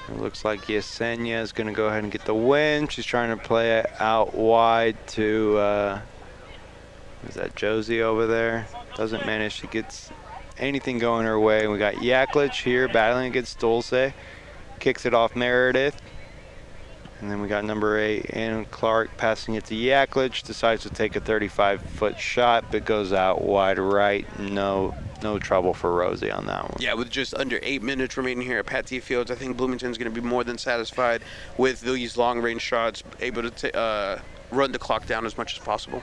It 0.09 0.19
looks 0.19 0.45
like 0.45 0.63
Yesenia 0.67 1.41
is 1.41 1.53
going 1.53 1.69
to 1.69 1.73
go 1.73 1.87
ahead 1.87 2.03
and 2.03 2.11
get 2.11 2.25
the 2.25 2.35
win. 2.35 2.89
She's 2.89 3.05
trying 3.05 3.37
to 3.37 3.43
play 3.43 3.79
it 3.79 3.91
out 4.01 4.35
wide 4.35 4.97
to, 5.09 5.59
uh, 5.59 6.01
is 7.29 7.35
that 7.35 7.55
Josie 7.55 8.03
over 8.03 8.27
there? 8.27 8.67
Doesn't 8.97 9.25
manage 9.25 9.61
to 9.61 9.67
get 9.67 10.11
anything 10.59 10.99
going 10.99 11.27
her 11.27 11.39
way. 11.39 11.67
We 11.69 11.79
got 11.79 11.95
Yaklich 11.95 12.63
here 12.63 12.89
battling 12.89 13.27
against 13.27 13.59
Dulce. 13.61 14.13
Kicks 14.79 15.07
it 15.07 15.15
off 15.15 15.37
Meredith. 15.37 16.01
And 17.21 17.31
then 17.31 17.43
we 17.43 17.49
got 17.49 17.65
number 17.65 17.99
eight, 17.99 18.27
Ann 18.31 18.65
Clark, 18.67 19.17
passing 19.19 19.55
it 19.55 19.65
to 19.67 19.75
Yaklich. 19.75 20.43
Decides 20.43 20.83
to 20.83 20.91
take 20.91 21.17
a 21.17 21.21
35-foot 21.21 22.19
shot, 22.19 22.65
but 22.71 22.85
goes 22.87 23.13
out 23.13 23.43
wide 23.43 23.79
right. 23.79 24.27
No, 24.39 24.95
no 25.23 25.39
trouble 25.39 25.75
for 25.75 25.93
Rosie 25.93 26.31
on 26.31 26.47
that 26.47 26.63
one. 26.63 26.77
Yeah, 26.81 26.95
with 26.95 27.11
just 27.11 27.35
under 27.35 27.59
eight 27.63 27.83
minutes 27.83 28.17
remaining 28.17 28.47
here 28.47 28.59
at 28.59 28.67
Pattee 28.67 29.03
Fields, 29.03 29.31
I 29.31 29.35
think 29.35 29.57
Bloomington's 29.57 29.99
going 29.99 30.13
to 30.13 30.21
be 30.21 30.27
more 30.27 30.45
than 30.45 30.57
satisfied 30.57 31.23
with 31.59 31.83
these 31.83 32.17
long-range 32.17 32.63
shots, 32.63 33.03
able 33.21 33.51
to 33.51 33.77
uh, 33.77 34.21
run 34.51 34.73
the 34.73 34.79
clock 34.79 35.07
down 35.07 35.27
as 35.27 35.37
much 35.37 35.53
as 35.53 35.59
possible. 35.59 36.03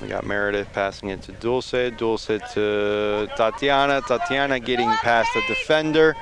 We 0.00 0.08
got 0.08 0.26
Meredith 0.26 0.72
passing 0.72 1.08
it 1.08 1.22
to 1.22 1.32
Dulce. 1.32 1.90
Dulce 1.96 2.26
to 2.26 3.28
Tatiana. 3.36 4.02
Tatiana 4.02 4.60
getting 4.60 4.90
past 4.90 5.30
the 5.34 5.42
defender. 5.48 6.14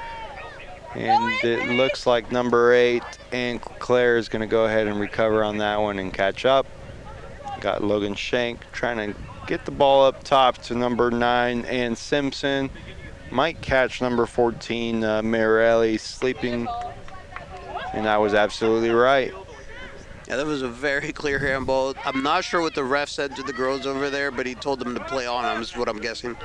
And 0.94 1.32
it 1.42 1.68
looks 1.70 2.06
like 2.06 2.30
number 2.30 2.72
eight 2.72 3.02
Ann 3.32 3.58
Claire 3.58 4.16
is 4.16 4.28
going 4.28 4.42
to 4.42 4.46
go 4.46 4.64
ahead 4.64 4.86
and 4.86 5.00
recover 5.00 5.42
on 5.42 5.58
that 5.58 5.80
one 5.80 5.98
and 5.98 6.14
catch 6.14 6.44
up. 6.44 6.66
Got 7.60 7.82
Logan 7.82 8.14
Shank 8.14 8.60
trying 8.70 9.12
to 9.12 9.18
get 9.48 9.64
the 9.64 9.72
ball 9.72 10.06
up 10.06 10.22
top 10.22 10.58
to 10.58 10.74
number 10.74 11.10
nine 11.10 11.64
Ann 11.64 11.96
Simpson. 11.96 12.70
Might 13.32 13.60
catch 13.60 14.00
number 14.00 14.26
14, 14.26 15.02
uh, 15.02 15.22
Mirelli, 15.22 15.98
sleeping. 15.98 16.68
And 17.92 18.08
I 18.08 18.18
was 18.18 18.34
absolutely 18.34 18.90
right. 18.90 19.34
Yeah, 20.28 20.36
that 20.36 20.46
was 20.46 20.62
a 20.62 20.68
very 20.68 21.12
clear 21.12 21.38
handball. 21.38 21.94
I'm 22.04 22.22
not 22.22 22.44
sure 22.44 22.60
what 22.62 22.74
the 22.74 22.84
ref 22.84 23.08
said 23.08 23.36
to 23.36 23.42
the 23.42 23.52
girls 23.52 23.86
over 23.86 24.08
there, 24.08 24.30
but 24.30 24.46
he 24.46 24.54
told 24.54 24.78
them 24.78 24.94
to 24.94 25.04
play 25.04 25.26
on 25.26 25.44
them, 25.44 25.62
is 25.62 25.76
what 25.76 25.88
I'm 25.88 26.00
guessing. 26.00 26.36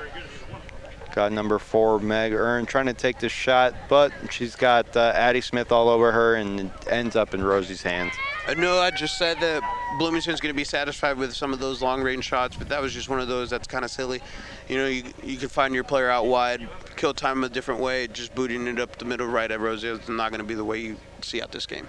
Got 1.16 1.32
number 1.32 1.58
four, 1.58 2.00
Meg 2.00 2.34
Ernst, 2.34 2.70
trying 2.70 2.86
to 2.86 2.94
take 2.94 3.20
the 3.20 3.30
shot, 3.30 3.74
but 3.88 4.12
she's 4.30 4.56
got 4.56 4.96
uh, 4.96 5.12
Addie 5.16 5.42
Smith 5.42 5.72
all 5.72 5.90
over 5.90 6.12
her 6.12 6.36
and 6.36 6.60
it 6.60 6.72
ends 6.88 7.16
up 7.16 7.34
in 7.34 7.44
Rosie's 7.44 7.82
hands. 7.82 8.14
I 8.48 8.54
know 8.54 8.80
I 8.80 8.92
just 8.92 9.18
said 9.18 9.40
that 9.40 9.64
Bloomington's 9.98 10.40
going 10.40 10.54
to 10.54 10.58
be 10.58 10.64
satisfied 10.64 11.18
with 11.18 11.34
some 11.36 11.52
of 11.52 11.60
those 11.60 11.82
long 11.82 12.02
range 12.04 12.26
shots, 12.26 12.58
but 12.58 12.70
that 12.70 12.82
was 12.82 12.94
just 12.94 13.10
one 13.10 13.20
of 13.20 13.28
those 13.28 13.50
that's 13.50 13.68
kind 13.68 13.84
of 13.84 13.92
silly. 13.92 14.22
You 14.68 14.78
know, 14.78 14.88
you, 14.88 15.04
you 15.24 15.38
can 15.38 15.50
find 15.50 15.74
your 15.74 15.84
player 15.84 16.10
out 16.10 16.26
wide, 16.26 16.70
kill 16.96 17.14
time 17.14 17.44
a 17.44 17.50
different 17.50 17.82
way, 17.82 18.08
just 18.08 18.36
booting 18.36 18.68
it 18.68 18.80
up 18.80 18.98
the 18.98 19.06
middle 19.06 19.28
right 19.28 19.50
at 19.50 19.60
Rosie 19.60 19.88
is 19.88 20.08
not 20.10 20.32
going 20.32 20.42
to 20.42 20.48
be 20.48 20.56
the 20.56 20.66
way 20.66 20.80
you 20.80 20.98
see 21.22 21.42
out 21.42 21.52
this 21.52 21.66
game. 21.66 21.88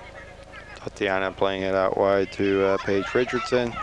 Tatiana 0.83 1.33
playing 1.33 1.63
it 1.63 1.75
out 1.75 1.97
wide 1.97 2.33
to 2.33 2.65
uh, 2.65 2.79
Paige 2.79 3.15
Richardson. 3.15 3.75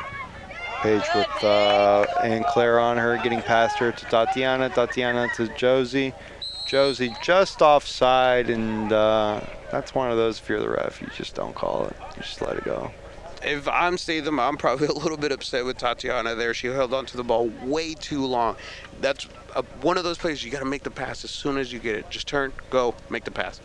Paige 0.82 1.04
with 1.16 1.44
uh, 1.44 2.06
Ann 2.22 2.44
Claire 2.50 2.80
on 2.80 2.98
her, 2.98 3.18
getting 3.18 3.42
past 3.42 3.78
her 3.80 3.92
to 3.92 4.06
Tatiana. 4.06 4.70
Tatiana 4.70 5.28
to 5.36 5.48
Josie. 5.56 6.14
Josie 6.68 7.16
just 7.24 7.62
offside, 7.62 8.50
and 8.50 8.92
uh, 8.92 9.42
that's 9.72 9.96
one 9.96 10.12
of 10.12 10.18
those. 10.18 10.40
If 10.40 10.50
you're 10.50 10.60
the 10.60 10.70
ref, 10.70 11.02
you 11.02 11.08
just 11.16 11.34
don't 11.34 11.56
call 11.56 11.86
it. 11.86 11.96
You 12.16 12.22
just 12.22 12.42
let 12.42 12.58
it 12.58 12.66
go. 12.66 12.92
If 13.44 13.68
I'm 13.68 13.98
Statham, 13.98 14.40
I'm 14.40 14.58
probably 14.58 14.88
a 14.88 14.94
little 14.94 15.18
bit 15.18 15.32
upset 15.32 15.66
with 15.66 15.78
Tatiana 15.78 16.36
there. 16.36 16.54
She 16.54 16.68
held 16.68 16.94
onto 16.94 17.18
the 17.18 17.24
ball 17.24 17.52
way 17.64 17.94
too 17.94 18.26
long. 18.26 18.58
That's 19.00 19.28
a, 19.56 19.64
one 19.82 19.98
of 19.98 20.04
those 20.04 20.18
plays 20.18 20.44
you 20.44 20.52
got 20.52 20.60
to 20.60 20.66
make 20.66 20.84
the 20.84 20.92
pass 20.92 21.24
as 21.24 21.32
soon 21.32 21.58
as 21.58 21.72
you 21.72 21.80
get 21.80 21.96
it. 21.96 22.10
Just 22.10 22.28
turn, 22.28 22.52
go, 22.70 22.96
make 23.10 23.24
the 23.24 23.32
pass. 23.32 23.62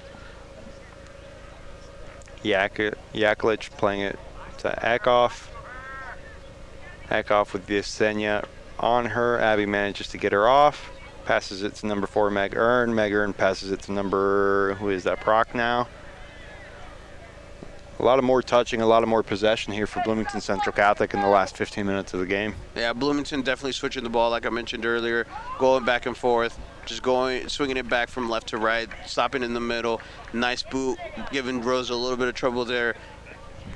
Yak 2.43 2.77
Yaklich 3.15 3.71
playing 3.71 4.03
it 4.03 4.19
to 4.59 4.69
Eckhoff. 4.83 5.49
Eckhoff 7.09 7.53
with 7.53 7.67
Yesenia 7.67 8.45
on 8.81 9.07
her. 9.07 9.39
Abby 9.39 9.67
manages 9.67 10.09
to 10.09 10.19
get 10.19 10.33
her 10.33 10.49
off. 10.49 10.91
Passes 11.25 11.63
it 11.63 11.77
to 11.77 11.87
number 11.87 12.07
four, 12.07 12.31
Meg 12.31 12.57
Ernst. 12.57 12.95
Meg 12.95 13.13
Ernst 13.13 13.39
passes 13.39 13.71
it 13.71 13.83
to 13.83 13.93
number, 13.93 14.75
who 14.81 14.89
is 14.89 15.05
that, 15.05 15.21
Prock 15.21 15.55
now? 15.55 15.87
A 18.01 18.05
lot 18.05 18.19
of 18.19 18.25
more 18.25 18.43
touching, 18.43 18.81
a 18.81 18.87
lot 18.87 19.05
of 19.05 19.09
more 19.09 19.23
possession 19.23 19.73
here 19.73 19.87
for 19.87 20.03
Bloomington 20.03 20.41
Central 20.41 20.73
Catholic 20.73 21.15
in 21.15 21.21
the 21.21 21.29
last 21.29 21.57
15 21.57 21.87
minutes 21.87 22.13
of 22.13 22.19
the 22.19 22.27
game. 22.27 22.57
Yeah, 22.75 22.93
Bloomington 22.93 23.43
definitely 23.43 23.73
switching 23.73 24.03
the 24.03 24.11
ball, 24.11 24.31
like 24.31 24.45
I 24.45 24.51
mentioned 24.51 24.85
earlier, 24.85 25.27
going 25.59 25.85
back 25.85 26.07
and 26.07 26.17
forth, 26.17 26.59
just 26.87 27.03
going, 27.03 27.49
swinging 27.49 27.77
it 27.77 27.89
back 27.89 28.09
from 28.09 28.29
left 28.29 28.49
to 28.49 28.59
right, 28.59 28.89
stopping 29.07 29.43
in 29.43 29.55
the 29.55 29.61
middle. 29.61 30.01
Nice 30.33 30.63
boot, 30.63 30.99
giving 31.31 31.63
Rose 31.63 31.91
a 31.91 31.97
little 31.97 32.17
bit 32.17 32.29
of 32.29 32.35
trouble 32.35 32.65
there. 32.65 32.95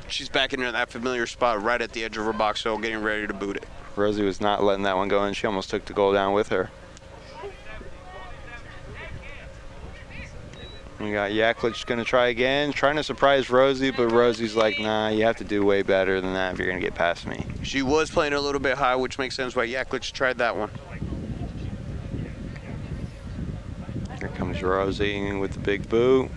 She's 0.08 0.28
back 0.28 0.52
in 0.52 0.60
that 0.60 0.90
familiar 0.90 1.26
spot 1.26 1.62
right 1.62 1.80
at 1.80 1.92
the 1.92 2.04
edge 2.04 2.16
of 2.16 2.24
her 2.24 2.32
box, 2.32 2.62
so 2.62 2.76
getting 2.78 3.02
ready 3.02 3.26
to 3.26 3.34
boot 3.34 3.56
it. 3.56 3.66
Rosie 3.94 4.24
was 4.24 4.40
not 4.40 4.62
letting 4.62 4.84
that 4.84 4.96
one 4.96 5.08
go 5.08 5.22
and 5.24 5.36
She 5.36 5.46
almost 5.46 5.70
took 5.70 5.84
the 5.84 5.92
goal 5.92 6.12
down 6.12 6.32
with 6.32 6.48
her. 6.48 6.70
We 10.98 11.12
got 11.12 11.30
Yaklich 11.30 11.84
going 11.84 11.98
to 11.98 12.04
try 12.04 12.28
again, 12.28 12.72
trying 12.72 12.96
to 12.96 13.02
surprise 13.02 13.50
Rosie, 13.50 13.90
but 13.90 14.10
Rosie's 14.12 14.56
like, 14.56 14.78
nah, 14.80 15.08
you 15.08 15.24
have 15.24 15.36
to 15.36 15.44
do 15.44 15.62
way 15.62 15.82
better 15.82 16.22
than 16.22 16.32
that 16.32 16.54
if 16.54 16.58
you're 16.58 16.68
going 16.68 16.80
to 16.80 16.84
get 16.84 16.94
past 16.94 17.26
me. 17.26 17.44
She 17.62 17.82
was 17.82 18.10
playing 18.10 18.32
a 18.32 18.40
little 18.40 18.60
bit 18.60 18.78
high, 18.78 18.96
which 18.96 19.18
makes 19.18 19.36
sense 19.36 19.54
why 19.54 19.66
Yaklich 19.66 20.10
tried 20.12 20.38
that 20.38 20.56
one. 20.56 20.70
Here 24.26 24.36
comes 24.36 24.60
Rosie 24.60 25.32
with 25.34 25.52
the 25.52 25.60
big 25.60 25.88
boot. 25.88 26.28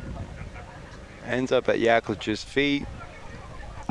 Ends 1.26 1.52
up 1.52 1.68
at 1.70 1.78
Yaklich's 1.78 2.44
feet. 2.44 2.86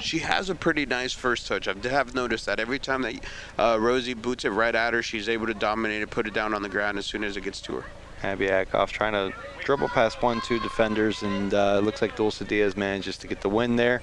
She 0.00 0.20
has 0.20 0.48
a 0.48 0.54
pretty 0.54 0.86
nice 0.86 1.12
first 1.12 1.48
touch. 1.48 1.66
I 1.66 1.74
have 1.88 2.14
noticed 2.14 2.46
that 2.46 2.60
every 2.60 2.78
time 2.78 3.02
that 3.02 3.24
uh, 3.58 3.76
Rosie 3.80 4.14
boots 4.14 4.44
it 4.44 4.50
right 4.50 4.74
at 4.74 4.94
her, 4.94 5.02
she's 5.02 5.28
able 5.28 5.48
to 5.48 5.54
dominate 5.54 6.02
it, 6.02 6.10
put 6.10 6.28
it 6.28 6.32
down 6.32 6.54
on 6.54 6.62
the 6.62 6.68
ground 6.68 6.96
as 6.96 7.06
soon 7.06 7.24
as 7.24 7.36
it 7.36 7.40
gets 7.40 7.60
to 7.62 7.72
her. 7.74 7.84
Abby 8.22 8.46
Eckhoff 8.46 8.90
trying 8.90 9.14
to 9.14 9.36
dribble 9.64 9.88
past 9.88 10.22
one, 10.22 10.40
two 10.42 10.60
defenders, 10.60 11.24
and 11.24 11.52
uh, 11.52 11.80
looks 11.80 12.00
like 12.00 12.14
Dulce 12.14 12.38
Diaz 12.38 12.76
manages 12.76 13.18
to 13.18 13.26
get 13.26 13.40
the 13.40 13.48
win 13.48 13.74
there. 13.74 14.00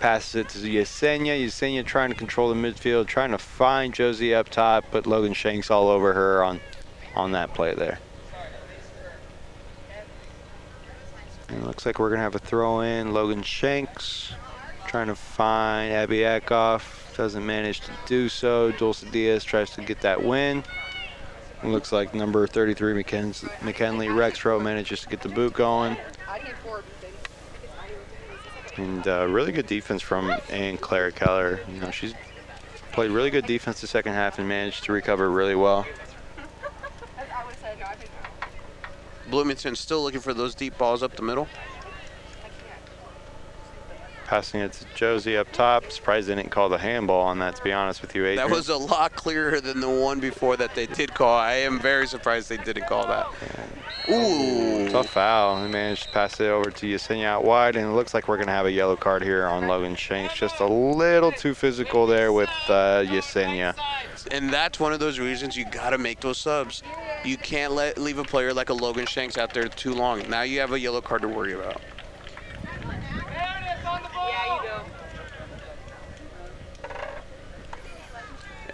Passes 0.00 0.34
it 0.34 0.48
to 0.50 0.58
Yesenia. 0.58 1.46
Yesenia 1.46 1.86
trying 1.86 2.10
to 2.10 2.16
control 2.16 2.50
the 2.50 2.54
midfield, 2.54 3.06
trying 3.06 3.30
to 3.30 3.38
find 3.38 3.94
Josie 3.94 4.34
up 4.34 4.50
top, 4.50 4.84
but 4.90 5.06
Logan 5.06 5.32
Shanks 5.32 5.70
all 5.70 5.88
over 5.88 6.12
her 6.12 6.44
on, 6.44 6.60
on 7.16 7.32
that 7.32 7.54
play 7.54 7.74
there. 7.74 8.00
And 11.50 11.62
it 11.62 11.66
looks 11.66 11.84
like 11.84 11.98
we're 11.98 12.10
going 12.10 12.18
to 12.18 12.22
have 12.22 12.36
a 12.36 12.38
throw 12.38 12.80
in. 12.80 13.12
Logan 13.12 13.42
Shanks 13.42 14.32
trying 14.86 15.08
to 15.08 15.16
find 15.16 15.92
Abby 15.92 16.18
Eckhoff. 16.18 17.16
Doesn't 17.16 17.44
manage 17.44 17.80
to 17.80 17.92
do 18.06 18.28
so. 18.28 18.70
Dulce 18.72 19.02
Diaz 19.02 19.44
tries 19.44 19.70
to 19.72 19.82
get 19.82 20.00
that 20.02 20.22
win. 20.22 20.62
It 21.62 21.66
looks 21.66 21.92
like 21.92 22.14
number 22.14 22.46
33 22.46 23.02
McKin- 23.02 23.62
McKinley 23.62 24.06
Rexrow 24.06 24.62
manages 24.62 25.02
to 25.02 25.08
get 25.08 25.20
the 25.20 25.28
boot 25.28 25.52
going. 25.52 25.96
And 28.76 29.06
uh, 29.06 29.26
really 29.28 29.52
good 29.52 29.66
defense 29.66 30.00
from 30.00 30.32
Ann 30.48 30.78
Claire 30.78 31.10
Keller. 31.10 31.60
You 31.68 31.80
know, 31.80 31.90
she's 31.90 32.14
played 32.92 33.10
really 33.10 33.30
good 33.30 33.46
defense 33.46 33.80
the 33.80 33.86
second 33.86 34.14
half 34.14 34.38
and 34.38 34.48
managed 34.48 34.84
to 34.84 34.92
recover 34.92 35.30
really 35.30 35.56
well. 35.56 35.84
Bloomington 39.30 39.76
still 39.76 40.02
looking 40.02 40.20
for 40.20 40.34
those 40.34 40.54
deep 40.54 40.76
balls 40.76 41.02
up 41.02 41.16
the 41.16 41.22
middle. 41.22 41.48
Passing 44.26 44.60
it 44.60 44.72
to 44.74 44.84
Josie 44.94 45.36
up 45.36 45.50
top. 45.50 45.90
Surprised 45.90 46.28
they 46.28 46.36
didn't 46.36 46.50
call 46.50 46.68
the 46.68 46.78
handball 46.78 47.22
on 47.22 47.40
that, 47.40 47.56
to 47.56 47.64
be 47.64 47.72
honest 47.72 48.00
with 48.00 48.14
you, 48.14 48.24
Adrian. 48.26 48.48
That 48.48 48.54
was 48.54 48.68
a 48.68 48.76
lot 48.76 49.16
clearer 49.16 49.60
than 49.60 49.80
the 49.80 49.90
one 49.90 50.20
before 50.20 50.56
that 50.56 50.76
they 50.76 50.86
did 50.86 51.12
call. 51.14 51.36
I 51.36 51.54
am 51.54 51.80
very 51.80 52.06
surprised 52.06 52.48
they 52.48 52.56
didn't 52.58 52.86
call 52.86 53.08
that. 53.08 53.26
Ooh. 54.08 54.88
Tough 54.88 55.08
foul. 55.08 55.60
They 55.62 55.68
managed 55.68 56.04
to 56.04 56.10
pass 56.10 56.38
it 56.38 56.46
over 56.46 56.70
to 56.70 56.86
Yesenia 56.86 57.24
out 57.24 57.44
wide, 57.44 57.74
and 57.74 57.86
it 57.86 57.92
looks 57.92 58.14
like 58.14 58.28
we're 58.28 58.36
going 58.36 58.46
to 58.46 58.52
have 58.52 58.66
a 58.66 58.72
yellow 58.72 58.94
card 58.94 59.24
here 59.24 59.46
on 59.46 59.66
Logan 59.66 59.96
Shanks. 59.96 60.34
Just 60.34 60.60
a 60.60 60.66
little 60.66 61.32
too 61.32 61.52
physical 61.52 62.06
there 62.06 62.32
with 62.32 62.50
uh, 62.68 63.02
Yesenia. 63.06 63.74
And 64.30 64.52
that's 64.52 64.78
one 64.78 64.92
of 64.92 65.00
those 65.00 65.18
reasons 65.18 65.56
you 65.56 65.64
got 65.64 65.90
to 65.90 65.98
make 65.98 66.20
those 66.20 66.38
subs. 66.38 66.82
You 67.24 67.36
can't 67.36 67.72
let 67.72 67.98
leave 67.98 68.18
a 68.18 68.24
player 68.24 68.52
like 68.52 68.70
a 68.70 68.74
Logan 68.74 69.06
Shanks 69.06 69.38
out 69.38 69.52
there 69.54 69.68
too 69.68 69.94
long. 69.94 70.28
Now 70.28 70.42
you 70.42 70.60
have 70.60 70.72
a 70.72 70.80
yellow 70.80 71.00
card 71.00 71.22
to 71.22 71.28
worry 71.28 71.54
about. 71.54 71.80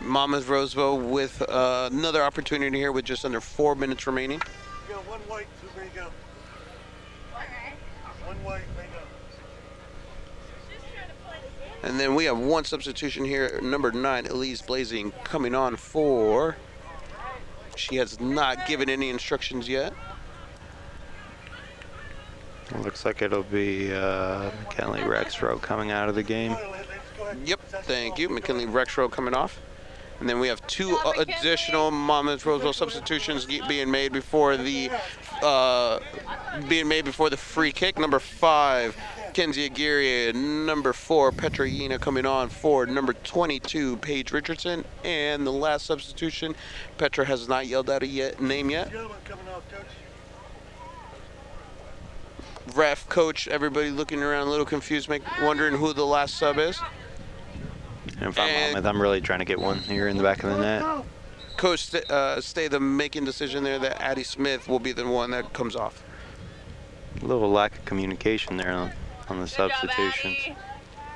Monmouth 0.00 0.48
Roseville 0.48 0.98
with 0.98 1.42
uh, 1.42 1.88
another 1.92 2.22
opportunity 2.22 2.78
here 2.78 2.92
with 2.92 3.04
just 3.04 3.24
under 3.24 3.40
four 3.40 3.74
minutes 3.74 4.06
remaining. 4.06 4.40
You 4.88 4.94
go 4.94 5.00
one 5.00 5.20
white, 5.20 5.46
go. 5.94 6.06
One 8.24 8.36
white, 8.44 8.62
green, 8.76 8.88
go. 8.92 8.98
And 11.86 12.00
then 12.00 12.16
we 12.16 12.24
have 12.24 12.36
one 12.36 12.64
substitution 12.64 13.24
here, 13.24 13.60
number 13.62 13.92
nine, 13.92 14.26
Elise 14.26 14.60
Blazing, 14.60 15.12
coming 15.22 15.54
on 15.54 15.76
for. 15.76 16.56
She 17.76 17.94
has 17.96 18.18
not 18.18 18.66
given 18.66 18.90
any 18.90 19.08
instructions 19.08 19.68
yet. 19.68 19.94
It 22.70 22.80
looks 22.80 23.04
like 23.04 23.22
it'll 23.22 23.44
be 23.44 23.94
uh, 23.94 24.50
McKinley 24.64 25.02
Rexrow 25.02 25.62
coming 25.62 25.92
out 25.92 26.08
of 26.08 26.16
the 26.16 26.24
game. 26.24 26.54
Go 26.54 26.58
ahead, 26.58 26.88
ladies, 26.88 27.02
go 27.16 27.22
ahead. 27.22 27.38
Yep, 27.44 27.60
thank 27.84 28.18
you. 28.18 28.30
McKinley 28.30 28.66
Rexrow 28.66 29.08
coming 29.08 29.34
off. 29.34 29.60
And 30.18 30.28
then 30.28 30.40
we 30.40 30.48
have 30.48 30.66
two 30.66 30.96
uh, 31.04 31.12
additional 31.18 31.92
Monmouth 31.92 32.44
Roseville 32.46 32.72
substitutions 32.72 33.44
ge- 33.44 33.60
being 33.68 33.90
made 33.90 34.12
before 34.12 34.56
the 34.56 34.90
uh, 35.42 36.00
being 36.68 36.88
made 36.88 37.04
before 37.04 37.30
the 37.30 37.36
free 37.36 37.70
kick. 37.70 37.98
Number 37.98 38.18
five, 38.18 38.96
Kenzie 39.36 39.66
Aguirre. 39.66 40.32
Number 40.32 40.94
four, 40.94 41.30
Petra 41.30 41.68
Yena 41.68 42.00
coming 42.00 42.24
on 42.24 42.48
for 42.48 42.86
number 42.86 43.12
22, 43.12 43.98
Paige 43.98 44.32
Richardson. 44.32 44.82
And 45.04 45.46
the 45.46 45.52
last 45.52 45.84
substitution, 45.84 46.54
Petra 46.96 47.26
has 47.26 47.46
not 47.46 47.66
yelled 47.66 47.90
out 47.90 48.02
a 48.02 48.06
yet, 48.06 48.40
name 48.40 48.70
yet. 48.70 48.90
Gentlemen 48.90 49.18
coming 49.26 49.46
off, 49.48 49.70
coach. 49.70 49.84
Ref, 52.74 53.06
coach, 53.10 53.46
everybody 53.46 53.90
looking 53.90 54.22
around 54.22 54.46
a 54.46 54.50
little 54.50 54.64
confused, 54.64 55.10
make, 55.10 55.20
wondering 55.42 55.76
who 55.76 55.92
the 55.92 56.06
last 56.06 56.38
sub 56.38 56.56
is. 56.56 56.80
And 58.18 58.30
if 58.30 58.38
I'm 58.38 58.48
And- 58.48 58.72
Monmouth, 58.72 58.88
I'm 58.88 59.02
really 59.02 59.20
trying 59.20 59.40
to 59.40 59.44
get 59.44 59.60
one 59.60 59.80
here 59.80 60.08
in 60.08 60.16
the 60.16 60.22
back 60.22 60.44
of 60.44 60.50
the 60.50 60.58
net. 60.58 61.04
Coach 61.58 61.94
uh, 61.94 62.40
Statham 62.40 62.96
making 62.96 63.26
decision 63.26 63.64
there 63.64 63.78
that 63.80 64.00
Addie 64.00 64.24
Smith 64.24 64.66
will 64.66 64.80
be 64.80 64.92
the 64.92 65.06
one 65.06 65.30
that 65.32 65.52
comes 65.52 65.76
off. 65.76 66.02
A 67.20 67.26
little 67.26 67.50
lack 67.50 67.76
of 67.76 67.84
communication 67.84 68.56
there 68.56 68.94
on, 69.28 69.36
on 69.36 69.42
the 69.42 69.48
Good 69.48 69.56
job, 69.56 69.70
substitutions. 69.72 70.36
Addie. 70.40 70.56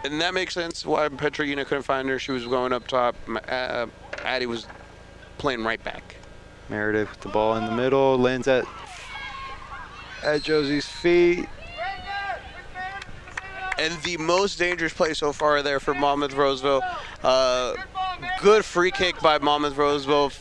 And 0.05 0.21
that 0.21 0.33
makes 0.33 0.55
sense 0.55 0.87
why 0.87 1.09
Petrina 1.09 1.67
couldn't 1.67 1.83
find 1.83 2.09
her. 2.09 2.19
She 2.19 2.33
was 2.33 2.47
going 2.47 2.73
up 2.73 2.87
top. 2.87 3.15
Uh, 3.49 3.87
Addie 4.25 4.47
was 4.47 4.67
playing 5.39 5.63
right 5.63 5.83
back. 5.85 6.17
Meredith 6.69 7.11
with 7.11 7.21
the 7.21 7.29
ball 7.29 7.57
in 7.57 7.67
the 7.67 7.73
middle, 7.73 8.17
lands 8.19 8.49
at 8.49 8.65
at 10.23 10.43
Josie's 10.43 10.87
feet. 10.87 11.49
And 13.79 14.01
the 14.03 14.19
most 14.19 14.59
dangerous 14.59 14.93
play 14.93 15.15
so 15.15 15.33
far 15.33 15.63
there 15.63 15.81
for 15.81 15.95
Monmouth 15.95 16.35
Roseville. 16.35 16.83
Uh, 17.23 17.75
good 18.43 18.65
free 18.65 18.91
kick 18.91 19.19
by 19.21 19.39
Monmouth 19.39 19.77
Roseville. 19.77 20.33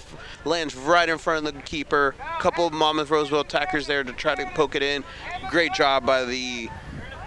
Lands 0.44 0.76
right 0.76 1.08
in 1.08 1.18
front 1.18 1.48
of 1.48 1.54
the 1.54 1.62
keeper. 1.62 2.16
Couple 2.40 2.68
of 2.68 2.74
Monmouth 2.74 3.10
Roseville 3.10 3.42
attackers 3.42 3.88
there 3.88 4.04
to 4.04 4.12
try 4.12 4.36
to 4.36 4.46
poke 4.56 4.76
it 4.76 4.84
in. 4.84 5.04
Great 5.50 5.74
job 5.74 6.06
by 6.06 6.26
the 6.26 6.70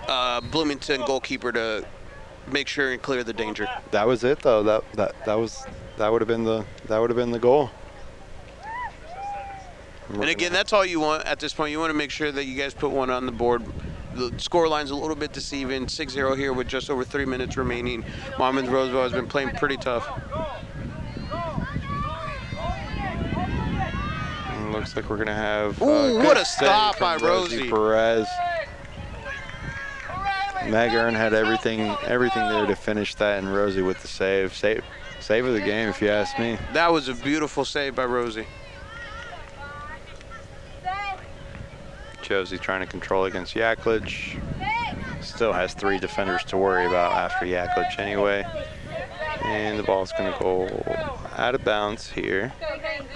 uh, 0.09 0.41
Bloomington 0.41 1.03
goalkeeper 1.07 1.53
to 1.53 1.85
make 2.47 2.69
sure 2.69 2.93
and 2.93 3.01
clear 3.01 3.23
the 3.25 3.33
danger. 3.33 3.69
That 3.91 4.07
was 4.07 4.25
it 4.25 4.41
though. 4.41 4.63
That 4.63 4.93
that 4.93 5.25
that 5.27 5.35
was 5.35 5.65
that 5.97 6.11
would 6.11 6.21
have 6.21 6.29
been 6.29 6.45
the 6.45 6.65
that 6.87 6.99
would 6.99 7.11
have 7.11 7.17
been 7.17 7.31
the 7.31 7.39
goal. 7.39 7.71
And 10.09 10.25
again, 10.25 10.53
that's 10.53 10.73
all 10.75 10.85
you 10.85 11.01
want 11.01 11.25
at 11.25 11.41
this 11.41 11.55
point. 11.55 11.71
You 11.71 11.79
want 11.79 11.91
to 11.91 11.97
make 11.97 12.11
sure 12.11 12.31
that 12.31 12.45
you 12.45 12.55
guys 12.57 12.75
put 12.75 12.91
one 12.91 13.09
on 13.09 13.25
the 13.25 13.33
board. 13.33 13.65
The 14.15 14.31
score 14.37 14.69
line's 14.69 14.91
a 14.91 14.95
little 14.95 15.17
bit 15.17 15.33
deceiving. 15.33 15.87
6-0 15.87 16.37
here 16.37 16.53
with 16.53 16.69
just 16.69 16.91
over 16.91 17.03
three 17.03 17.25
minutes 17.25 17.57
remaining. 17.57 18.05
Monmouth 18.39 18.69
Roseville 18.69 19.05
has 19.05 19.13
been 19.13 19.27
playing 19.27 19.51
pretty 19.53 19.79
tough. 19.79 20.07
And 24.51 24.73
looks 24.73 24.95
like 24.95 25.09
we're 25.09 25.17
gonna 25.17 25.33
have. 25.35 25.81
uh, 25.81 25.87
Ooh, 25.87 26.17
what 26.19 26.37
a 26.37 26.45
stop 26.45 26.99
by 26.99 27.17
Rosie. 27.17 27.71
Perez. 27.71 28.29
Meg 30.69 30.95
Ernst 30.95 31.17
had 31.17 31.35
everything 31.35 31.81
everything 32.07 32.49
there 32.49 32.67
to 32.67 32.77
finish 32.77 33.15
that, 33.17 33.39
and 33.39 33.53
Rosie 33.53 33.83
with 33.83 34.01
the 34.01 34.09
save. 34.09 34.55
Save 34.55 34.85
save 35.21 35.45
of 35.45 35.55
the 35.55 35.61
game, 35.61 35.89
if 35.89 36.01
you 36.01 36.09
ask 36.09 36.39
me. 36.39 36.59
That 36.73 36.93
was 36.93 37.09
a 37.09 37.15
beautiful 37.15 37.65
save 37.65 37.95
by 37.95 38.05
Rosie. 38.05 38.47
Josie 42.23 42.59
trying 42.59 42.81
to 42.81 42.87
control 42.87 43.25
against 43.25 43.55
Yaklich. 43.55 44.41
Still 45.23 45.53
has 45.53 45.75
three 45.75 45.99
defenders 45.99 46.45
to 46.45 46.57
worry 46.57 46.87
about 46.87 47.13
after 47.13 47.47
Yaklich 47.47 47.99
anyway. 47.99 48.45
And 49.45 49.79
the 49.79 49.83
ball's 49.83 50.13
going 50.13 50.33
to 50.33 50.39
go 50.39 50.85
out 51.37 51.55
of 51.55 51.65
bounds 51.65 52.11
here. 52.11 52.53
Kenzie. 52.61 53.09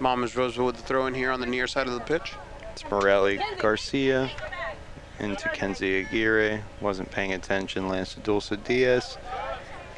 Monmouth 0.00 0.36
with 0.36 0.76
the 0.76 0.82
throw 0.82 1.06
in 1.06 1.14
here 1.14 1.30
on 1.30 1.40
the 1.40 1.46
near 1.46 1.66
side 1.66 1.88
of 1.88 1.94
the 1.94 2.00
pitch. 2.00 2.34
It's 2.72 2.88
Morelli 2.88 3.40
Garcia 3.58 4.30
into 5.20 5.48
Kenzie 5.50 6.00
Aguirre. 6.00 6.62
Wasn't 6.80 7.10
paying 7.10 7.32
attention. 7.32 7.88
Lands 7.88 8.14
to 8.14 8.20
Dulce 8.20 8.52
Diaz. 8.64 9.18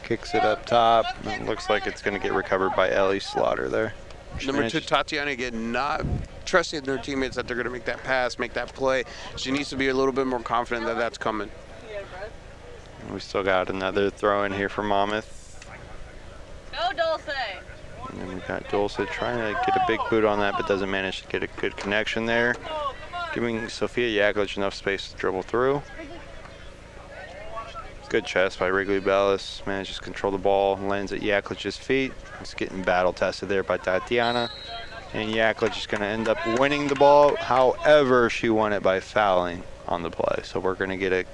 Kicks 0.03 0.35
it 0.35 0.43
up 0.43 0.67
top. 0.67 1.07
And 1.25 1.47
looks 1.47 1.69
like 1.69 1.87
it's 1.87 2.03
going 2.03 2.15
to 2.15 2.21
get 2.21 2.33
recovered 2.33 2.75
by 2.75 2.91
Ellie 2.91 3.21
Slaughter 3.21 3.69
there. 3.69 3.95
She 4.39 4.47
Number 4.47 4.69
two, 4.71 4.81
Tatiana, 4.81 5.33
again, 5.33 5.73
not 5.73 6.05
trusting 6.45 6.83
their 6.83 6.99
teammates 6.99 7.37
that 7.37 7.47
they're 7.47 7.57
going 7.57 7.67
to 7.67 7.73
make 7.73 7.85
that 7.87 8.03
pass, 8.05 8.39
make 8.39 8.53
that 8.55 8.73
play. 8.73 9.05
She 9.37 9.51
needs 9.51 9.71
to 9.71 9.77
be 9.77 9.89
a 9.89 9.95
little 9.95 10.13
bit 10.13 10.27
more 10.27 10.41
confident 10.41 10.87
that 10.87 10.97
that's 10.97 11.19
coming. 11.19 11.51
We 13.13 13.19
still 13.19 13.43
got 13.43 13.71
another 13.71 14.09
throw 14.09 14.45
in 14.45 14.53
here 14.53 14.69
for 14.69 14.83
Monmouth. 14.83 15.69
Go, 16.73 16.93
Dulce. 16.97 17.23
And 18.09 18.21
then 18.21 18.35
we 18.35 18.41
got 18.43 18.69
Dulce 18.71 19.01
trying 19.11 19.39
to 19.39 19.61
get 19.67 19.77
a 19.77 19.85
big 19.87 20.01
boot 20.09 20.25
on 20.25 20.39
that, 20.39 20.55
but 20.57 20.67
doesn't 20.67 20.91
manage 20.91 21.23
to 21.23 21.29
get 21.29 21.43
a 21.43 21.49
good 21.61 21.77
connection 21.77 22.27
there. 22.27 22.55
Giving 23.35 23.69
Sophia 23.69 24.33
Yaklich 24.33 24.57
enough 24.57 24.75
space 24.75 25.13
to 25.13 25.17
dribble 25.17 25.43
through. 25.43 25.83
Good 28.09 28.27
chest 28.27 28.59
by 28.59 28.67
Wrigley 28.67 28.99
Bellis. 28.99 29.63
Manages 29.67 29.97
to 29.97 30.03
control 30.03 30.33
the 30.33 30.39
ball, 30.39 30.77
lands 30.77 31.13
at 31.13 31.21
Yaklich's 31.21 31.77
feet. 31.77 32.13
It's 32.41 32.55
getting 32.55 32.83
battle 32.83 33.13
tested 33.13 33.49
there 33.49 33.63
by 33.63 33.79
Tatiana. 33.79 34.51
And 35.15 35.33
Yaklich 35.33 35.79
is 35.79 35.87
going 35.87 36.01
to 36.01 36.07
end 36.07 36.29
up 36.29 36.39
winning 36.59 36.89
the 36.89 36.97
ball. 36.97 37.37
However, 37.37 38.29
she 38.29 38.51
won 38.51 38.73
it 38.73 38.83
by 38.83 38.99
fouling 38.99 39.63
on 39.87 40.03
the 40.03 40.11
play. 40.11 40.43
So 40.43 40.59
we're 40.59 40.75
going 40.75 40.91
to 40.91 40.97
get 40.97 41.13
a 41.13 41.25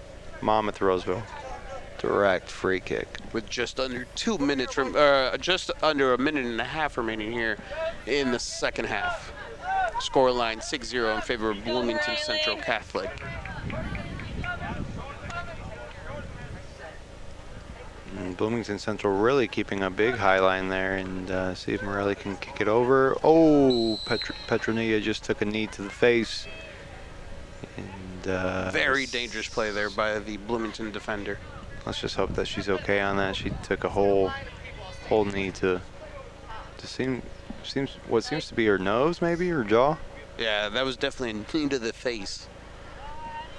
Monmouth 0.42 0.82
Roseville 0.82 1.22
direct 1.98 2.50
free 2.50 2.80
kick. 2.80 3.08
with 3.32 3.48
just 3.48 3.80
under 3.80 4.06
two 4.14 4.36
minutes, 4.38 4.74
from, 4.74 4.94
uh, 4.96 5.36
just 5.38 5.70
under 5.82 6.12
a 6.12 6.18
minute 6.18 6.44
and 6.44 6.60
a 6.60 6.64
half 6.64 6.98
remaining 6.98 7.32
here 7.32 7.56
in 8.06 8.32
the 8.32 8.38
second 8.38 8.84
half. 8.84 9.32
Score 10.00 10.30
line 10.30 10.58
6-0 10.58 11.14
in 11.14 11.20
favor 11.22 11.50
of 11.50 11.64
Bloomington 11.64 12.16
Central 12.16 12.56
Catholic. 12.56 13.10
And 18.16 18.36
Bloomington 18.36 18.78
Central 18.78 19.16
really 19.16 19.48
keeping 19.48 19.82
a 19.82 19.90
big 19.90 20.14
high 20.14 20.38
line 20.40 20.68
there 20.68 20.96
and 20.96 21.30
uh, 21.30 21.54
see 21.54 21.72
if 21.72 21.82
Morelli 21.82 22.14
can 22.14 22.36
kick 22.36 22.60
it 22.60 22.68
over. 22.68 23.16
Oh, 23.22 23.98
Petr- 24.06 24.34
Petronilla 24.46 25.02
just 25.02 25.24
took 25.24 25.42
a 25.42 25.44
knee 25.44 25.66
to 25.68 25.82
the 25.82 25.90
face. 25.90 26.46
And 27.76 28.28
uh, 28.28 28.70
Very 28.70 29.06
dangerous 29.06 29.48
play 29.48 29.70
there 29.70 29.90
by 29.90 30.18
the 30.18 30.36
Bloomington 30.38 30.92
defender. 30.92 31.38
Let's 31.84 32.00
just 32.00 32.16
hope 32.16 32.34
that 32.34 32.46
she's 32.46 32.68
okay 32.68 33.00
on 33.00 33.16
that. 33.18 33.36
She 33.36 33.50
took 33.62 33.84
a 33.84 33.88
whole 33.88 34.32
whole 35.08 35.24
knee 35.24 35.52
to 35.52 35.80
to 36.78 36.86
seem 36.86 37.22
seems 37.66 37.90
what 38.08 38.24
seems 38.24 38.48
to 38.48 38.54
be 38.54 38.66
her 38.66 38.78
nose 38.78 39.20
maybe 39.20 39.48
her 39.48 39.64
jaw. 39.64 39.96
Yeah, 40.38 40.68
that 40.68 40.84
was 40.84 40.96
definitely 40.96 41.44
into 41.60 41.78
the 41.78 41.92
face. 41.92 42.48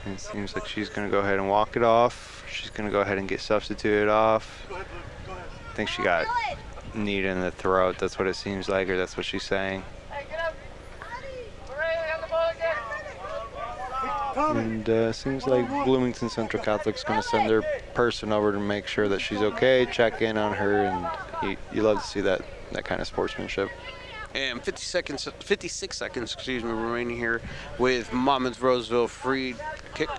And 0.06 0.16
it 0.16 0.20
seems 0.20 0.56
like 0.56 0.68
she's 0.68 0.90
gonna 0.90 1.10
go 1.10 1.20
ahead 1.20 1.36
and 1.36 1.50
walk 1.50 1.76
it 1.76 1.84
off. 1.84 2.46
She's 2.52 2.70
gonna 2.70 2.92
go 2.92 3.02
ahead 3.02 3.18
and 3.18 3.28
get 3.28 3.42
substituted 3.42 4.10
off. 4.10 4.66
Go 4.70 4.76
ahead, 4.76 4.88
Luke. 4.94 5.04
Go 5.28 5.34
ahead. 5.34 5.46
I 5.72 5.76
think 5.76 5.90
she 5.90 6.04
got 6.04 6.26
kneed 6.94 7.26
in 7.26 7.42
the 7.42 7.52
throat. 7.52 7.98
That's 8.00 8.18
what 8.18 8.28
it 8.28 8.36
seems 8.36 8.70
like, 8.70 8.90
or 8.90 8.98
that's 8.98 9.18
what 9.18 9.26
she's 9.26 9.44
saying. 9.44 9.84
And 14.38 14.88
uh, 14.88 15.12
seems 15.14 15.48
like 15.48 15.68
Bloomington 15.68 16.30
Central 16.30 16.62
Catholic's 16.62 17.04
going 17.04 17.20
to 17.20 17.28
send 17.28 17.50
their 17.50 17.64
person 17.96 18.32
over 18.32 18.52
to 18.52 18.60
make 18.60 18.86
sure 18.86 19.08
that 19.08 19.20
she's 19.20 19.42
okay, 19.42 19.88
check 19.92 20.22
in 20.22 20.38
on 20.38 20.54
her, 20.54 20.84
and 20.84 21.08
you, 21.42 21.58
you 21.74 21.82
love 21.82 22.00
to 22.00 22.08
see 22.08 22.22
that 22.22 22.42
that 22.72 22.86
kind 22.86 23.02
of 23.02 23.08
sportsmanship. 23.08 23.70
And 24.38 24.64
50 24.64 24.84
seconds, 24.84 25.28
56 25.40 25.98
seconds, 25.98 26.34
excuse 26.36 26.64
me, 26.64 26.70
remaining 26.70 27.18
here 27.18 27.42
with 27.80 28.14
Monmouth 28.14 28.62
Roseville 28.62 29.08
free 29.08 29.56
kick. 29.96 30.10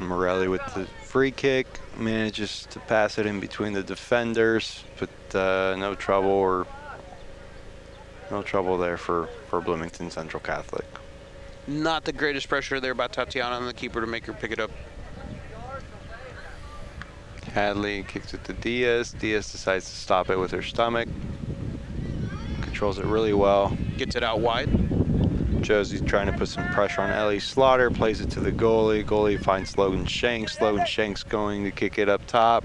Morelli 0.00 0.48
with 0.48 0.62
the 0.74 0.86
free 1.04 1.30
kick 1.30 1.68
manages 1.96 2.66
to 2.70 2.80
pass 2.80 3.18
it 3.18 3.26
in 3.26 3.38
between 3.38 3.72
the 3.72 3.84
defenders, 3.84 4.82
but 4.98 5.38
uh, 5.38 5.76
no 5.76 5.94
trouble 5.94 6.30
or 6.30 6.66
no 8.32 8.42
trouble 8.42 8.76
there 8.76 8.96
for 8.96 9.28
for 9.48 9.60
Bloomington 9.60 10.10
Central 10.10 10.40
Catholic. 10.40 10.86
Not 11.68 12.04
the 12.04 12.12
greatest 12.12 12.48
pressure 12.48 12.80
there 12.80 12.94
by 12.94 13.06
Tatiana 13.06 13.54
on 13.54 13.66
the 13.66 13.74
keeper 13.74 14.00
to 14.00 14.08
make 14.08 14.26
her 14.26 14.32
pick 14.32 14.50
it 14.50 14.58
up. 14.58 14.72
Hadley 17.54 18.02
kicks 18.02 18.34
it 18.34 18.42
to 18.44 18.54
Diaz. 18.54 19.12
Diaz 19.12 19.52
decides 19.52 19.84
to 19.84 19.94
stop 19.94 20.30
it 20.30 20.36
with 20.36 20.50
her 20.50 20.62
stomach. 20.62 21.08
Controls 22.80 22.98
it 22.98 23.04
really 23.04 23.34
well. 23.34 23.76
Gets 23.98 24.16
it 24.16 24.24
out 24.24 24.40
wide. 24.40 24.70
Josie's 25.62 26.00
trying 26.00 26.28
to 26.28 26.32
put 26.32 26.48
some 26.48 26.66
pressure 26.68 27.02
on 27.02 27.10
Ellie 27.10 27.38
Slaughter, 27.38 27.90
plays 27.90 28.22
it 28.22 28.30
to 28.30 28.40
the 28.40 28.52
goalie. 28.52 29.04
Goalie 29.04 29.38
finds 29.38 29.76
Logan 29.76 30.06
Shanks. 30.06 30.58
Logan 30.62 30.86
Shanks 30.86 31.22
going 31.22 31.62
to 31.64 31.70
kick 31.70 31.98
it 31.98 32.08
up 32.08 32.26
top. 32.26 32.64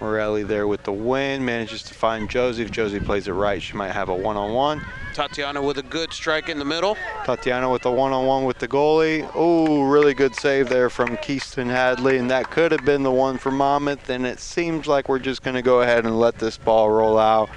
Morelli 0.00 0.42
there 0.42 0.66
with 0.66 0.84
the 0.84 0.92
win, 0.92 1.44
manages 1.44 1.82
to 1.82 1.92
find 1.92 2.30
Josie. 2.30 2.62
If 2.62 2.70
Josie 2.70 2.98
plays 2.98 3.28
it 3.28 3.32
right, 3.32 3.60
she 3.60 3.74
might 3.74 3.90
have 3.90 4.08
a 4.08 4.14
one-on-one. 4.14 4.82
Tatiana 5.12 5.60
with 5.60 5.76
a 5.76 5.82
good 5.82 6.14
strike 6.14 6.48
in 6.48 6.58
the 6.58 6.64
middle. 6.64 6.96
Tatiana 7.26 7.70
with 7.70 7.82
the 7.82 7.90
one-on-one 7.90 8.44
with 8.44 8.58
the 8.58 8.68
goalie. 8.68 9.30
Oh, 9.34 9.82
really 9.82 10.14
good 10.14 10.34
save 10.34 10.70
there 10.70 10.88
from 10.88 11.18
Keyston 11.18 11.66
Hadley, 11.66 12.16
and 12.16 12.30
that 12.30 12.50
could 12.50 12.72
have 12.72 12.86
been 12.86 13.02
the 13.02 13.12
one 13.12 13.36
for 13.36 13.50
Monmouth. 13.50 14.08
And 14.08 14.24
it 14.24 14.40
seems 14.40 14.86
like 14.86 15.10
we're 15.10 15.18
just 15.18 15.42
going 15.42 15.56
to 15.56 15.62
go 15.62 15.82
ahead 15.82 16.06
and 16.06 16.18
let 16.18 16.38
this 16.38 16.56
ball 16.56 16.88
roll 16.88 17.18
out. 17.18 17.50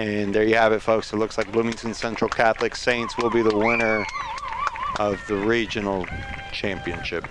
And 0.00 0.34
there 0.34 0.44
you 0.44 0.54
have 0.54 0.72
it, 0.72 0.80
folks. 0.80 1.12
It 1.12 1.18
looks 1.18 1.36
like 1.36 1.52
Bloomington 1.52 1.92
Central 1.92 2.30
Catholic 2.30 2.74
Saints 2.74 3.18
will 3.18 3.28
be 3.28 3.42
the 3.42 3.54
winner 3.54 4.06
of 4.98 5.20
the 5.28 5.36
regional 5.36 6.06
championship. 6.52 7.26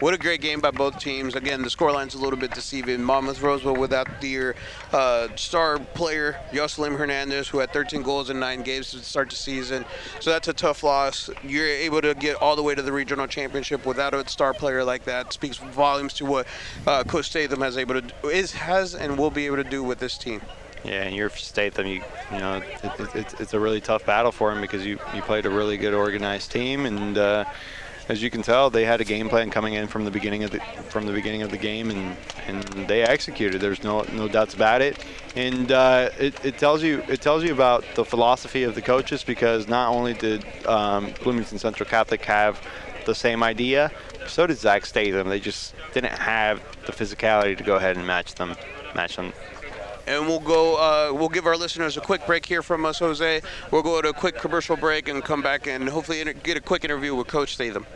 What 0.00 0.14
a 0.14 0.16
great 0.16 0.40
game 0.40 0.62
by 0.62 0.70
both 0.70 0.98
teams. 0.98 1.34
Again, 1.34 1.60
the 1.60 1.68
scoreline's 1.68 2.14
a 2.14 2.18
little 2.18 2.38
bit 2.38 2.54
deceiving. 2.54 3.02
Monmouth 3.02 3.42
Roseville 3.42 3.76
without 3.76 4.22
their 4.22 4.54
uh, 4.90 5.28
star 5.36 5.80
player, 5.80 6.40
Yoselin 6.50 6.96
Hernandez, 6.96 7.46
who 7.46 7.58
had 7.58 7.74
13 7.74 8.02
goals 8.02 8.30
in 8.30 8.40
nine 8.40 8.62
games 8.62 8.90
to 8.92 9.00
start 9.00 9.28
the 9.28 9.36
season. 9.36 9.84
So 10.20 10.30
that's 10.30 10.48
a 10.48 10.54
tough 10.54 10.82
loss. 10.82 11.28
You're 11.44 11.66
able 11.66 12.00
to 12.00 12.14
get 12.14 12.36
all 12.36 12.56
the 12.56 12.62
way 12.62 12.74
to 12.74 12.80
the 12.80 12.92
regional 12.92 13.26
championship 13.26 13.84
without 13.84 14.14
a 14.14 14.26
star 14.30 14.54
player 14.54 14.82
like 14.82 15.04
that. 15.04 15.34
Speaks 15.34 15.58
volumes 15.58 16.14
to 16.14 16.24
what 16.24 16.46
uh, 16.86 17.04
Coach 17.04 17.26
Statham 17.26 17.60
has 17.60 17.76
able 17.76 18.00
to 18.00 18.00
do, 18.00 18.28
is 18.28 18.52
has 18.52 18.94
and 18.94 19.18
will 19.18 19.30
be 19.30 19.44
able 19.44 19.56
to 19.56 19.64
do 19.64 19.82
with 19.82 19.98
this 19.98 20.16
team. 20.16 20.40
Yeah, 20.84 21.02
and 21.02 21.14
your 21.14 21.28
Statham, 21.30 21.86
you 21.86 22.02
you 22.32 22.38
know, 22.38 22.62
it, 22.82 23.00
it, 23.00 23.14
it's 23.14 23.34
it's 23.34 23.54
a 23.54 23.60
really 23.60 23.80
tough 23.80 24.06
battle 24.06 24.32
for 24.32 24.52
him 24.52 24.60
because 24.60 24.86
you 24.86 24.98
you 25.14 25.22
played 25.22 25.44
a 25.46 25.50
really 25.50 25.76
good 25.76 25.94
organized 25.94 26.52
team, 26.52 26.86
and 26.86 27.18
uh, 27.18 27.44
as 28.08 28.22
you 28.22 28.30
can 28.30 28.42
tell, 28.42 28.70
they 28.70 28.84
had 28.84 29.00
a 29.00 29.04
game 29.04 29.28
plan 29.28 29.50
coming 29.50 29.74
in 29.74 29.86
from 29.86 30.04
the 30.04 30.10
beginning 30.10 30.44
of 30.44 30.50
the 30.50 30.60
from 30.88 31.06
the 31.06 31.12
beginning 31.12 31.42
of 31.42 31.50
the 31.50 31.58
game, 31.58 31.90
and 31.90 32.16
and 32.46 32.88
they 32.88 33.02
executed. 33.02 33.60
There's 33.60 33.82
no 33.82 34.02
no 34.12 34.28
doubts 34.28 34.54
about 34.54 34.80
it, 34.80 34.96
and 35.34 35.70
uh, 35.72 36.10
it, 36.18 36.44
it 36.44 36.58
tells 36.58 36.82
you 36.82 37.02
it 37.08 37.20
tells 37.20 37.42
you 37.42 37.52
about 37.52 37.84
the 37.96 38.04
philosophy 38.04 38.62
of 38.62 38.74
the 38.74 38.82
coaches 38.82 39.24
because 39.24 39.68
not 39.68 39.90
only 39.90 40.14
did 40.14 40.44
um, 40.66 41.12
Bloomington 41.22 41.58
Central 41.58 41.88
Catholic 41.88 42.24
have 42.24 42.60
the 43.04 43.14
same 43.14 43.42
idea, 43.42 43.90
so 44.26 44.46
did 44.46 44.58
Zach 44.58 44.86
Statham. 44.86 45.28
They 45.28 45.40
just 45.40 45.74
didn't 45.92 46.12
have 46.12 46.62
the 46.86 46.92
physicality 46.92 47.56
to 47.58 47.64
go 47.64 47.76
ahead 47.76 47.96
and 47.96 48.06
match 48.06 48.34
them 48.36 48.56
match 48.94 49.16
them 49.16 49.32
and 50.08 50.26
we'll 50.26 50.40
go. 50.40 50.76
Uh, 50.76 51.12
we'll 51.12 51.28
give 51.28 51.46
our 51.46 51.56
listeners 51.56 51.96
a 51.96 52.00
quick 52.00 52.26
break 52.26 52.46
here 52.46 52.62
from 52.62 52.84
us, 52.86 52.98
Jose. 52.98 53.42
We'll 53.70 53.82
go 53.82 54.00
to 54.00 54.08
a 54.08 54.12
quick 54.12 54.36
commercial 54.36 54.76
break 54.76 55.08
and 55.08 55.22
come 55.22 55.42
back 55.42 55.66
and 55.66 55.88
hopefully 55.88 56.20
inter- 56.20 56.32
get 56.32 56.56
a 56.56 56.60
quick 56.60 56.84
interview 56.84 57.14
with 57.14 57.26
Coach 57.26 57.54
Statham. 57.54 57.86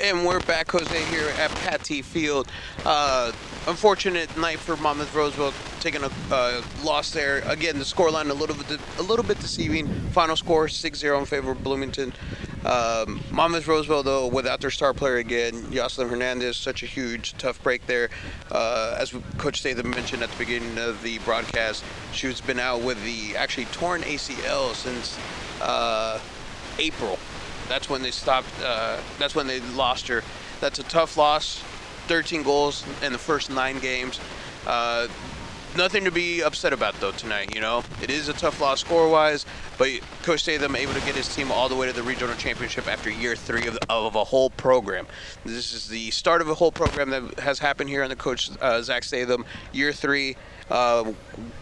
And 0.00 0.24
we're 0.24 0.38
back, 0.40 0.70
Jose, 0.70 1.04
here 1.06 1.28
at 1.38 1.50
Pattee 1.50 2.04
Field. 2.04 2.48
Uh, 2.84 3.32
unfortunate 3.66 4.34
night 4.38 4.60
for 4.60 4.76
Monmouth 4.76 5.12
Roseville, 5.12 5.52
taking 5.80 6.04
a 6.04 6.10
uh, 6.30 6.62
loss 6.84 7.10
there. 7.10 7.38
Again, 7.48 7.78
the 7.78 7.84
scoreline 7.84 8.30
a 8.30 8.34
little 8.34 8.54
bit 8.54 8.78
a 8.98 9.02
little 9.02 9.24
bit 9.24 9.40
deceiving. 9.40 9.88
Final 10.10 10.36
score 10.36 10.66
6-0 10.66 11.18
in 11.18 11.24
favor 11.24 11.50
of 11.50 11.64
Bloomington. 11.64 12.12
Um, 12.64 13.20
Monmouth 13.32 13.66
Roseville, 13.66 14.04
though, 14.04 14.28
without 14.28 14.60
their 14.60 14.70
star 14.70 14.94
player 14.94 15.16
again, 15.16 15.54
Yoselin 15.64 16.10
Hernandez, 16.10 16.56
such 16.56 16.84
a 16.84 16.86
huge, 16.86 17.36
tough 17.36 17.60
break 17.64 17.84
there. 17.86 18.08
Uh, 18.52 18.96
as 19.00 19.12
Coach 19.36 19.58
Statham 19.60 19.90
mentioned 19.90 20.22
at 20.22 20.30
the 20.30 20.38
beginning 20.38 20.78
of 20.78 21.02
the 21.02 21.18
broadcast, 21.20 21.82
she's 22.12 22.40
been 22.40 22.60
out 22.60 22.82
with 22.82 23.02
the 23.04 23.36
actually 23.36 23.66
torn 23.66 24.02
ACL 24.02 24.74
since 24.74 25.18
uh, 25.60 26.20
April. 26.78 27.18
That's 27.68 27.88
when 27.88 28.02
they 28.02 28.10
stopped. 28.10 28.48
Uh, 28.62 28.98
that's 29.18 29.34
when 29.34 29.46
they 29.46 29.60
lost 29.60 30.08
her. 30.08 30.22
That's 30.60 30.78
a 30.78 30.84
tough 30.84 31.16
loss. 31.16 31.62
13 32.08 32.42
goals 32.42 32.84
in 33.02 33.12
the 33.12 33.18
first 33.18 33.50
nine 33.50 33.78
games. 33.78 34.18
Uh, 34.66 35.08
nothing 35.76 36.04
to 36.04 36.10
be 36.10 36.42
upset 36.42 36.72
about 36.72 36.98
though 37.00 37.12
tonight. 37.12 37.54
You 37.54 37.60
know, 37.60 37.84
it 38.02 38.10
is 38.10 38.28
a 38.28 38.32
tough 38.32 38.60
loss 38.60 38.80
score-wise, 38.80 39.44
but 39.76 39.88
Coach 40.22 40.40
Statham 40.40 40.74
able 40.74 40.94
to 40.94 41.00
get 41.00 41.14
his 41.14 41.34
team 41.34 41.52
all 41.52 41.68
the 41.68 41.76
way 41.76 41.86
to 41.86 41.92
the 41.92 42.02
regional 42.02 42.34
championship 42.36 42.88
after 42.88 43.10
year 43.10 43.36
three 43.36 43.66
of, 43.66 43.78
of 43.88 44.16
a 44.16 44.24
whole 44.24 44.50
program. 44.50 45.06
This 45.44 45.72
is 45.72 45.88
the 45.88 46.10
start 46.10 46.40
of 46.40 46.48
a 46.48 46.54
whole 46.54 46.72
program 46.72 47.10
that 47.10 47.40
has 47.40 47.58
happened 47.58 47.90
here 47.90 48.02
under 48.02 48.16
Coach 48.16 48.50
uh, 48.60 48.82
Zach 48.82 49.04
Statham. 49.04 49.44
Year 49.72 49.92
three. 49.92 50.36
Uh, 50.70 51.12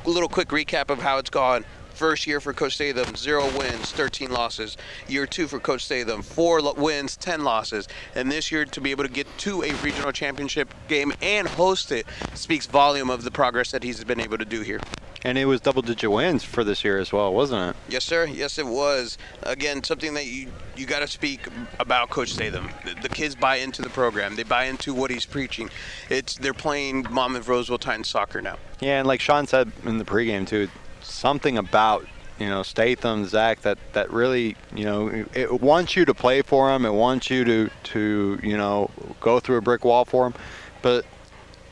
a 0.04 0.08
little 0.08 0.28
quick 0.28 0.48
recap 0.48 0.90
of 0.90 1.00
how 1.00 1.18
it's 1.18 1.30
gone. 1.30 1.64
First 1.96 2.26
year 2.26 2.40
for 2.40 2.52
Coach 2.52 2.74
Statham, 2.74 3.16
zero 3.16 3.46
wins, 3.56 3.90
13 3.92 4.30
losses. 4.30 4.76
Year 5.08 5.26
two 5.26 5.48
for 5.48 5.58
Coach 5.58 5.82
Statham, 5.86 6.20
four 6.20 6.60
wins, 6.74 7.16
10 7.16 7.42
losses. 7.42 7.88
And 8.14 8.30
this 8.30 8.52
year 8.52 8.66
to 8.66 8.80
be 8.82 8.90
able 8.90 9.04
to 9.04 9.10
get 9.10 9.26
to 9.38 9.62
a 9.62 9.72
regional 9.76 10.12
championship 10.12 10.74
game 10.88 11.14
and 11.22 11.48
host 11.48 11.90
it 11.90 12.04
speaks 12.34 12.66
volume 12.66 13.08
of 13.08 13.24
the 13.24 13.30
progress 13.30 13.70
that 13.70 13.82
he's 13.82 14.04
been 14.04 14.20
able 14.20 14.36
to 14.36 14.44
do 14.44 14.60
here. 14.60 14.78
And 15.24 15.38
it 15.38 15.46
was 15.46 15.62
double-digit 15.62 16.10
wins 16.10 16.44
for 16.44 16.64
this 16.64 16.84
year 16.84 16.98
as 16.98 17.14
well, 17.14 17.32
wasn't 17.32 17.70
it? 17.70 17.76
Yes, 17.88 18.04
sir. 18.04 18.26
Yes, 18.26 18.58
it 18.58 18.66
was. 18.66 19.16
Again, 19.44 19.82
something 19.82 20.12
that 20.14 20.26
you 20.26 20.52
you 20.76 20.84
got 20.84 20.98
to 20.98 21.08
speak 21.08 21.48
about 21.80 22.10
Coach 22.10 22.28
Statham. 22.28 22.68
The, 22.84 22.94
the 23.00 23.08
kids 23.08 23.34
buy 23.34 23.56
into 23.56 23.80
the 23.80 23.88
program. 23.88 24.36
They 24.36 24.42
buy 24.42 24.66
into 24.66 24.92
what 24.92 25.10
he's 25.10 25.24
preaching. 25.24 25.70
It's 26.10 26.36
they're 26.36 26.52
playing 26.52 27.06
Monmouth 27.10 27.48
Roseville 27.48 27.78
Titans 27.78 28.08
soccer 28.08 28.42
now. 28.42 28.58
Yeah, 28.80 28.98
and 28.98 29.08
like 29.08 29.22
Sean 29.22 29.46
said 29.46 29.72
in 29.84 29.96
the 29.96 30.04
pregame 30.04 30.46
too, 30.46 30.68
something 31.06 31.56
about 31.58 32.06
you 32.38 32.48
know 32.48 32.62
Statham, 32.62 33.24
Zach 33.26 33.62
that 33.62 33.78
that 33.92 34.10
really 34.10 34.56
you 34.74 34.84
know 34.84 35.26
it 35.32 35.60
wants 35.60 35.96
you 35.96 36.04
to 36.04 36.14
play 36.14 36.42
for 36.42 36.74
him. 36.74 36.84
It 36.84 36.92
wants 36.92 37.30
you 37.30 37.44
to 37.44 37.70
to 37.84 38.40
you 38.42 38.56
know 38.56 38.90
go 39.20 39.40
through 39.40 39.56
a 39.56 39.62
brick 39.62 39.84
wall 39.84 40.04
for 40.04 40.26
him, 40.26 40.34
but. 40.82 41.04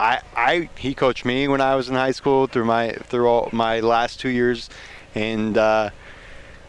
I, 0.01 0.23
I 0.36 0.70
he 0.77 0.93
coached 0.93 1.24
me 1.24 1.47
when 1.47 1.61
I 1.61 1.77
was 1.77 1.89
in 1.89 1.94
high 1.94 2.11
school 2.11 2.48
through 2.48 2.65
my 2.65 2.90
through 2.90 3.28
all 3.28 3.48
my 3.52 3.78
last 3.78 4.19
two 4.19 4.28
years, 4.28 4.69
and 5.15 5.56
uh, 5.56 5.90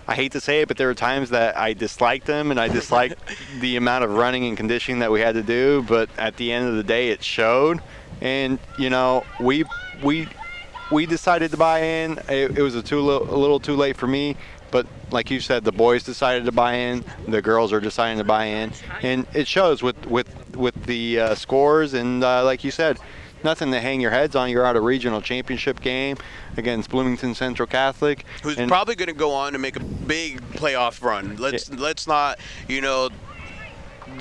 I 0.07 0.13
hate 0.13 0.33
to 0.33 0.39
say 0.39 0.61
it, 0.61 0.67
but 0.67 0.77
there 0.77 0.87
were 0.87 0.93
times 0.93 1.31
that 1.31 1.57
I 1.57 1.73
disliked 1.73 2.27
him 2.27 2.51
and 2.51 2.59
I 2.59 2.67
disliked 2.67 3.15
the 3.59 3.77
amount 3.77 4.03
of 4.03 4.11
running 4.11 4.45
and 4.45 4.55
conditioning 4.55 4.99
that 4.99 5.11
we 5.11 5.21
had 5.21 5.33
to 5.33 5.41
do. 5.41 5.83
But 5.87 6.09
at 6.17 6.37
the 6.37 6.51
end 6.51 6.67
of 6.67 6.75
the 6.75 6.83
day, 6.83 7.09
it 7.09 7.23
showed, 7.23 7.81
and 8.21 8.59
you 8.77 8.91
know 8.91 9.25
we 9.39 9.65
we 10.03 10.27
we 10.91 11.05
decided 11.05 11.51
to 11.51 11.57
buy 11.57 11.79
in. 11.79 12.19
It, 12.29 12.57
it 12.57 12.61
was 12.61 12.75
a, 12.75 12.81
too 12.81 13.01
li- 13.01 13.27
a 13.29 13.35
little 13.35 13.59
too 13.59 13.75
late 13.75 13.97
for 13.97 14.07
me, 14.07 14.35
but 14.71 14.87
like 15.11 15.31
you 15.31 15.39
said, 15.39 15.63
the 15.63 15.71
boys 15.71 16.03
decided 16.03 16.45
to 16.45 16.51
buy 16.51 16.73
in. 16.73 17.03
The 17.27 17.41
girls 17.41 17.73
are 17.73 17.79
deciding 17.79 18.17
to 18.19 18.23
buy 18.23 18.45
in, 18.45 18.71
and 19.01 19.25
it 19.33 19.47
shows 19.47 19.81
with 19.81 20.05
with 20.05 20.55
with 20.55 20.85
the 20.85 21.19
uh, 21.19 21.35
scores. 21.35 21.93
And 21.93 22.23
uh, 22.23 22.43
like 22.43 22.63
you 22.63 22.71
said, 22.71 22.99
nothing 23.43 23.71
to 23.71 23.79
hang 23.79 24.01
your 24.01 24.11
heads 24.11 24.35
on. 24.35 24.49
You're 24.49 24.65
out 24.65 24.75
a 24.75 24.81
regional 24.81 25.21
championship 25.21 25.79
game 25.81 26.17
against 26.57 26.89
Bloomington 26.89 27.35
Central 27.35 27.67
Catholic, 27.67 28.25
who's 28.43 28.55
probably 28.55 28.95
going 28.95 29.07
to 29.07 29.13
go 29.13 29.31
on 29.31 29.53
to 29.53 29.59
make 29.59 29.75
a 29.75 29.83
big 29.83 30.41
playoff 30.51 31.01
run. 31.01 31.37
Let's 31.37 31.69
let's 31.71 32.07
not, 32.07 32.39
you 32.67 32.81
know, 32.81 33.09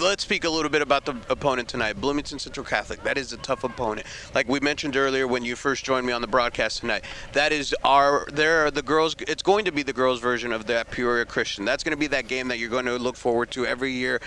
let's 0.01 0.23
speak 0.23 0.45
a 0.45 0.51
little 0.51 0.71
bit 0.71 0.83
about 0.83 1.05
the 1.05 1.17
opponent 1.29 1.69
tonight. 1.69 2.01
Bloomington 2.01 2.39
Central 2.39 2.65
Catholic. 2.65 3.03
That 3.03 3.19
is 3.19 3.33
a 3.33 3.37
tough 3.39 3.65
opponent. 3.65 4.07
Like 4.35 4.49
we 4.49 4.61
mentioned 4.61 4.97
earlier 4.97 5.27
when 5.27 5.45
you 5.45 5.57
first 5.57 5.85
joined 5.85 6.07
me 6.07 6.13
on 6.13 6.21
the 6.21 6.27
broadcast 6.27 6.81
tonight. 6.81 7.05
That 7.33 7.53
is 7.53 7.75
our 7.85 8.27
there 8.33 8.67
are 8.67 8.71
the 8.71 8.83
girls 8.83 9.15
it's 9.27 9.43
going 9.43 9.65
to 9.65 9.73
be 9.73 9.83
the 9.83 9.93
girls 9.93 10.21
version 10.21 10.53
of 10.53 10.67
that 10.67 10.91
Peoria 10.91 11.25
Christian. 11.25 11.65
That's 11.65 11.85
going 11.85 11.93
to 11.93 11.99
be 11.99 12.07
that 12.09 12.29
game 12.29 12.49
that 12.49 12.59
you're 12.59 12.71
going 12.71 12.87
to 12.87 12.99
look 12.99 13.17
forward 13.17 13.51
to 13.53 13.67
every 13.67 13.93
year 13.93 14.21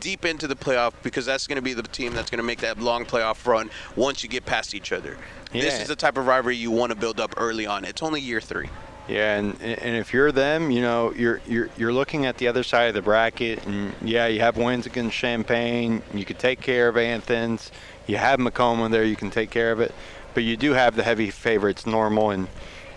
deep 0.00 0.24
into 0.24 0.46
the 0.46 0.56
playoff 0.56 0.92
because 1.02 1.26
that's 1.26 1.46
going 1.46 1.56
to 1.56 1.62
be 1.62 1.74
the 1.74 1.82
team 1.82 2.14
that's 2.14 2.30
going 2.30 2.38
to 2.38 2.44
make 2.44 2.60
that 2.60 2.78
long 2.78 3.04
playoff 3.04 3.46
run 3.46 3.70
once 3.96 4.22
you 4.22 4.28
get 4.28 4.46
past 4.46 4.74
each 4.74 4.92
other. 4.92 5.16
This 5.52 5.80
is 5.80 5.88
the 5.88 5.96
type 5.96 6.16
of 6.16 6.26
rivalry 6.26 6.56
you 6.56 6.70
want 6.70 6.90
to 6.90 6.96
build 6.96 7.20
up 7.20 7.34
early 7.36 7.66
on. 7.66 7.84
It's 7.84 8.02
only 8.02 8.20
year 8.20 8.40
3. 8.40 8.68
Yeah, 9.08 9.36
and 9.36 9.60
and 9.60 9.96
if 9.96 10.12
you're 10.12 10.30
them, 10.30 10.70
you 10.70 10.80
know, 10.80 11.12
you're 11.14 11.40
you're 11.46 11.68
you're 11.76 11.92
looking 11.92 12.24
at 12.24 12.38
the 12.38 12.46
other 12.46 12.62
side 12.62 12.84
of 12.88 12.94
the 12.94 13.02
bracket, 13.02 13.66
and 13.66 13.92
yeah, 14.00 14.28
you 14.28 14.40
have 14.40 14.56
wins 14.56 14.86
against 14.86 15.16
Champaign. 15.16 16.02
You 16.14 16.24
could 16.24 16.38
take 16.38 16.60
care 16.60 16.88
of 16.88 16.96
Athens. 16.96 17.72
You 18.06 18.16
have 18.18 18.38
Macomb 18.38 18.90
there. 18.92 19.04
You 19.04 19.16
can 19.16 19.30
take 19.30 19.50
care 19.50 19.72
of 19.72 19.80
it, 19.80 19.92
but 20.34 20.44
you 20.44 20.56
do 20.56 20.72
have 20.72 20.94
the 20.94 21.02
heavy 21.02 21.30
favorites, 21.30 21.84
Normal, 21.84 22.30
and 22.30 22.46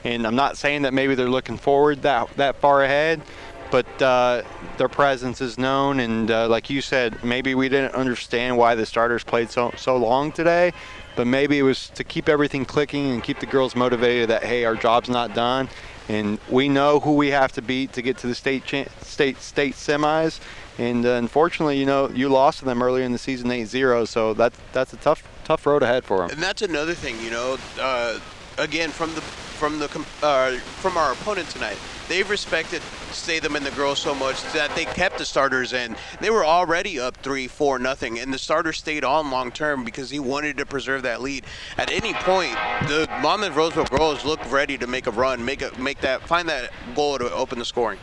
and 0.03 0.27
I'm 0.27 0.35
not 0.35 0.57
saying 0.57 0.83
that 0.83 0.93
maybe 0.93 1.15
they're 1.15 1.27
looking 1.27 1.57
forward 1.57 2.03
that 2.03 2.29
that 2.37 2.57
far 2.57 2.83
ahead, 2.83 3.23
but 3.71 4.01
uh, 4.01 4.43
their 4.77 4.89
presence 4.89 5.41
is 5.41 5.57
known, 5.57 5.99
and 5.99 6.29
uh, 6.29 6.47
like 6.47 6.69
you 6.69 6.81
said, 6.81 7.23
maybe 7.23 7.55
we 7.55 7.67
didn't 7.67 7.95
understand 7.95 8.57
why 8.57 8.75
the 8.75 8.85
starters 8.85 9.23
played 9.23 9.49
so 9.49 9.73
so 9.75 9.97
long 9.97 10.31
today. 10.31 10.71
But 11.15 11.27
maybe 11.27 11.57
it 11.57 11.63
was 11.63 11.89
to 11.91 12.03
keep 12.03 12.27
everything 12.27 12.65
clicking 12.65 13.09
and 13.11 13.23
keep 13.23 13.39
the 13.39 13.45
girls 13.45 13.73
motivated 13.73 14.29
that 14.29 14.43
hey, 14.43 14.65
our 14.65 14.75
job's 14.75 15.09
not 15.09 15.33
done, 15.33 15.69
and 16.07 16.39
we 16.49 16.69
know 16.69 16.99
who 16.99 17.13
we 17.13 17.29
have 17.29 17.51
to 17.53 17.61
beat 17.61 17.93
to 17.93 18.01
get 18.01 18.17
to 18.19 18.27
the 18.27 18.35
state 18.35 18.65
cha- 18.65 18.85
state 19.01 19.37
state 19.37 19.73
semis. 19.73 20.39
And 20.77 21.05
uh, 21.05 21.11
unfortunately, 21.11 21.77
you 21.77 21.85
know, 21.85 22.09
you 22.09 22.27
lost 22.27 22.59
to 22.59 22.65
them 22.65 22.83
earlier 22.83 23.05
in 23.05 23.13
the 23.13 23.17
season 23.17 23.49
8-0, 23.49 24.07
so 24.07 24.33
that's 24.33 24.59
that's 24.73 24.93
a 24.93 24.97
tough 24.97 25.23
tough 25.45 25.65
road 25.65 25.83
ahead 25.83 26.03
for 26.03 26.19
them. 26.19 26.31
And 26.31 26.43
that's 26.43 26.61
another 26.61 26.93
thing, 26.93 27.19
you 27.21 27.31
know. 27.31 27.57
Uh, 27.79 28.19
again, 28.57 28.89
from 28.89 29.13
the 29.15 29.21
from 29.21 29.79
the 29.79 30.05
uh, 30.21 30.57
from 30.57 30.97
our 30.97 31.13
opponent 31.13 31.49
tonight, 31.49 31.77
they've 32.09 32.29
respected 32.29 32.81
Statham 33.15 33.55
and 33.55 33.65
the 33.65 33.71
girls 33.71 33.99
so 33.99 34.13
much 34.13 34.41
that 34.53 34.75
they 34.75 34.85
kept 34.85 35.17
the 35.17 35.25
starters 35.25 35.73
in. 35.73 35.95
They 36.21 36.29
were 36.29 36.45
already 36.45 36.99
up 36.99 37.17
three, 37.17 37.47
four, 37.47 37.79
nothing, 37.79 38.19
and 38.19 38.33
the 38.33 38.37
starter 38.37 38.73
stayed 38.73 39.03
on 39.03 39.31
long 39.31 39.51
term 39.51 39.83
because 39.83 40.09
he 40.09 40.19
wanted 40.19 40.57
to 40.57 40.65
preserve 40.65 41.03
that 41.03 41.21
lead. 41.21 41.45
At 41.77 41.91
any 41.91 42.13
point, 42.13 42.55
the 42.87 43.07
Monmouth 43.21 43.55
Roseville 43.55 43.85
girls 43.85 44.25
look 44.25 44.39
ready 44.51 44.77
to 44.77 44.87
make 44.87 45.07
a 45.07 45.11
run, 45.11 45.43
make 45.43 45.61
a 45.61 45.71
make 45.79 46.01
that 46.01 46.27
find 46.27 46.47
that 46.49 46.71
goal 46.95 47.17
to 47.17 47.31
open 47.33 47.59
the 47.59 47.65
scoring. 47.65 47.99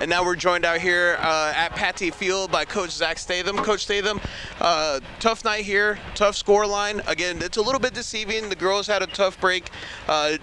And 0.00 0.10
now 0.10 0.24
we're 0.24 0.36
joined 0.36 0.64
out 0.64 0.80
here 0.80 1.16
uh, 1.20 1.52
at 1.54 1.70
Pattee 1.70 2.12
Field 2.12 2.50
by 2.50 2.64
Coach 2.64 2.90
Zach 2.90 3.16
Statham. 3.16 3.56
Coach 3.56 3.84
Statham, 3.84 4.20
uh, 4.60 4.98
tough 5.20 5.44
night 5.44 5.64
here, 5.64 5.98
tough 6.14 6.34
score 6.34 6.66
line. 6.66 7.00
Again, 7.06 7.40
it's 7.40 7.56
a 7.56 7.62
little 7.62 7.80
bit 7.80 7.94
deceiving. 7.94 8.48
The 8.48 8.56
girls 8.56 8.88
had 8.88 9.02
a 9.02 9.06
tough 9.06 9.40
break. 9.40 9.70
Uh, 10.08 10.38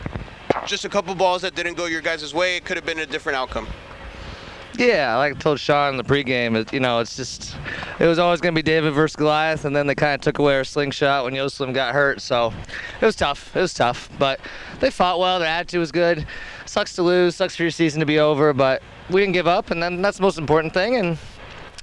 just 0.65 0.85
a 0.85 0.89
couple 0.89 1.13
balls 1.15 1.41
that 1.41 1.55
didn't 1.55 1.75
go 1.75 1.85
your 1.85 2.01
guys' 2.01 2.33
way. 2.33 2.55
It 2.57 2.65
could 2.65 2.77
have 2.77 2.85
been 2.85 2.99
a 2.99 3.05
different 3.05 3.37
outcome. 3.37 3.67
Yeah, 4.77 5.17
like 5.17 5.35
I 5.35 5.37
told 5.37 5.59
Sean 5.59 5.91
in 5.91 5.97
the 5.97 6.03
pregame, 6.03 6.55
it, 6.55 6.71
you 6.71 6.79
know, 6.79 6.99
it's 6.99 7.17
just, 7.17 7.57
it 7.99 8.07
was 8.07 8.19
always 8.19 8.39
going 8.39 8.55
to 8.55 8.57
be 8.57 8.63
David 8.63 8.93
versus 8.93 9.17
Goliath, 9.17 9.65
and 9.65 9.75
then 9.75 9.85
they 9.85 9.95
kind 9.95 10.15
of 10.15 10.21
took 10.21 10.39
away 10.39 10.55
our 10.55 10.63
slingshot 10.63 11.25
when 11.25 11.33
Yoselin 11.33 11.73
got 11.73 11.93
hurt, 11.93 12.21
so 12.21 12.53
it 13.01 13.05
was 13.05 13.15
tough. 13.17 13.55
It 13.55 13.59
was 13.59 13.73
tough, 13.73 14.09
but 14.17 14.39
they 14.79 14.89
fought 14.89 15.19
well. 15.19 15.39
Their 15.39 15.49
attitude 15.49 15.81
was 15.81 15.91
good. 15.91 16.25
Sucks 16.65 16.95
to 16.95 17.03
lose, 17.03 17.35
sucks 17.35 17.55
for 17.57 17.63
your 17.63 17.71
season 17.71 17.99
to 17.99 18.05
be 18.05 18.19
over, 18.19 18.53
but 18.53 18.81
we 19.09 19.19
didn't 19.19 19.33
give 19.33 19.47
up, 19.47 19.71
and 19.71 19.83
then 19.83 20.01
that's 20.01 20.17
the 20.17 20.23
most 20.23 20.37
important 20.37 20.73
thing, 20.73 20.95
and 20.95 21.17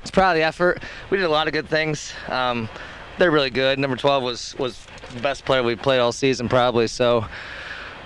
it's 0.01 0.11
proud 0.11 0.31
of 0.31 0.37
the 0.37 0.43
effort. 0.43 0.83
We 1.11 1.19
did 1.19 1.25
a 1.25 1.31
lot 1.31 1.47
of 1.47 1.53
good 1.53 1.69
things. 1.69 2.15
Um, 2.29 2.71
they're 3.19 3.31
really 3.31 3.51
good. 3.51 3.79
Number 3.79 3.97
12 3.97 4.23
was 4.23 4.59
was 4.59 4.87
the 5.15 5.21
best 5.21 5.45
player 5.45 5.63
we 5.63 5.77
played 5.77 5.99
all 5.99 6.13
season, 6.13 6.49
probably. 6.49 6.87
So, 6.87 7.27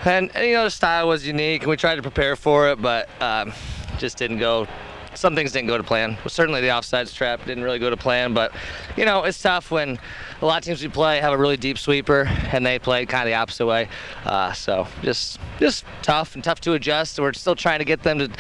and, 0.05 0.35
and 0.35 0.47
you 0.47 0.55
know 0.55 0.69
style 0.69 1.09
was 1.09 1.27
unique, 1.27 1.63
and 1.63 1.71
we 1.71 1.77
tried 1.77 1.97
to 1.97 2.03
prepare 2.03 2.37
for 2.37 2.69
it, 2.71 2.81
but 2.81 3.09
um, 3.21 3.53
just 3.99 4.19
didn't 4.19 4.39
go. 4.39 4.67
Some 5.15 5.35
things 5.35 5.53
didn't 5.53 5.69
go 5.69 5.77
to 5.77 5.85
plan. 5.85 6.17
Well, 6.17 6.29
certainly 6.31 6.61
the 6.63 6.69
offsides 6.69 7.15
trap 7.15 7.45
didn't 7.45 7.65
really 7.65 7.79
go 7.79 7.91
to 7.91 7.97
plan, 7.97 8.33
but 8.33 8.53
you 8.97 9.05
know 9.05 9.25
it's 9.25 9.41
tough 9.41 9.71
when 9.71 9.99
a 10.43 10.47
lot 10.47 10.59
of 10.59 10.65
teams 10.65 10.83
we 10.83 10.89
play 10.89 11.21
have 11.21 11.33
a 11.33 11.37
really 11.37 11.57
deep 11.57 11.79
sweeper, 11.79 12.29
and 12.53 12.67
they 12.67 12.79
play 12.79 13.07
kind 13.07 13.23
of 13.23 13.27
the 13.31 13.35
opposite 13.35 13.65
way. 13.65 13.89
Uh, 14.25 14.53
so 14.53 14.89
just 15.03 15.39
just 15.61 15.85
tough 16.03 16.35
and 16.35 16.43
tough 16.43 16.61
to 16.63 16.73
adjust. 16.73 17.19
We're 17.21 17.33
still 17.33 17.55
trying 17.55 17.79
to 17.79 17.85
get 17.85 18.03
them 18.03 18.19
to 18.19 18.31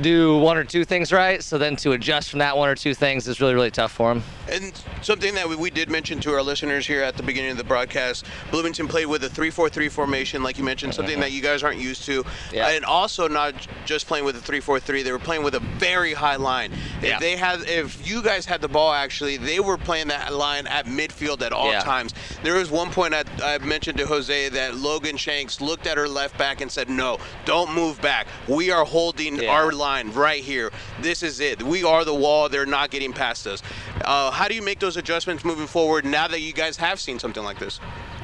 do 0.00 0.38
one 0.38 0.56
or 0.56 0.64
two 0.64 0.84
things 0.84 1.12
right. 1.12 1.42
So 1.42 1.58
then 1.58 1.76
to 1.76 1.92
adjust 1.92 2.30
from 2.30 2.38
that 2.38 2.56
one 2.56 2.70
or 2.70 2.74
two 2.74 2.94
things 2.94 3.28
is 3.28 3.40
really 3.40 3.54
really 3.54 3.70
tough 3.70 3.92
for 3.92 4.14
them. 4.14 4.22
And 4.50 4.72
something 5.02 5.34
that 5.34 5.48
we, 5.48 5.54
we 5.54 5.70
did 5.70 5.90
mention 5.90 6.18
to 6.20 6.32
our 6.32 6.42
listeners 6.42 6.86
here 6.86 7.02
at 7.02 7.16
the 7.16 7.22
beginning 7.22 7.52
of 7.52 7.56
the 7.56 7.64
broadcast, 7.64 8.24
Bloomington 8.50 8.88
played 8.88 9.06
with 9.06 9.22
a 9.22 9.28
3-4-3 9.28 9.90
formation, 9.90 10.42
like 10.42 10.58
you 10.58 10.64
mentioned, 10.64 10.92
something 10.92 11.20
that 11.20 11.30
you 11.30 11.40
guys 11.40 11.62
aren't 11.62 11.78
used 11.78 12.04
to. 12.06 12.24
Yeah. 12.52 12.68
And 12.68 12.84
also 12.84 13.28
not 13.28 13.54
just 13.84 14.08
playing 14.08 14.24
with 14.24 14.36
a 14.36 14.52
3-4-3, 14.52 15.04
they 15.04 15.12
were 15.12 15.20
playing 15.20 15.44
with 15.44 15.54
a 15.54 15.60
very 15.60 16.12
high 16.12 16.34
line. 16.34 16.72
Yeah. 17.00 17.14
If 17.14 17.20
they 17.20 17.36
had, 17.36 17.60
if 17.60 18.06
you 18.08 18.22
guys 18.22 18.44
had 18.44 18.60
the 18.60 18.68
ball, 18.68 18.92
actually, 18.92 19.36
they 19.36 19.60
were 19.60 19.78
playing 19.78 20.08
that 20.08 20.32
line 20.32 20.66
at 20.66 20.86
midfield 20.86 21.42
at 21.50 21.56
all 21.56 21.70
Yeah. 21.72 21.80
times. 21.80 22.14
There 22.42 22.54
was 22.54 22.70
one 22.70 22.90
point 22.90 23.14
I, 23.14 23.24
I 23.42 23.58
mentioned 23.58 23.98
to 23.98 24.06
Jose 24.06 24.48
that 24.50 24.76
Logan 24.76 25.16
Shanks 25.16 25.60
looked 25.60 25.86
at 25.86 25.96
her 25.96 26.08
left 26.08 26.38
back 26.38 26.60
and 26.60 26.70
said, 26.70 26.88
"No, 26.88 27.18
don't 27.44 27.72
move 27.74 28.00
back. 28.00 28.26
We 28.48 28.70
are 28.70 28.84
holding 28.84 29.36
Yeah. 29.42 29.50
our 29.50 29.72
line 29.72 30.12
right 30.12 30.42
here. 30.42 30.70
This 31.00 31.22
is 31.22 31.40
it. 31.40 31.62
We 31.62 31.84
are 31.84 32.04
the 32.04 32.14
wall. 32.14 32.48
They're 32.48 32.66
not 32.66 32.90
getting 32.90 33.12
past 33.12 33.46
us." 33.46 33.62
Uh, 34.04 34.30
how 34.30 34.48
do 34.48 34.54
you 34.54 34.62
make 34.62 34.78
those 34.78 34.96
adjustments 34.96 35.44
moving 35.44 35.66
forward 35.66 36.04
now 36.04 36.28
that 36.28 36.40
you 36.40 36.52
guys 36.52 36.76
have 36.76 37.00
seen 37.00 37.18
something 37.18 37.42
like 37.44 37.58
this? 37.58 37.80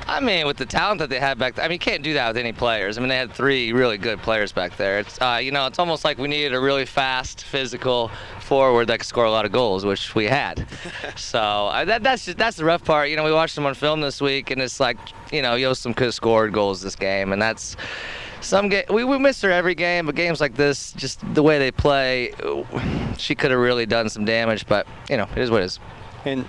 I 0.08 0.20
mean, 0.20 0.46
with 0.46 0.56
the 0.56 0.66
talent 0.66 1.00
that 1.00 1.10
they 1.10 1.18
had 1.18 1.36
back 1.36 1.56
there, 1.56 1.64
I 1.64 1.68
mean, 1.68 1.74
you 1.74 1.78
can't 1.80 2.02
do 2.02 2.14
that 2.14 2.28
with 2.28 2.36
any 2.36 2.52
players. 2.52 2.96
I 2.96 3.00
mean, 3.00 3.08
they 3.08 3.16
had 3.16 3.32
three 3.32 3.72
really 3.72 3.98
good 3.98 4.20
players 4.20 4.52
back 4.52 4.76
there. 4.76 5.00
It's, 5.00 5.20
uh, 5.20 5.40
you 5.42 5.50
know, 5.50 5.66
it's 5.66 5.80
almost 5.80 6.04
like 6.04 6.16
we 6.16 6.28
needed 6.28 6.54
a 6.54 6.60
really 6.60 6.86
fast, 6.86 7.42
physical 7.42 8.10
forward 8.40 8.86
that 8.86 8.98
could 8.98 9.06
score 9.06 9.24
a 9.24 9.30
lot 9.30 9.44
of 9.44 9.50
goals, 9.50 9.84
which 9.84 10.14
we 10.14 10.26
had. 10.26 10.64
so 11.16 11.40
uh, 11.40 11.84
that, 11.84 12.04
that's 12.04 12.24
just, 12.24 12.38
that's 12.38 12.56
the 12.56 12.64
rough 12.64 12.84
part. 12.84 13.10
You 13.10 13.16
know, 13.16 13.24
we 13.24 13.32
watched 13.32 13.56
them 13.56 13.66
on 13.66 13.74
film 13.74 14.00
this 14.00 14.20
week, 14.20 14.52
and 14.52 14.62
it's 14.62 14.78
like, 14.78 14.96
you 15.32 15.42
know, 15.42 15.56
Yosem 15.56 15.96
could 15.96 16.04
have 16.04 16.14
scored 16.14 16.52
goals 16.52 16.80
this 16.82 16.94
game, 16.94 17.32
and 17.32 17.42
that's 17.42 17.76
some 18.40 18.68
game. 18.68 18.84
We, 18.88 19.02
we 19.02 19.18
miss 19.18 19.42
her 19.42 19.50
every 19.50 19.74
game, 19.74 20.06
but 20.06 20.14
games 20.14 20.40
like 20.40 20.54
this, 20.54 20.92
just 20.92 21.20
the 21.34 21.42
way 21.42 21.58
they 21.58 21.72
play, 21.72 22.32
she 23.18 23.34
could 23.34 23.50
have 23.50 23.58
really 23.58 23.86
done 23.86 24.08
some 24.08 24.24
damage. 24.24 24.66
But 24.66 24.86
you 25.10 25.16
know, 25.16 25.28
it 25.34 25.38
is 25.38 25.50
what 25.50 25.62
it 25.62 25.66
is. 25.66 25.80
And 26.24 26.44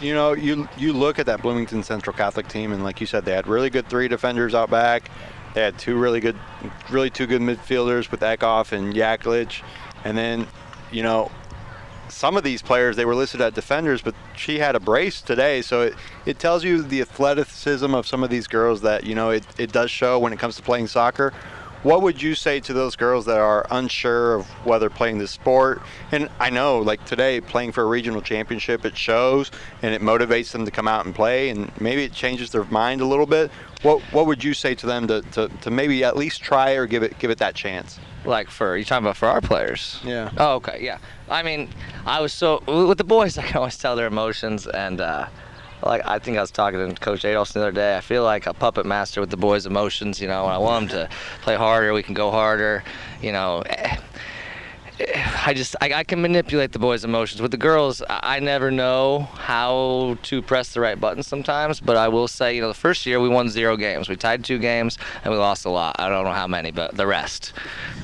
you 0.00 0.14
know, 0.14 0.32
you 0.32 0.68
you 0.76 0.92
look 0.92 1.18
at 1.18 1.26
that 1.26 1.42
Bloomington 1.42 1.82
Central 1.82 2.14
Catholic 2.14 2.48
team, 2.48 2.72
and 2.72 2.84
like 2.84 3.00
you 3.00 3.06
said, 3.06 3.24
they 3.24 3.32
had 3.32 3.46
really 3.46 3.70
good 3.70 3.88
three 3.88 4.08
defenders 4.08 4.54
out 4.54 4.70
back. 4.70 5.10
They 5.54 5.62
had 5.62 5.78
two 5.78 5.96
really 5.96 6.20
good, 6.20 6.36
really 6.90 7.10
two 7.10 7.26
good 7.26 7.40
midfielders 7.40 8.10
with 8.10 8.20
Eckhoff 8.20 8.72
and 8.72 8.94
Yaklich, 8.94 9.62
and 10.04 10.16
then, 10.16 10.46
you 10.92 11.02
know, 11.02 11.30
some 12.08 12.36
of 12.36 12.44
these 12.44 12.62
players 12.62 12.96
they 12.96 13.04
were 13.04 13.14
listed 13.14 13.40
at 13.40 13.54
defenders, 13.54 14.02
but 14.02 14.14
she 14.36 14.58
had 14.58 14.76
a 14.76 14.80
brace 14.80 15.20
today, 15.20 15.62
so 15.62 15.82
it, 15.82 15.94
it 16.26 16.38
tells 16.38 16.64
you 16.64 16.82
the 16.82 17.00
athleticism 17.00 17.94
of 17.94 18.06
some 18.06 18.22
of 18.22 18.30
these 18.30 18.46
girls 18.46 18.82
that 18.82 19.04
you 19.04 19.14
know 19.14 19.30
it, 19.30 19.44
it 19.58 19.72
does 19.72 19.90
show 19.90 20.18
when 20.18 20.32
it 20.32 20.38
comes 20.38 20.56
to 20.56 20.62
playing 20.62 20.86
soccer. 20.86 21.32
What 21.84 22.02
would 22.02 22.20
you 22.20 22.34
say 22.34 22.58
to 22.60 22.72
those 22.72 22.96
girls 22.96 23.26
that 23.26 23.38
are 23.38 23.64
unsure 23.70 24.34
of 24.34 24.46
whether 24.66 24.90
playing 24.90 25.18
this 25.18 25.30
sport? 25.30 25.80
And 26.10 26.28
I 26.40 26.50
know, 26.50 26.78
like 26.80 27.04
today, 27.04 27.40
playing 27.40 27.70
for 27.70 27.84
a 27.84 27.86
regional 27.86 28.20
championship, 28.20 28.84
it 28.84 28.96
shows 28.96 29.52
and 29.80 29.94
it 29.94 30.02
motivates 30.02 30.50
them 30.50 30.64
to 30.64 30.72
come 30.72 30.88
out 30.88 31.06
and 31.06 31.14
play, 31.14 31.50
and 31.50 31.70
maybe 31.80 32.02
it 32.02 32.12
changes 32.12 32.50
their 32.50 32.64
mind 32.64 33.00
a 33.00 33.04
little 33.04 33.26
bit. 33.26 33.52
What 33.82 34.00
What 34.12 34.26
would 34.26 34.42
you 34.42 34.54
say 34.54 34.74
to 34.74 34.86
them 34.86 35.06
to, 35.06 35.22
to, 35.22 35.48
to 35.48 35.70
maybe 35.70 36.02
at 36.02 36.16
least 36.16 36.42
try 36.42 36.72
or 36.72 36.86
give 36.86 37.04
it 37.04 37.16
give 37.20 37.30
it 37.30 37.38
that 37.38 37.54
chance? 37.54 38.00
Like 38.24 38.50
for 38.50 38.76
you 38.76 38.84
talking 38.84 39.04
about 39.06 39.16
for 39.16 39.28
our 39.28 39.40
players? 39.40 40.00
Yeah. 40.04 40.32
Oh, 40.36 40.54
okay, 40.56 40.80
yeah. 40.82 40.98
I 41.30 41.44
mean, 41.44 41.70
I 42.04 42.20
was 42.20 42.32
so 42.32 42.60
with 42.66 42.98
the 42.98 43.04
boys. 43.04 43.38
I 43.38 43.42
can 43.42 43.56
always 43.56 43.78
tell 43.78 43.94
their 43.94 44.08
emotions, 44.08 44.66
and 44.66 45.00
uh, 45.00 45.28
like 45.82 46.06
I 46.06 46.18
think 46.18 46.36
I 46.38 46.40
was 46.40 46.50
talking 46.50 46.94
to 46.94 47.00
Coach 47.00 47.24
Adolphs 47.24 47.52
the 47.52 47.60
other 47.60 47.72
day. 47.72 47.96
I 47.96 48.00
feel 48.00 48.24
like 48.24 48.46
a 48.46 48.54
puppet 48.54 48.86
master 48.86 49.20
with 49.20 49.30
the 49.30 49.36
boys' 49.36 49.66
emotions. 49.66 50.20
You 50.20 50.28
know, 50.28 50.44
when 50.44 50.52
I 50.52 50.58
want 50.58 50.90
them 50.90 51.08
to 51.08 51.14
play 51.42 51.56
harder, 51.56 51.92
we 51.92 52.02
can 52.02 52.14
go 52.14 52.30
harder. 52.30 52.84
You 53.22 53.32
know. 53.32 53.62
eh, 53.68 53.96
I 55.46 55.54
just 55.54 55.76
I, 55.80 55.92
I 55.92 56.04
can 56.04 56.20
manipulate 56.20 56.72
the 56.72 56.80
boys' 56.80 57.04
emotions. 57.04 57.40
With 57.40 57.52
the 57.52 57.56
girls, 57.56 58.02
I, 58.10 58.36
I 58.36 58.40
never 58.40 58.70
know 58.70 59.28
how 59.34 60.18
to 60.22 60.42
press 60.42 60.74
the 60.74 60.80
right 60.80 61.00
button 61.00 61.22
sometimes. 61.22 61.80
But 61.80 61.96
I 61.96 62.08
will 62.08 62.26
say, 62.26 62.56
you 62.56 62.60
know, 62.60 62.68
the 62.68 62.74
first 62.74 63.06
year 63.06 63.20
we 63.20 63.28
won 63.28 63.48
zero 63.48 63.76
games. 63.76 64.08
We 64.08 64.16
tied 64.16 64.44
two 64.44 64.58
games 64.58 64.98
and 65.22 65.32
we 65.32 65.38
lost 65.38 65.64
a 65.64 65.70
lot. 65.70 65.96
I 66.00 66.08
don't 66.08 66.24
know 66.24 66.32
how 66.32 66.48
many, 66.48 66.72
but 66.72 66.96
the 66.96 67.06
rest, 67.06 67.52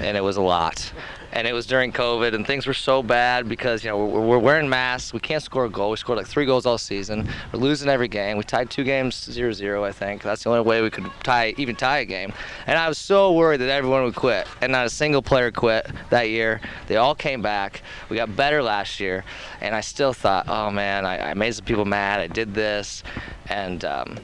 and 0.01 0.17
it 0.17 0.23
was 0.23 0.37
a 0.37 0.43
lot. 0.43 0.93
And 1.35 1.48
it 1.48 1.52
was 1.52 1.66
during 1.66 1.93
COVID, 1.93 2.32
and 2.32 2.47
things 2.47 2.65
were 2.65 2.74
so 2.74 3.02
bad 3.02 3.48
because 3.48 3.82
you 3.82 3.90
know 3.90 4.06
we're, 4.06 4.20
we're 4.20 4.39
wearing 4.39 4.69
masks. 4.69 5.12
We 5.12 5.19
can't 5.19 5.43
score 5.43 5.65
a 5.65 5.69
goal. 5.69 5.90
We 5.90 5.97
scored 5.97 6.16
like 6.16 6.28
three 6.28 6.47
goals 6.47 6.65
all 6.65 6.78
season. 6.78 7.28
We're 7.52 7.59
losing 7.59 7.89
every 7.89 8.06
game. 8.06 8.36
We 8.36 8.44
tied 8.44 8.70
two 8.70 8.85
games 8.85 9.16
0-0, 9.16 9.82
I 9.82 9.90
think. 9.90 10.23
That's 10.23 10.44
the 10.44 10.51
only 10.51 10.62
way 10.62 10.81
we 10.81 10.90
could 10.90 11.11
tie, 11.24 11.52
even 11.56 11.74
tie 11.74 11.98
a 11.98 12.05
game. 12.05 12.32
And 12.69 12.78
I 12.78 12.89
was 12.89 12.98
so 12.98 13.32
worried 13.32 13.61
that 13.61 13.69
everyone 13.69 14.05
would 14.05 14.15
quit, 14.15 14.47
and 14.61 14.70
not 14.70 14.86
a 14.86 14.90
single 14.90 15.23
player 15.23 15.51
quit 15.51 15.90
that 16.11 16.31
year. 16.31 16.61
They 16.86 16.97
all 16.97 17.16
came 17.16 17.43
back. 17.43 17.82
We 18.09 18.16
got 18.16 18.35
better 18.36 18.62
last 18.62 19.01
year, 19.01 19.24
and 19.61 19.74
I 19.74 19.81
still 19.81 20.12
thought, 20.12 20.48
oh 20.48 20.70
man, 20.70 21.05
I, 21.05 21.31
I 21.31 21.35
made 21.35 21.55
some 21.55 21.65
people 21.65 21.85
mad. 21.85 22.20
I 22.20 22.28
did 22.28 22.55
this, 22.55 23.02
and 23.48 23.85
um, 23.85 24.19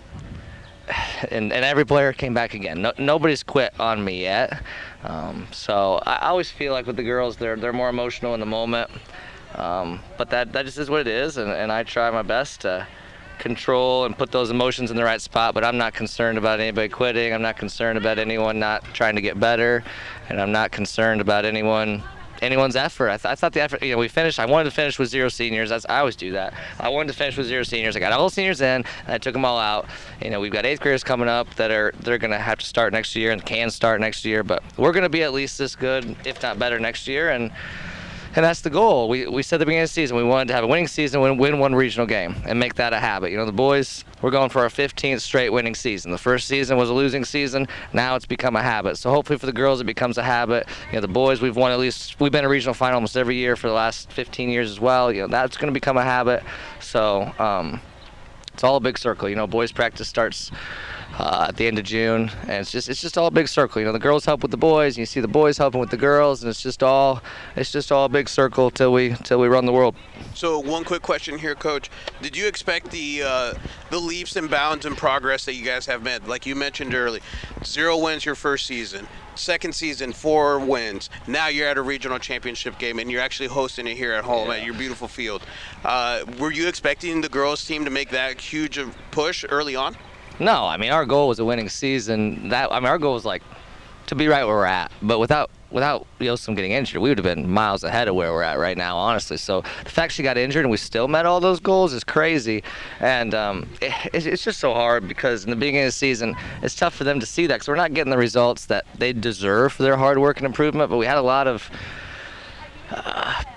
and, 1.31 1.53
and 1.53 1.65
every 1.65 1.85
player 1.85 2.12
came 2.12 2.35
back 2.35 2.55
again. 2.55 2.83
No, 2.83 2.93
nobody's 2.99 3.43
quit 3.43 3.79
on 3.79 4.05
me 4.05 4.23
yet. 4.23 4.62
Um, 5.05 5.47
so 5.53 6.01
I 6.05 6.29
always 6.29 6.51
feel 6.51 6.73
like 6.73 6.87
with 6.87 6.97
the 6.97 7.03
girls, 7.03 7.37
they're 7.37 7.57
they're 7.57 7.73
more 7.73 7.89
emotional 7.89 8.35
in 8.35 8.41
the 8.41 8.47
moment. 8.47 8.91
Um, 9.55 10.01
but 10.17 10.31
that 10.31 10.53
that 10.53 10.65
just 10.65 10.79
is 10.79 10.91
what 10.91 11.01
it 11.01 11.07
is, 11.09 11.37
and, 11.37 11.51
and 11.51 11.73
I 11.73 11.83
try 11.83 12.11
my 12.11 12.23
best 12.23 12.62
to 12.62 12.87
control 13.39 14.05
and 14.05 14.17
put 14.17 14.31
those 14.31 14.51
emotions 14.51 14.91
in 14.91 14.97
the 14.97 15.05
right 15.05 15.21
spot. 15.21 15.55
But 15.55 15.65
I'm 15.65 15.79
not 15.79 15.95
concerned 15.95 16.39
about 16.39 16.61
anybody 16.61 16.89
quitting. 16.89 17.33
I'm 17.33 17.43
not 17.43 17.57
concerned 17.57 17.99
about 17.99 18.19
anyone 18.19 18.59
not 18.59 18.85
trying 18.93 19.17
to 19.17 19.23
get 19.23 19.41
better, 19.41 19.83
and 20.29 20.41
I'm 20.41 20.53
not 20.53 20.71
concerned 20.71 21.21
about 21.21 21.45
anyone 21.45 22.03
anyone's 22.41 22.77
effort. 22.77 23.09
I, 23.09 23.17
th- 23.17 23.27
I 23.27 23.35
thought 23.35 23.53
the 23.53 23.61
effort, 23.61 23.83
you 23.83 23.93
know, 23.93 23.99
we 23.99 24.09
finished. 24.09 24.39
I 24.39 24.47
wanted 24.47 24.65
to 24.65 24.71
finish 24.71 24.99
with 24.99 25.09
zero 25.09 25.29
seniors. 25.29 25.71
That's, 25.71 25.87
I 25.89 25.99
always 26.01 26.17
do 26.17 26.33
that. 26.33 26.55
I 26.79 26.89
wanted 26.89 27.12
to 27.12 27.19
finish 27.19 27.37
with 27.37 27.47
zero 27.47 27.62
seniors. 27.62 27.97
I 27.97 28.01
got 28.01 28.12
all 28.12 28.29
the 28.29 28.35
seniors 28.35 28.61
in, 28.61 28.85
and 29.05 29.15
I 29.15 29.19
took 29.19 29.33
them 29.33 29.45
all 29.45 29.59
out. 29.59 29.87
You 30.23 30.31
know, 30.31 30.41
we've 30.41 30.53
got 30.53 30.67
eighth 30.67 30.81
graders 30.81 31.05
coming 31.05 31.29
up 31.29 31.55
that 31.57 31.71
are 31.71 31.93
they're 32.01 32.19
going 32.19 32.31
to 32.33 32.39
have 32.39 32.59
to 32.59 32.67
start 32.67 32.93
next 32.93 33.15
year 33.17 33.31
and 33.33 33.45
can 33.45 33.71
start 33.71 34.01
next 34.01 34.25
year. 34.25 34.43
But 34.43 34.62
we're 34.77 34.93
going 34.93 35.03
to 35.05 35.09
be 35.09 35.23
at 35.23 35.33
least 35.33 35.59
this 35.59 35.77
good, 35.77 36.17
if 36.25 36.43
not 36.43 36.59
better, 36.59 36.79
next 36.79 37.07
year. 37.07 37.31
And 37.31 37.51
and 38.36 38.44
that's 38.44 38.61
the 38.61 38.70
goal. 38.70 39.09
We, 39.09 39.27
we 39.27 39.43
said 39.43 39.57
at 39.57 39.59
the 39.61 39.66
beginning 39.66 39.85
of 39.85 39.89
the 39.89 39.94
season 39.94 40.16
we 40.16 40.23
wanted 40.23 40.48
to 40.48 40.55
have 40.55 40.65
a 40.65 40.66
winning 40.66 40.86
season, 40.86 41.20
win, 41.20 41.36
win 41.36 41.59
one 41.59 41.74
regional 41.74 42.07
game, 42.07 42.36
and 42.47 42.59
make 42.59 42.74
that 42.74 42.93
a 42.93 42.98
habit. 42.98 43.31
You 43.31 43.36
know, 43.36 43.44
the 43.44 43.52
boys, 43.52 44.05
we're 44.23 44.31
going 44.31 44.51
for 44.51 44.62
our 44.62 44.69
15th 44.69 45.20
straight 45.20 45.51
winning 45.51 45.74
season. 45.74 46.12
The 46.12 46.19
first 46.19 46.47
season 46.47 46.77
was 46.77 46.90
a 46.90 46.94
losing 46.94 47.24
season. 47.24 47.66
Now 47.93 48.15
it's 48.15 48.27
become 48.27 48.55
a 48.55 48.62
habit. 48.62 48.98
So 48.98 49.11
hopefully 49.11 49.39
for 49.39 49.47
the 49.47 49.52
girls 49.52 49.81
it 49.81 49.85
becomes 49.85 50.16
a 50.19 50.23
habit. 50.23 50.69
You 50.89 50.94
know, 50.94 51.01
the 51.01 51.09
boys, 51.09 51.40
we've 51.40 51.57
won 51.57 51.73
at 51.73 51.78
least, 51.78 52.20
we've 52.20 52.32
been 52.32 52.44
a 52.44 52.48
regional 52.48 52.74
final 52.74 52.97
almost 52.97 53.16
every 53.16 53.36
year 53.36 53.57
for 53.57 53.69
the 53.69 53.74
last 53.74 54.12
15 54.12 54.48
years 54.48 54.70
as 54.70 54.78
well. 54.78 55.12
You 55.12 55.23
know, 55.23 55.28
that's 55.28 55.57
going 55.57 55.73
to 55.73 55.74
become 55.74 55.97
a 55.97 56.05
habit. 56.05 56.43
So 56.81 57.32
um, 57.39 57.81
it's 58.52 58.62
all 58.62 58.77
a 58.77 58.81
big 58.81 58.98
circle. 58.98 59.28
You 59.28 59.36
know, 59.36 59.47
boys 59.47 59.73
practice 59.73 60.07
starts 60.07 60.51
uh, 61.21 61.47
at 61.49 61.57
the 61.57 61.67
end 61.67 61.79
of 61.79 61.85
June, 61.85 62.31
and 62.43 62.53
it's 62.53 62.71
just 62.71 62.89
it's 62.89 63.01
just 63.01 63.19
all 63.19 63.27
a 63.27 63.31
big 63.31 63.47
circle. 63.47 63.81
You 63.81 63.87
know, 63.87 63.93
the 63.93 63.99
girls 63.99 64.25
help 64.25 64.41
with 64.41 64.51
the 64.51 64.57
boys, 64.57 64.95
and 64.95 64.99
you 64.99 65.07
see 65.07 65.21
the 65.21 65.29
boys 65.29 65.59
helping 65.59 65.79
with 65.79 65.91
the 65.91 65.97
girls, 65.97 66.43
and 66.43 66.49
it's 66.49 66.63
just 66.63 66.83
all 66.83 67.23
it's 67.57 67.71
just 67.71 67.93
all 67.93 68.07
a 68.07 68.09
big 68.09 68.29
circle 68.29 68.71
till 68.71 68.93
we 68.93 69.15
till 69.23 69.39
we 69.39 69.47
run 69.47 69.67
the 69.67 69.73
world. 69.73 69.95
So 70.35 70.59
one 70.59 70.85
quick 70.85 71.03
question 71.03 71.39
here, 71.39 71.55
Coach. 71.55 71.91
Did 72.23 72.37
you 72.37 72.47
expect 72.47 72.91
the 72.91 73.23
uh, 73.25 73.55
the 73.91 73.99
leaps 73.99 74.37
and 74.37 74.51
bounds 74.51 74.87
and 74.87 74.97
progress 74.97 75.45
that 75.45 75.55
you 75.55 75.65
guys 75.65 75.85
have 75.87 76.03
made? 76.03 76.27
Like 76.27 76.47
you 76.47 76.57
mentioned 76.57 76.95
early, 76.95 77.21
zero 77.65 77.99
wins 77.99 78.25
your 78.25 78.35
first 78.35 78.67
season. 78.67 79.07
Second 79.35 79.75
season, 79.75 80.13
four 80.13 80.59
wins. 80.59 81.09
Now 81.27 81.49
you're 81.49 81.69
at 81.69 81.79
a 81.79 81.83
regional 81.83 82.19
championship 82.19 82.79
game 82.79 82.99
and 82.99 83.11
you're 83.11 83.23
actually 83.23 83.49
hosting 83.49 83.87
it 83.87 83.97
here 83.97 84.13
at 84.13 84.25
home 84.25 84.51
at 84.51 84.65
your 84.65 84.75
beautiful 84.75 85.09
field. 85.09 85.43
Uh, 85.85 86.25
were 86.39 86.51
you 86.51 86.69
expecting 86.69 87.21
the 87.21 87.29
girls' 87.29 87.65
team 87.65 87.85
to 87.85 87.91
make 87.91 88.11
that 88.11 88.41
huge 88.41 88.79
push 89.13 89.45
early 89.49 89.77
on? 89.77 89.97
No, 90.41 90.65
I 90.65 90.79
mean 90.79 90.91
our 90.91 91.05
goal 91.05 91.29
was 91.29 91.39
a 91.39 91.45
winning 91.45 91.69
season. 91.69 92.49
That 92.49 92.73
I 92.73 92.81
mean 92.81 92.87
our 92.87 92.99
goal 92.99 93.12
was 93.12 93.27
like 93.27 93.43
to 94.07 94.15
be 94.15 94.27
right 94.27 94.45
where 94.45 94.57
we're 94.57 94.65
at, 94.65 94.91
but 95.03 95.19
without 95.19 95.51
without 95.71 96.07
Yosem 96.19 96.57
getting 96.57 96.73
injured, 96.73 97.01
we 97.01 97.11
would 97.11 97.19
have 97.19 97.25
been 97.25 97.49
miles 97.49 97.85
ahead 97.85 98.09
of 98.09 98.15
where 98.15 98.33
we're 98.33 98.43
at 98.43 98.59
right 98.59 98.77
now, 98.77 98.97
honestly. 98.97 99.37
So 99.37 99.61
the 99.85 99.91
fact 99.91 100.15
she 100.15 100.23
got 100.23 100.39
injured 100.39 100.65
and 100.65 100.71
we 100.71 100.79
still 100.79 101.09
met 101.09 101.27
all 101.27 101.41
those 101.41 101.61
goals 101.61 101.93
is 101.93 102.03
crazy, 102.03 102.65
and 103.01 103.35
um, 103.35 103.69
it, 103.83 103.93
it's 104.15 104.43
just 104.43 104.61
so 104.61 104.73
hard 104.73 105.07
because 105.07 105.45
in 105.45 105.51
the 105.51 105.57
beginning 105.57 105.83
of 105.83 105.89
the 105.89 105.93
season, 105.93 106.35
it's 106.62 106.75
tough 106.75 106.95
for 106.95 107.05
them 107.05 107.21
to 107.21 107.27
see 107.27 107.47
that 107.47 107.57
because 107.57 107.69
we're 107.69 107.77
not 107.77 107.93
getting 107.93 108.11
the 108.11 108.19
results 108.19 108.65
that 108.67 108.87
they 108.97 109.12
deserve 109.12 109.75
for 109.75 109.83
their 109.83 109.97
hard 109.97 110.19
work 110.19 110.39
and 110.39 110.47
improvement. 110.47 110.89
But 110.89 110.97
we 110.97 111.07
had 111.07 111.19
a 111.19 111.23
lot 111.23 111.47
of 111.47 111.71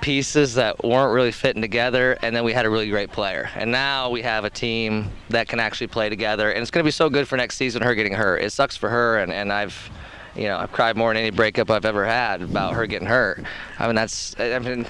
pieces 0.01 0.55
that 0.55 0.83
weren't 0.83 1.13
really 1.13 1.31
fitting 1.31 1.61
together, 1.61 2.17
and 2.21 2.35
then 2.35 2.43
we 2.43 2.53
had 2.53 2.65
a 2.65 2.69
really 2.69 2.89
great 2.89 3.11
player. 3.11 3.49
And 3.55 3.71
now 3.71 4.09
we 4.09 4.21
have 4.21 4.43
a 4.45 4.49
team 4.49 5.09
that 5.29 5.47
can 5.47 5.59
actually 5.59 5.87
play 5.87 6.09
together, 6.09 6.51
and 6.51 6.61
it's 6.61 6.71
going 6.71 6.83
to 6.83 6.87
be 6.87 6.91
so 6.91 7.09
good 7.09 7.27
for 7.27 7.37
next 7.37 7.55
season. 7.55 7.81
Her 7.81 7.95
getting 7.95 8.13
hurt, 8.13 8.41
it 8.41 8.51
sucks 8.51 8.75
for 8.75 8.89
her, 8.89 9.19
and, 9.19 9.31
and 9.31 9.51
I've, 9.51 9.89
you 10.35 10.43
know, 10.43 10.57
I've 10.57 10.71
cried 10.71 10.97
more 10.97 11.13
than 11.13 11.17
any 11.17 11.29
breakup 11.29 11.71
I've 11.71 11.85
ever 11.85 12.05
had 12.05 12.41
about 12.41 12.73
her 12.73 12.85
getting 12.85 13.07
hurt. 13.07 13.43
I 13.79 13.87
mean, 13.87 13.95
that's, 13.95 14.35
I 14.39 14.59
mean, 14.59 14.85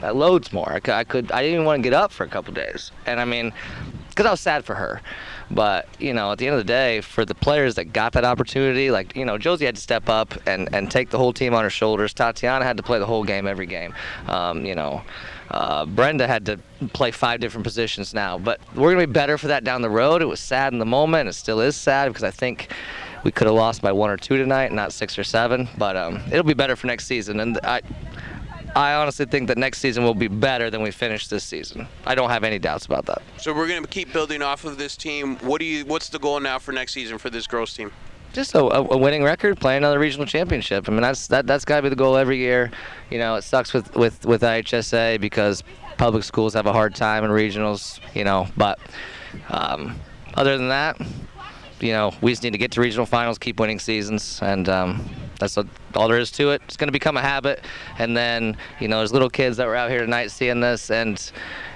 that 0.00 0.16
loads 0.16 0.52
more. 0.52 0.70
I 0.70 0.80
could, 0.80 0.94
I, 0.94 1.04
could, 1.04 1.32
I 1.32 1.42
didn't 1.42 1.54
even 1.54 1.66
want 1.66 1.82
to 1.82 1.82
get 1.82 1.94
up 1.94 2.12
for 2.12 2.24
a 2.24 2.28
couple 2.28 2.52
days, 2.54 2.92
and 3.06 3.18
I 3.20 3.24
mean, 3.24 3.52
because 4.10 4.26
I 4.26 4.30
was 4.30 4.40
sad 4.40 4.64
for 4.64 4.74
her. 4.74 5.00
But 5.50 5.88
you 5.98 6.12
know, 6.12 6.32
at 6.32 6.38
the 6.38 6.46
end 6.46 6.54
of 6.54 6.60
the 6.60 6.64
day, 6.64 7.00
for 7.00 7.24
the 7.24 7.34
players 7.34 7.76
that 7.76 7.92
got 7.92 8.12
that 8.12 8.24
opportunity, 8.24 8.90
like 8.90 9.16
you 9.16 9.24
know, 9.24 9.38
Josie 9.38 9.64
had 9.64 9.76
to 9.76 9.80
step 9.80 10.08
up 10.08 10.34
and, 10.46 10.68
and 10.74 10.90
take 10.90 11.10
the 11.10 11.18
whole 11.18 11.32
team 11.32 11.54
on 11.54 11.64
her 11.64 11.70
shoulders. 11.70 12.12
Tatiana 12.12 12.64
had 12.64 12.76
to 12.76 12.82
play 12.82 12.98
the 12.98 13.06
whole 13.06 13.24
game 13.24 13.46
every 13.46 13.66
game. 13.66 13.94
Um, 14.26 14.66
you 14.66 14.74
know, 14.74 15.02
uh, 15.50 15.86
Brenda 15.86 16.26
had 16.26 16.46
to 16.46 16.58
play 16.92 17.10
five 17.10 17.40
different 17.40 17.64
positions 17.64 18.12
now. 18.12 18.38
But 18.38 18.60
we're 18.74 18.92
gonna 18.92 19.06
be 19.06 19.12
better 19.12 19.38
for 19.38 19.48
that 19.48 19.64
down 19.64 19.82
the 19.82 19.90
road. 19.90 20.20
It 20.22 20.26
was 20.26 20.40
sad 20.40 20.72
in 20.72 20.78
the 20.78 20.86
moment. 20.86 21.28
It 21.28 21.32
still 21.34 21.60
is 21.60 21.76
sad 21.76 22.08
because 22.08 22.24
I 22.24 22.30
think 22.30 22.70
we 23.24 23.32
could 23.32 23.46
have 23.46 23.56
lost 23.56 23.80
by 23.80 23.92
one 23.92 24.10
or 24.10 24.16
two 24.16 24.36
tonight, 24.36 24.72
not 24.72 24.92
six 24.92 25.18
or 25.18 25.24
seven. 25.24 25.68
But 25.78 25.96
um, 25.96 26.22
it'll 26.30 26.44
be 26.44 26.54
better 26.54 26.76
for 26.76 26.86
next 26.86 27.06
season. 27.06 27.40
And 27.40 27.58
I. 27.64 27.80
I 28.76 28.94
honestly 28.94 29.26
think 29.26 29.48
that 29.48 29.58
next 29.58 29.78
season 29.78 30.04
will 30.04 30.14
be 30.14 30.28
better 30.28 30.70
than 30.70 30.82
we 30.82 30.90
finished 30.90 31.30
this 31.30 31.44
season. 31.44 31.88
I 32.06 32.14
don't 32.14 32.30
have 32.30 32.44
any 32.44 32.58
doubts 32.58 32.86
about 32.86 33.06
that. 33.06 33.22
So 33.38 33.54
we're 33.54 33.68
going 33.68 33.82
to 33.82 33.88
keep 33.88 34.12
building 34.12 34.42
off 34.42 34.64
of 34.64 34.78
this 34.78 34.96
team. 34.96 35.36
What 35.38 35.58
do 35.58 35.64
you? 35.64 35.84
What's 35.84 36.08
the 36.08 36.18
goal 36.18 36.40
now 36.40 36.58
for 36.58 36.72
next 36.72 36.92
season 36.92 37.18
for 37.18 37.30
this 37.30 37.46
girls 37.46 37.74
team? 37.74 37.90
just 38.32 38.54
a, 38.54 38.60
a, 38.60 38.96
winning 38.96 39.22
record, 39.22 39.58
playing 39.58 39.78
another 39.78 39.98
regional 39.98 40.26
championship. 40.26 40.88
I 40.88 40.92
mean, 40.92 41.00
that's 41.00 41.26
that 41.28 41.46
that's 41.46 41.64
got 41.64 41.76
to 41.76 41.82
be 41.82 41.88
the 41.88 41.96
goal 41.96 42.16
every 42.16 42.38
year. 42.38 42.70
You 43.10 43.18
know, 43.18 43.36
it 43.36 43.42
sucks 43.42 43.72
with 43.72 43.94
with 43.96 44.24
with 44.26 44.42
IHSA 44.42 45.20
because 45.20 45.64
public 45.96 46.24
schools 46.24 46.54
have 46.54 46.66
a 46.66 46.72
hard 46.72 46.94
time 46.94 47.24
in 47.24 47.30
regionals. 47.30 48.00
You 48.14 48.24
know, 48.24 48.48
but 48.56 48.78
um, 49.48 49.98
other 50.34 50.56
than 50.56 50.68
that, 50.68 51.00
you 51.80 51.92
know, 51.92 52.14
we 52.20 52.32
just 52.32 52.42
need 52.42 52.52
to 52.52 52.58
get 52.58 52.72
to 52.72 52.80
regional 52.80 53.06
finals, 53.06 53.38
keep 53.38 53.60
winning 53.60 53.78
seasons, 53.78 54.40
and 54.42 54.68
um, 54.68 55.08
that's 55.38 55.56
all 55.94 56.08
there 56.08 56.18
is 56.18 56.30
to 56.32 56.50
it. 56.50 56.62
It's 56.66 56.76
going 56.76 56.88
to 56.88 56.92
become 56.92 57.16
a 57.16 57.22
habit. 57.22 57.64
And 57.98 58.16
then, 58.16 58.56
you 58.80 58.88
know, 58.88 58.98
there's 58.98 59.12
little 59.12 59.30
kids 59.30 59.56
that 59.58 59.66
were 59.66 59.76
out 59.76 59.90
here 59.90 60.00
tonight 60.00 60.30
seeing 60.30 60.60
this, 60.60 60.90
and 60.90 61.30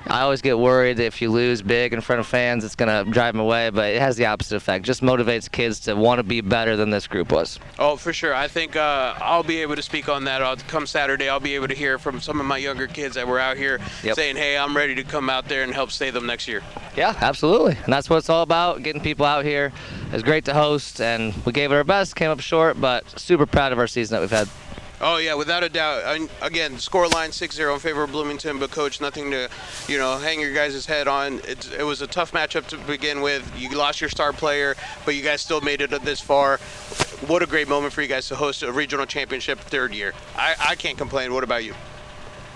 I 0.06 0.22
always 0.22 0.43
get 0.43 0.59
worried 0.59 0.98
if 0.98 1.22
you 1.22 1.30
lose 1.30 1.62
big 1.62 1.93
in 1.93 2.01
front 2.01 2.20
of 2.20 2.26
fans, 2.26 2.64
it's 2.64 2.74
going 2.74 3.05
to 3.05 3.10
drive 3.10 3.34
them 3.34 3.40
away, 3.40 3.70
but 3.70 3.90
it 3.90 4.01
has 4.01 4.16
the 4.16 4.26
opposite 4.26 4.56
effect. 4.56 4.84
Just 4.84 5.01
motivates 5.01 5.51
kids 5.51 5.80
to 5.80 5.94
want 5.94 6.18
to 6.18 6.22
be 6.24 6.40
better 6.40 6.76
than 6.76 6.90
this 6.90 7.06
group 7.06 7.30
was. 7.32 7.59
Oh, 7.78 7.97
for 7.97 8.12
sure. 8.12 8.34
I 8.34 8.48
think 8.48 8.74
uh, 8.76 9.14
I'll 9.18 9.44
be 9.44 9.62
able 9.62 9.76
to 9.76 9.82
speak 9.82 10.09
on 10.09 10.24
that. 10.24 10.43
I'll, 10.43 10.56
come 10.56 10.86
Saturday, 10.86 11.28
I'll 11.28 11.40
be 11.40 11.55
able 11.55 11.68
to 11.68 11.74
hear 11.74 11.98
from 11.98 12.20
some 12.20 12.40
of 12.40 12.47
my 12.47 12.56
younger 12.59 12.86
kids 12.89 13.14
that 13.14 13.26
were 13.28 13.39
out 13.39 13.56
here 13.56 13.80
Yep. 14.02 14.16
saying, 14.16 14.36
hey, 14.36 14.56
I'm 14.59 14.76
ready 14.76 14.94
to 14.97 15.05
come 15.05 15.30
out 15.30 15.48
there 15.48 15.62
and 15.62 15.72
help 15.72 15.90
save 15.93 16.14
them 16.14 16.26
next 16.26 16.48
year. 16.48 16.62
Yeah, 16.97 17.16
absolutely. 17.20 17.76
And 17.84 17.93
that's 17.93 18.10
what 18.10 18.16
it's 18.16 18.28
all 18.28 18.43
about, 18.43 18.82
getting 18.82 19.01
people 19.01 19.24
out 19.24 19.44
here. 19.44 19.72
It's 20.12 20.22
great 20.22 20.44
to 20.47 20.55
host, 20.55 21.01
and 21.01 21.32
we 21.47 21.52
gave 21.52 21.72
it 21.72 21.74
our 21.74 21.84
best, 21.84 22.16
came 22.16 22.30
up 22.30 22.40
short, 22.40 22.78
but 22.80 23.18
super 23.18 23.47
proud 23.47 23.72
of 23.72 23.78
our 23.78 23.86
season 23.86 24.02
that 24.11 24.20
we've 24.20 24.31
had. 24.31 24.49
Oh 25.05 25.16
yeah, 25.16 25.35
without 25.35 25.65
a 25.65 25.69
doubt. 25.69 26.15
And 26.15 26.31
again, 26.43 26.79
score 26.79 27.09
line 27.09 27.31
6-0 27.31 27.74
in 27.74 27.81
favor 27.81 28.05
of 28.05 28.12
Bloomington, 28.12 28.61
but 28.61 28.70
coach, 28.70 29.01
nothing 29.01 29.33
to, 29.33 29.49
you 29.89 29.99
know, 29.99 30.16
hang 30.16 30.41
your 30.41 30.55
guys' 30.55 30.87
head 30.87 31.09
on. 31.09 31.41
It's, 31.45 31.69
it 31.73 31.83
was 31.83 32.03
a 32.03 32.07
tough 32.07 32.31
matchup 32.31 32.69
to 32.69 32.79
begin 32.79 33.20
with. 33.20 33.51
You 33.59 33.70
lost 33.70 34.01
your 34.01 34.11
star 34.11 34.33
player, 34.33 34.77
but 35.05 35.16
you 35.16 35.23
guys 35.23 35.43
still 35.43 35.61
made 35.61 35.81
it 35.81 35.91
this 36.05 36.20
far. 36.20 36.59
What 37.27 37.43
a 37.43 37.47
great 37.47 37.69
moment 37.69 37.93
for 37.93 38.01
you 38.01 38.09
guys 38.09 38.29
to 38.29 38.37
host 38.37 38.62
a 38.62 38.70
regional 38.70 39.05
championship 39.07 39.59
third 39.59 39.93
year. 39.93 40.12
I, 40.37 40.55
I 40.61 40.74
can't 40.77 40.97
complain. 40.97 41.35
What 41.35 41.43
about 41.43 41.65
you? 41.65 41.74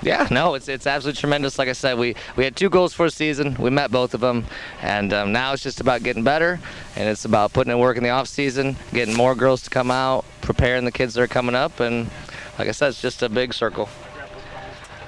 Yeah, 0.03 0.29
no, 0.31 0.55
it's 0.55 0.69
it's 0.69 0.87
absolutely 0.87 1.19
tremendous. 1.19 1.59
Like 1.59 1.69
I 1.69 1.73
said, 1.73 1.99
we 1.99 2.15
we 2.37 2.45
had 2.45 2.55
two 2.55 2.69
goals 2.69 2.93
for 2.93 3.07
a 3.07 3.11
season. 3.11 3.57
We 3.59 3.71
met 3.71 3.91
both 3.91 4.15
of 4.15 4.21
them, 4.21 4.45
and 4.83 5.13
um, 5.13 5.33
now 5.33 5.53
it's 5.53 5.63
just 5.63 5.81
about 5.81 6.03
getting 6.03 6.23
better, 6.23 6.61
and 6.95 7.09
it's 7.09 7.25
about 7.25 7.53
putting 7.53 7.73
in 7.73 7.79
work 7.79 7.97
in 7.97 8.03
the 8.03 8.11
off 8.11 8.29
season, 8.29 8.77
getting 8.93 9.15
more 9.15 9.35
girls 9.35 9.63
to 9.63 9.71
come 9.71 9.91
out, 9.91 10.25
preparing 10.43 10.85
the 10.85 10.93
kids 10.93 11.15
that 11.15 11.23
are 11.23 11.27
coming 11.27 11.55
up, 11.55 11.81
and 11.81 12.11
like 12.59 12.69
I 12.69 12.73
said, 12.73 12.89
it's 12.89 13.01
just 13.01 13.23
a 13.23 13.29
big 13.29 13.55
circle. 13.55 13.89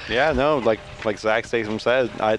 Yeah, 0.09 0.32
no, 0.32 0.59
like 0.59 0.81
like 1.05 1.19
Zach 1.19 1.47
Statham 1.47 1.78
said, 1.78 2.10
I 2.19 2.39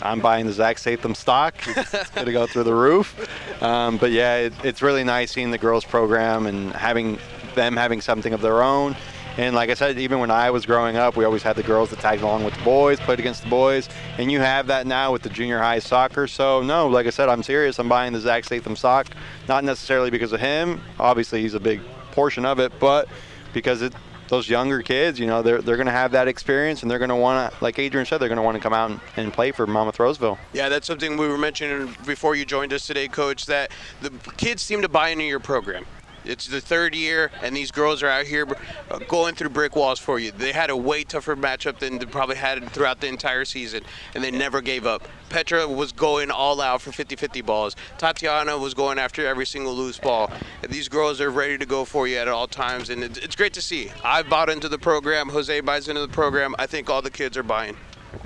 I'm 0.00 0.20
buying 0.20 0.46
the 0.46 0.52
Zach 0.52 0.78
Statham 0.78 1.14
stock. 1.14 1.54
It's, 1.66 1.94
it's 1.94 2.10
going 2.14 2.26
to 2.26 2.32
go 2.32 2.46
through 2.46 2.64
the 2.64 2.74
roof. 2.74 3.28
Um, 3.62 3.96
but 3.96 4.12
yeah, 4.12 4.36
it, 4.36 4.52
it's 4.64 4.82
really 4.82 5.04
nice 5.04 5.32
seeing 5.32 5.50
the 5.50 5.58
girls 5.58 5.84
program 5.84 6.46
and 6.46 6.72
having 6.72 7.18
them 7.54 7.76
having 7.76 8.00
something 8.00 8.32
of 8.32 8.40
their 8.40 8.62
own. 8.62 8.96
And 9.38 9.54
like 9.54 9.70
I 9.70 9.74
said, 9.74 9.98
even 9.98 10.18
when 10.18 10.32
I 10.32 10.50
was 10.50 10.66
growing 10.66 10.96
up, 10.96 11.16
we 11.16 11.24
always 11.24 11.44
had 11.44 11.54
the 11.54 11.62
girls 11.62 11.90
that 11.90 12.00
tagged 12.00 12.22
along 12.22 12.44
with 12.44 12.54
the 12.54 12.64
boys, 12.64 12.98
played 12.98 13.20
against 13.20 13.44
the 13.44 13.48
boys, 13.48 13.88
and 14.18 14.32
you 14.32 14.40
have 14.40 14.66
that 14.66 14.84
now 14.84 15.12
with 15.12 15.22
the 15.22 15.28
junior 15.28 15.60
high 15.60 15.78
soccer. 15.78 16.26
So 16.26 16.60
no, 16.60 16.88
like 16.88 17.06
I 17.06 17.10
said, 17.10 17.28
I'm 17.28 17.44
serious. 17.44 17.78
I'm 17.78 17.88
buying 17.88 18.12
the 18.12 18.18
Zach 18.18 18.44
Statham 18.44 18.74
sock, 18.74 19.06
not 19.46 19.62
necessarily 19.62 20.10
because 20.10 20.32
of 20.32 20.40
him. 20.40 20.80
Obviously, 20.98 21.40
he's 21.40 21.54
a 21.54 21.60
big 21.60 21.80
portion 22.10 22.44
of 22.44 22.58
it, 22.58 22.72
but 22.80 23.08
because 23.52 23.80
it 23.80 23.94
those 24.28 24.48
younger 24.48 24.82
kids, 24.82 25.18
you 25.18 25.26
know, 25.26 25.40
they're, 25.40 25.62
they're 25.62 25.76
going 25.76 25.86
to 25.86 25.92
have 25.92 26.12
that 26.12 26.28
experience 26.28 26.82
and 26.82 26.90
they're 26.90 26.98
going 26.98 27.08
to 27.08 27.16
want 27.16 27.50
to, 27.50 27.64
like 27.64 27.78
Adrian 27.78 28.06
said, 28.06 28.18
they're 28.18 28.28
going 28.28 28.36
to 28.36 28.42
want 28.42 28.56
to 28.56 28.60
come 28.60 28.74
out 28.74 28.90
and, 28.90 29.00
and 29.16 29.32
play 29.32 29.52
for 29.52 29.66
Monmouth 29.66 29.98
Roseville. 29.98 30.38
Yeah, 30.52 30.68
that's 30.68 30.86
something 30.86 31.16
we 31.16 31.28
were 31.28 31.38
mentioning 31.38 31.94
before 32.06 32.34
you 32.34 32.44
joined 32.44 32.72
us 32.72 32.86
today, 32.86 33.08
Coach. 33.08 33.46
That 33.46 33.70
the 34.00 34.10
kids 34.36 34.62
seem 34.62 34.82
to 34.82 34.88
buy 34.88 35.08
into 35.08 35.24
your 35.24 35.40
program. 35.40 35.86
It's 36.28 36.46
the 36.46 36.60
third 36.60 36.94
year, 36.94 37.30
and 37.42 37.56
these 37.56 37.70
girls 37.70 38.02
are 38.02 38.08
out 38.08 38.26
here 38.26 38.46
uh, 38.90 38.98
going 38.98 39.34
through 39.34 39.48
brick 39.48 39.74
walls 39.74 39.98
for 39.98 40.18
you. 40.18 40.30
They 40.30 40.52
had 40.52 40.68
a 40.68 40.76
way 40.76 41.02
tougher 41.02 41.34
matchup 41.34 41.78
than 41.78 41.98
they 41.98 42.04
probably 42.04 42.36
had 42.36 42.68
throughout 42.70 43.00
the 43.00 43.08
entire 43.08 43.46
season, 43.46 43.82
and 44.14 44.22
they 44.22 44.30
never 44.30 44.60
gave 44.60 44.86
up. 44.86 45.08
Petra 45.30 45.66
was 45.66 45.90
going 45.90 46.30
all 46.30 46.60
out 46.60 46.82
for 46.82 46.90
50-50 46.90 47.44
balls. 47.46 47.76
Tatiana 47.96 48.58
was 48.58 48.74
going 48.74 48.98
after 48.98 49.26
every 49.26 49.46
single 49.46 49.74
loose 49.74 49.98
ball. 49.98 50.30
These 50.68 50.88
girls 50.88 51.18
are 51.22 51.30
ready 51.30 51.56
to 51.56 51.64
go 51.64 51.86
for 51.86 52.06
you 52.06 52.18
at 52.18 52.28
all 52.28 52.46
times, 52.46 52.90
and 52.90 53.02
it's, 53.02 53.36
great 53.36 53.54
to 53.54 53.62
see. 53.62 53.90
I 54.04 54.22
bought 54.22 54.50
into 54.50 54.68
the 54.68 54.78
program. 54.78 55.30
Jose 55.30 55.60
buys 55.60 55.88
into 55.88 56.02
the 56.02 56.08
program. 56.08 56.54
I 56.58 56.66
think 56.66 56.90
all 56.90 57.00
the 57.00 57.10
kids 57.10 57.38
are 57.38 57.42
buying. 57.42 57.76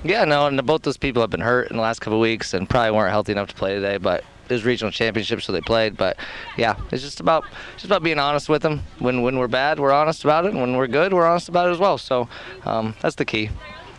Yeah, 0.03 0.25
no, 0.25 0.47
and 0.47 0.65
both 0.65 0.81
those 0.81 0.97
people 0.97 1.21
have 1.21 1.29
been 1.29 1.39
hurt 1.39 1.69
in 1.69 1.77
the 1.77 1.81
last 1.81 1.99
couple 1.99 2.19
weeks 2.19 2.53
and 2.53 2.69
probably 2.69 2.91
weren't 2.91 3.11
healthy 3.11 3.31
enough 3.31 3.49
to 3.49 3.55
play 3.55 3.75
today. 3.75 3.97
But 3.97 4.23
it 4.49 4.51
was 4.53 4.65
regional 4.65 4.91
championships, 4.91 5.45
so 5.45 5.51
they 5.51 5.61
played. 5.61 5.97
But 5.97 6.17
yeah, 6.57 6.75
it's 6.91 7.03
just 7.03 7.19
about 7.19 7.45
just 7.73 7.85
about 7.85 8.03
being 8.03 8.19
honest 8.19 8.49
with 8.49 8.61
them. 8.61 8.81
When 8.99 9.21
when 9.21 9.37
we're 9.37 9.47
bad, 9.47 9.79
we're 9.79 9.93
honest 9.93 10.23
about 10.23 10.45
it. 10.45 10.51
And 10.51 10.61
when 10.61 10.75
we're 10.75 10.87
good, 10.87 11.13
we're 11.13 11.25
honest 11.25 11.49
about 11.49 11.67
it 11.67 11.71
as 11.71 11.79
well. 11.79 11.97
So 11.97 12.27
um, 12.65 12.95
that's 13.01 13.15
the 13.15 13.25
key. 13.25 13.49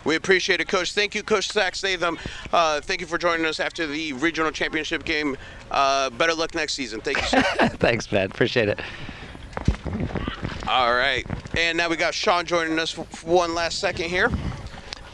We 0.04 0.16
appreciate 0.16 0.60
it, 0.60 0.68
Coach. 0.68 0.92
Thank 0.92 1.14
you, 1.14 1.22
Coach 1.22 1.50
Zach 1.50 1.74
Statham. 1.74 2.18
Uh, 2.52 2.80
thank 2.82 3.00
you 3.00 3.06
for 3.06 3.16
joining 3.16 3.46
us 3.46 3.58
after 3.58 3.86
the 3.86 4.12
regional 4.14 4.50
championship 4.50 5.04
game. 5.04 5.36
Uh, 5.70 6.10
better 6.10 6.34
luck 6.34 6.54
next 6.54 6.74
season. 6.74 7.00
Thank 7.00 7.16
you. 7.32 7.40
Thanks, 7.78 8.12
man. 8.12 8.26
Appreciate 8.26 8.68
it. 8.68 8.80
All 10.68 10.94
right. 10.94 11.26
And 11.56 11.78
now 11.78 11.88
we 11.88 11.96
got 11.96 12.14
Sean 12.14 12.44
joining 12.44 12.78
us 12.78 12.90
for 12.90 13.04
one 13.26 13.54
last 13.54 13.78
second 13.78 14.10
here. 14.10 14.30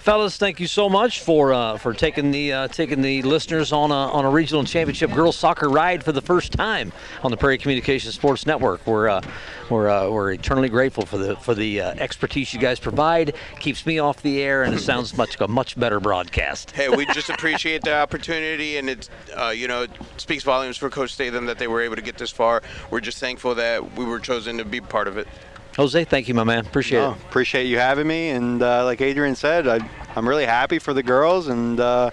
Fellas, 0.01 0.39
thank 0.39 0.59
you 0.61 0.67
so 0.67 0.89
much 0.89 1.21
for 1.21 1.53
uh, 1.53 1.77
for 1.77 1.93
taking 1.93 2.31
the 2.31 2.55
uh, 2.55 2.69
taking 2.69 3.03
the 3.03 3.21
listeners 3.21 3.71
on 3.71 3.91
a 3.91 3.95
on 3.95 4.25
a 4.25 4.31
regional 4.31 4.65
championship 4.65 5.13
girls 5.13 5.37
soccer 5.37 5.69
ride 5.69 6.03
for 6.03 6.11
the 6.13 6.23
first 6.23 6.53
time 6.53 6.91
on 7.23 7.31
the 7.31 7.37
Prairie 7.37 7.59
Communications 7.59 8.15
Sports 8.15 8.47
Network. 8.47 8.87
We're 8.87 9.11
uh, 9.11 9.21
we're 9.69 9.91
uh, 9.91 10.09
we're 10.09 10.33
eternally 10.33 10.71
grateful 10.71 11.05
for 11.05 11.19
the 11.19 11.37
for 11.37 11.55
the 11.55 11.83
uh, 11.83 11.91
expertise 11.99 12.55
you 12.55 12.59
guys 12.59 12.81
provide. 12.81 13.35
Keeps 13.59 13.85
me 13.85 13.99
off 13.99 14.23
the 14.23 14.41
air, 14.41 14.63
and 14.63 14.75
it 14.75 14.81
sounds 14.81 15.19
much 15.19 15.39
a 15.39 15.47
much 15.47 15.79
better 15.79 16.01
broadcast. 16.01 16.71
Hey, 16.71 16.89
we 16.89 17.05
just 17.05 17.29
appreciate 17.29 17.83
the 17.83 17.95
opportunity, 17.95 18.79
and 18.79 18.89
it, 18.89 19.11
uh, 19.37 19.51
you 19.51 19.69
know, 19.69 19.83
it 19.83 19.91
speaks 20.17 20.43
volumes 20.45 20.79
for 20.79 20.89
Coach 20.89 21.13
Statham 21.13 21.45
that 21.45 21.59
they 21.59 21.69
were 21.69 21.83
able 21.83 21.97
to 21.97 22.03
get 22.03 22.17
this 22.17 22.31
far. 22.31 22.63
We're 22.91 23.01
just 23.01 23.19
thankful 23.19 23.55
that 23.57 23.99
we 23.99 24.07
were 24.07 24.19
chosen 24.19 24.57
to 24.57 24.65
be 24.65 24.81
part 24.81 25.09
of 25.09 25.19
it. 25.19 25.29
Jose, 25.77 26.05
thank 26.05 26.29
you, 26.29 26.35
my 26.35 26.45
man. 26.45 26.67
Appreciate 26.67 26.99
No, 27.01 27.13
it. 27.13 27.17
appreciate 27.29 27.65
you 27.65 27.79
having 27.79 28.07
me. 28.07 28.31
And 28.31 28.63
uh, 28.63 28.85
like 28.85 29.01
Adrian 29.01 29.35
said, 29.35 29.67
I, 29.67 29.79
I'm 30.17 30.29
really 30.29 30.45
happy 30.47 30.79
for 30.79 30.93
the 30.93 31.03
girls. 31.03 31.49
And 31.49 31.79
uh, 31.81 32.11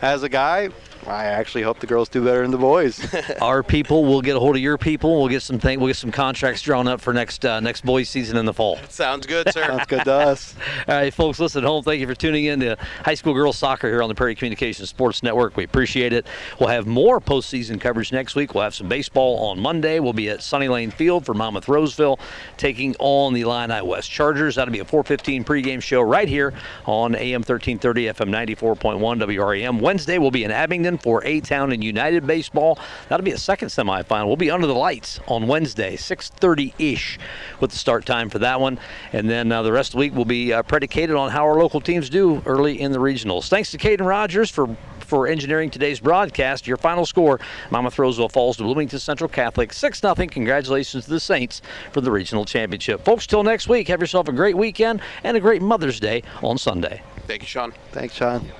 as 0.00 0.22
a 0.22 0.28
guy, 0.28 0.70
I 1.06 1.24
actually 1.24 1.62
hope 1.62 1.80
the 1.80 1.86
girls 1.86 2.08
do 2.08 2.24
better 2.24 2.42
than 2.42 2.50
the 2.50 2.58
boys. 2.58 3.14
Our 3.40 3.62
people 3.62 4.04
will 4.04 4.20
get 4.20 4.36
a 4.36 4.40
hold 4.40 4.56
of 4.56 4.62
your 4.62 4.78
people. 4.78 5.18
We'll 5.18 5.28
get 5.28 5.42
some 5.42 5.58
thing, 5.58 5.80
we'll 5.80 5.88
get 5.88 5.96
some 5.96 6.12
contracts 6.12 6.62
drawn 6.62 6.86
up 6.86 7.00
for 7.00 7.12
next 7.12 7.44
uh, 7.44 7.60
next 7.60 7.84
boys 7.84 8.08
season 8.08 8.36
in 8.36 8.44
the 8.44 8.52
fall. 8.52 8.78
Sounds 8.88 9.26
good, 9.26 9.52
sir. 9.52 9.66
Sounds 9.66 9.86
good 9.86 10.04
to 10.04 10.12
us. 10.12 10.54
All 10.88 10.94
right, 10.94 11.12
folks, 11.12 11.38
listen 11.38 11.64
at 11.64 11.66
home. 11.66 11.82
Thank 11.82 12.00
you 12.00 12.06
for 12.06 12.14
tuning 12.14 12.44
in 12.44 12.60
to 12.60 12.76
high 13.04 13.14
school 13.14 13.34
girls 13.34 13.56
soccer 13.56 13.88
here 13.88 14.02
on 14.02 14.08
the 14.08 14.14
Prairie 14.14 14.34
Communications 14.34 14.88
Sports 14.88 15.22
Network. 15.22 15.56
We 15.56 15.64
appreciate 15.64 16.12
it. 16.12 16.26
We'll 16.58 16.68
have 16.68 16.86
more 16.86 17.20
postseason 17.20 17.80
coverage 17.80 18.12
next 18.12 18.34
week. 18.34 18.54
We'll 18.54 18.64
have 18.64 18.74
some 18.74 18.88
baseball 18.88 19.38
on 19.50 19.60
Monday. 19.60 20.00
We'll 20.00 20.12
be 20.12 20.28
at 20.28 20.42
Sunny 20.42 20.68
Lane 20.68 20.90
Field 20.90 21.24
for 21.24 21.34
Monmouth 21.34 21.68
Roseville, 21.68 22.18
taking 22.56 22.94
on 22.98 23.32
the 23.32 23.42
Illini 23.42 23.80
West 23.82 24.10
Chargers. 24.10 24.56
That'll 24.56 24.72
be 24.72 24.80
a 24.80 24.84
4:15 24.84 25.44
pregame 25.44 25.82
show 25.82 26.02
right 26.02 26.28
here 26.28 26.52
on 26.86 27.14
AM 27.14 27.42
1330, 27.42 28.06
FM 28.06 28.30
94.1 28.30 29.20
WRAM. 29.20 29.80
Wednesday 29.80 30.18
we'll 30.18 30.30
be 30.30 30.44
in 30.44 30.50
Abingdon 30.50 30.89
for 30.98 31.24
A 31.24 31.40
Town 31.40 31.72
and 31.72 31.82
United 31.82 32.26
baseball. 32.26 32.78
That'll 33.08 33.24
be 33.24 33.32
a 33.32 33.38
second 33.38 33.68
semifinal. 33.68 34.26
We'll 34.26 34.36
be 34.36 34.50
under 34.50 34.66
the 34.66 34.74
lights 34.74 35.20
on 35.26 35.46
Wednesday, 35.46 35.96
6:30 35.96 36.74
ish, 36.78 37.18
with 37.60 37.70
the 37.70 37.78
start 37.78 38.06
time 38.06 38.30
for 38.30 38.38
that 38.40 38.60
one. 38.60 38.78
And 39.12 39.28
then 39.28 39.52
uh, 39.52 39.62
the 39.62 39.72
rest 39.72 39.90
of 39.90 39.92
the 39.92 39.98
week 39.98 40.14
will 40.14 40.24
be 40.24 40.52
uh, 40.52 40.62
predicated 40.62 41.16
on 41.16 41.30
how 41.30 41.44
our 41.44 41.58
local 41.58 41.80
teams 41.80 42.10
do 42.10 42.42
early 42.46 42.80
in 42.80 42.92
the 42.92 42.98
regionals. 42.98 43.48
Thanks 43.48 43.70
to 43.72 43.78
Caden 43.78 44.06
Rogers 44.06 44.50
for 44.50 44.76
for 45.10 45.26
engineering 45.26 45.70
today's 45.70 45.98
broadcast. 45.98 46.66
Your 46.66 46.76
final 46.76 47.04
score: 47.04 47.40
Monmouth 47.70 47.98
Roseville 47.98 48.28
falls 48.28 48.56
to 48.58 48.62
Bloomington 48.62 48.98
Central 49.00 49.28
Catholic, 49.28 49.72
six 49.72 50.00
0 50.00 50.14
Congratulations 50.14 51.04
to 51.04 51.10
the 51.10 51.20
Saints 51.20 51.62
for 51.92 52.00
the 52.00 52.10
regional 52.10 52.44
championship, 52.44 53.04
folks. 53.04 53.26
Till 53.26 53.42
next 53.42 53.68
week, 53.68 53.88
have 53.88 54.00
yourself 54.00 54.28
a 54.28 54.32
great 54.32 54.56
weekend 54.56 55.00
and 55.24 55.36
a 55.36 55.40
great 55.40 55.62
Mother's 55.62 55.98
Day 56.00 56.22
on 56.42 56.58
Sunday. 56.58 57.02
Thank 57.26 57.42
you, 57.42 57.48
Sean. 57.48 57.72
Thanks, 57.92 58.14
Sean. 58.14 58.50